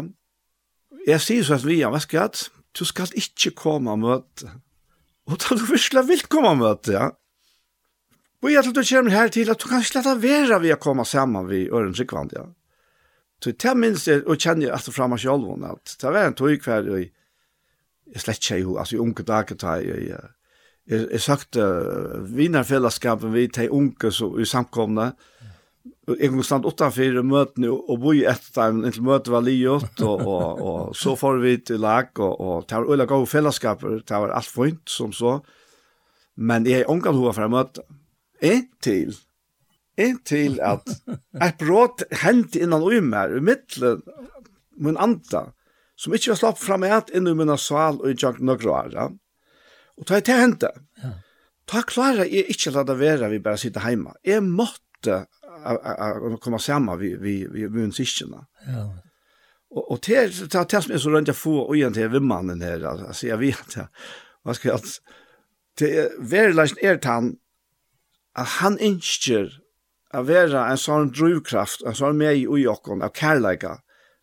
Jeg 1.08 1.24
sier 1.24 1.44
så 1.44 1.58
at 1.58 1.68
vi 1.68 1.82
han, 1.82 1.92
hva 1.92 2.00
skal 2.04 2.22
jeg? 2.22 2.48
Du 2.78 2.86
skal 2.88 3.12
ikke 3.20 3.52
komme 3.66 3.92
og 3.92 4.00
møte. 4.00 4.54
Og 5.28 5.36
da 5.44 5.58
du 5.60 5.66
virkelig 5.68 6.06
vil 6.08 6.24
komme 6.32 6.54
og 6.56 6.62
møte, 6.62 6.96
ja. 6.96 7.10
Og 8.40 8.54
jeg 8.54 8.64
tror 8.64 8.76
du 8.76 8.84
kommer 8.88 9.12
her 9.12 9.32
til 9.34 9.52
at 9.52 9.60
du 9.60 9.68
kan 9.68 9.84
slett 9.84 10.08
være 10.08 10.62
ved 10.64 10.76
å 10.78 10.80
komme 10.80 11.06
sammen 11.06 11.48
ved 11.50 11.74
Øren 11.76 11.96
Sikvand, 11.96 12.36
ja. 12.38 12.46
Så 13.44 13.54
det 13.56 13.76
minns 13.80 14.08
jeg, 14.08 14.26
og 14.28 14.36
kjenner 14.36 14.68
jeg 14.68 14.76
etter 14.76 14.92
fremme 14.96 15.18
selv, 15.20 15.48
at 15.64 15.96
det 16.02 16.12
var 16.12 16.28
en 16.28 16.36
tog 16.36 16.66
hver, 16.66 16.90
og 16.92 17.00
jeg 17.00 18.24
slett 18.24 18.42
ikke 18.44 18.60
jo, 18.66 18.76
altså 18.82 18.98
i 18.98 19.00
unge 19.00 19.24
dager, 19.24 19.56
da 19.60 19.76
jeg, 19.80 20.08
jeg, 20.10 20.24
jeg, 20.92 21.06
jeg 21.14 21.24
sagt, 21.24 21.60
uh, 21.60 22.20
vinerfellesskapen, 22.36 23.32
vi 23.32 23.48
tar 23.48 23.72
unge 23.76 24.12
så, 24.12 24.34
i 24.36 24.48
samkomne, 24.48 25.14
og 26.10 26.18
jeg 26.20 26.34
kom 26.34 26.44
stand 26.44 26.68
utenfor 26.68 27.22
møtene, 27.24 27.70
og 27.72 28.02
bo 28.04 28.12
i 28.18 28.26
etter 28.28 28.52
dem, 28.58 28.84
inntil 28.90 29.08
møtet 29.08 29.32
var 29.32 29.46
livet, 29.46 30.04
og, 30.04 30.26
og, 30.26 30.60
og, 30.60 30.82
så 30.98 31.16
får 31.20 31.40
vi 31.44 31.56
til 31.70 31.80
lag, 31.86 32.12
og, 32.20 32.34
og 32.42 32.68
det 32.68 32.76
var 32.76 32.92
øyne 32.92 33.08
gode 33.08 33.30
fellesskaper, 33.30 34.02
det 34.04 34.22
var 34.26 34.36
alt 34.36 34.52
fint, 34.52 34.84
som 34.90 35.16
så, 35.16 35.38
men 36.36 36.68
jeg 36.68 36.84
er 36.84 36.92
unge 36.92 37.14
hva 37.14 37.32
for 37.36 37.48
å 37.48 37.54
møte, 37.56 37.88
inntil, 38.42 39.16
inntil 40.00 40.60
at 40.64 40.90
et 41.44 41.58
brått 41.60 42.04
hendte 42.24 42.62
innan 42.64 42.86
ui 42.86 43.02
mer, 43.04 43.36
i 43.36 43.42
middelen, 43.44 44.04
min 44.80 45.00
anta, 45.00 45.50
som 46.00 46.16
ikke 46.16 46.32
var 46.34 46.40
slapp 46.44 46.62
fram 46.62 46.86
et 46.88 47.10
inn 47.16 47.28
i 47.28 47.36
minna 47.36 47.58
sval 47.60 48.00
og 48.00 48.12
i 48.12 48.16
tjank 48.16 48.40
nøkra 48.40 48.84
ara. 48.86 49.10
Og 50.00 50.08
ta 50.08 50.22
til 50.24 50.40
hendte, 50.40 50.72
Ja. 51.04 51.18
Ta 51.70 51.84
klara 51.86 52.26
jeg 52.26 52.50
ikke 52.50 52.72
la 52.74 52.84
det 52.88 52.96
være 52.98 53.28
vi 53.30 53.42
bare 53.46 53.60
sitter 53.62 53.84
heima. 53.86 54.16
Jeg 54.26 54.42
måtte 54.42 55.26
komme 56.42 56.60
sammen 56.62 56.98
vi, 56.98 57.14
vi, 57.22 57.36
vi, 57.52 57.68
vi 57.68 57.86
musikkene. 57.92 58.42
Ja. 58.66 58.88
Og, 59.70 59.84
og 59.84 60.00
til, 60.02 60.32
til, 60.34 60.66
til 60.66 60.82
som 60.82 60.96
er 60.96 61.04
så 61.04 61.12
rundt 61.14 61.30
jeg 61.30 61.38
få 61.38 61.60
og 61.68 61.76
igjen 61.78 61.94
til 61.94 62.10
vimmannen 62.10 62.64
her, 62.66 62.88
altså 62.90 63.28
jeg 63.28 63.38
vet 63.44 63.76
det, 63.76 63.86
hva 64.42 64.56
skal 64.58 64.72
jeg, 64.72 64.96
det 65.78 65.90
er 66.02 66.16
veldig 66.32 66.66
er 66.82 66.98
tann 67.04 67.36
at 68.40 68.56
han 68.60 68.78
innskjer 68.80 69.52
at 70.16 70.26
vera 70.26 70.68
en 70.72 70.80
sånn 70.80 71.12
drivkraft, 71.14 71.84
en 71.86 71.98
sånn 71.98 72.18
mei 72.18 72.48
ui 72.48 72.64
okkon, 72.70 73.04
av 73.06 73.14
kærleika, 73.18 73.78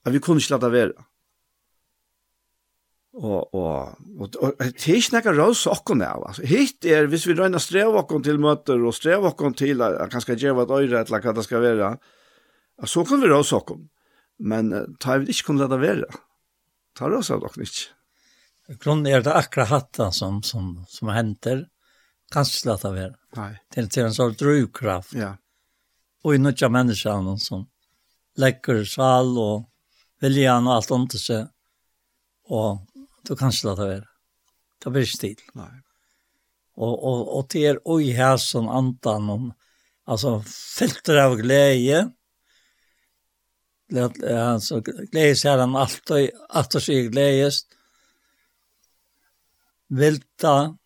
at 0.06 0.14
vi 0.14 0.22
kunne 0.22 0.42
ikke 0.42 0.56
lade 0.56 0.72
vera. 0.74 1.06
Og, 3.16 3.54
og, 3.56 3.94
og, 4.18 4.34
og 4.44 4.58
det 4.60 4.66
er 4.66 4.98
ikke 4.98 5.14
nekka 5.14 5.32
røys 5.32 5.62
okkon 5.72 6.02
av, 6.04 6.26
altså. 6.28 6.44
Hitt 6.50 6.84
er, 6.84 7.06
hvis 7.08 7.24
vi 7.28 7.36
røyna 7.38 7.60
strev 7.62 7.96
okkon 8.02 8.24
til 8.26 8.40
møter, 8.42 8.82
og 8.82 8.96
strev 8.96 9.24
okkon 9.30 9.56
til 9.56 9.80
at 9.84 10.12
han 10.12 10.24
skal 10.24 10.36
djeva 10.40 10.66
et 10.66 10.74
øyre, 10.76 11.00
eller 11.00 11.24
hva 11.24 11.34
det 11.36 11.46
skal 11.46 11.64
vera, 11.64 11.94
så 12.84 13.04
kan 13.08 13.22
vi 13.22 13.30
røys 13.32 13.54
okkon. 13.56 13.86
Men 14.36 14.74
ta 15.00 15.16
vi 15.22 15.32
ikke 15.32 15.48
kunne 15.48 15.64
lade 15.64 15.80
vera. 15.80 16.10
Ta 16.96 17.08
røys 17.08 17.32
av 17.32 17.46
okkon 17.46 17.64
ikke. 17.64 17.94
Grunnen 18.82 19.08
er 19.08 19.22
det 19.24 19.32
akkurat 19.38 19.70
hatta 19.70 20.10
som, 20.12 20.42
som, 20.44 20.74
som 20.90 21.08
henter, 21.14 21.64
kanskje 22.32 22.60
slett 22.60 22.84
av 22.88 22.96
her. 22.98 23.14
Nei. 23.36 23.52
Til 23.74 23.88
til 23.92 24.08
en 24.08 24.16
sånn 24.16 24.36
drivkraft. 24.38 25.14
Ja. 25.18 25.34
Og 26.24 26.34
i 26.34 26.42
nødja 26.42 26.70
menneskene 26.72 27.36
som 27.42 27.66
lekker 28.40 28.84
sal 28.88 29.32
og 29.38 29.66
viljan 30.22 30.66
og 30.66 30.76
alt 30.76 30.92
om 30.96 31.06
til 31.10 31.22
seg. 31.22 31.48
Og 32.50 32.82
du 33.26 33.34
kanskje 33.38 33.70
lett 33.70 33.82
av 33.82 33.90
være. 33.92 34.08
Det 34.82 34.92
blir 34.92 35.06
ikke 35.06 35.22
tid. 35.22 35.44
Nei. 35.58 35.72
Og, 36.76 36.92
og, 36.92 37.20
og 37.38 37.46
til 37.50 37.70
er 37.70 37.80
oi 37.88 38.12
her 38.12 38.36
som 38.40 38.68
andan 38.68 39.30
om, 39.32 39.46
altså 40.04 40.36
filter 40.44 41.22
av 41.22 41.38
glede, 41.40 42.02
altså 43.96 44.82
gledes 44.84 45.44
her 45.46 45.62
han 45.62 45.76
alltid, 45.78 46.36
alltid 46.50 46.84
sier 46.84 47.08
gledest, 47.14 47.72
vilta, 49.88 50.76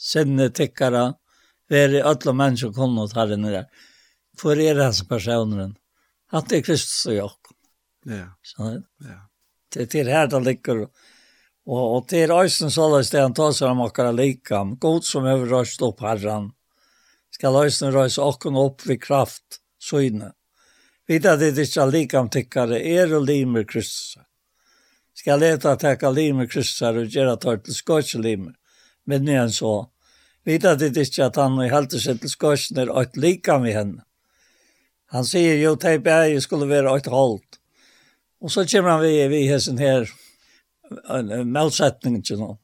sinne 0.00 0.50
tykkara, 0.50 1.14
veri 1.68 2.02
alla 2.02 2.32
människor 2.32 2.72
kunna 2.72 3.08
ta 3.08 3.26
den 3.26 3.42
där. 3.42 3.66
For 4.38 4.58
er 4.58 4.74
det 4.74 4.84
hans 4.84 5.08
personen. 5.08 5.76
at 6.32 6.48
det 6.48 6.58
er 6.58 6.62
Kristus 6.62 7.06
og 7.06 7.14
jag. 7.14 7.30
Ja. 8.06 8.26
Så, 8.42 8.82
ja. 8.98 9.28
Det 9.74 9.90
det 9.90 10.00
är 10.00 10.04
här 10.04 10.26
det 10.26 10.40
ligger. 10.40 10.88
Och, 11.66 11.96
och 11.96 12.06
det 12.08 12.22
är 12.22 12.44
ösen 12.44 12.70
sådär 12.70 13.12
det 13.12 13.20
han 13.20 13.34
tar 13.34 13.52
sig 13.52 13.68
om 13.68 13.80
åkara 13.80 14.12
likam. 14.12 14.76
God 14.76 15.04
som 15.04 15.26
överröst 15.26 15.82
upp 15.82 16.00
herran. 16.00 16.52
Ska 17.30 17.64
ösen 17.64 17.92
rösa 17.92 18.24
åkarna 18.24 18.60
upp 18.60 18.86
vid 18.86 19.02
kraft, 19.02 19.42
syne. 19.82 20.32
Vita 21.06 21.36
det 21.36 21.46
är 21.46 21.94
inte 21.94 22.18
om 22.18 22.30
tyckare, 22.30 22.86
er 22.86 23.14
och 23.14 23.24
limer 23.24 23.64
Kristus. 23.64 24.18
Ska 25.14 25.36
leta 25.36 25.72
att 25.72 25.80
täcka 25.80 26.10
limer 26.10 26.46
Kristus 26.46 26.82
och 26.82 27.04
göra 27.04 27.36
tar 27.36 27.56
till 27.56 27.74
skottslimer. 27.74 28.54
Men 29.04 29.24
nu 29.24 29.32
är 29.32 29.48
så 29.48 29.89
Vita 30.46 30.74
det 30.74 30.94
ikke 30.96 31.26
at 31.28 31.36
han 31.36 31.58
heldt 31.70 31.98
seg 32.00 32.20
til 32.20 32.32
skorsner 32.32 32.90
og 32.90 33.16
lika 33.20 33.58
med 33.60 33.76
henne. 33.76 34.04
Han 35.10 35.26
sier 35.26 35.58
jo 35.58 35.74
teip 35.76 36.06
jeg 36.06 36.40
skulle 36.42 36.68
være 36.70 36.92
et 36.96 37.10
holdt. 37.10 37.58
Og 38.40 38.52
så 38.52 38.64
kommer 38.64 38.94
han 38.94 39.02
vi 39.02 39.40
i 39.42 39.48
hessen 39.50 39.78
her, 39.78 40.08
meldsetningen 41.44 42.22
til 42.22 42.40
noen. 42.40 42.58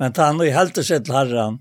Men 0.00 0.14
han 0.16 0.40
er 0.40 0.54
heldt 0.56 0.80
seg 0.80 1.04
til 1.04 1.16
herren, 1.18 1.58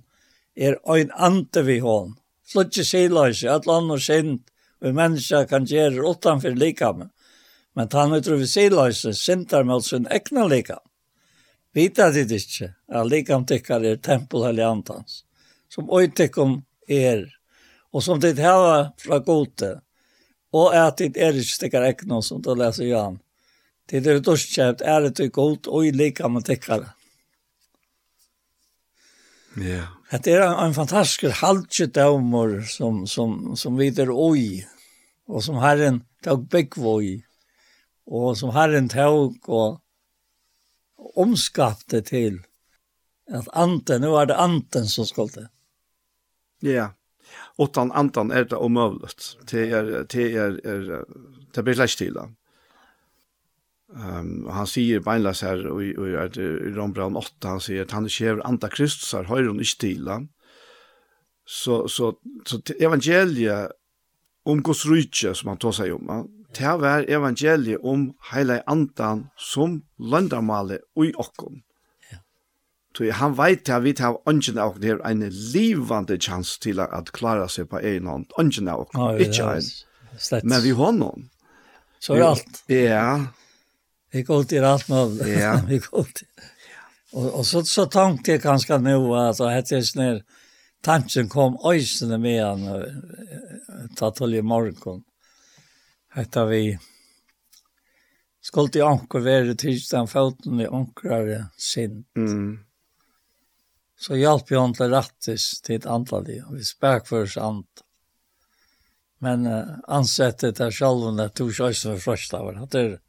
er 0.55 0.77
ein 0.87 1.11
ante 1.15 1.63
vi 1.67 1.79
hån. 1.83 2.15
Flutje 2.49 2.85
siløse, 2.87 3.49
at 3.51 3.67
land 3.67 3.91
og 3.91 4.01
synd, 4.01 4.39
og 4.79 4.95
menneska 4.95 5.43
kan 5.49 5.67
gjøre 5.67 6.05
utanfor 6.07 6.55
likame. 6.55 7.09
Men 7.75 7.91
han 7.91 8.15
er 8.15 8.29
vi 8.31 8.47
siløse, 8.47 9.13
syndar 9.13 9.67
med 9.67 9.83
sin 9.83 10.07
egna 10.07 10.47
likam. 10.47 10.85
Vita 11.75 12.09
dit 12.11 12.31
ikke, 12.31 12.71
at 12.87 13.09
likam 13.09 13.45
tykkar 13.45 13.83
er 13.85 13.99
tempel 14.01 14.47
eller 14.49 14.71
antans 14.71 15.25
som 15.69 15.89
øytekom 15.93 16.59
er, 16.89 17.25
og 17.93 18.03
som 18.03 18.21
ditt 18.21 18.41
hava 18.41 18.91
fra 19.01 19.19
gode, 19.25 19.79
og 20.53 20.73
at 20.75 20.97
ditt 21.01 21.17
er 21.17 21.37
ikke 21.37 21.55
stikker 21.55 21.85
ekna 21.91 22.21
som 22.25 22.41
du 22.41 22.55
leser 22.57 22.89
Jan. 22.89 23.19
Det 23.89 24.05
er 24.05 24.21
dørskjøpt, 24.21 24.81
er 24.85 25.05
det 25.05 25.17
du 25.17 25.29
god, 25.33 25.67
og 25.67 25.85
i 25.85 25.93
lika 25.93 26.29
med 26.29 26.45
tikkere. 26.45 26.91
Ja. 29.57 29.87
Det 30.11 30.33
er 30.33 30.43
en, 30.45 30.57
en 30.67 30.73
fantastisk 30.73 31.41
halvtjedommer 31.41 32.61
som, 32.69 33.05
som, 33.09 33.55
som 33.57 33.77
videre 33.77 34.13
oi, 34.13 34.63
og 35.29 35.43
som 35.45 35.59
herren 35.61 36.03
tog 36.25 36.47
byggvoi, 36.49 37.19
og 38.09 38.37
som 38.37 38.53
herren 38.53 38.89
tog 38.89 39.37
og 39.49 39.79
omskapte 41.19 42.01
til 42.05 42.41
at 43.29 43.49
anten, 43.53 44.01
nå 44.01 44.15
er 44.17 44.29
det 44.29 44.37
anten 44.41 44.89
som 44.89 45.05
skulle 45.05 45.49
Ja. 46.59 46.89
Utan 47.57 47.91
antan 47.91 48.31
er 48.31 48.43
det 48.43 48.57
omöjligt. 48.57 49.37
Det 49.51 49.71
är 49.71 50.05
det 50.09 50.35
är 50.35 50.67
är 50.67 51.05
det 51.53 51.63
blir 51.63 51.75
lätt 51.75 51.97
till. 51.97 52.17
Ehm 52.17 52.35
han 54.49 54.67
säger 54.67 54.99
beinlas 54.99 55.41
här 55.41 55.67
och 55.67 55.83
i 55.83 55.85
i 55.85 56.39
i 56.41 56.73
Rombrand 56.75 57.17
8 57.17 57.47
han 57.47 57.61
säger 57.61 57.81
att 57.81 57.91
han 57.91 58.09
sker 58.09 58.47
anta 58.47 58.69
Kristus 58.69 59.13
har 59.13 59.23
hör 59.23 59.43
hon 59.43 59.59
inte 59.59 59.77
till 59.79 60.27
Så 61.45 61.87
så 61.87 62.15
så 62.45 62.61
evangelia 62.79 63.71
om 64.43 64.63
Guds 64.63 64.85
rike 64.85 65.35
som 65.35 65.47
han 65.47 65.57
tar 65.57 65.71
sig 65.71 65.91
om. 65.91 66.29
Det 66.57 66.77
var 66.77 67.09
evangelia 67.09 67.79
om 67.79 68.13
hela 68.33 68.61
antan 68.65 69.27
som 69.35 69.81
landamålet 69.97 70.81
och 70.95 71.05
i 71.05 71.13
okkon. 71.13 71.61
Så 72.99 73.11
han 73.15 73.35
vet 73.37 73.69
at 73.71 73.83
vi 73.85 73.93
tar 73.95 74.17
ungen 74.27 74.57
av 74.59 74.73
oss 74.75 74.83
er 74.83 74.97
en 75.07 75.21
livande 75.53 76.17
chans 76.19 76.57
til 76.59 76.81
at 76.83 77.13
klara 77.15 77.45
seg 77.47 77.69
på 77.71 77.79
en 77.79 78.09
hånd. 78.11 78.25
Ungen 78.41 78.67
av 78.67 78.81
oss, 78.83 78.97
ah, 78.99 79.13
ikke 79.15 79.45
en. 79.53 79.69
Slett. 80.19 80.43
Men 80.43 80.59
vi 80.65 80.73
har 80.75 80.91
noen. 80.97 81.29
Så 82.03 82.17
er 82.17 82.25
alt. 82.27 82.59
Ja. 82.67 83.05
Vi 84.11 84.25
går 84.27 84.43
til 84.51 84.67
alt 84.67 84.89
med. 84.91 85.15
Ja. 85.31 85.55
vi 85.71 85.79
går 85.79 86.11
til. 86.11 86.27
Og, 87.13 87.31
og 87.39 87.47
så, 87.47 87.63
så 87.63 87.87
tenkte 87.87 88.35
jeg 88.35 88.43
ganske 88.43 88.81
nå 88.83 88.99
at 89.15 89.39
det 89.39 89.55
heter 89.55 89.87
sånn 89.87 90.03
her, 90.03 90.21
tanken 90.83 91.31
kom 91.31 91.55
øysene 91.63 92.19
med 92.19 92.43
han 92.43 92.67
ta 93.95 94.11
til 94.11 94.35
i 94.35 94.43
morgen. 94.43 95.05
Hette 96.19 96.49
vi 96.51 96.63
skulle 98.43 98.75
til 98.75 98.91
anker 98.91 99.23
være 99.23 99.55
tidsdagen 99.55 100.11
foten 100.11 100.59
i 100.59 100.67
ankrere 100.67 101.45
sin. 101.55 102.03
Mm 102.19 102.57
så 103.99 104.15
hjalp 104.15 104.51
jo 104.51 104.61
han 104.63 104.73
til 104.77 104.93
rattis 104.93 105.59
til 105.65 105.75
et 105.75 105.85
antal 105.89 106.23
og 106.23 106.55
Vi 106.55 106.63
spek 106.63 107.07
for 107.07 107.27
oss 107.27 107.37
ant. 107.37 107.83
Men 109.19 109.47
uh, 109.47 109.75
ansättet 109.87 110.55
där 110.55 110.71
själva 110.71 111.11
det 111.11 111.29
tog 111.29 111.53
seg 111.53 111.75
som 111.75 111.91
en 111.91 111.99
fröstavar. 111.99 112.63
Att 112.63 112.71
det 112.71 112.99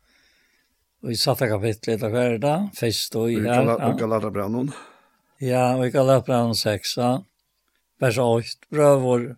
og 1.03 1.09
vi 1.09 1.17
satte 1.17 1.49
kapitlet 1.49 2.03
av 2.03 2.41
dag, 2.41 2.69
fest 2.77 3.15
og 3.17 3.31
i 3.33 3.41
här. 3.41 3.69
Och 3.69 4.51
noen? 4.51 4.73
Ja, 5.39 5.77
och 5.77 5.87
i 5.87 5.91
Galatabrannon 5.91 6.55
sexa. 6.55 7.25
Vers 8.01 8.19
8, 8.19 8.45
brövor. 8.71 9.37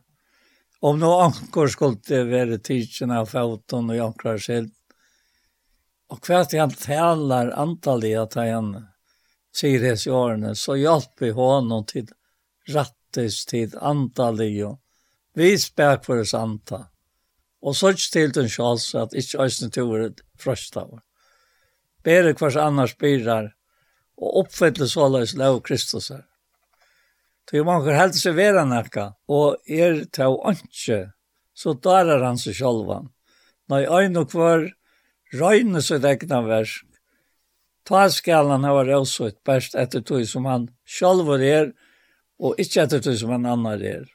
Om 0.81 0.99
noe 0.99 1.29
anker 1.29 1.69
skulle 1.69 2.01
det 2.09 2.25
være 2.25 2.59
tidsen 2.59 3.11
av 3.11 3.27
foton 3.27 3.91
och 3.91 3.97
ankrar 3.97 4.39
skilt. 4.39 4.75
Och 6.09 6.25
kvart 6.25 6.53
han 6.53 6.71
taler 6.71 7.51
antallet 7.51 8.19
at 8.19 8.35
han 8.35 8.87
sier 9.53 9.85
hans 9.89 10.07
i 10.07 10.11
årene, 10.11 10.55
så 10.57 10.77
hjalp 10.81 11.21
vi 11.21 11.31
honom 11.37 11.85
til 11.89 12.09
rattes 12.73 13.45
til 13.49 13.75
antallet 13.81 14.63
og 14.67 14.79
vi 15.35 15.55
spek 15.57 16.05
for 16.05 16.21
oss 16.21 16.35
anta. 16.37 16.87
Og 17.63 17.77
så 17.79 17.93
til 17.95 18.33
den 18.35 18.51
sjals 18.53 18.91
at 18.99 19.15
ikke 19.17 19.47
øyne 19.47 19.71
tog 19.73 19.95
det 20.01 20.25
frøst 20.41 20.77
av. 20.77 20.99
Bere 22.05 22.35
hvers 22.35 22.59
annars 22.59 22.97
byrar, 22.99 23.53
og 24.19 24.37
oppfylle 24.43 24.89
såleis 24.91 25.35
lov 25.39 25.63
Kristus 25.63 26.11
her. 26.13 26.27
Så 27.49 27.59
jo 27.59 27.65
mange 27.67 27.95
helst 27.97 28.23
seg 28.23 28.37
være 28.37 28.67
nekka, 28.69 29.13
og 29.29 29.63
er 29.67 30.05
til 30.13 30.37
ønske, 30.49 31.01
så 31.55 31.75
darar 31.75 32.25
han 32.27 32.39
seg 32.39 32.59
sjolvan. 32.59 33.11
Nei, 33.71 33.85
øyne 33.87 34.25
og 34.25 34.35
hver, 34.35 34.69
røyne 35.39 35.83
seg 35.83 36.03
degna 36.05 36.43
versk, 36.45 36.85
Ta 37.85 38.09
skal 38.11 38.51
han 38.51 38.65
ha 38.65 38.85
råsut 38.87 39.39
best 39.45 39.75
etter 39.75 40.01
tog 40.01 40.27
som 40.29 40.45
han 40.47 40.69
sjálfur 40.87 41.43
er, 41.43 41.73
og 42.39 42.61
ikke 42.63 42.85
etter 42.85 43.03
tog 43.03 43.19
som 43.19 43.35
han 43.35 43.47
annar 43.47 43.83
er. 43.83 44.07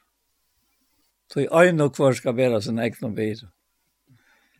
Tog 1.32 1.52
øyne 1.52 1.84
og 1.84 1.94
kvar 1.94 2.16
skal 2.16 2.36
bæra 2.36 2.60
sin 2.64 2.78
egen 2.78 3.14
byr. 3.14 3.44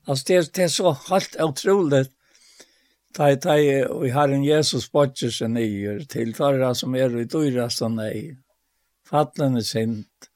Altså, 0.08 0.24
det, 0.28 0.54
det 0.56 0.64
er 0.64 0.72
så 0.72 0.92
helt 1.08 1.36
utroligt 1.40 2.12
ta 3.14 3.34
ta 3.36 3.56
og 3.88 4.02
vi 4.02 4.10
har 4.10 4.28
en 4.28 4.44
Jesus 4.44 4.88
bodger 4.92 5.30
sen 5.30 5.56
i 5.56 6.04
til, 6.06 6.34
förra 6.34 6.74
som 6.74 6.94
er 6.94 7.08
i 7.08 7.24
dyrast 7.24 7.32
dyraste 7.32 7.88
nej. 7.88 8.36
Fallen 9.08 9.56
är 9.56 9.60
sent. 9.60 10.30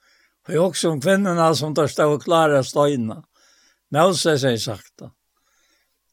Och 0.49 0.55
også 0.55 0.90
om 0.90 1.01
kvinnerna 1.01 1.55
som 1.55 1.74
tar 1.74 1.86
stå 1.86 2.12
og 2.15 2.23
klara 2.23 2.62
støyna, 2.62 3.23
Moses 3.90 4.44
är 4.44 4.57
sagt 4.57 4.99
det. 4.99 5.11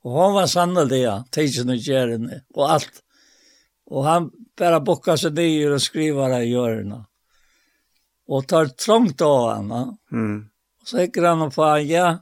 Og 0.07 0.15
hon 0.15 0.35
var 0.38 0.47
sannelig, 0.47 1.01
ja, 1.03 1.15
tidsen 1.34 1.73
og 1.73 1.81
kjærene, 1.84 2.41
og 2.55 2.71
alt. 2.77 3.01
Og 3.89 4.05
han 4.05 4.30
bare 4.59 4.80
bokka 4.85 5.17
seg 5.19 5.35
nyer 5.35 5.76
og 5.76 5.84
skriver 5.84 6.31
det 6.35 6.45
i 6.45 6.53
hjørna. 6.53 7.01
Og 8.30 8.47
tar 8.47 8.71
trångt 8.77 9.21
av 9.26 9.43
han. 9.49 9.93
Mm. 10.13 10.39
Og 10.80 10.88
så 10.88 11.03
gikk 11.03 11.19
han 11.26 11.43
og 11.47 11.53
på 11.55 11.67
ja, 11.89 12.19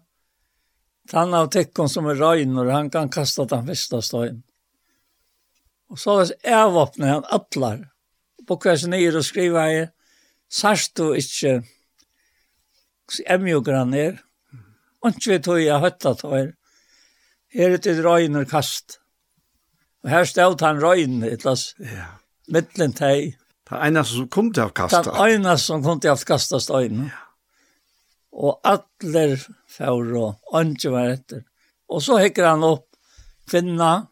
han 1.11 1.33
av 1.37 1.51
tekken 1.53 1.89
som 1.91 2.07
er 2.11 2.19
røyner, 2.19 2.71
han 2.71 2.89
kan 2.91 3.11
kasta 3.11 3.45
den 3.47 3.67
første 3.67 4.01
støyen. 4.03 4.41
Og 5.87 5.99
så 6.01 6.19
er 6.43 6.73
våpnet 6.73 7.13
han 7.13 7.27
atlar. 7.31 7.85
Bokka 8.47 8.75
seg 8.79 8.91
nyer 8.91 9.19
og 9.19 9.25
skriva 9.27 9.67
i, 9.71 9.81
sarst 10.51 10.97
du 10.99 11.13
ikke 11.15 11.61
emjogran 13.27 13.93
er, 13.95 14.19
og 15.03 15.13
ikke 15.13 15.31
vi 15.31 15.39
tog 15.43 15.61
jeg 15.61 15.83
høtta 15.83 16.15
tog 16.19 16.35
er 16.35 16.56
er 17.53 17.75
det 17.75 17.87
et 17.87 18.03
røyner 18.05 18.45
kast. 18.45 18.99
Og 20.03 20.09
her 20.11 20.25
stod 20.27 20.61
han 20.61 20.81
røynen, 20.83 21.23
etlas, 21.27 21.73
ja. 21.79 22.17
mittlen 22.53 22.93
teg. 22.95 23.37
Det 23.67 23.75
er 23.75 23.87
eneste 23.89 24.19
som 24.19 24.27
kom 24.31 24.51
til 24.55 24.69
å 24.69 24.73
kaste. 24.75 25.03
Det 25.07 25.15
er 25.15 25.35
eneste 25.35 25.65
som 25.65 25.83
kom 25.83 26.01
til 26.03 26.13
å 26.13 26.27
kaste 26.27 26.59
støyne. 26.63 27.09
Ja. 27.11 27.23
Og 28.37 28.59
atler 28.67 29.39
fjord 29.71 30.11
og 30.15 30.57
ønske 30.59 30.91
var 30.93 31.15
etter. 31.15 31.41
Og 31.89 32.03
så 32.03 32.19
hekker 32.21 32.45
han 32.45 32.65
opp 32.67 32.85
kvinna, 33.49 34.09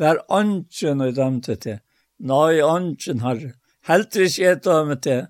vær 0.00 0.22
ønske 0.32 0.94
når 0.96 1.12
dømte 1.18 1.56
til. 1.60 1.80
Nei, 2.20 2.60
ønske 2.64 3.18
har 3.20 3.42
helt 3.90 4.16
ikke 4.16 4.54
et 4.54 4.64
dømme 4.64 4.96
til, 5.02 5.26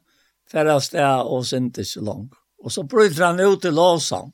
for 0.51 0.71
jeg 0.71 0.87
steg 0.87 1.33
og 1.35 1.45
syntes 1.47 1.97
ikke 1.97 2.07
langt. 2.07 2.39
Og 2.61 2.73
så 2.73 2.85
bryter 2.85 3.31
han 3.31 3.41
ut 3.41 3.63
til 3.63 3.75
lovsang, 3.75 4.33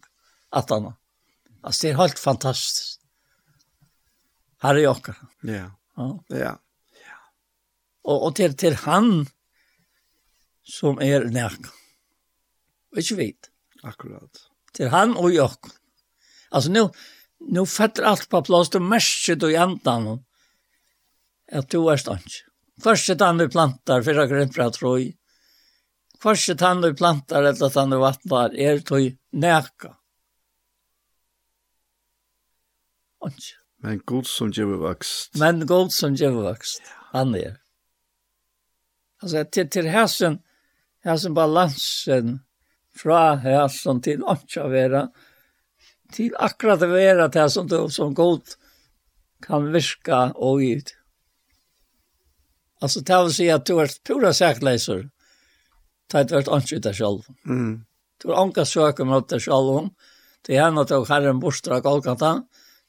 at 0.52 0.70
han 0.70 0.90
har. 0.90 0.96
Alltså 1.66 1.86
det 1.86 1.92
er 1.92 1.96
helt 1.98 2.18
fantastisk. 2.18 2.95
Harry 4.66 4.82
Jokker. 4.82 5.16
Ja. 5.46 5.70
Ja. 5.96 6.10
Ja. 6.34 6.54
Og, 8.06 8.28
og 8.28 8.36
til, 8.38 8.54
til 8.58 8.76
han 8.82 9.26
som 10.66 10.98
er 11.02 11.28
nærk. 11.30 11.68
Ikke 12.98 13.18
vet. 13.20 13.50
Akkurat. 13.86 14.46
Til 14.74 14.90
han 14.90 15.14
og 15.16 15.30
Jokker. 15.34 15.74
Altså, 16.50 16.72
nå, 16.72 16.86
nå 17.52 17.64
fetter 17.68 18.06
alt 18.08 18.28
på 18.30 18.42
plass, 18.46 18.72
det 18.74 18.82
mørket 18.82 19.44
og 19.46 19.52
jantan, 19.54 20.08
at 21.52 21.68
du 21.72 21.86
er 21.90 22.00
stansk. 22.00 22.42
Først 22.82 23.12
er 23.14 23.22
han 23.24 23.40
du 23.40 23.46
plantar, 23.48 24.02
for 24.04 24.18
jeg 24.18 24.30
grønner 24.30 24.52
fra 24.52 24.68
trøy. 24.72 25.06
Først 26.22 26.52
er 26.52 26.64
han 26.64 26.82
du 26.84 26.90
plantar, 26.96 27.46
etter 27.48 27.70
at 27.70 27.78
han 27.80 27.94
du 27.94 28.00
vattnar, 28.02 28.56
er 28.56 28.82
du 28.84 28.98
nærka. 29.32 29.94
Ikke. 33.26 33.55
Men 33.84 34.00
god 34.08 34.26
som 34.28 34.50
gjør 34.54 34.78
vokst. 34.80 35.36
Men 35.40 35.66
god 35.68 35.92
som 35.94 36.16
gjør 36.16 36.40
vokst. 36.48 36.82
Han 37.12 37.34
er. 37.36 37.58
Altså, 39.22 39.44
til, 39.52 39.68
til 39.72 39.88
hæsen, 39.88 40.40
hæsen 41.04 41.34
balansen, 41.34 42.36
fra 42.96 43.36
hæsen 43.40 44.02
til 44.02 44.24
åndsja 44.24 44.68
vera, 44.72 45.06
til 46.12 46.36
akkurat 46.40 46.84
å 46.84 46.90
vera 46.92 47.28
til 47.32 47.50
som 47.52 47.68
du 47.68 47.78
som 47.92 48.14
god 48.14 48.56
kan 49.44 49.68
virka 49.72 50.30
og 50.34 50.62
ut. 50.64 50.92
Altså, 52.82 53.02
til 53.02 53.28
å 53.28 53.32
si 53.32 53.48
at 53.52 53.66
du 53.68 53.78
er 53.80 53.92
pura 54.04 54.32
sækleiser, 54.36 55.06
det 56.06 56.18
har 56.18 56.28
vært 56.30 56.52
åndsja 56.52 56.80
deg 56.84 56.96
selv. 56.96 57.24
Mm. 57.48 57.86
Du 58.20 58.30
har 58.30 58.44
åndsja 58.44 58.66
søker 58.68 59.08
mot 59.08 59.28
deg 59.30 59.42
selv, 59.44 59.90
til 60.46 60.60
henne 60.60 60.84
til 60.86 61.08
herren 61.08 61.40
bostra 61.42 61.80
Golgata, 61.84 62.36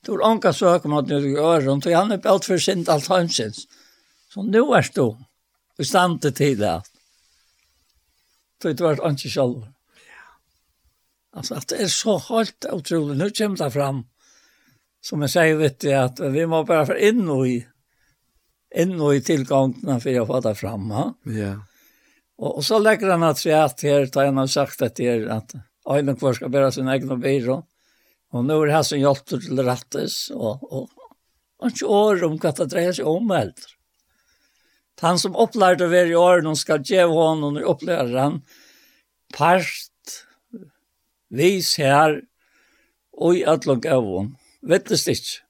Du 0.07 0.13
har 0.13 0.23
anka 0.23 0.53
søk 0.55 0.85
om 0.87 0.93
at 0.95 1.09
du 1.09 1.17
gjør 1.19 1.65
rundt, 1.65 1.85
og 1.89 1.91
han 1.91 2.13
er 2.15 2.21
belt 2.23 2.45
for 2.47 2.61
sint 2.63 2.87
alt 2.87 3.09
hansins. 3.11 3.65
Så 4.31 4.45
nå 4.47 4.61
er 4.77 4.87
du 4.95 5.17
i 5.77 5.85
stand 5.85 6.21
til 6.23 6.31
tid 6.37 6.61
det. 6.61 6.77
Så 8.61 8.71
det 8.71 8.85
var 8.85 9.03
ikke 9.03 9.29
selv. 9.33 9.65
Altså, 11.35 11.59
at 11.59 11.67
det 11.69 11.81
er 11.83 11.91
så 11.91 12.15
holdt 12.23 12.69
utrolig. 12.71 13.17
Nå 13.19 13.27
kommer 13.35 13.59
det 13.59 13.73
fram, 13.75 13.99
som 15.03 15.27
jeg 15.27 15.33
sier, 15.35 15.59
vet 15.59 15.81
du, 15.83 15.91
at 15.91 16.23
vi 16.33 16.47
må 16.47 16.63
bare 16.63 16.87
for 16.87 17.03
inn 17.09 17.27
og 17.27 17.43
i, 17.51 17.57
inn 18.79 18.95
og 18.95 19.19
i 19.19 19.25
tilgangene 19.27 19.99
for 20.01 20.23
å 20.23 20.27
få 20.31 20.43
det 20.47 20.55
fram. 20.63 20.87
Ja. 20.95 21.07
ja. 21.35 21.53
Og, 22.39 22.61
og 22.61 22.63
så 22.63 22.79
legger 22.79 23.11
han 23.11 23.27
at 23.27 23.43
jeg 23.43 23.75
her, 23.83 24.07
da 24.07 24.29
han 24.29 24.39
har 24.39 24.55
sagt 24.55 24.87
at 24.87 24.95
det 24.95 25.11
er 25.17 25.27
at 25.35 25.59
Øyne 25.87 26.15
kvar 26.19 26.35
skal 26.35 26.51
bære 26.51 26.71
sin 26.75 26.89
egen 26.91 27.19
byrå. 27.21 27.61
Og 28.37 28.45
nå 28.45 28.59
er 28.61 28.69
det 28.69 28.77
her 28.77 28.85
som 28.85 29.01
hjelper 29.01 29.41
til 29.43 29.63
rettes, 29.65 30.19
og, 30.35 30.63
og, 30.69 31.09
og 31.57 31.73
ikke 31.73 31.89
år 31.89 32.23
om 32.27 32.37
hva 32.41 32.53
det 32.57 32.69
dreier 32.71 32.95
seg 32.95 33.09
om 33.09 33.33
eldre. 33.33 33.73
Han 35.01 35.19
som 35.21 35.37
opplærte 35.37 35.85
å 35.85 35.91
være 35.91 36.13
i 36.13 36.17
åren, 36.17 36.49
hun 36.49 36.57
skal 36.57 36.81
gjøre 36.85 37.13
hånden 37.13 37.59
og 37.61 37.69
opplære 37.75 38.17
han 38.17 38.39
part, 39.35 40.15
vis 41.29 41.75
her, 41.81 42.21
og 43.17 43.37
i 43.37 43.43
alle 43.45 43.77
gav. 43.83 44.07
Vet 44.67 44.89
det 44.89 44.99
ikke. 45.11 45.43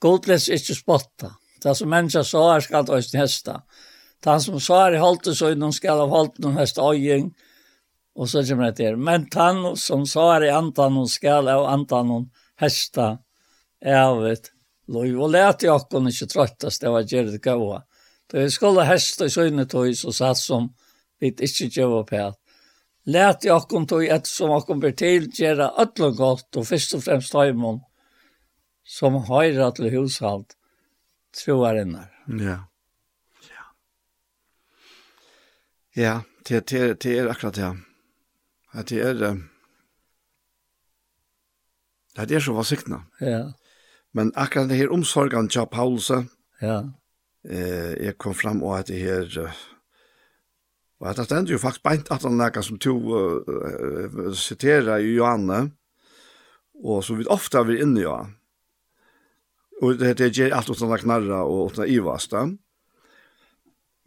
Godles 0.00 0.48
ikke 0.48 0.76
spotta. 0.76 1.34
Det 1.60 1.74
som 1.76 1.90
mennesker 1.92 2.24
så 2.24 2.46
er 2.54 2.64
skal 2.64 2.86
det 2.88 3.02
høsta. 3.18 3.60
Det 4.24 4.36
som 4.44 4.60
så 4.60 4.78
er 4.86 4.96
i 4.96 5.02
halte 5.02 5.34
så 5.36 5.52
noen 5.56 5.76
skal 5.76 6.00
av 6.00 6.12
halte 6.12 6.40
noen 6.40 6.60
høsta 6.60 6.86
øying, 6.92 7.32
og 7.32 7.49
Og 8.16 8.28
så 8.28 8.42
kommer 8.44 8.70
det 8.70 8.76
til, 8.76 8.96
men 8.98 9.26
han 9.34 9.76
som 9.76 10.06
svar 10.06 10.42
i 10.44 10.50
antan 10.50 10.96
hon 10.98 11.08
skal 11.08 11.48
av 11.48 11.66
antan 11.70 12.08
hon 12.10 12.30
hesta 12.60 13.18
evet. 13.80 14.50
Lov 14.90 15.22
og 15.22 15.30
lät 15.30 15.62
jag 15.62 15.76
akkurat 15.76 16.12
ikke 16.12 16.26
tröttas 16.26 16.78
det 16.78 16.90
var 16.90 17.02
Gerrit 17.02 17.46
Da 18.32 18.38
vi 18.38 18.50
skulle 18.50 18.84
hesta 18.84 19.24
i 19.24 19.30
sögne 19.30 19.66
tog 19.66 19.96
så 19.96 20.12
satt 20.12 20.38
som 20.38 20.74
vi 21.20 21.26
ikke 21.26 21.68
gjør 21.70 22.00
opp 22.00 22.10
her. 22.10 22.34
Lät 23.06 23.44
jag 23.44 23.56
akkurat 23.56 23.88
tog 23.88 24.04
ett 24.04 24.26
som 24.26 24.50
har 24.50 24.60
kommit 24.60 24.96
till 24.96 25.30
göra 25.40 25.70
öllum 25.78 26.16
gott 26.16 26.56
och 26.56 26.66
först 26.66 26.94
och 26.94 27.04
främst 27.04 27.32
tajmon 27.32 27.80
som 28.84 29.14
høyre 29.14 29.72
til 29.72 29.90
hushalt 29.90 30.56
troarinnar. 31.36 32.10
Ja. 32.26 32.58
Ja. 33.50 33.64
Ja, 35.94 36.20
det 36.48 36.66
det 36.66 37.02
det 37.02 37.18
er 37.18 37.28
akkurat 37.28 37.54
det. 37.54 37.62
Ja 37.62 37.89
at 38.72 38.88
det 38.90 39.00
er 39.02 39.24
at 42.18 42.28
det 42.28 42.36
er 42.36 42.42
så 42.44 42.52
vasikna. 42.52 43.04
Ja. 43.20 43.52
Men 44.12 44.32
akkurat 44.34 44.68
det 44.68 44.80
her 44.80 44.92
omsorgen 44.92 45.48
til 45.48 45.66
Paulus, 45.70 46.10
ja. 46.62 46.82
eh, 47.44 47.94
jeg 48.04 48.18
kom 48.18 48.34
fram 48.34 48.62
og 48.62 48.78
at 48.78 48.88
det 48.88 48.98
her 48.98 49.52
Og 51.00 51.08
at 51.08 51.16
det 51.16 51.32
ender 51.32 51.52
jo 51.52 51.58
faktisk 51.58 51.82
beint 51.82 52.10
at 52.12 52.22
han 52.22 52.36
nekka 52.36 52.60
som 52.62 52.78
to 52.78 52.92
uh, 52.92 54.32
sitera 54.36 54.98
i 55.00 55.14
Johanne, 55.14 55.70
og 56.84 57.04
som 57.04 57.16
vi 57.16 57.24
ofte 57.24 57.56
er 57.58 57.80
inne 57.80 58.02
i 58.02 58.04
ja. 58.04 58.18
Og 59.80 59.96
det 59.96 60.10
heter 60.10 60.28
gjør 60.28 60.58
alt 60.58 60.68
uten 60.68 60.92
å 60.92 60.98
knarre 61.00 61.38
og 61.40 61.70
uten 61.70 61.86
utan 61.86 61.88
ivasta. 61.94 62.42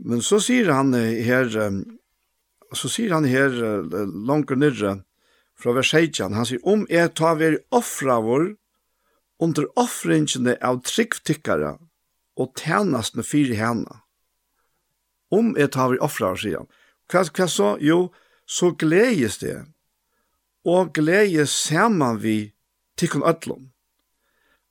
Men 0.05 0.21
så 0.21 0.37
sier 0.37 0.69
han 0.69 0.93
her, 0.93 1.49
um, 1.65 1.81
Og 2.73 2.79
så 2.79 2.89
sier 2.89 3.13
han 3.13 3.27
her, 3.29 3.53
uh, 3.53 4.05
langt 4.25 4.49
nyrre, 4.57 5.03
fra 5.53 5.75
vers 5.77 5.91
16, 5.93 6.33
han 6.33 6.47
sier, 6.49 6.61
om 6.65 6.87
jeg 6.89 7.11
tar 7.13 7.37
vi 7.37 7.53
offra 7.69 8.17
vår, 8.25 8.55
under 9.43 9.67
offringene 9.77 10.55
av 10.65 10.81
tryggtikkere, 10.87 11.75
og 12.39 12.57
tjenestene 12.57 13.25
fire 13.25 13.57
henne. 13.59 13.99
Om 15.29 15.53
jeg 15.59 15.69
tar 15.75 15.93
vi 15.93 16.01
offra 16.01 16.33
vår, 16.33 16.41
sier 16.41 16.63
han. 16.63 16.71
Hva, 17.11 17.21
hva 17.29 17.47
så? 17.51 17.69
Jo, 17.83 17.99
så 18.49 18.71
gledes 18.73 19.37
det, 19.43 19.59
og 20.65 20.93
gledes 20.97 21.53
sammen 21.53 22.17
vi 22.23 22.37
tikkun 22.97 23.25
ødlom. 23.29 23.69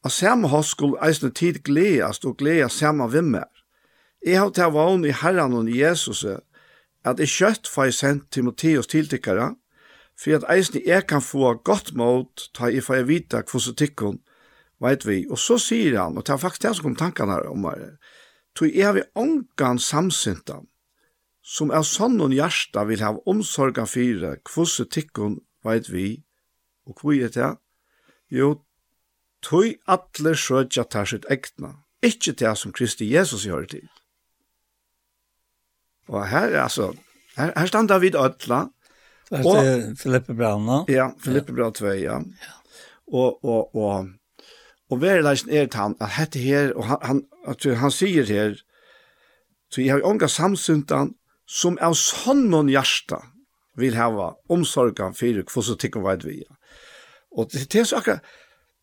A 0.03 0.11
samme 0.11 0.49
hos 0.51 0.73
skulle 0.75 0.99
eisne 1.07 1.31
tid 1.31 1.63
gledes 1.63 2.25
og 2.27 2.41
gledes 2.41 2.81
sammen 2.83 3.13
vi 3.13 3.23
mer. 3.23 3.51
Jeg 4.27 4.41
har 4.41 4.51
til 4.51 4.75
vann 4.75 5.05
i 5.07 5.15
Herren 5.15 5.55
og 5.55 5.71
Jesus, 5.71 6.25
at 7.05 7.19
jeg 7.19 7.29
kjøtt 7.29 7.69
får 7.69 7.89
jeg 7.89 7.99
sendt 7.99 8.31
Timotheus 8.31 8.91
tiltikkere, 8.91 9.55
for 10.19 10.37
at 10.37 10.47
eisen 10.53 10.83
jeg 10.87 11.07
kan 11.11 11.23
få 11.25 11.55
godt 11.65 11.95
mot, 11.99 12.49
ta 12.55 12.71
jeg 12.71 12.85
får 12.87 13.01
jeg 13.01 13.09
vite 13.09 13.43
hvordan 13.43 13.79
tikkene, 13.79 14.19
vet 14.83 15.07
vi. 15.07 15.23
Og 15.31 15.39
så 15.39 15.59
sier 15.59 15.99
han, 15.99 16.19
og 16.19 16.27
det 16.27 16.35
er 16.35 16.43
faktisk 16.43 16.67
det 16.67 16.75
som 16.77 16.89
kom 16.89 16.99
tankene 16.99 17.39
her 17.39 17.49
om 17.51 17.65
her, 17.67 17.97
tog 18.55 18.75
jeg 18.75 18.95
vi 18.95 19.07
ångan 19.19 19.81
samsynta, 19.81 20.61
som 21.43 21.73
er 21.75 21.87
sånn 21.87 22.21
og 22.23 22.35
hjärsta 22.35 22.85
vil 22.87 23.03
ha 23.03 23.17
omsorgen 23.27 23.89
for 23.89 24.37
hvordan 24.55 24.93
tikkene, 24.95 25.41
vet 25.67 25.91
vi, 25.91 26.23
og 26.87 27.01
hvor 27.01 27.15
er 27.15 27.33
det? 27.33 27.55
Jo, 28.31 28.63
tog 29.43 29.75
atler 29.91 30.39
søtja 30.39 30.85
tar 30.85 31.09
sitt 31.09 31.27
egna, 31.31 31.83
ikke 32.03 32.35
det 32.39 32.55
som 32.59 32.75
Kristi 32.75 33.11
Jesus 33.11 33.47
gjør 33.47 33.67
til. 33.71 33.89
Og 36.09 36.29
her, 36.29 36.49
er 36.49 36.63
altså, 36.63 36.93
her, 37.37 37.53
her 37.57 37.67
standa 37.67 37.99
vi 37.99 38.13
ødla. 38.17 38.67
Og, 39.33 39.65
det 39.65 39.99
Filippe 39.99 40.35
Brauna. 40.35 40.83
Ja, 40.89 41.09
Filippe 41.25 41.53
Braun 41.53 41.73
2, 41.73 41.87
ja. 41.87 42.19
Og, 43.13 43.45
og, 43.45 43.77
og, 43.77 44.09
og 44.91 45.01
verileisen 45.01 45.51
er 45.51 45.67
til 45.67 45.81
han, 45.81 45.97
at 46.01 46.11
hette 46.19 46.39
her, 46.39 46.73
og 46.77 46.87
han, 46.87 46.99
han, 47.03 47.23
at 47.49 47.65
han 47.79 47.91
sier 47.91 48.29
her, 48.29 48.57
så 49.73 49.81
jeg 49.81 49.93
har 49.93 50.05
unga 50.05 50.29
samsyntan, 50.29 51.15
som 51.49 51.79
av 51.81 51.97
sånn 51.99 52.71
hjärsta 52.71 53.19
vil 53.77 53.97
hava 53.97 54.35
omsorgan 54.53 55.17
fyrir 55.17 55.45
hva 55.49 55.65
som 55.65 55.79
tikkum 55.81 56.05
veit 56.05 56.25
vi. 56.25 56.43
Og 57.33 57.49
det, 57.53 57.67
det 57.73 57.83
er 57.83 57.89
så 57.89 58.01
akkurat, 58.01 58.25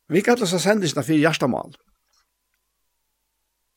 vi 0.09 0.21
kallar 0.25 0.49
seg 0.49 0.61
sendisna 0.63 1.05
fyrir 1.05 1.27
hjertamal. 1.27 1.75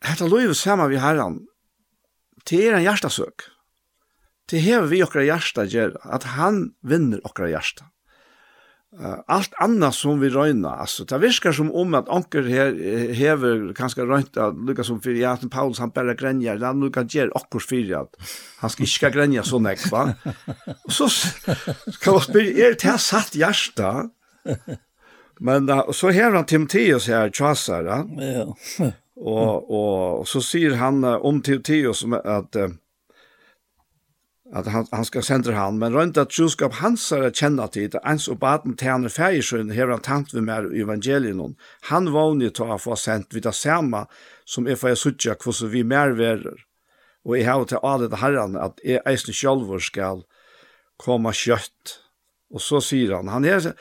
Hetta 0.02 0.26
loivet 0.26 0.58
saman 0.58 0.90
vi 0.90 1.00
herran, 1.00 1.42
det 2.50 2.60
er 2.66 2.76
en 2.76 2.84
hjertasøk. 2.84 3.48
Det 4.50 4.60
hever 4.60 4.90
vi 4.90 5.02
okra 5.04 5.24
hjerta 5.24 5.64
gjør, 5.70 5.96
at 6.04 6.26
han 6.36 6.72
vinner 6.84 7.22
okra 7.28 7.48
hjerta. 7.52 7.88
Uh, 8.92 9.22
allt 9.32 9.54
annat 9.64 9.96
som 9.96 10.18
vi 10.20 10.28
røyna, 10.28 10.74
altså, 10.84 11.06
det 11.08 11.16
virkar 11.22 11.54
som 11.56 11.70
om 11.72 11.94
at 11.96 12.10
anker 12.12 12.44
her, 12.44 12.74
hever 13.16 13.70
kanskje 13.72 14.04
røynt 14.04 14.36
at 14.36 14.58
lukka 14.68 14.84
som 14.84 14.98
fyrir, 15.00 15.22
ja, 15.22 15.30
at 15.32 15.46
Paulus 15.48 15.80
han 15.80 15.94
bare 15.96 16.12
gränjar, 16.12 16.60
han 16.60 16.82
lukka 16.84 17.06
gjer 17.08 17.32
akkurs 17.38 17.70
fyrir 17.70 18.02
at 18.02 18.34
han 18.60 18.74
skal 18.74 18.90
ikke 18.90 19.12
gränja 19.14 19.46
så 19.48 19.62
näck 19.64 19.86
va. 19.88 20.10
Og 20.84 20.92
så 20.92 21.08
kan 22.02 22.18
man 22.18 22.26
spyr, 22.26 22.52
er 22.52 22.76
det 22.76 22.98
satt 23.00 23.32
hjärsta? 23.32 24.10
Men 25.40 25.72
uh, 25.72 25.88
så 25.96 26.12
hever 26.12 26.42
han 26.42 26.50
Timotheus 26.50 27.08
her, 27.08 27.32
tjasar, 27.32 27.88
ja. 27.88 28.92
Og, 29.16 29.70
och, 29.70 30.20
og 30.20 30.28
så 30.28 30.40
sier 30.40 30.74
han 30.76 31.04
om 31.04 31.42
Timoteus 31.42 31.98
som 31.98 32.12
att 32.12 32.56
at 34.52 34.66
han, 34.66 34.86
han 34.92 35.04
ska 35.04 35.22
sända 35.22 35.52
han 35.52 35.78
men 35.78 35.92
runt 35.92 36.16
att 36.16 36.30
troskap 36.30 36.74
hans 36.74 37.12
är 37.12 37.30
kända 37.30 37.68
till 37.68 37.96
att 37.96 38.04
ens 38.04 38.28
og 38.28 38.38
baden 38.38 38.76
tärne 38.76 39.08
färgsjön 39.08 39.70
här 39.70 39.88
han 39.88 40.00
tant 40.00 40.34
vi 40.34 40.40
mer 40.40 40.80
evangelien. 40.80 41.56
han 41.80 42.12
vågner 42.12 42.50
til 42.50 42.66
ta 42.66 42.78
få 42.78 42.96
sent 42.96 43.34
vid 43.34 43.42
det 43.42 43.54
samme 43.54 44.06
som 44.44 44.66
är 44.66 44.76
för 44.76 44.88
jeg 44.88 44.98
sucha 44.98 45.34
hvordan 45.34 45.72
vi 45.72 45.82
mer 45.82 46.08
värer 46.08 46.64
och 47.24 47.38
i 47.38 47.42
har 47.42 47.64
til 47.64 47.78
alle 47.82 48.08
det 48.08 48.16
herran 48.16 48.56
att 48.56 48.80
jeg 48.84 49.00
eisen 49.06 49.34
självor 49.34 49.78
skal 49.78 50.22
komma 50.98 51.32
kjøtt. 51.32 52.00
och 52.50 52.62
så 52.62 52.80
sier 52.80 53.16
han 53.16 53.28
han 53.28 53.44
är 53.44 53.74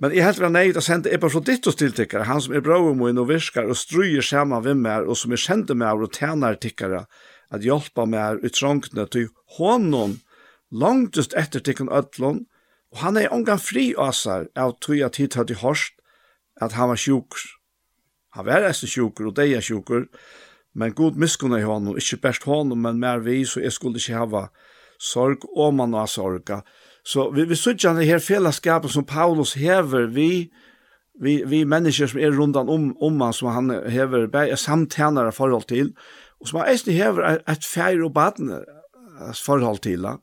Men 0.00 0.14
jeg 0.16 0.24
helt 0.24 0.40
var 0.40 0.52
nøyd 0.54 0.78
å 0.80 0.82
sende 0.84 1.10
Ebba 1.12 1.28
Frodittos 1.28 1.76
tiltikkare, 1.76 2.24
han 2.24 2.40
som 2.40 2.54
er 2.56 2.62
bra 2.64 2.78
om 2.80 3.02
og 3.04 3.26
virkar 3.28 3.68
og 3.68 3.76
struer 3.76 4.24
saman 4.24 4.64
ved 4.64 4.78
mer 4.80 5.04
og 5.04 5.18
som 5.20 5.34
er 5.36 5.42
kjente 5.42 5.76
med 5.76 6.06
og 6.06 6.14
tjener 6.16 6.56
tikkere, 6.56 7.04
at 7.52 7.66
hjelpa 7.66 8.06
meg 8.08 8.40
i 8.40 8.48
trångene 8.48 9.04
til 9.12 9.28
honom 9.58 10.16
langtest 10.70 11.34
etter 11.36 11.60
tikkun 11.60 11.92
ødlån, 11.92 12.46
og 12.90 13.02
han 13.04 13.18
er 13.20 13.32
omgang 13.34 13.60
fri 13.60 13.90
asar 13.98 14.48
av 14.56 14.78
tog 14.80 15.02
at 15.04 15.20
hit 15.20 15.36
hadde 15.36 15.58
i 15.58 15.76
at 16.60 16.72
han 16.72 16.88
var 16.88 16.96
sjukur. 16.96 17.44
Han 18.36 18.46
var 18.46 18.64
eist 18.64 18.88
sjukur 18.88 19.28
og 19.28 19.36
deia 19.36 19.60
sjukur, 19.60 20.06
men 20.72 20.94
god 20.94 21.16
miskunna 21.18 21.58
i 21.58 21.66
honom, 21.66 21.98
ikke 21.98 22.22
best 22.22 22.44
honom, 22.44 22.80
men 22.80 23.00
mer 23.00 23.18
vi, 23.20 23.44
så 23.44 23.60
jeg 23.60 23.72
skulle 23.72 23.98
ikke 23.98 24.16
hava 24.16 24.48
sorg 25.00 25.44
og 25.56 25.74
man 25.74 25.92
har 25.92 26.06
sorga, 26.06 26.62
Så 27.02 27.30
vi, 27.30 27.44
vi 27.44 27.56
suttar 27.56 27.94
det 27.94 28.04
här 28.04 28.18
fellesskapet 28.18 28.90
som 28.90 29.04
Paulus 29.04 29.56
häver 29.56 30.02
vi 30.02 30.50
vi 31.20 31.44
vi 31.44 31.64
människor 31.64 32.06
som 32.06 32.20
är 32.20 32.30
rundan 32.30 32.68
om 32.68 32.96
om 33.00 33.20
han 33.20 33.32
som 33.32 33.48
han 33.48 33.70
häver 33.70 34.36
er 34.36 34.56
samtjenere 34.56 35.32
förhåll 35.32 35.62
till 35.62 35.92
och 36.40 36.48
som 36.48 36.60
är 36.60 36.84
det 36.84 36.92
häver 36.92 37.42
ett 37.46 37.64
färg 37.64 38.02
og 38.02 38.12
badne 38.12 38.60
förhåll 39.34 39.78
till. 39.78 40.02
Ja. 40.02 40.18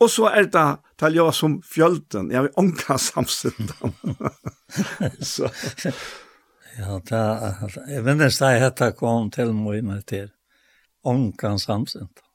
Og 0.00 0.10
så 0.12 0.28
er 0.28 0.50
det 0.52 0.66
talja 1.00 1.30
som 1.32 1.60
fjölten, 1.64 2.30
jeg 2.30 2.42
vil 2.46 2.58
ånka 2.60 2.98
samstundan. 2.98 3.94
så. 5.20 5.50
Ja, 6.76 6.98
ta, 7.00 7.18
jeg 7.88 8.02
minnes 8.04 8.36
da 8.36 8.50
hetta 8.60 8.90
kom 8.92 9.30
til 9.32 9.54
mine 9.56 9.94
til, 10.04 10.26
ånka 11.08 11.54
samstundan. 11.56 12.26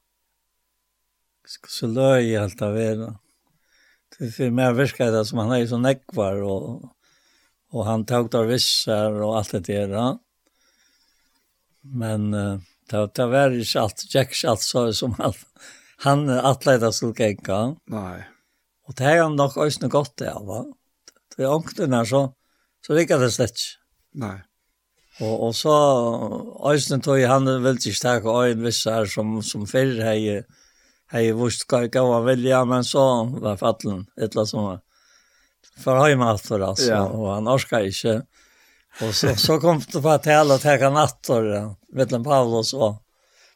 Så 1.46 1.86
løy 1.86 2.32
alt 2.42 2.64
av 2.66 2.74
vera. 2.74 3.12
Det 4.20 4.32
för 4.32 4.50
mig 4.50 4.74
verkar 4.74 5.12
det 5.12 5.26
som 5.26 5.38
han 5.38 5.52
är 5.52 5.68
så 5.68 5.78
näckvar 5.78 6.36
och 6.42 6.84
och 7.72 7.86
han 7.86 8.06
tog 8.06 8.30
där 8.30 8.44
vissar 8.44 9.12
och 9.12 9.38
allt 9.38 9.52
det 9.52 9.60
där. 9.60 9.90
Ja. 9.90 10.20
Men 11.82 12.34
uh, 12.34 12.60
det 12.90 13.16
det 13.16 13.26
var 13.26 13.50
ju 13.50 13.80
allt 13.80 14.16
Jacks 14.16 14.46
allt 14.46 14.62
så 14.62 14.94
som 14.94 15.14
han 15.14 15.34
han 15.98 16.30
atletar 16.30 16.92
skulle 16.92 17.14
gänga. 17.18 17.76
Nej. 17.86 18.28
Och 18.88 18.94
det 18.98 19.04
har 19.04 19.18
han 19.18 19.36
nog 19.36 19.58
ösna 19.58 19.88
gott 19.88 20.18
det 20.18 20.34
va. 20.34 20.66
Det 21.36 21.44
är 21.44 21.54
onklarna 21.54 22.06
så 22.06 22.34
så 22.88 22.94
det 22.94 23.06
det 23.06 23.32
slett. 23.32 23.60
Nej. 24.14 24.42
Og, 25.20 25.44
og 25.44 25.56
så, 25.56 25.74
Øystein 26.72 27.02
tog 27.02 27.20
han 27.28 27.46
veldig 27.64 27.94
sterk 27.96 28.26
øyn 28.26 28.64
vissar 28.64 29.06
som, 29.06 29.42
som 29.44 29.68
fyrr 29.68 30.00
hei 30.06 30.42
hei 31.12 31.32
vurs 31.32 31.58
ska 31.58 31.82
jag 31.82 31.92
gå 31.92 32.20
välja 32.20 32.66
men 32.66 32.84
så 32.84 33.24
var 33.24 33.58
fallen 33.58 34.06
ettla 34.22 34.46
som 34.46 34.80
för 35.78 36.10
hemma 36.10 36.38
för 36.38 36.60
alltså 36.60 36.92
ja. 36.92 37.10
och 37.10 37.34
han 37.34 37.48
orska 37.48 37.86
inte. 37.86 38.22
Och 39.02 39.16
så 39.16 39.36
så 39.36 39.60
kom 39.60 39.82
det 39.92 40.02
på 40.02 40.10
att 40.10 40.28
hela 40.28 40.58
ta 40.58 40.78
kan 40.78 41.08
ja, 41.46 41.76
mellan 41.90 42.24
Paulus 42.24 42.74
och 42.74 42.96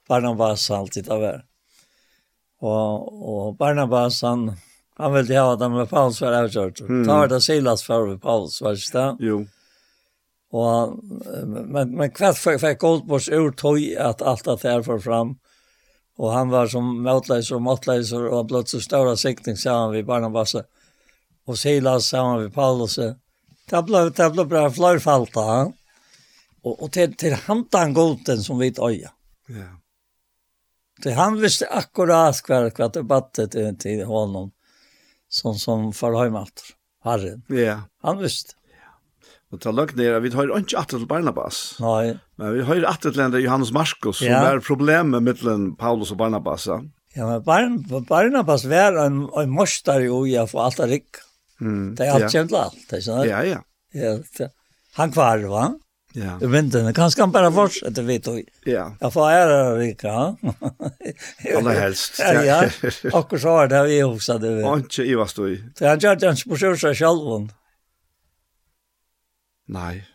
Barnabas 0.07 0.71
alltid 0.71 1.09
av 1.09 1.23
er. 1.23 1.45
Och 2.59 2.95
och 3.29 3.55
Barnabas 3.55 4.21
han 4.21 4.57
han 4.97 5.13
ville 5.13 5.39
ha 5.39 5.53
att 5.53 5.71
med 5.71 5.89
Paulus 5.89 6.21
var 6.21 6.31
överkört. 6.31 6.79
Mm. 6.79 7.07
Tar 7.07 7.27
det 7.27 7.41
Silas 7.41 7.83
för 7.83 8.17
Paulus 8.17 8.61
var 8.61 8.93
det. 8.93 9.17
Jo. 9.19 9.47
Och 10.51 10.93
men 11.67 11.95
men 11.95 12.11
kvart 12.11 12.37
för 12.37 12.57
för 12.57 12.73
Goldbors 12.73 13.29
ur 13.29 13.51
tog 13.51 13.95
att 13.99 14.21
allt 14.21 14.47
att 14.47 14.61
det 14.61 14.69
här 14.69 14.81
för 14.81 14.99
fram 14.99 15.35
Og 16.17 16.31
han 16.33 16.49
var 16.49 16.67
som 16.71 16.85
motläser 17.03 17.55
og 17.55 17.61
motläser 17.61 18.29
og 18.31 18.47
blott 18.47 18.69
så 18.71 18.79
stora 18.81 19.15
siktning 19.19 19.57
sa 19.57 19.81
han 19.81 19.91
vid 19.91 20.05
Barnabas 20.05 20.55
og 20.55 21.57
Silas 21.57 22.07
sa 22.09 22.23
han 22.23 22.43
vid 22.43 22.53
Paulus. 22.53 22.95
Det 23.69 23.81
ble, 23.85 24.09
det 24.09 24.29
blev 24.31 24.47
bra 24.47 24.69
flörfalta 24.69 25.41
han. 25.41 25.73
og 26.65 26.91
til 26.91 27.07
till, 27.07 27.17
till 27.17 27.33
hantan 27.33 27.93
goten 27.93 28.43
som 28.43 28.59
vi 28.59 28.73
öja. 28.81 29.11
Ja. 29.47 29.77
Det 31.03 31.11
han 31.11 31.41
visste 31.41 31.67
akkurat 31.67 32.41
hva, 32.47 32.69
hva 32.69 32.87
det 32.89 33.03
batte 33.03 33.47
til, 33.47 33.75
til 33.77 34.05
honom 34.05 34.51
som 35.29 35.59
som 35.59 35.93
förhöjmat 35.93 36.63
Herren. 37.03 37.43
Ja. 37.49 37.81
Han 38.01 38.17
visste. 38.17 38.55
Ja. 38.71 38.97
Og 39.51 39.61
ta 39.61 39.71
luck 39.71 39.93
där 39.95 40.19
vi 40.19 40.31
tar 40.31 40.57
ikke 40.57 40.77
atter 40.77 40.97
til 40.97 41.07
Barnabas. 41.07 41.75
Nei. 41.79 42.17
Men 42.35 42.53
vi 42.53 42.61
har 42.61 42.75
ju 42.75 42.85
att 42.85 43.01
det 43.01 43.11
länder 43.11 43.39
Johannes 43.39 43.71
Markus 43.71 44.17
som 44.17 44.27
ja. 44.27 44.41
var 44.43 44.59
problemet 44.59 45.23
mellan 45.23 45.75
Paulus 45.75 46.11
och 46.11 46.17
Barnabas. 46.17 46.67
Ja, 47.13 47.27
men 47.27 47.43
Barn 47.43 48.05
Barnabas 48.05 48.65
var 48.65 49.05
en 49.05 49.29
en 49.35 49.49
mostar 49.49 50.01
i 50.01 50.33
ja 50.33 50.47
för 50.47 50.59
allt 50.59 50.79
rik. 50.79 51.07
Mm. 51.61 51.95
Det 51.95 52.07
har 52.07 52.19
ja. 52.19 52.29
känt 52.29 52.53
allt, 52.53 52.89
det 52.89 53.01
så. 53.01 53.11
Ja, 53.11 53.43
ja. 53.43 53.63
Ja, 53.91 54.19
det. 54.37 54.51
han 54.93 55.11
kvar 55.11 55.37
va? 55.37 55.79
Ja. 56.13 56.37
Det 56.39 56.47
väntar 56.47 56.83
när 56.83 56.93
kanske 56.93 57.21
han 57.21 57.31
bara 57.31 57.49
vars 57.49 57.83
vet 57.83 58.23
du. 58.23 58.45
Ja. 58.63 58.95
Jag 58.99 59.13
får 59.13 59.29
ära 59.29 59.75
rika. 59.77 60.11
Alla 61.57 61.71
helst. 61.71 62.19
Ja, 62.19 62.43
ja. 62.43 62.69
Och 63.19 63.39
så 63.39 63.49
har 63.49 63.67
det 63.67 63.83
vi 63.83 64.03
också 64.03 64.37
det. 64.37 64.63
Och 64.63 64.77
inte 64.77 65.03
i 65.03 65.15
vad 65.15 65.29
stod. 65.29 65.57
Det 65.79 65.87
han 65.87 65.99
gjorde 65.99 66.27
en 66.27 66.37
spursursa 66.37 66.95
själv. 66.95 67.49
Nej. 69.67 70.07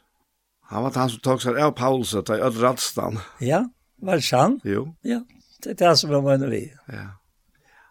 Han 0.70 0.82
var 0.82 0.94
han 0.94 1.10
som 1.10 1.20
tog 1.20 1.42
seg 1.42 1.56
av 1.58 1.72
Paulus 1.72 2.14
att 2.14 2.28
jag 2.28 2.62
radstan. 2.62 3.18
Ja, 3.38 3.64
var 3.98 4.14
det 4.14 4.22
sant? 4.22 4.62
Jo. 4.64 4.94
Ja, 5.02 5.24
det 5.64 5.70
er 5.70 5.78
det 5.88 5.96
som 5.98 6.12
er 6.14 6.22
menar 6.22 6.48
vi. 6.48 6.62
Ja. 6.86 7.06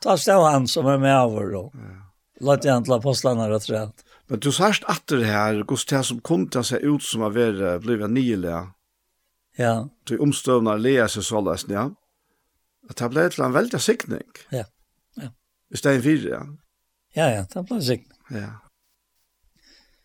Ta 0.02 0.16
stå 0.18 0.38
han 0.48 0.68
som 0.68 0.88
er 0.88 0.98
med 0.98 1.16
över 1.16 1.52
då. 1.52 1.72
Ja. 1.76 2.56
han 2.72 2.84
til 2.84 2.94
apostlene 2.96 3.50
rett 3.50 3.68
og 3.68 3.68
slett. 3.68 4.06
Men 4.28 4.40
du 4.40 4.52
sørst 4.52 4.84
att 4.88 5.08
det 5.08 5.26
här, 5.26 5.64
Gustav 5.68 5.98
det 5.98 6.04
som 6.04 6.22
kom 6.22 6.48
till 6.50 6.64
sig 6.64 6.80
ut 6.84 7.04
som 7.04 7.22
har 7.22 7.30
varit, 7.30 7.82
blivit 7.82 8.10
nyliga. 8.10 8.72
Ja. 9.58 9.90
Du 10.04 10.18
omstövnar 10.18 10.78
lea 10.78 11.08
seg 11.08 11.24
så 11.24 11.42
løsne, 11.42 11.74
ja. 11.74 11.90
At 12.90 12.98
det 12.98 13.10
ble 13.12 13.28
til 13.30 13.44
en 13.44 13.54
veldig 13.54 13.82
sikning. 13.82 14.30
Ja, 14.52 14.64
ja. 15.20 15.34
I 15.74 15.78
stedet 15.78 16.04
fire, 16.04 16.30
ja. 16.30 16.44
Ja, 17.16 17.30
ja, 17.30 17.46
det 17.54 17.66
ble 17.68 17.82
siktning. 17.82 18.20
Ja. 18.30 18.54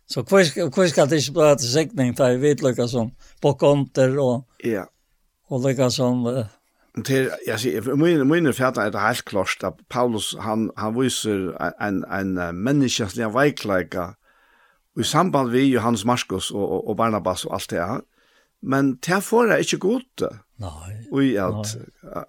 Så 0.09 0.23
hvor 0.23 0.87
skal 0.87 1.11
det 1.11 1.17
ikke 1.17 1.33
bli 1.33 1.57
till 1.59 1.73
sikning 1.73 2.15
där 2.15 2.37
vi 2.37 2.55
vet 2.55 2.91
som 2.91 3.11
på 3.43 3.53
konter 3.53 4.19
og, 4.19 4.45
ja. 4.65 4.85
og 5.49 5.69
lika 5.69 5.91
som 5.91 6.27
uh, 6.27 6.45
Til, 7.05 7.31
jeg 7.47 7.61
sier, 7.61 7.97
min 7.97 8.29
min 8.29 8.53
färdar 8.53 8.87
er 8.87 8.91
det 8.91 9.01
helt 9.01 9.25
klart 9.25 9.65
at 9.65 9.75
Paulus 9.91 10.37
han 10.41 10.71
han 10.77 10.95
viser 10.95 11.51
en 11.81 12.05
en 12.05 12.55
människaslig 12.55 13.35
veikleika 13.35 14.15
i 15.01 15.03
samband 15.03 15.51
med 15.51 15.67
Johannes 15.67 16.05
Markus 16.05 16.51
og, 16.51 16.71
og, 16.71 16.89
og 16.89 16.97
Barnabas 16.97 17.45
og 17.45 17.55
alt 17.55 17.71
det 17.71 17.79
her. 17.79 18.01
Men 18.63 18.95
det 19.07 19.23
får 19.23 19.47
jeg 19.47 19.59
ikke 19.59 19.79
godt. 19.79 20.23
Nei. 20.59 21.07
Och 21.13 21.23
att, 21.23 21.77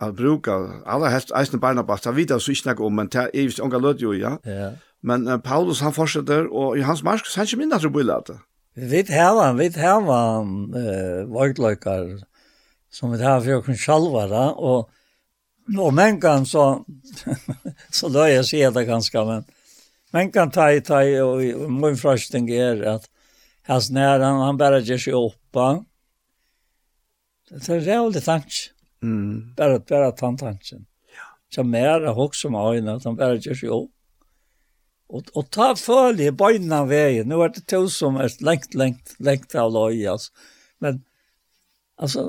at, 0.01 0.15
bruka 0.15 0.51
aller 0.85 1.09
helst 1.09 1.31
eisen 1.35 1.59
Barnabas, 1.59 2.01
det 2.01 2.15
vet 2.15 2.29
jeg 2.29 2.41
så 2.41 2.51
inte 2.51 2.83
om, 2.83 2.93
men 2.93 3.07
det 3.07 3.21
er 3.21 3.29
ikke 3.33 3.63
inte 3.63 3.79
lød 3.79 3.99
jo, 3.99 4.13
ja. 4.13 4.37
Ja. 4.45 4.71
Men 5.05 5.27
uh, 5.29 5.37
Paulus 5.37 5.83
han 5.85 5.93
fortsetter, 5.93 6.47
og 6.49 6.79
Johannes 6.79 7.03
Markus 7.05 7.35
han 7.37 7.47
kommer 7.47 7.63
inn 7.63 7.71
in 7.71 7.77
att 7.77 7.93
bulla 7.93 8.21
det. 8.21 8.39
Vi 8.75 8.87
vet 8.87 9.09
här 9.09 9.53
vi 9.53 9.67
vet 9.67 9.75
här 9.75 10.01
var 10.01 10.41
eh 10.75 11.25
vårdlökar 11.25 12.23
som 12.91 13.11
vi 13.11 13.23
har 13.23 13.41
for 13.41 13.55
å 13.55 13.61
kunne 13.61 13.77
då 13.77 14.55
och 14.57 14.79
og 14.79 14.89
Og 15.79 16.21
kan 16.21 16.45
så 16.45 16.85
så 17.91 18.09
då 18.09 18.27
jeg 18.27 18.45
sier 18.45 18.71
det 18.71 18.85
ganske, 18.85 19.25
men 19.25 19.45
men 20.11 20.31
kan 20.31 20.51
ta 20.51 20.79
ta 20.79 21.01
og 21.23 21.41
min 21.69 21.97
frøsting 21.97 22.49
er 22.49 22.83
at 22.83 23.09
hans 23.63 23.89
nær, 23.89 24.19
han 24.19 24.41
han 24.41 24.57
bare 24.57 24.81
gjør 24.81 24.97
seg 24.97 25.13
oppa. 25.13 25.83
Det 27.49 27.69
er 27.69 27.79
jävligt 27.79 28.25
tanke. 28.25 28.71
Mm. 29.03 29.55
Bara 29.57 29.79
bara 29.79 30.11
tantanchen. 30.11 30.85
Ja. 31.15 31.39
Så 31.49 31.63
mer 31.63 32.19
också 32.19 32.49
med 32.49 32.61
ögonen 32.61 32.95
att 32.95 33.03
han 33.03 33.15
bara 33.15 33.35
ger 33.35 33.55
sig 33.55 33.69
upp 33.69 33.94
Og, 35.15 35.29
og 35.37 35.47
ta 35.53 35.69
følge 35.79 36.33
bøyna 36.35 36.83
vägen. 36.89 37.29
Nå 37.31 37.39
er 37.45 37.53
det 37.55 37.65
to 37.71 37.85
som 37.91 38.17
er 38.19 38.33
lengt, 38.43 38.75
lengt, 38.75 39.15
lengt 39.23 39.55
av 39.55 39.71
løy, 39.71 40.01
altså. 40.11 40.31
Men, 40.83 40.99
altså, 41.95 42.27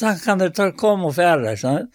det 0.00 0.52
tar 0.56 0.74
kom 0.78 1.06
og 1.06 1.14
færre, 1.18 1.54
sånn. 1.60 1.86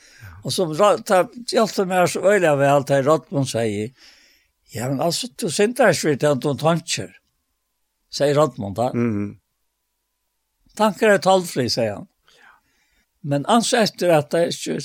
Og 0.43 0.51
som 0.51 0.73
hjelpte 0.75 1.85
meg 1.87 2.09
så 2.11 2.23
øyelig 2.23 2.49
av 2.49 2.63
alt 2.67 2.89
det 2.91 3.03
Rottmann 3.07 3.47
sier, 3.47 3.93
ja, 4.73 4.89
men 4.89 5.03
altså, 5.03 5.29
du 5.39 5.47
synte 5.53 5.91
ikke 5.91 6.09
vidt 6.09 6.25
at 6.27 6.41
du 6.43 6.51
tanker, 6.59 7.13
sier 8.13 8.35
Rottmann 8.35 8.73
da. 8.73 8.89
Mm 8.93 9.11
-hmm. 9.13 9.31
Tanker 10.75 11.09
er 11.09 11.17
talfri, 11.17 11.69
sier 11.69 11.95
han. 11.95 12.07
Men 13.21 13.45
anser 13.45 13.83
etter 13.83 14.09
at 14.09 14.31
det 14.31 14.39
er 14.39 14.47
ikke 14.51 14.79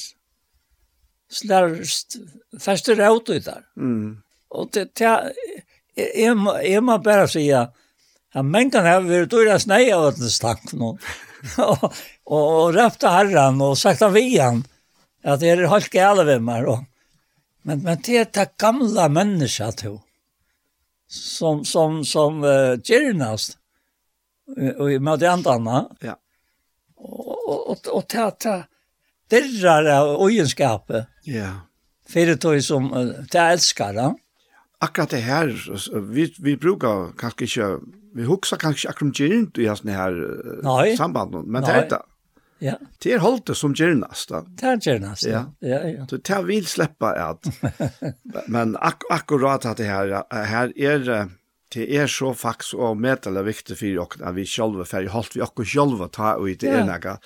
slærst, 1.29 2.19
fester 2.61 3.01
ut 3.11 3.29
i 3.29 3.39
der. 3.39 3.65
Mm 3.77 3.95
-hmm. 3.97 4.28
Och 4.49 4.69
det 4.73 4.95
tar 4.95 5.33
är 5.97 6.35
man 6.35 6.57
är 6.57 6.81
man 6.81 7.03
bara 7.03 7.29
säga 7.29 7.73
Ja, 8.33 8.43
men 8.43 8.71
kan 8.71 8.87
ha 8.87 9.01
varit 9.01 9.31
dyra 9.31 9.59
snäja 9.59 9.99
av 9.99 10.19
den 10.19 10.31
stank 10.31 10.73
nu. 10.73 10.99
och 11.57 11.93
og 12.25 12.75
räfta 12.75 13.09
herran 13.09 13.61
och 13.61 13.79
sagt 13.79 14.03
av 14.03 14.13
vian 14.13 14.65
att 15.25 15.41
det 15.41 15.49
är 15.49 15.67
helt 15.67 15.95
gälla 15.95 16.25
vem 16.25 16.45
mer. 16.45 16.85
Men 17.63 17.83
men 17.83 17.99
det 18.05 18.17
är 18.17 18.25
ta 18.25 18.47
gamla 18.57 19.09
människa 19.09 19.73
to 19.73 20.01
Som 21.09 21.65
som 21.65 22.05
som 22.05 22.45
uh, 22.45 22.79
gymnast. 22.85 23.59
Och 24.79 24.93
i 24.93 24.99
med 24.99 25.23
andre 25.23 25.85
Ja. 26.01 26.17
Och 26.97 27.49
och 27.49 27.71
och, 27.71 27.87
och 27.87 28.09
ta 28.09 28.31
ta 28.31 28.63
derrar 29.29 30.07
och 30.07 30.23
ojenskape. 30.23 31.07
Ja. 31.23 31.51
För 32.09 32.55
det 32.55 32.63
som 32.63 32.93
uh, 32.93 33.27
ta 33.31 33.39
elskar. 33.39 33.95
Ja 33.95 34.17
akkurat 34.85 35.11
det 35.11 35.23
her, 35.27 35.51
vi, 36.13 36.29
vi 36.39 36.57
brukar 36.57 37.13
kanskje 37.19 37.49
ikke, 37.49 37.71
vi 38.19 38.29
huksar 38.29 38.61
kanskje 38.63 38.87
ikke 38.87 38.95
akkurat 38.95 39.23
gjernt 39.23 39.59
i 39.59 39.67
hans 39.71 39.83
her 39.87 40.21
Nei. 40.63 40.95
samband, 40.99 41.35
men 41.45 41.63
Nei. 41.63 41.67
det 41.67 41.77
er 41.77 41.91
det. 41.97 42.05
Ja. 42.59 42.75
Det 43.03 43.13
er 43.15 43.21
holdt 43.23 43.47
det 43.47 43.55
som 43.59 43.75
gjernnast. 43.77 44.33
Det 44.59 44.67
er 44.67 44.81
gjernast, 44.83 45.27
ja. 45.29 45.45
ja, 45.63 45.83
ja. 45.87 46.07
Så 46.11 46.19
det 46.19 46.39
vil 46.49 46.67
sleppa 46.67 47.13
at, 47.29 47.47
men 48.55 48.75
ak 48.83 49.07
akkurat 49.15 49.67
at 49.69 49.79
det 49.79 49.87
her, 49.87 50.15
her 50.35 50.73
er, 50.75 51.29
det 51.75 51.87
er 51.95 52.11
så 52.11 52.33
faktisk 52.35 52.81
og 52.83 52.99
medelig 52.99 53.45
viktig 53.47 53.79
for 53.79 54.03
oss 54.03 54.19
at 54.25 54.35
vi 54.35 54.47
selv 54.49 54.83
er 54.83 54.91
ferdig 54.91 55.13
holdt 55.15 55.37
vi 55.37 55.45
akkurat 55.45 55.71
selv 55.71 56.03
ta 56.15 56.35
og 56.41 56.51
i 56.51 56.57
det 56.59 56.73
ja. 56.73 56.83
ene. 56.83 57.19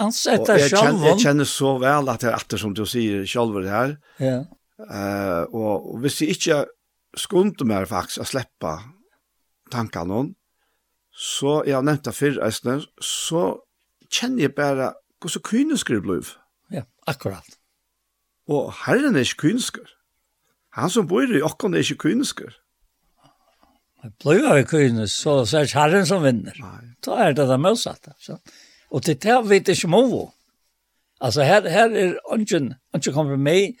Ansett 0.00 0.48
det 0.48 0.62
selv. 0.70 1.04
Jeg 1.10 1.20
kjenner 1.26 1.48
så 1.48 1.76
vel 1.82 2.08
at 2.12 2.24
det 2.24 2.32
er 2.32 2.40
etter 2.40 2.64
som 2.64 2.72
du 2.76 2.86
sier 2.88 3.28
selv 3.28 3.60
det 3.60 3.74
her. 3.74 3.96
Ja. 4.22 4.40
Uh, 4.80 5.44
og, 5.52 5.90
og 5.92 5.96
hvis 6.00 6.22
jeg 6.22 6.38
ikke 6.38 6.62
skunde 7.18 7.66
meg 7.66 7.88
faktisk 7.90 8.22
å 8.22 8.28
slippe 8.28 8.74
tankene 9.72 10.20
om, 10.24 10.30
så 11.10 11.60
jeg 11.66 11.76
har 11.76 11.84
nevnt 11.86 12.06
det 12.06 12.14
før, 12.16 12.38
Øystein, 12.46 12.84
så 13.02 13.44
kjenner 14.10 14.46
jeg 14.46 14.54
bare 14.56 14.92
hvordan 15.20 15.44
kynesker 15.50 15.98
det 15.98 16.04
ble. 16.06 16.20
Ja, 16.72 16.86
akkurat. 17.10 17.58
Og 18.50 18.72
herren 18.86 19.18
er 19.18 19.26
ikke 19.26 19.50
kynesker. 19.50 19.90
Han 20.78 20.90
som 20.90 21.08
bor 21.10 21.26
i 21.26 21.42
åkken 21.42 21.74
er 21.74 21.84
ikke 21.84 22.08
kynesker. 22.08 22.54
Det 24.00 24.12
ble 24.22 24.38
jo 24.38 24.56
ikke 24.62 24.80
kynes, 24.86 25.12
så 25.12 25.42
er 25.44 25.66
det 25.66 25.76
herren 25.76 26.06
som 26.08 26.24
vinner. 26.24 26.56
Nei. 26.62 26.94
Da 27.04 27.18
er 27.26 27.34
det 27.36 27.48
det 27.50 27.58
motsatte. 27.60 28.14
Så. 28.22 28.38
Og 28.90 29.04
til 29.04 29.18
det 29.20 29.36
vet 29.50 29.68
jeg 29.68 29.76
ikke 29.76 29.90
om 29.90 29.96
henne. 29.98 30.26
Altså 31.20 31.44
her, 31.44 31.66
her 31.68 31.92
er 31.92 32.14
ikke, 32.38 32.62
ikke 32.96 33.12
kommet 33.12 33.40
med, 33.44 33.74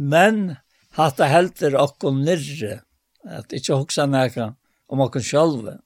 men 0.00 0.56
hatta 0.98 1.28
helter 1.30 1.76
okkon 1.78 2.22
nirre, 2.26 2.80
at 3.24 3.52
ikkje 3.54 3.78
hoksa 3.78 4.06
nekka 4.10 4.54
om 4.90 5.02
okkon 5.04 5.24
sjálve. 5.24 5.78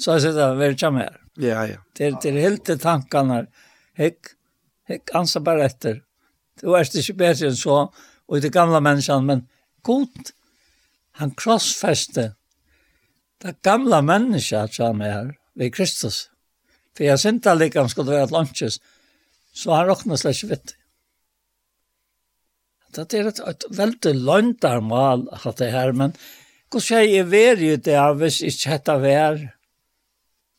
Så 0.00 0.16
jeg 0.16 0.34
det 0.36 0.48
vi 0.56 0.68
ikke 0.74 0.92
mer. 0.94 1.16
Ja, 1.40 1.64
ja. 1.68 1.80
Til, 1.96 2.16
til 2.22 2.38
helt 2.40 2.70
tankene, 2.80 3.44
hekk, 3.98 4.34
hekk 4.88 5.14
ansa 5.16 5.42
bare 5.44 5.66
etter. 5.68 6.00
Du 6.60 6.74
er 6.76 6.88
ikke 6.88 7.18
bedre 7.20 7.50
enn 7.50 7.58
så, 7.58 7.86
og 8.28 8.42
det 8.44 8.52
gamla 8.54 8.80
menneskene, 8.84 9.26
men 9.26 9.46
god, 9.86 10.32
han 11.20 11.32
krossfeste 11.36 12.30
det 13.40 13.56
gamla 13.64 14.02
mennesket 14.04 14.76
som 14.76 15.00
er 15.04 15.32
ved 15.56 15.72
Kristus. 15.72 16.28
For 16.96 17.06
jeg 17.06 17.20
synte 17.22 17.52
allikam 17.52 17.88
skulle 17.88 18.12
være 18.12 18.28
at 18.28 18.34
lunches, 18.34 18.78
så 19.52 19.72
han 19.74 19.88
råkna 19.88 20.18
slett 20.20 20.44
vitt. 20.48 20.74
Det 22.94 23.14
er 23.14 23.30
et, 23.30 23.40
et 23.46 23.64
veldig 23.76 24.14
løndarmal 24.18 25.26
at 25.36 25.58
det 25.60 25.70
her, 25.72 25.92
men 25.96 26.14
hvordan 26.70 27.04
jeg 27.04 27.20
er 27.20 27.30
vær 27.30 27.62
i 27.62 27.76
det 27.76 27.96
her 27.98 28.16
hvis 28.18 28.40
ikke 28.46 28.76
dette 28.76 28.96
vær? 29.02 29.40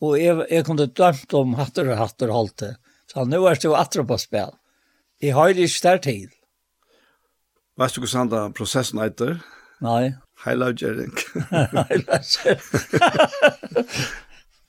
Og 0.01 0.17
jeg, 0.17 0.37
jeg 0.49 0.65
kunne 0.65 0.87
dømt 0.87 1.33
om 1.37 1.53
hatter 1.59 1.91
og 1.91 1.99
hatter 1.99 2.31
og 2.31 2.39
alt 2.39 2.57
det. 2.63 2.71
Så 3.11 3.25
nå 3.27 3.41
er 3.45 3.59
det 3.59 3.67
jo 3.67 3.75
atre 3.77 4.05
på 4.07 4.17
spil. 4.19 4.55
Jeg 5.21 5.35
har 5.37 5.51
ikke 5.53 5.83
der 5.83 6.01
tid. 6.01 6.29
Vet 7.77 7.95
du 7.95 8.01
hvordan 8.01 8.31
det 8.31 8.41
prosessen 8.57 9.01
heter? 9.03 9.37
Nei. 9.83 10.13
Heilagjering. 10.45 11.13
Heilagjering. 11.51 12.61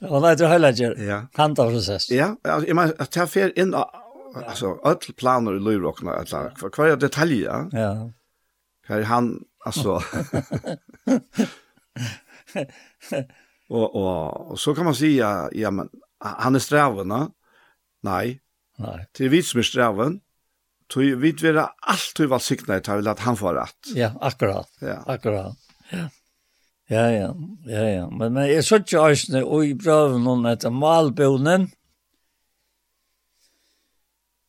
Og 0.11 0.23
det 0.23 0.31
heter 0.33 0.51
heilagjering. 0.51 1.03
Ja. 1.13 1.21
Hantaprosess. 1.39 2.11
Ja, 2.11 2.35
jeg 2.45 2.75
mener, 2.75 2.95
jeg 2.99 3.11
tar 3.15 3.29
fer 3.31 3.53
inn 3.57 3.75
av 3.79 4.02
alltså 4.35 4.79
all 4.85 4.97
planer 4.97 5.57
i 5.57 5.61
Lyrokna 5.61 6.25
för 6.57 6.71
kvar 6.71 6.97
detaljer. 6.97 7.69
Ja. 7.73 8.13
Här 8.87 9.03
han 9.03 9.45
alltså 9.65 10.03
och 13.69 13.97
och 14.51 14.61
så 14.61 14.75
kan 14.75 14.85
man 14.85 14.95
säga 14.95 15.49
ja 15.53 15.71
men 15.71 15.89
han 16.19 16.55
är 16.55 17.05
va 17.05 17.31
Nej. 18.03 18.41
Nej. 18.79 19.07
Det 19.19 19.25
är 19.25 19.29
vi 19.29 19.43
som 19.43 19.59
är 19.59 19.63
strävan. 19.63 20.21
Tog 20.89 21.05
vi 21.05 21.33
vera 21.33 21.71
allt 21.81 22.17
vi 22.19 22.27
var 22.27 22.39
sikna 22.39 22.77
i 22.77 22.81
tal 22.81 23.09
att 23.09 23.21
han 23.21 23.37
får 23.37 23.55
rätt. 23.55 23.87
Ja, 23.95 24.13
akkurat. 24.21 24.69
Ja. 24.81 25.03
Akkurat. 25.07 25.57
Ja. 25.91 26.09
Ja, 26.89 27.11
ja, 27.11 27.35
ja, 27.67 27.83
ja. 27.89 28.11
Men, 28.11 28.33
men 28.33 28.49
jeg 28.51 28.65
så 28.65 28.77
ikke 28.83 29.01
æsne, 29.13 29.45
og 29.47 29.65
i 29.65 29.77
brøven 29.79 30.25
noen 30.27 30.51
etter 30.51 30.73
malbonen, 30.75 31.71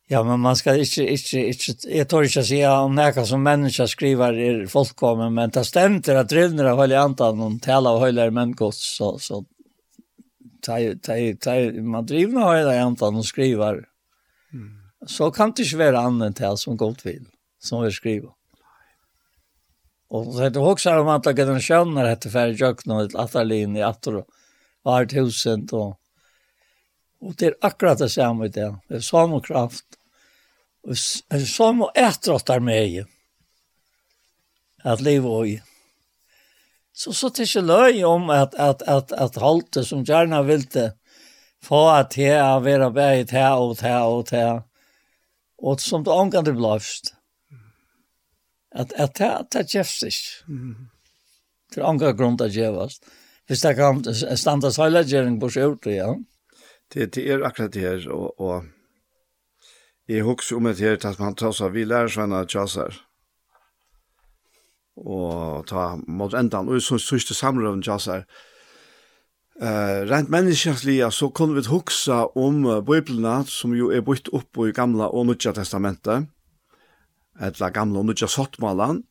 Ja, 0.06 0.22
men 0.22 0.40
man 0.40 0.56
ska 0.56 0.76
inte 0.76 1.02
inte 1.02 1.38
inte 1.38 1.72
jag 1.88 2.08
tror 2.08 2.24
inte 2.24 2.44
säga 2.44 2.80
om 2.80 2.94
näka 2.94 3.26
som 3.26 3.42
människa 3.42 3.86
skriver 3.86 4.32
er 4.32 4.66
folkkommen 4.66 5.34
men 5.34 5.50
det 5.50 5.64
stämmer 5.64 6.14
att 6.14 6.28
drivna 6.28 6.62
har 6.62 6.76
hållit 6.76 6.98
antal 6.98 7.36
någon 7.36 7.60
tala 7.60 7.90
och 7.90 8.00
höjlar 8.00 8.30
men 8.30 8.54
så 8.72 9.18
så 9.18 9.44
ta, 10.64 10.78
ta, 11.02 11.12
ta, 11.40 11.80
man 11.82 12.06
drivna 12.06 12.40
har 12.40 12.56
det 12.56 12.82
antan 12.82 13.16
och 13.16 13.26
skriver. 13.26 13.72
Mm. 14.52 14.70
Så 15.06 15.30
kan 15.30 15.52
det 15.52 15.62
inte 15.62 15.76
vara 15.76 16.00
annat 16.00 16.40
än 16.40 16.56
som 16.56 16.76
gott 16.76 17.06
vill 17.06 17.26
som 17.58 17.82
vi 17.82 17.90
skriver. 17.90 18.30
Och 20.08 20.40
det 20.40 20.46
är 20.46 20.58
också 20.58 20.90
om 20.90 21.08
att 21.08 21.22
det 21.22 21.30
heter 21.30 22.30
färdigt 22.30 22.60
jökna 22.60 22.98
att 22.98 23.10
ett 23.10 23.14
attalin 23.14 23.76
i 23.76 23.82
attor 23.82 24.24
och 24.82 24.92
har 24.92 25.06
tusen 25.06 25.68
och 25.72 26.00
Og 27.24 27.36
det 27.40 27.46
er 27.46 27.60
akkurat 27.64 27.98
det 27.98 28.10
samme 28.12 28.46
i 28.46 28.52
det. 28.52 28.68
Det 28.88 28.98
er 29.00 29.04
samme 29.04 29.40
kraft. 29.44 29.96
Og 30.84 30.92
det 30.92 31.40
er 31.40 31.46
samme 31.48 31.88
etteråttar 31.96 32.60
i. 32.70 33.04
At 34.84 35.00
livet 35.00 35.30
og 35.30 35.48
i. 35.48 35.60
Så 36.92 37.12
så 37.12 37.28
det 37.28 37.42
er 37.42 37.48
ikke 37.48 37.66
løy 37.66 38.02
om 38.04 38.30
at, 38.30 38.54
at, 38.54 38.82
at, 38.86 39.12
at 39.12 39.40
halte 39.40 39.84
som 39.84 40.04
gjerne 40.04 40.44
vil 40.46 40.66
det 40.70 40.92
få 41.64 41.88
at 41.90 42.14
her 42.14 42.42
og 42.42 42.64
være 42.64 42.92
bare 42.92 43.24
til 43.24 43.56
og 43.56 43.78
til 43.78 43.90
og 43.90 44.26
til. 44.28 44.60
Og 45.58 45.80
som 45.80 46.04
det 46.04 46.12
omgang 46.12 46.44
det 46.44 46.54
blåst. 46.54 47.14
At, 48.70 48.92
at 48.96 49.18
det, 49.18 49.32
det 49.52 49.70
gjøres 49.72 50.02
ikke. 50.02 50.54
Det 51.72 51.80
er 51.80 51.88
omgang 51.88 52.16
grunn 52.18 52.36
til 52.36 52.50
å 52.50 52.54
gjøres. 52.54 53.00
Hvis 53.48 53.64
det 53.64 53.76
kan 53.76 54.04
standa 54.36 54.70
seilegjering 54.70 55.40
på 55.40 55.48
skjorte, 55.48 55.96
ja. 55.96 56.12
Mm 56.12 56.24
det, 56.94 57.10
det 57.14 57.26
er 57.30 57.44
akkurat 57.46 57.74
det 57.74 57.82
her, 57.82 58.08
og, 58.12 58.40
og 58.40 58.64
jeg 60.08 60.24
husker 60.24 60.56
om 60.56 60.64
det 60.70 60.78
her, 60.78 60.98
at 61.00 61.18
man 61.18 61.34
tar 61.34 61.52
seg, 61.56 61.74
vi 61.74 61.84
lærer 61.88 62.12
sånne 62.12 62.44
jazzer, 62.46 62.96
og 64.96 65.66
ta 65.66 65.94
mot 66.06 66.34
endan, 66.38 66.68
og 66.70 66.82
så 66.82 67.00
sørste 67.02 67.36
samrøven 67.36 67.84
jazzer, 67.84 68.26
Uh, 69.54 70.02
rent 70.10 70.32
menneskjansliga 70.34 71.12
så 71.14 71.28
kunne 71.30 71.54
vi 71.54 71.68
hugsa 71.70 72.24
om 72.34 72.64
uh, 72.66 72.80
bøyblina 72.82 73.36
som 73.46 73.70
jo 73.78 73.92
er 73.94 74.02
bytt 74.02 74.26
opp 74.34 74.58
i 74.66 74.72
gamla 74.74 75.06
og 75.14 75.28
nødja 75.28 75.52
testamentet, 75.54 76.26
eller 77.38 77.70
gamla 77.70 78.00
og 78.02 78.08
nødja 78.08 78.26
sottmalan, 78.26 79.04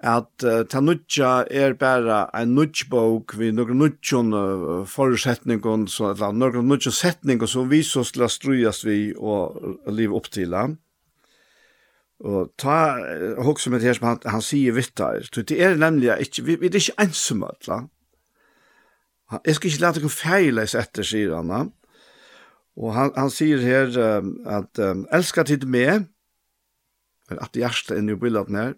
at 0.00 0.44
uh, 0.48 0.62
ta 0.64 0.80
nutja 0.80 1.44
er 1.52 1.74
bara 1.76 2.22
ein 2.32 2.54
nutjbók 2.56 3.34
vi 3.36 3.50
nokre 3.52 3.76
nutjon 3.76 4.32
uh, 4.32 4.84
forutsetningon 4.88 5.84
så 5.92 6.14
at 6.14 6.22
nokre 6.32 6.62
nutjon 6.64 6.94
setningar 6.96 7.50
som 7.50 7.68
vi 7.68 7.82
så 7.84 8.04
skal 8.08 8.32
strujast 8.32 8.86
vi 8.88 9.12
og 9.12 9.60
liv 9.92 10.14
upp 10.16 10.30
til 10.32 10.56
han. 10.56 10.78
Og 12.24 12.52
ta 12.56 12.96
uh, 12.96 13.44
hugsa 13.44 13.72
med 13.72 13.84
her 13.84 13.98
som 13.98 14.08
han, 14.08 14.22
han 14.24 14.44
sier 14.44 14.76
vitta, 14.76 15.12
så 15.28 15.44
det 15.44 15.60
er 15.60 15.76
nemlig 15.76 16.14
ikke, 16.24 16.48
vi, 16.48 16.56
vi 16.56 16.72
er 16.72 16.80
ikke 16.80 17.00
ensomme, 17.04 17.52
la. 17.68 17.82
Jeg 19.44 19.54
skal 19.56 19.70
ikke 19.70 19.84
lete 19.84 20.00
noen 20.02 20.16
feiles 20.16 20.72
etter, 20.74 21.06
sier 21.06 21.36
han. 21.36 21.52
Da. 21.52 21.60
Og 22.80 22.94
han, 22.96 23.12
han 23.14 23.30
sier 23.30 23.60
her 23.62 23.92
um, 24.18 24.32
at 24.48 24.80
um, 24.80 25.04
elskar 25.14 25.46
tid 25.46 25.68
med, 25.68 26.08
at 27.30 27.54
hjertet 27.54 27.98
er 27.98 28.02
nye 28.02 28.18
bildet 28.18 28.50
her, 28.56 28.74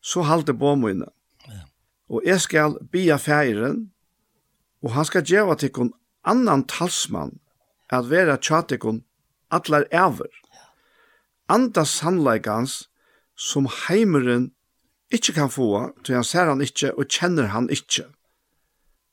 så 0.00 0.22
halte 0.22 0.54
på 0.54 0.74
mine. 0.74 1.06
Ja. 1.48 1.64
Og 2.08 2.22
jeg 2.26 2.40
skal 2.40 2.78
bia 2.92 3.16
feiren, 3.16 3.90
og 4.82 4.94
han 4.96 5.04
skal 5.04 5.24
gjøre 5.24 5.56
til 5.60 5.70
en 5.80 5.92
annan 6.24 6.64
talsmann 6.68 7.38
at 7.90 8.10
være 8.10 8.38
tjatikon 8.40 9.04
allar 9.50 9.84
ever. 9.90 10.30
Anda 11.48 11.84
sannleikans 11.84 12.86
som 13.36 13.68
heimeren 13.88 14.52
ikke 15.10 15.34
kan 15.34 15.50
få, 15.50 15.90
til 16.04 16.14
han 16.14 16.24
ser 16.24 16.46
han 16.52 16.62
ikke 16.62 16.92
og 16.94 17.10
kjenner 17.10 17.50
han 17.50 17.68
ikke. 17.70 18.06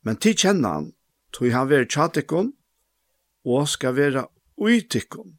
Men 0.06 0.20
til 0.22 0.38
kjenner 0.38 0.78
han, 0.78 0.92
tog 1.34 1.52
han 1.52 1.70
være 1.70 1.90
tjatikon 1.90 2.54
og 3.46 3.68
skal 3.68 3.96
være 3.98 4.28
uitikon. 4.58 5.38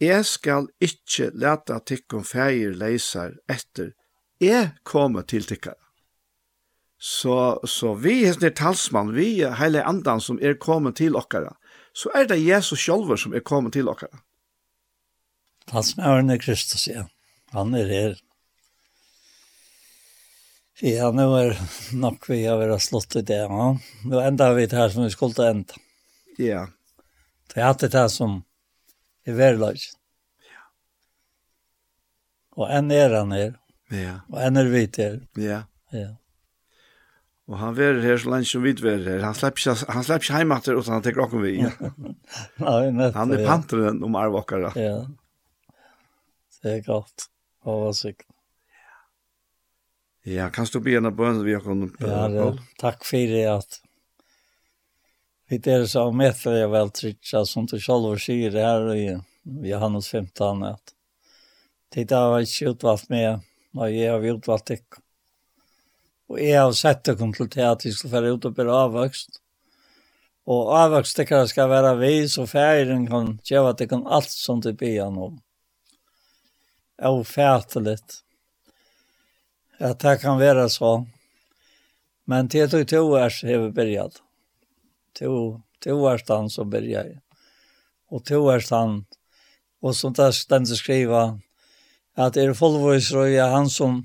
Jeg 0.00 0.24
skal 0.26 0.68
ikke 0.82 1.30
lete 1.34 1.78
tikkun 1.86 2.24
feir 2.26 2.74
leiser 2.76 3.36
etter 3.50 3.92
jeg 4.42 4.72
kommer 4.82 5.22
til 5.22 5.46
tikkere. 5.46 5.78
Så, 6.98 7.60
så 7.68 7.92
vi 8.00 8.22
er 8.24 8.32
sånne 8.32 8.54
talsmann, 8.56 9.12
vi 9.12 9.42
er 9.44 9.58
heile 9.58 9.82
andan 9.84 10.22
som 10.24 10.38
er 10.40 10.56
kommet 10.56 10.96
til 11.02 11.18
okkara, 11.20 11.52
så 11.92 12.10
er 12.16 12.30
det 12.30 12.40
Jesus 12.40 12.80
sjolver 12.80 13.20
som 13.20 13.34
er 13.36 13.44
kommet 13.44 13.76
til 13.76 13.90
okkara. 13.92 14.22
Talsmannen 15.68 16.32
er 16.32 16.40
Kristus, 16.40 16.86
ja. 16.88 17.06
Han 17.54 17.74
er 17.76 17.90
her. 17.92 18.14
Ja, 20.82 21.10
nu 21.14 21.28
er 21.38 21.54
nok 21.94 22.24
vi 22.28 22.40
har 22.44 22.58
vært 22.58 22.82
slått 22.82 23.14
i 23.20 23.22
det, 23.22 23.44
ja. 23.46 23.66
Nå 24.08 24.22
enda 24.24 24.48
vi 24.56 24.66
det 24.66 24.78
her 24.78 24.90
som 24.90 25.04
vi 25.04 25.12
skulle 25.12 25.36
til 25.36 25.50
enda. 25.50 25.82
Ja. 26.40 26.64
Det 27.52 27.60
er 27.60 27.68
alltid 27.68 27.92
det 27.94 28.08
som 28.10 28.40
er 29.28 29.36
verlag. 29.38 29.78
Ja. 30.48 30.64
Og 32.58 32.72
enn 32.74 32.90
er 32.90 33.14
han 33.20 33.36
her. 33.36 33.52
Ja. 33.94 34.18
Og 34.32 34.38
han 34.42 34.60
er 34.60 34.70
vidt 34.72 35.00
her. 35.00 35.18
Ja. 35.40 35.64
Ja. 35.94 36.10
Og 37.44 37.58
han 37.60 37.76
er 37.76 38.00
her 38.00 38.16
så 38.20 38.30
lenge 38.32 38.48
som 38.48 38.64
vi 38.64 38.72
er 38.72 39.02
her. 39.04 39.24
Han 39.26 39.36
slipper 39.36 39.60
ikke, 39.60 39.92
han 39.92 40.06
slipper 40.06 40.24
ikke 40.24 40.38
hjemme 40.40 40.56
etter, 40.60 40.78
utan 40.80 40.96
han 40.96 41.04
tenker 41.04 41.26
åkken 41.26 41.42
vi. 41.44 41.56
Nei, 42.64 42.78
nettopp. 42.88 43.18
Han 43.18 43.34
er 43.36 43.42
ja. 43.42 43.48
panteren 43.50 44.00
om 44.06 44.16
arvåkere. 44.16 44.72
Ja. 44.80 45.02
Det 46.64 46.78
er 46.78 46.86
godt. 46.86 47.28
Og 47.68 47.82
hva 47.82 47.92
sikkert. 47.96 48.30
Ja, 50.24 50.48
kan 50.48 50.64
du 50.72 50.80
be 50.80 50.94
henne 50.96 51.10
på 51.12 51.26
henne 51.26 51.44
vi 51.44 51.52
har 51.52 51.60
kunnet 51.60 51.98
på 52.00 52.08
Ja, 52.08 52.28
det, 52.32 52.62
takk 52.80 53.02
for 53.04 53.28
det 53.28 53.42
at 53.44 53.76
vi 55.52 55.58
der 55.60 55.84
så 55.84 56.06
medfør 56.16 56.56
jeg 56.56 56.70
vel 56.72 56.92
trykker, 56.96 57.44
som 57.44 57.66
du 57.68 57.76
selv 57.76 58.06
sier 58.22 58.54
det 58.54 58.64
her, 58.64 58.88
i 58.96 59.68
Johannes 59.68 60.08
15 60.08 60.64
at 60.64 60.94
det 61.92 62.06
da 62.08 62.22
var 62.32 62.46
ikke 62.46 62.72
utvalgt 62.72 63.10
med 63.12 63.44
når 63.74 63.90
jeg 63.92 64.12
har 64.12 64.28
utvalgt 64.34 64.74
ikke. 64.76 65.02
Og 66.30 66.40
jeg 66.40 66.60
har 66.60 66.72
sett 66.76 67.04
det 67.04 67.18
kom 67.20 67.32
til 67.36 67.50
det 67.52 67.64
at 67.66 67.84
jeg 67.84 67.96
skal 67.98 68.12
være 68.14 68.34
ut 68.34 68.46
og 68.48 68.54
bli 68.56 68.68
avvokst. 68.70 69.40
Og 70.50 70.74
avvokst 70.76 71.16
det 71.16 71.26
kan 71.28 71.48
skal 71.48 71.70
være 71.70 71.94
vi, 72.00 72.12
så 72.28 72.46
ferien 72.48 73.06
kan 73.08 73.38
gjøre 73.44 73.72
at 73.72 73.80
det 73.80 73.88
kan 73.92 74.06
alt 74.06 74.30
som 74.30 74.60
det 74.64 74.76
blir 74.80 75.02
han 75.02 75.18
om. 75.18 75.40
Det 76.96 77.90
er. 77.90 77.98
At 79.80 79.98
det 80.00 80.20
kan 80.20 80.38
være 80.38 80.68
så. 80.70 81.04
Men 82.26 82.48
til 82.48 82.70
to 82.70 82.84
to 82.84 83.02
så 83.28 83.46
har 83.46 83.58
vi 83.58 83.70
begynt. 83.70 84.22
To, 85.18 85.60
to 85.80 85.90
års 86.04 86.26
så 86.26 86.48
som 86.48 86.70
begynt. 86.70 87.20
Og 88.10 88.24
to 88.24 88.44
år 88.44 88.62
den. 88.70 89.06
Og 89.82 89.94
som 89.94 90.12
det 90.12 90.34
stender 90.34 90.76
skriva, 90.76 91.38
at 92.14 92.36
er 92.38 92.54
fullvois 92.54 93.10
røya 93.14 93.48
han 93.50 93.68
som 93.70 94.02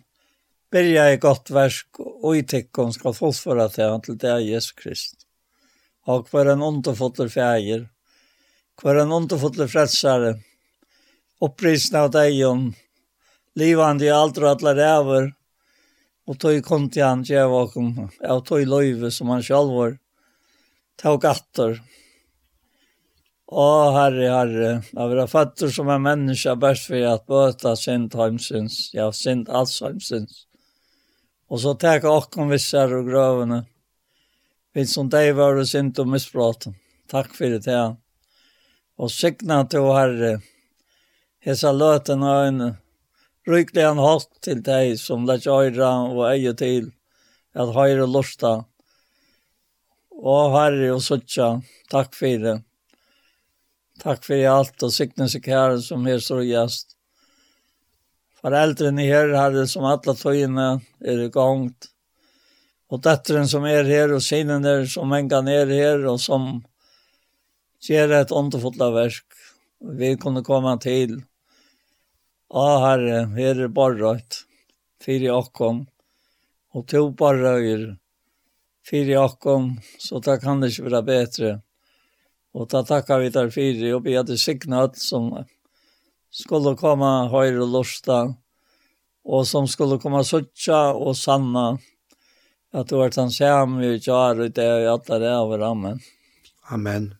berja 0.73 1.07
i 1.13 1.19
godt 1.21 1.51
versk 1.53 2.01
og 2.01 2.37
i 2.37 2.43
tikkon 2.45 2.93
skal 2.93 3.15
fullføre 3.17 3.69
til 3.73 3.93
han 3.93 4.03
til 4.05 4.17
det 4.21 4.31
er 4.33 4.45
Jesu 4.45 4.73
Krist. 4.77 5.25
Og 6.09 6.29
hver 6.29 6.53
en 6.53 6.65
underfotler 6.65 7.29
fjeier, 7.29 7.85
hver 8.81 9.01
en 9.03 9.13
underfotler 9.13 9.69
frelsare, 9.69 10.37
opprisen 11.41 11.99
av 11.99 12.09
deion, 12.13 12.69
livande 13.59 14.07
i 14.07 14.13
alt 14.13 14.39
og 14.41 14.49
alle 14.53 14.73
ræver, 14.79 15.29
og 16.29 16.37
tog 16.37 16.59
kom 16.65 16.89
til 16.93 17.05
han 17.05 17.23
og 17.49 18.45
tog 18.45 18.65
løyve 18.65 19.11
som 19.11 19.29
han 19.33 19.45
sjálfur, 19.45 19.97
tog 20.97 21.21
gatter, 21.21 21.79
Å, 23.49 23.65
Herre, 23.95 24.27
Herre, 24.29 24.67
jeg 24.93 25.09
vil 25.09 25.19
ha 25.23 25.25
fattig 25.25 25.71
som 25.73 25.87
en 25.89 26.03
menneske 26.05 26.51
best 26.61 26.85
for 26.85 27.05
at 27.09 27.23
bøte 27.25 27.71
sint 27.81 28.13
heimsyns, 28.13 28.91
ja, 28.93 29.07
sint 29.09 29.49
alls 29.49 29.79
heimsyns. 29.81 30.43
Og 31.49 31.63
så 31.63 31.73
tek 31.81 32.05
åkken 32.05 32.51
visser 32.53 32.93
og 32.93 33.09
grøvene, 33.09 33.63
vi 34.77 34.85
som 34.85 35.09
deg 35.09 35.31
var 35.41 35.57
og 35.57 35.65
sint 35.65 35.97
og 35.97 36.11
mispraten. 36.13 36.77
Takk 37.09 37.33
for 37.33 37.57
det, 37.57 37.73
ja. 37.73 37.87
Og 39.01 39.09
sikna 39.09 39.63
til 39.65 39.89
Herre, 39.97 40.31
hesa 41.41 41.73
løten 41.73 42.21
og 42.21 42.45
øyne, 42.45 42.71
ryklig 43.49 43.87
han 43.87 44.05
hatt 44.05 44.29
til 44.45 44.61
deg 44.61 44.93
som 45.01 45.25
lett 45.25 45.49
øyre 45.49 45.89
og 46.13 46.27
eie 46.29 46.53
til, 46.53 46.93
at 47.57 47.73
høyre 47.73 48.05
lusta, 48.05 48.59
og 50.21 50.53
Herre 50.53 50.93
og 50.93 51.01
suttja, 51.01 51.55
takk 51.89 52.13
for 52.13 52.45
det. 52.45 52.59
Takk 53.99 54.23
för 54.23 54.45
alt 54.47 54.83
og 54.85 54.93
sikten 54.95 55.27
seg 55.27 55.47
her 55.51 55.77
som 55.83 56.05
är 56.07 56.19
så 56.19 56.41
gäst. 56.43 56.95
Föräldrarna 58.41 59.01
här 59.01 59.29
har 59.29 59.51
det 59.51 59.67
som 59.67 59.83
alla 59.83 60.13
tøyene 60.15 60.79
er 60.99 61.19
i 61.19 61.27
gångt. 61.29 61.89
Och 62.87 63.01
døtteren 63.01 63.47
som 63.47 63.63
är 63.63 63.83
här 63.83 64.13
och 64.13 64.23
sinen 64.23 64.61
där 64.61 64.85
som 64.85 65.09
mängan 65.09 65.47
är 65.47 65.67
här 65.67 66.05
och 66.05 66.21
som 66.21 66.63
ger 67.79 68.11
ett 68.11 68.31
underfotla 68.31 68.91
verk. 68.91 69.25
Vi 69.79 70.17
kunne 70.17 70.41
komma 70.41 70.77
till. 70.77 71.21
Å 72.49 72.77
herre, 72.79 73.25
här 73.25 73.59
är 73.59 73.67
bara 73.67 74.15
ett. 74.15 74.35
i 75.05 75.29
åkom. 75.29 75.87
Och 76.71 76.87
to 76.87 77.09
bara 77.09 77.49
är 77.49 77.97
i 78.91 79.17
åkom. 79.17 79.81
Så 79.97 80.19
det 80.19 80.39
kan 80.41 80.61
det 80.61 80.67
inte 80.67 80.83
vara 80.83 81.01
bättre. 81.01 81.61
Og 82.57 82.69
da 82.71 82.81
takkar 82.83 83.21
vi 83.21 83.29
der 83.33 83.51
fire 83.53 83.93
og 83.95 84.05
vi 84.07 84.17
hadde 84.17 84.37
signat 84.37 84.97
som 84.97 85.31
skulle 86.33 86.75
komme 86.77 87.29
høyre 87.29 87.61
og 87.63 87.73
lusta 87.75 88.19
og 89.29 89.45
som 89.45 89.67
skulle 89.69 89.99
komme 90.01 90.23
suttja 90.25 90.89
og 90.95 91.15
sanna 91.17 91.71
at 92.73 92.89
det 92.89 92.97
var 92.97 93.13
han 93.17 93.31
samme 93.33 93.81
vi 93.81 94.01
kjær 94.01 94.43
og 94.43 94.53
det 94.53 94.65
er 94.65 94.83
i 94.83 94.89
alle 94.89 95.19
det 95.21 95.31
over. 95.33 95.63
Amen. 95.65 96.01
Amen. 96.69 97.13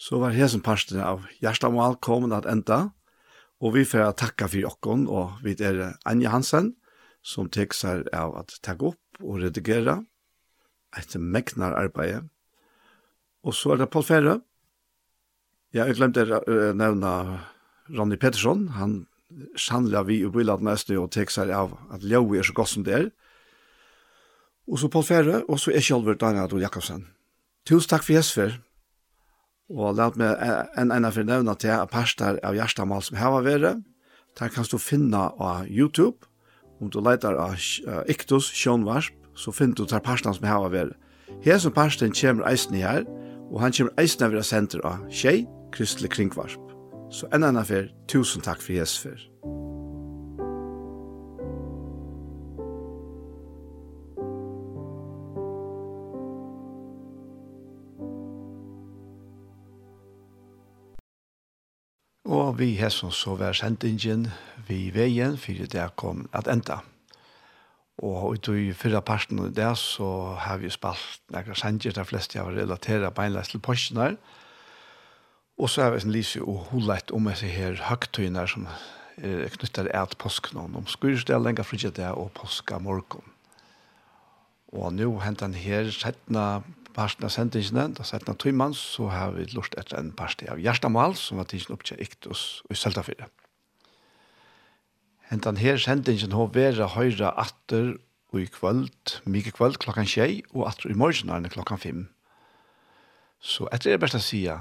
Så 0.00 0.16
var 0.18 0.32
hesen 0.32 0.62
parsten 0.64 1.00
av 1.04 1.26
Gjerstamal 1.44 1.98
kommet 2.00 2.32
at 2.32 2.48
enda, 2.48 2.94
og 3.60 3.74
vi 3.74 3.84
får 3.84 4.14
takka 4.16 4.48
for 4.48 4.62
jokken, 4.62 5.04
og 5.04 5.42
vi 5.44 5.52
er 5.60 5.98
Anja 6.08 6.32
Hansen, 6.32 6.72
som 7.20 7.50
tek 7.52 7.76
seg 7.76 8.08
av 8.16 8.32
at 8.40 8.56
tagge 8.64 8.94
opp 8.94 9.20
og 9.20 9.42
redigere, 9.42 9.98
etter 10.96 11.20
megnar 11.20 11.76
arbeidet, 11.76 12.24
Og 13.46 13.56
så 13.56 13.74
er 13.74 13.80
det 13.80 13.90
Paul 13.92 14.04
Ferre. 14.04 14.40
Ja, 15.72 15.86
jeg 15.86 15.96
glemte 16.00 16.26
å 16.26 16.72
nevne 16.76 17.12
Ronny 17.94 18.18
Pettersson. 18.20 18.68
Han 18.76 19.04
sannla 19.58 20.02
vi 20.08 20.20
i 20.24 20.30
bilat 20.30 20.62
neste 20.66 20.98
og 20.98 21.12
tek 21.14 21.30
seg 21.30 21.52
av 21.54 21.76
at 21.94 22.02
Ljøy 22.02 22.40
er 22.40 22.46
så 22.46 22.54
godt 22.56 22.72
som 22.72 22.86
det 22.86 22.96
er. 22.96 23.06
Og 24.70 24.78
så 24.82 24.90
Paul 24.90 25.06
Ferre, 25.06 25.42
og 25.48 25.58
så 25.62 25.72
er 25.74 25.82
Kjølver 25.82 26.18
Daniel 26.18 26.46
Adol 26.46 26.62
Jakobsen. 26.62 27.06
Tusen 27.66 27.90
takk 27.90 28.04
for 28.06 28.16
Jesper. 28.16 28.58
Og 29.70 29.94
la 29.94 30.08
meg 30.18 30.42
en 30.78 30.90
ene 30.94 31.12
for 31.14 31.26
nevne 31.26 31.54
til 31.62 31.72
at 31.74 31.90
parster 31.92 32.40
av 32.46 32.56
Gjerstamal 32.58 33.02
som 33.06 33.18
her 33.18 33.32
var 33.36 33.46
vere. 33.46 33.72
Der 34.38 34.50
kan 34.50 34.66
du 34.66 34.78
finne 34.78 35.28
av 35.38 35.68
YouTube. 35.70 36.26
Om 36.80 36.90
du 36.90 37.00
leter 37.04 37.36
av 37.38 37.58
Iktus 38.10 38.50
Sjønvarsp, 38.56 39.14
så 39.36 39.52
finner 39.54 39.78
du 39.78 39.86
der 39.86 40.02
parstene 40.02 40.34
som 40.34 40.46
her 40.48 40.62
var 40.64 40.74
vere. 40.74 40.96
Hesen 41.44 41.72
parsten 41.72 42.12
kommer 42.12 42.46
eisen 42.50 42.74
her, 42.74 43.04
og 43.50 43.60
han 43.60 43.72
kommer 43.72 43.92
eisen 43.98 44.26
av 44.26 44.42
senter 44.42 44.84
av 44.84 45.06
Kjei, 45.10 45.46
Kristelig 45.72 46.10
Kringvarp. 46.10 46.60
Så 47.10 47.26
enn 47.34 47.46
enn 47.46 47.58
affær, 47.58 47.88
tusen 48.06 48.42
takk 48.44 48.62
for 48.62 48.76
Jesfer. 48.76 49.18
Og 62.30 62.58
vi 62.58 62.74
hesson 62.78 63.10
så 63.10 63.34
vær 63.34 63.56
sendingen 63.58 64.28
vi 64.68 64.90
veien, 64.94 65.34
fyrir 65.38 65.66
det 65.70 65.88
kom 65.98 66.28
at 66.32 66.46
enda. 66.50 66.82
Og 68.00 68.48
i 68.56 68.70
fyrra 68.72 69.02
parten 69.04 69.42
av 69.42 69.50
det 69.52 69.70
så 69.76 70.34
har 70.40 70.62
vi 70.62 70.70
spalt 70.72 71.20
nekra 71.32 71.56
sanger, 71.58 71.92
de 71.92 72.04
fleste 72.08 72.40
har 72.40 72.54
relateret 72.56 73.12
beinleis 73.16 73.52
til 73.52 73.60
posten 73.60 74.00
her. 74.00 74.16
Og 75.60 75.68
så 75.68 75.84
har 75.84 75.92
vi 75.92 76.00
en 76.06 76.14
lyse 76.14 76.40
og 76.40 76.70
hulet 76.70 77.12
om 77.12 77.28
disse 77.28 77.50
her 77.50 77.76
høgtøyene 77.90 78.46
som 78.48 78.64
er 79.20 79.52
knyttet 79.52 79.90
et 79.92 80.16
påsken, 80.16 80.56
om 80.56 80.86
skurstelenga, 80.88 81.62
det 81.62 82.08
og 82.08 82.32
påska 82.32 82.78
morgen. 82.78 83.26
Og 84.72 84.92
nå 84.94 85.18
hentet 85.20 85.42
han 85.42 85.54
her, 85.54 85.90
settene 85.90 86.62
parten 86.94 87.26
av 87.26 87.34
sendingene, 87.34 87.90
da 87.94 88.06
settene 88.06 88.38
tøymann, 88.38 88.74
så 88.74 89.10
har 89.12 89.34
vi 89.36 89.44
lurt 89.52 89.76
etter 89.78 89.98
en 89.98 90.12
parti 90.16 90.48
av 90.48 90.62
Gjerstamal, 90.62 91.16
som 91.18 91.38
var 91.42 91.50
tidsen 91.50 91.74
opp 91.74 91.84
til 91.84 92.00
Iktus 92.00 92.62
og 92.70 92.78
Søltafyrre. 92.78 93.28
Hentan 95.30 95.56
her 95.62 95.76
sendingen 95.78 96.32
har 96.34 96.48
vært 96.50 96.80
høyre 96.96 97.28
atter 97.38 97.92
og 98.34 98.40
i 98.42 98.48
kvöld, 98.50 99.20
mye 99.30 99.52
kvöld 99.54 99.76
klokkan 99.78 100.08
tjei, 100.10 100.42
og 100.50 100.66
atter 100.66 100.90
i 100.90 100.96
morgen 100.98 101.46
klokkan 101.50 101.78
fem. 101.78 102.08
Så 103.38 103.68
etter 103.70 103.92
er 103.92 103.98
det 103.98 104.02
best 104.02 104.18
å 104.18 104.22
sige, 104.22 104.56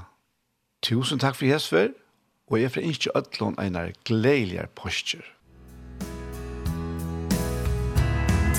tusen 0.85 1.21
takk 1.21 1.39
for 1.39 1.49
Jesper, 1.49 1.89
og 2.49 2.61
jeg 2.61 2.73
får 2.73 2.85
ikke 2.85 3.15
ødlån 3.17 3.57
en 3.57 3.65
einar 3.65 3.91
gledeligere 4.05 4.69
postjer. 4.77 5.25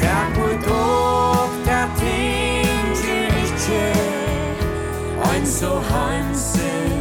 Takk 0.03 0.35
for 0.35 0.55
dog, 0.67 1.55
takk 1.67 1.95
ting 2.03 2.91
til 3.05 3.39
ikke, 3.47 3.87
ein 5.31 5.47
så 5.47 5.79
hansen, 5.93 7.00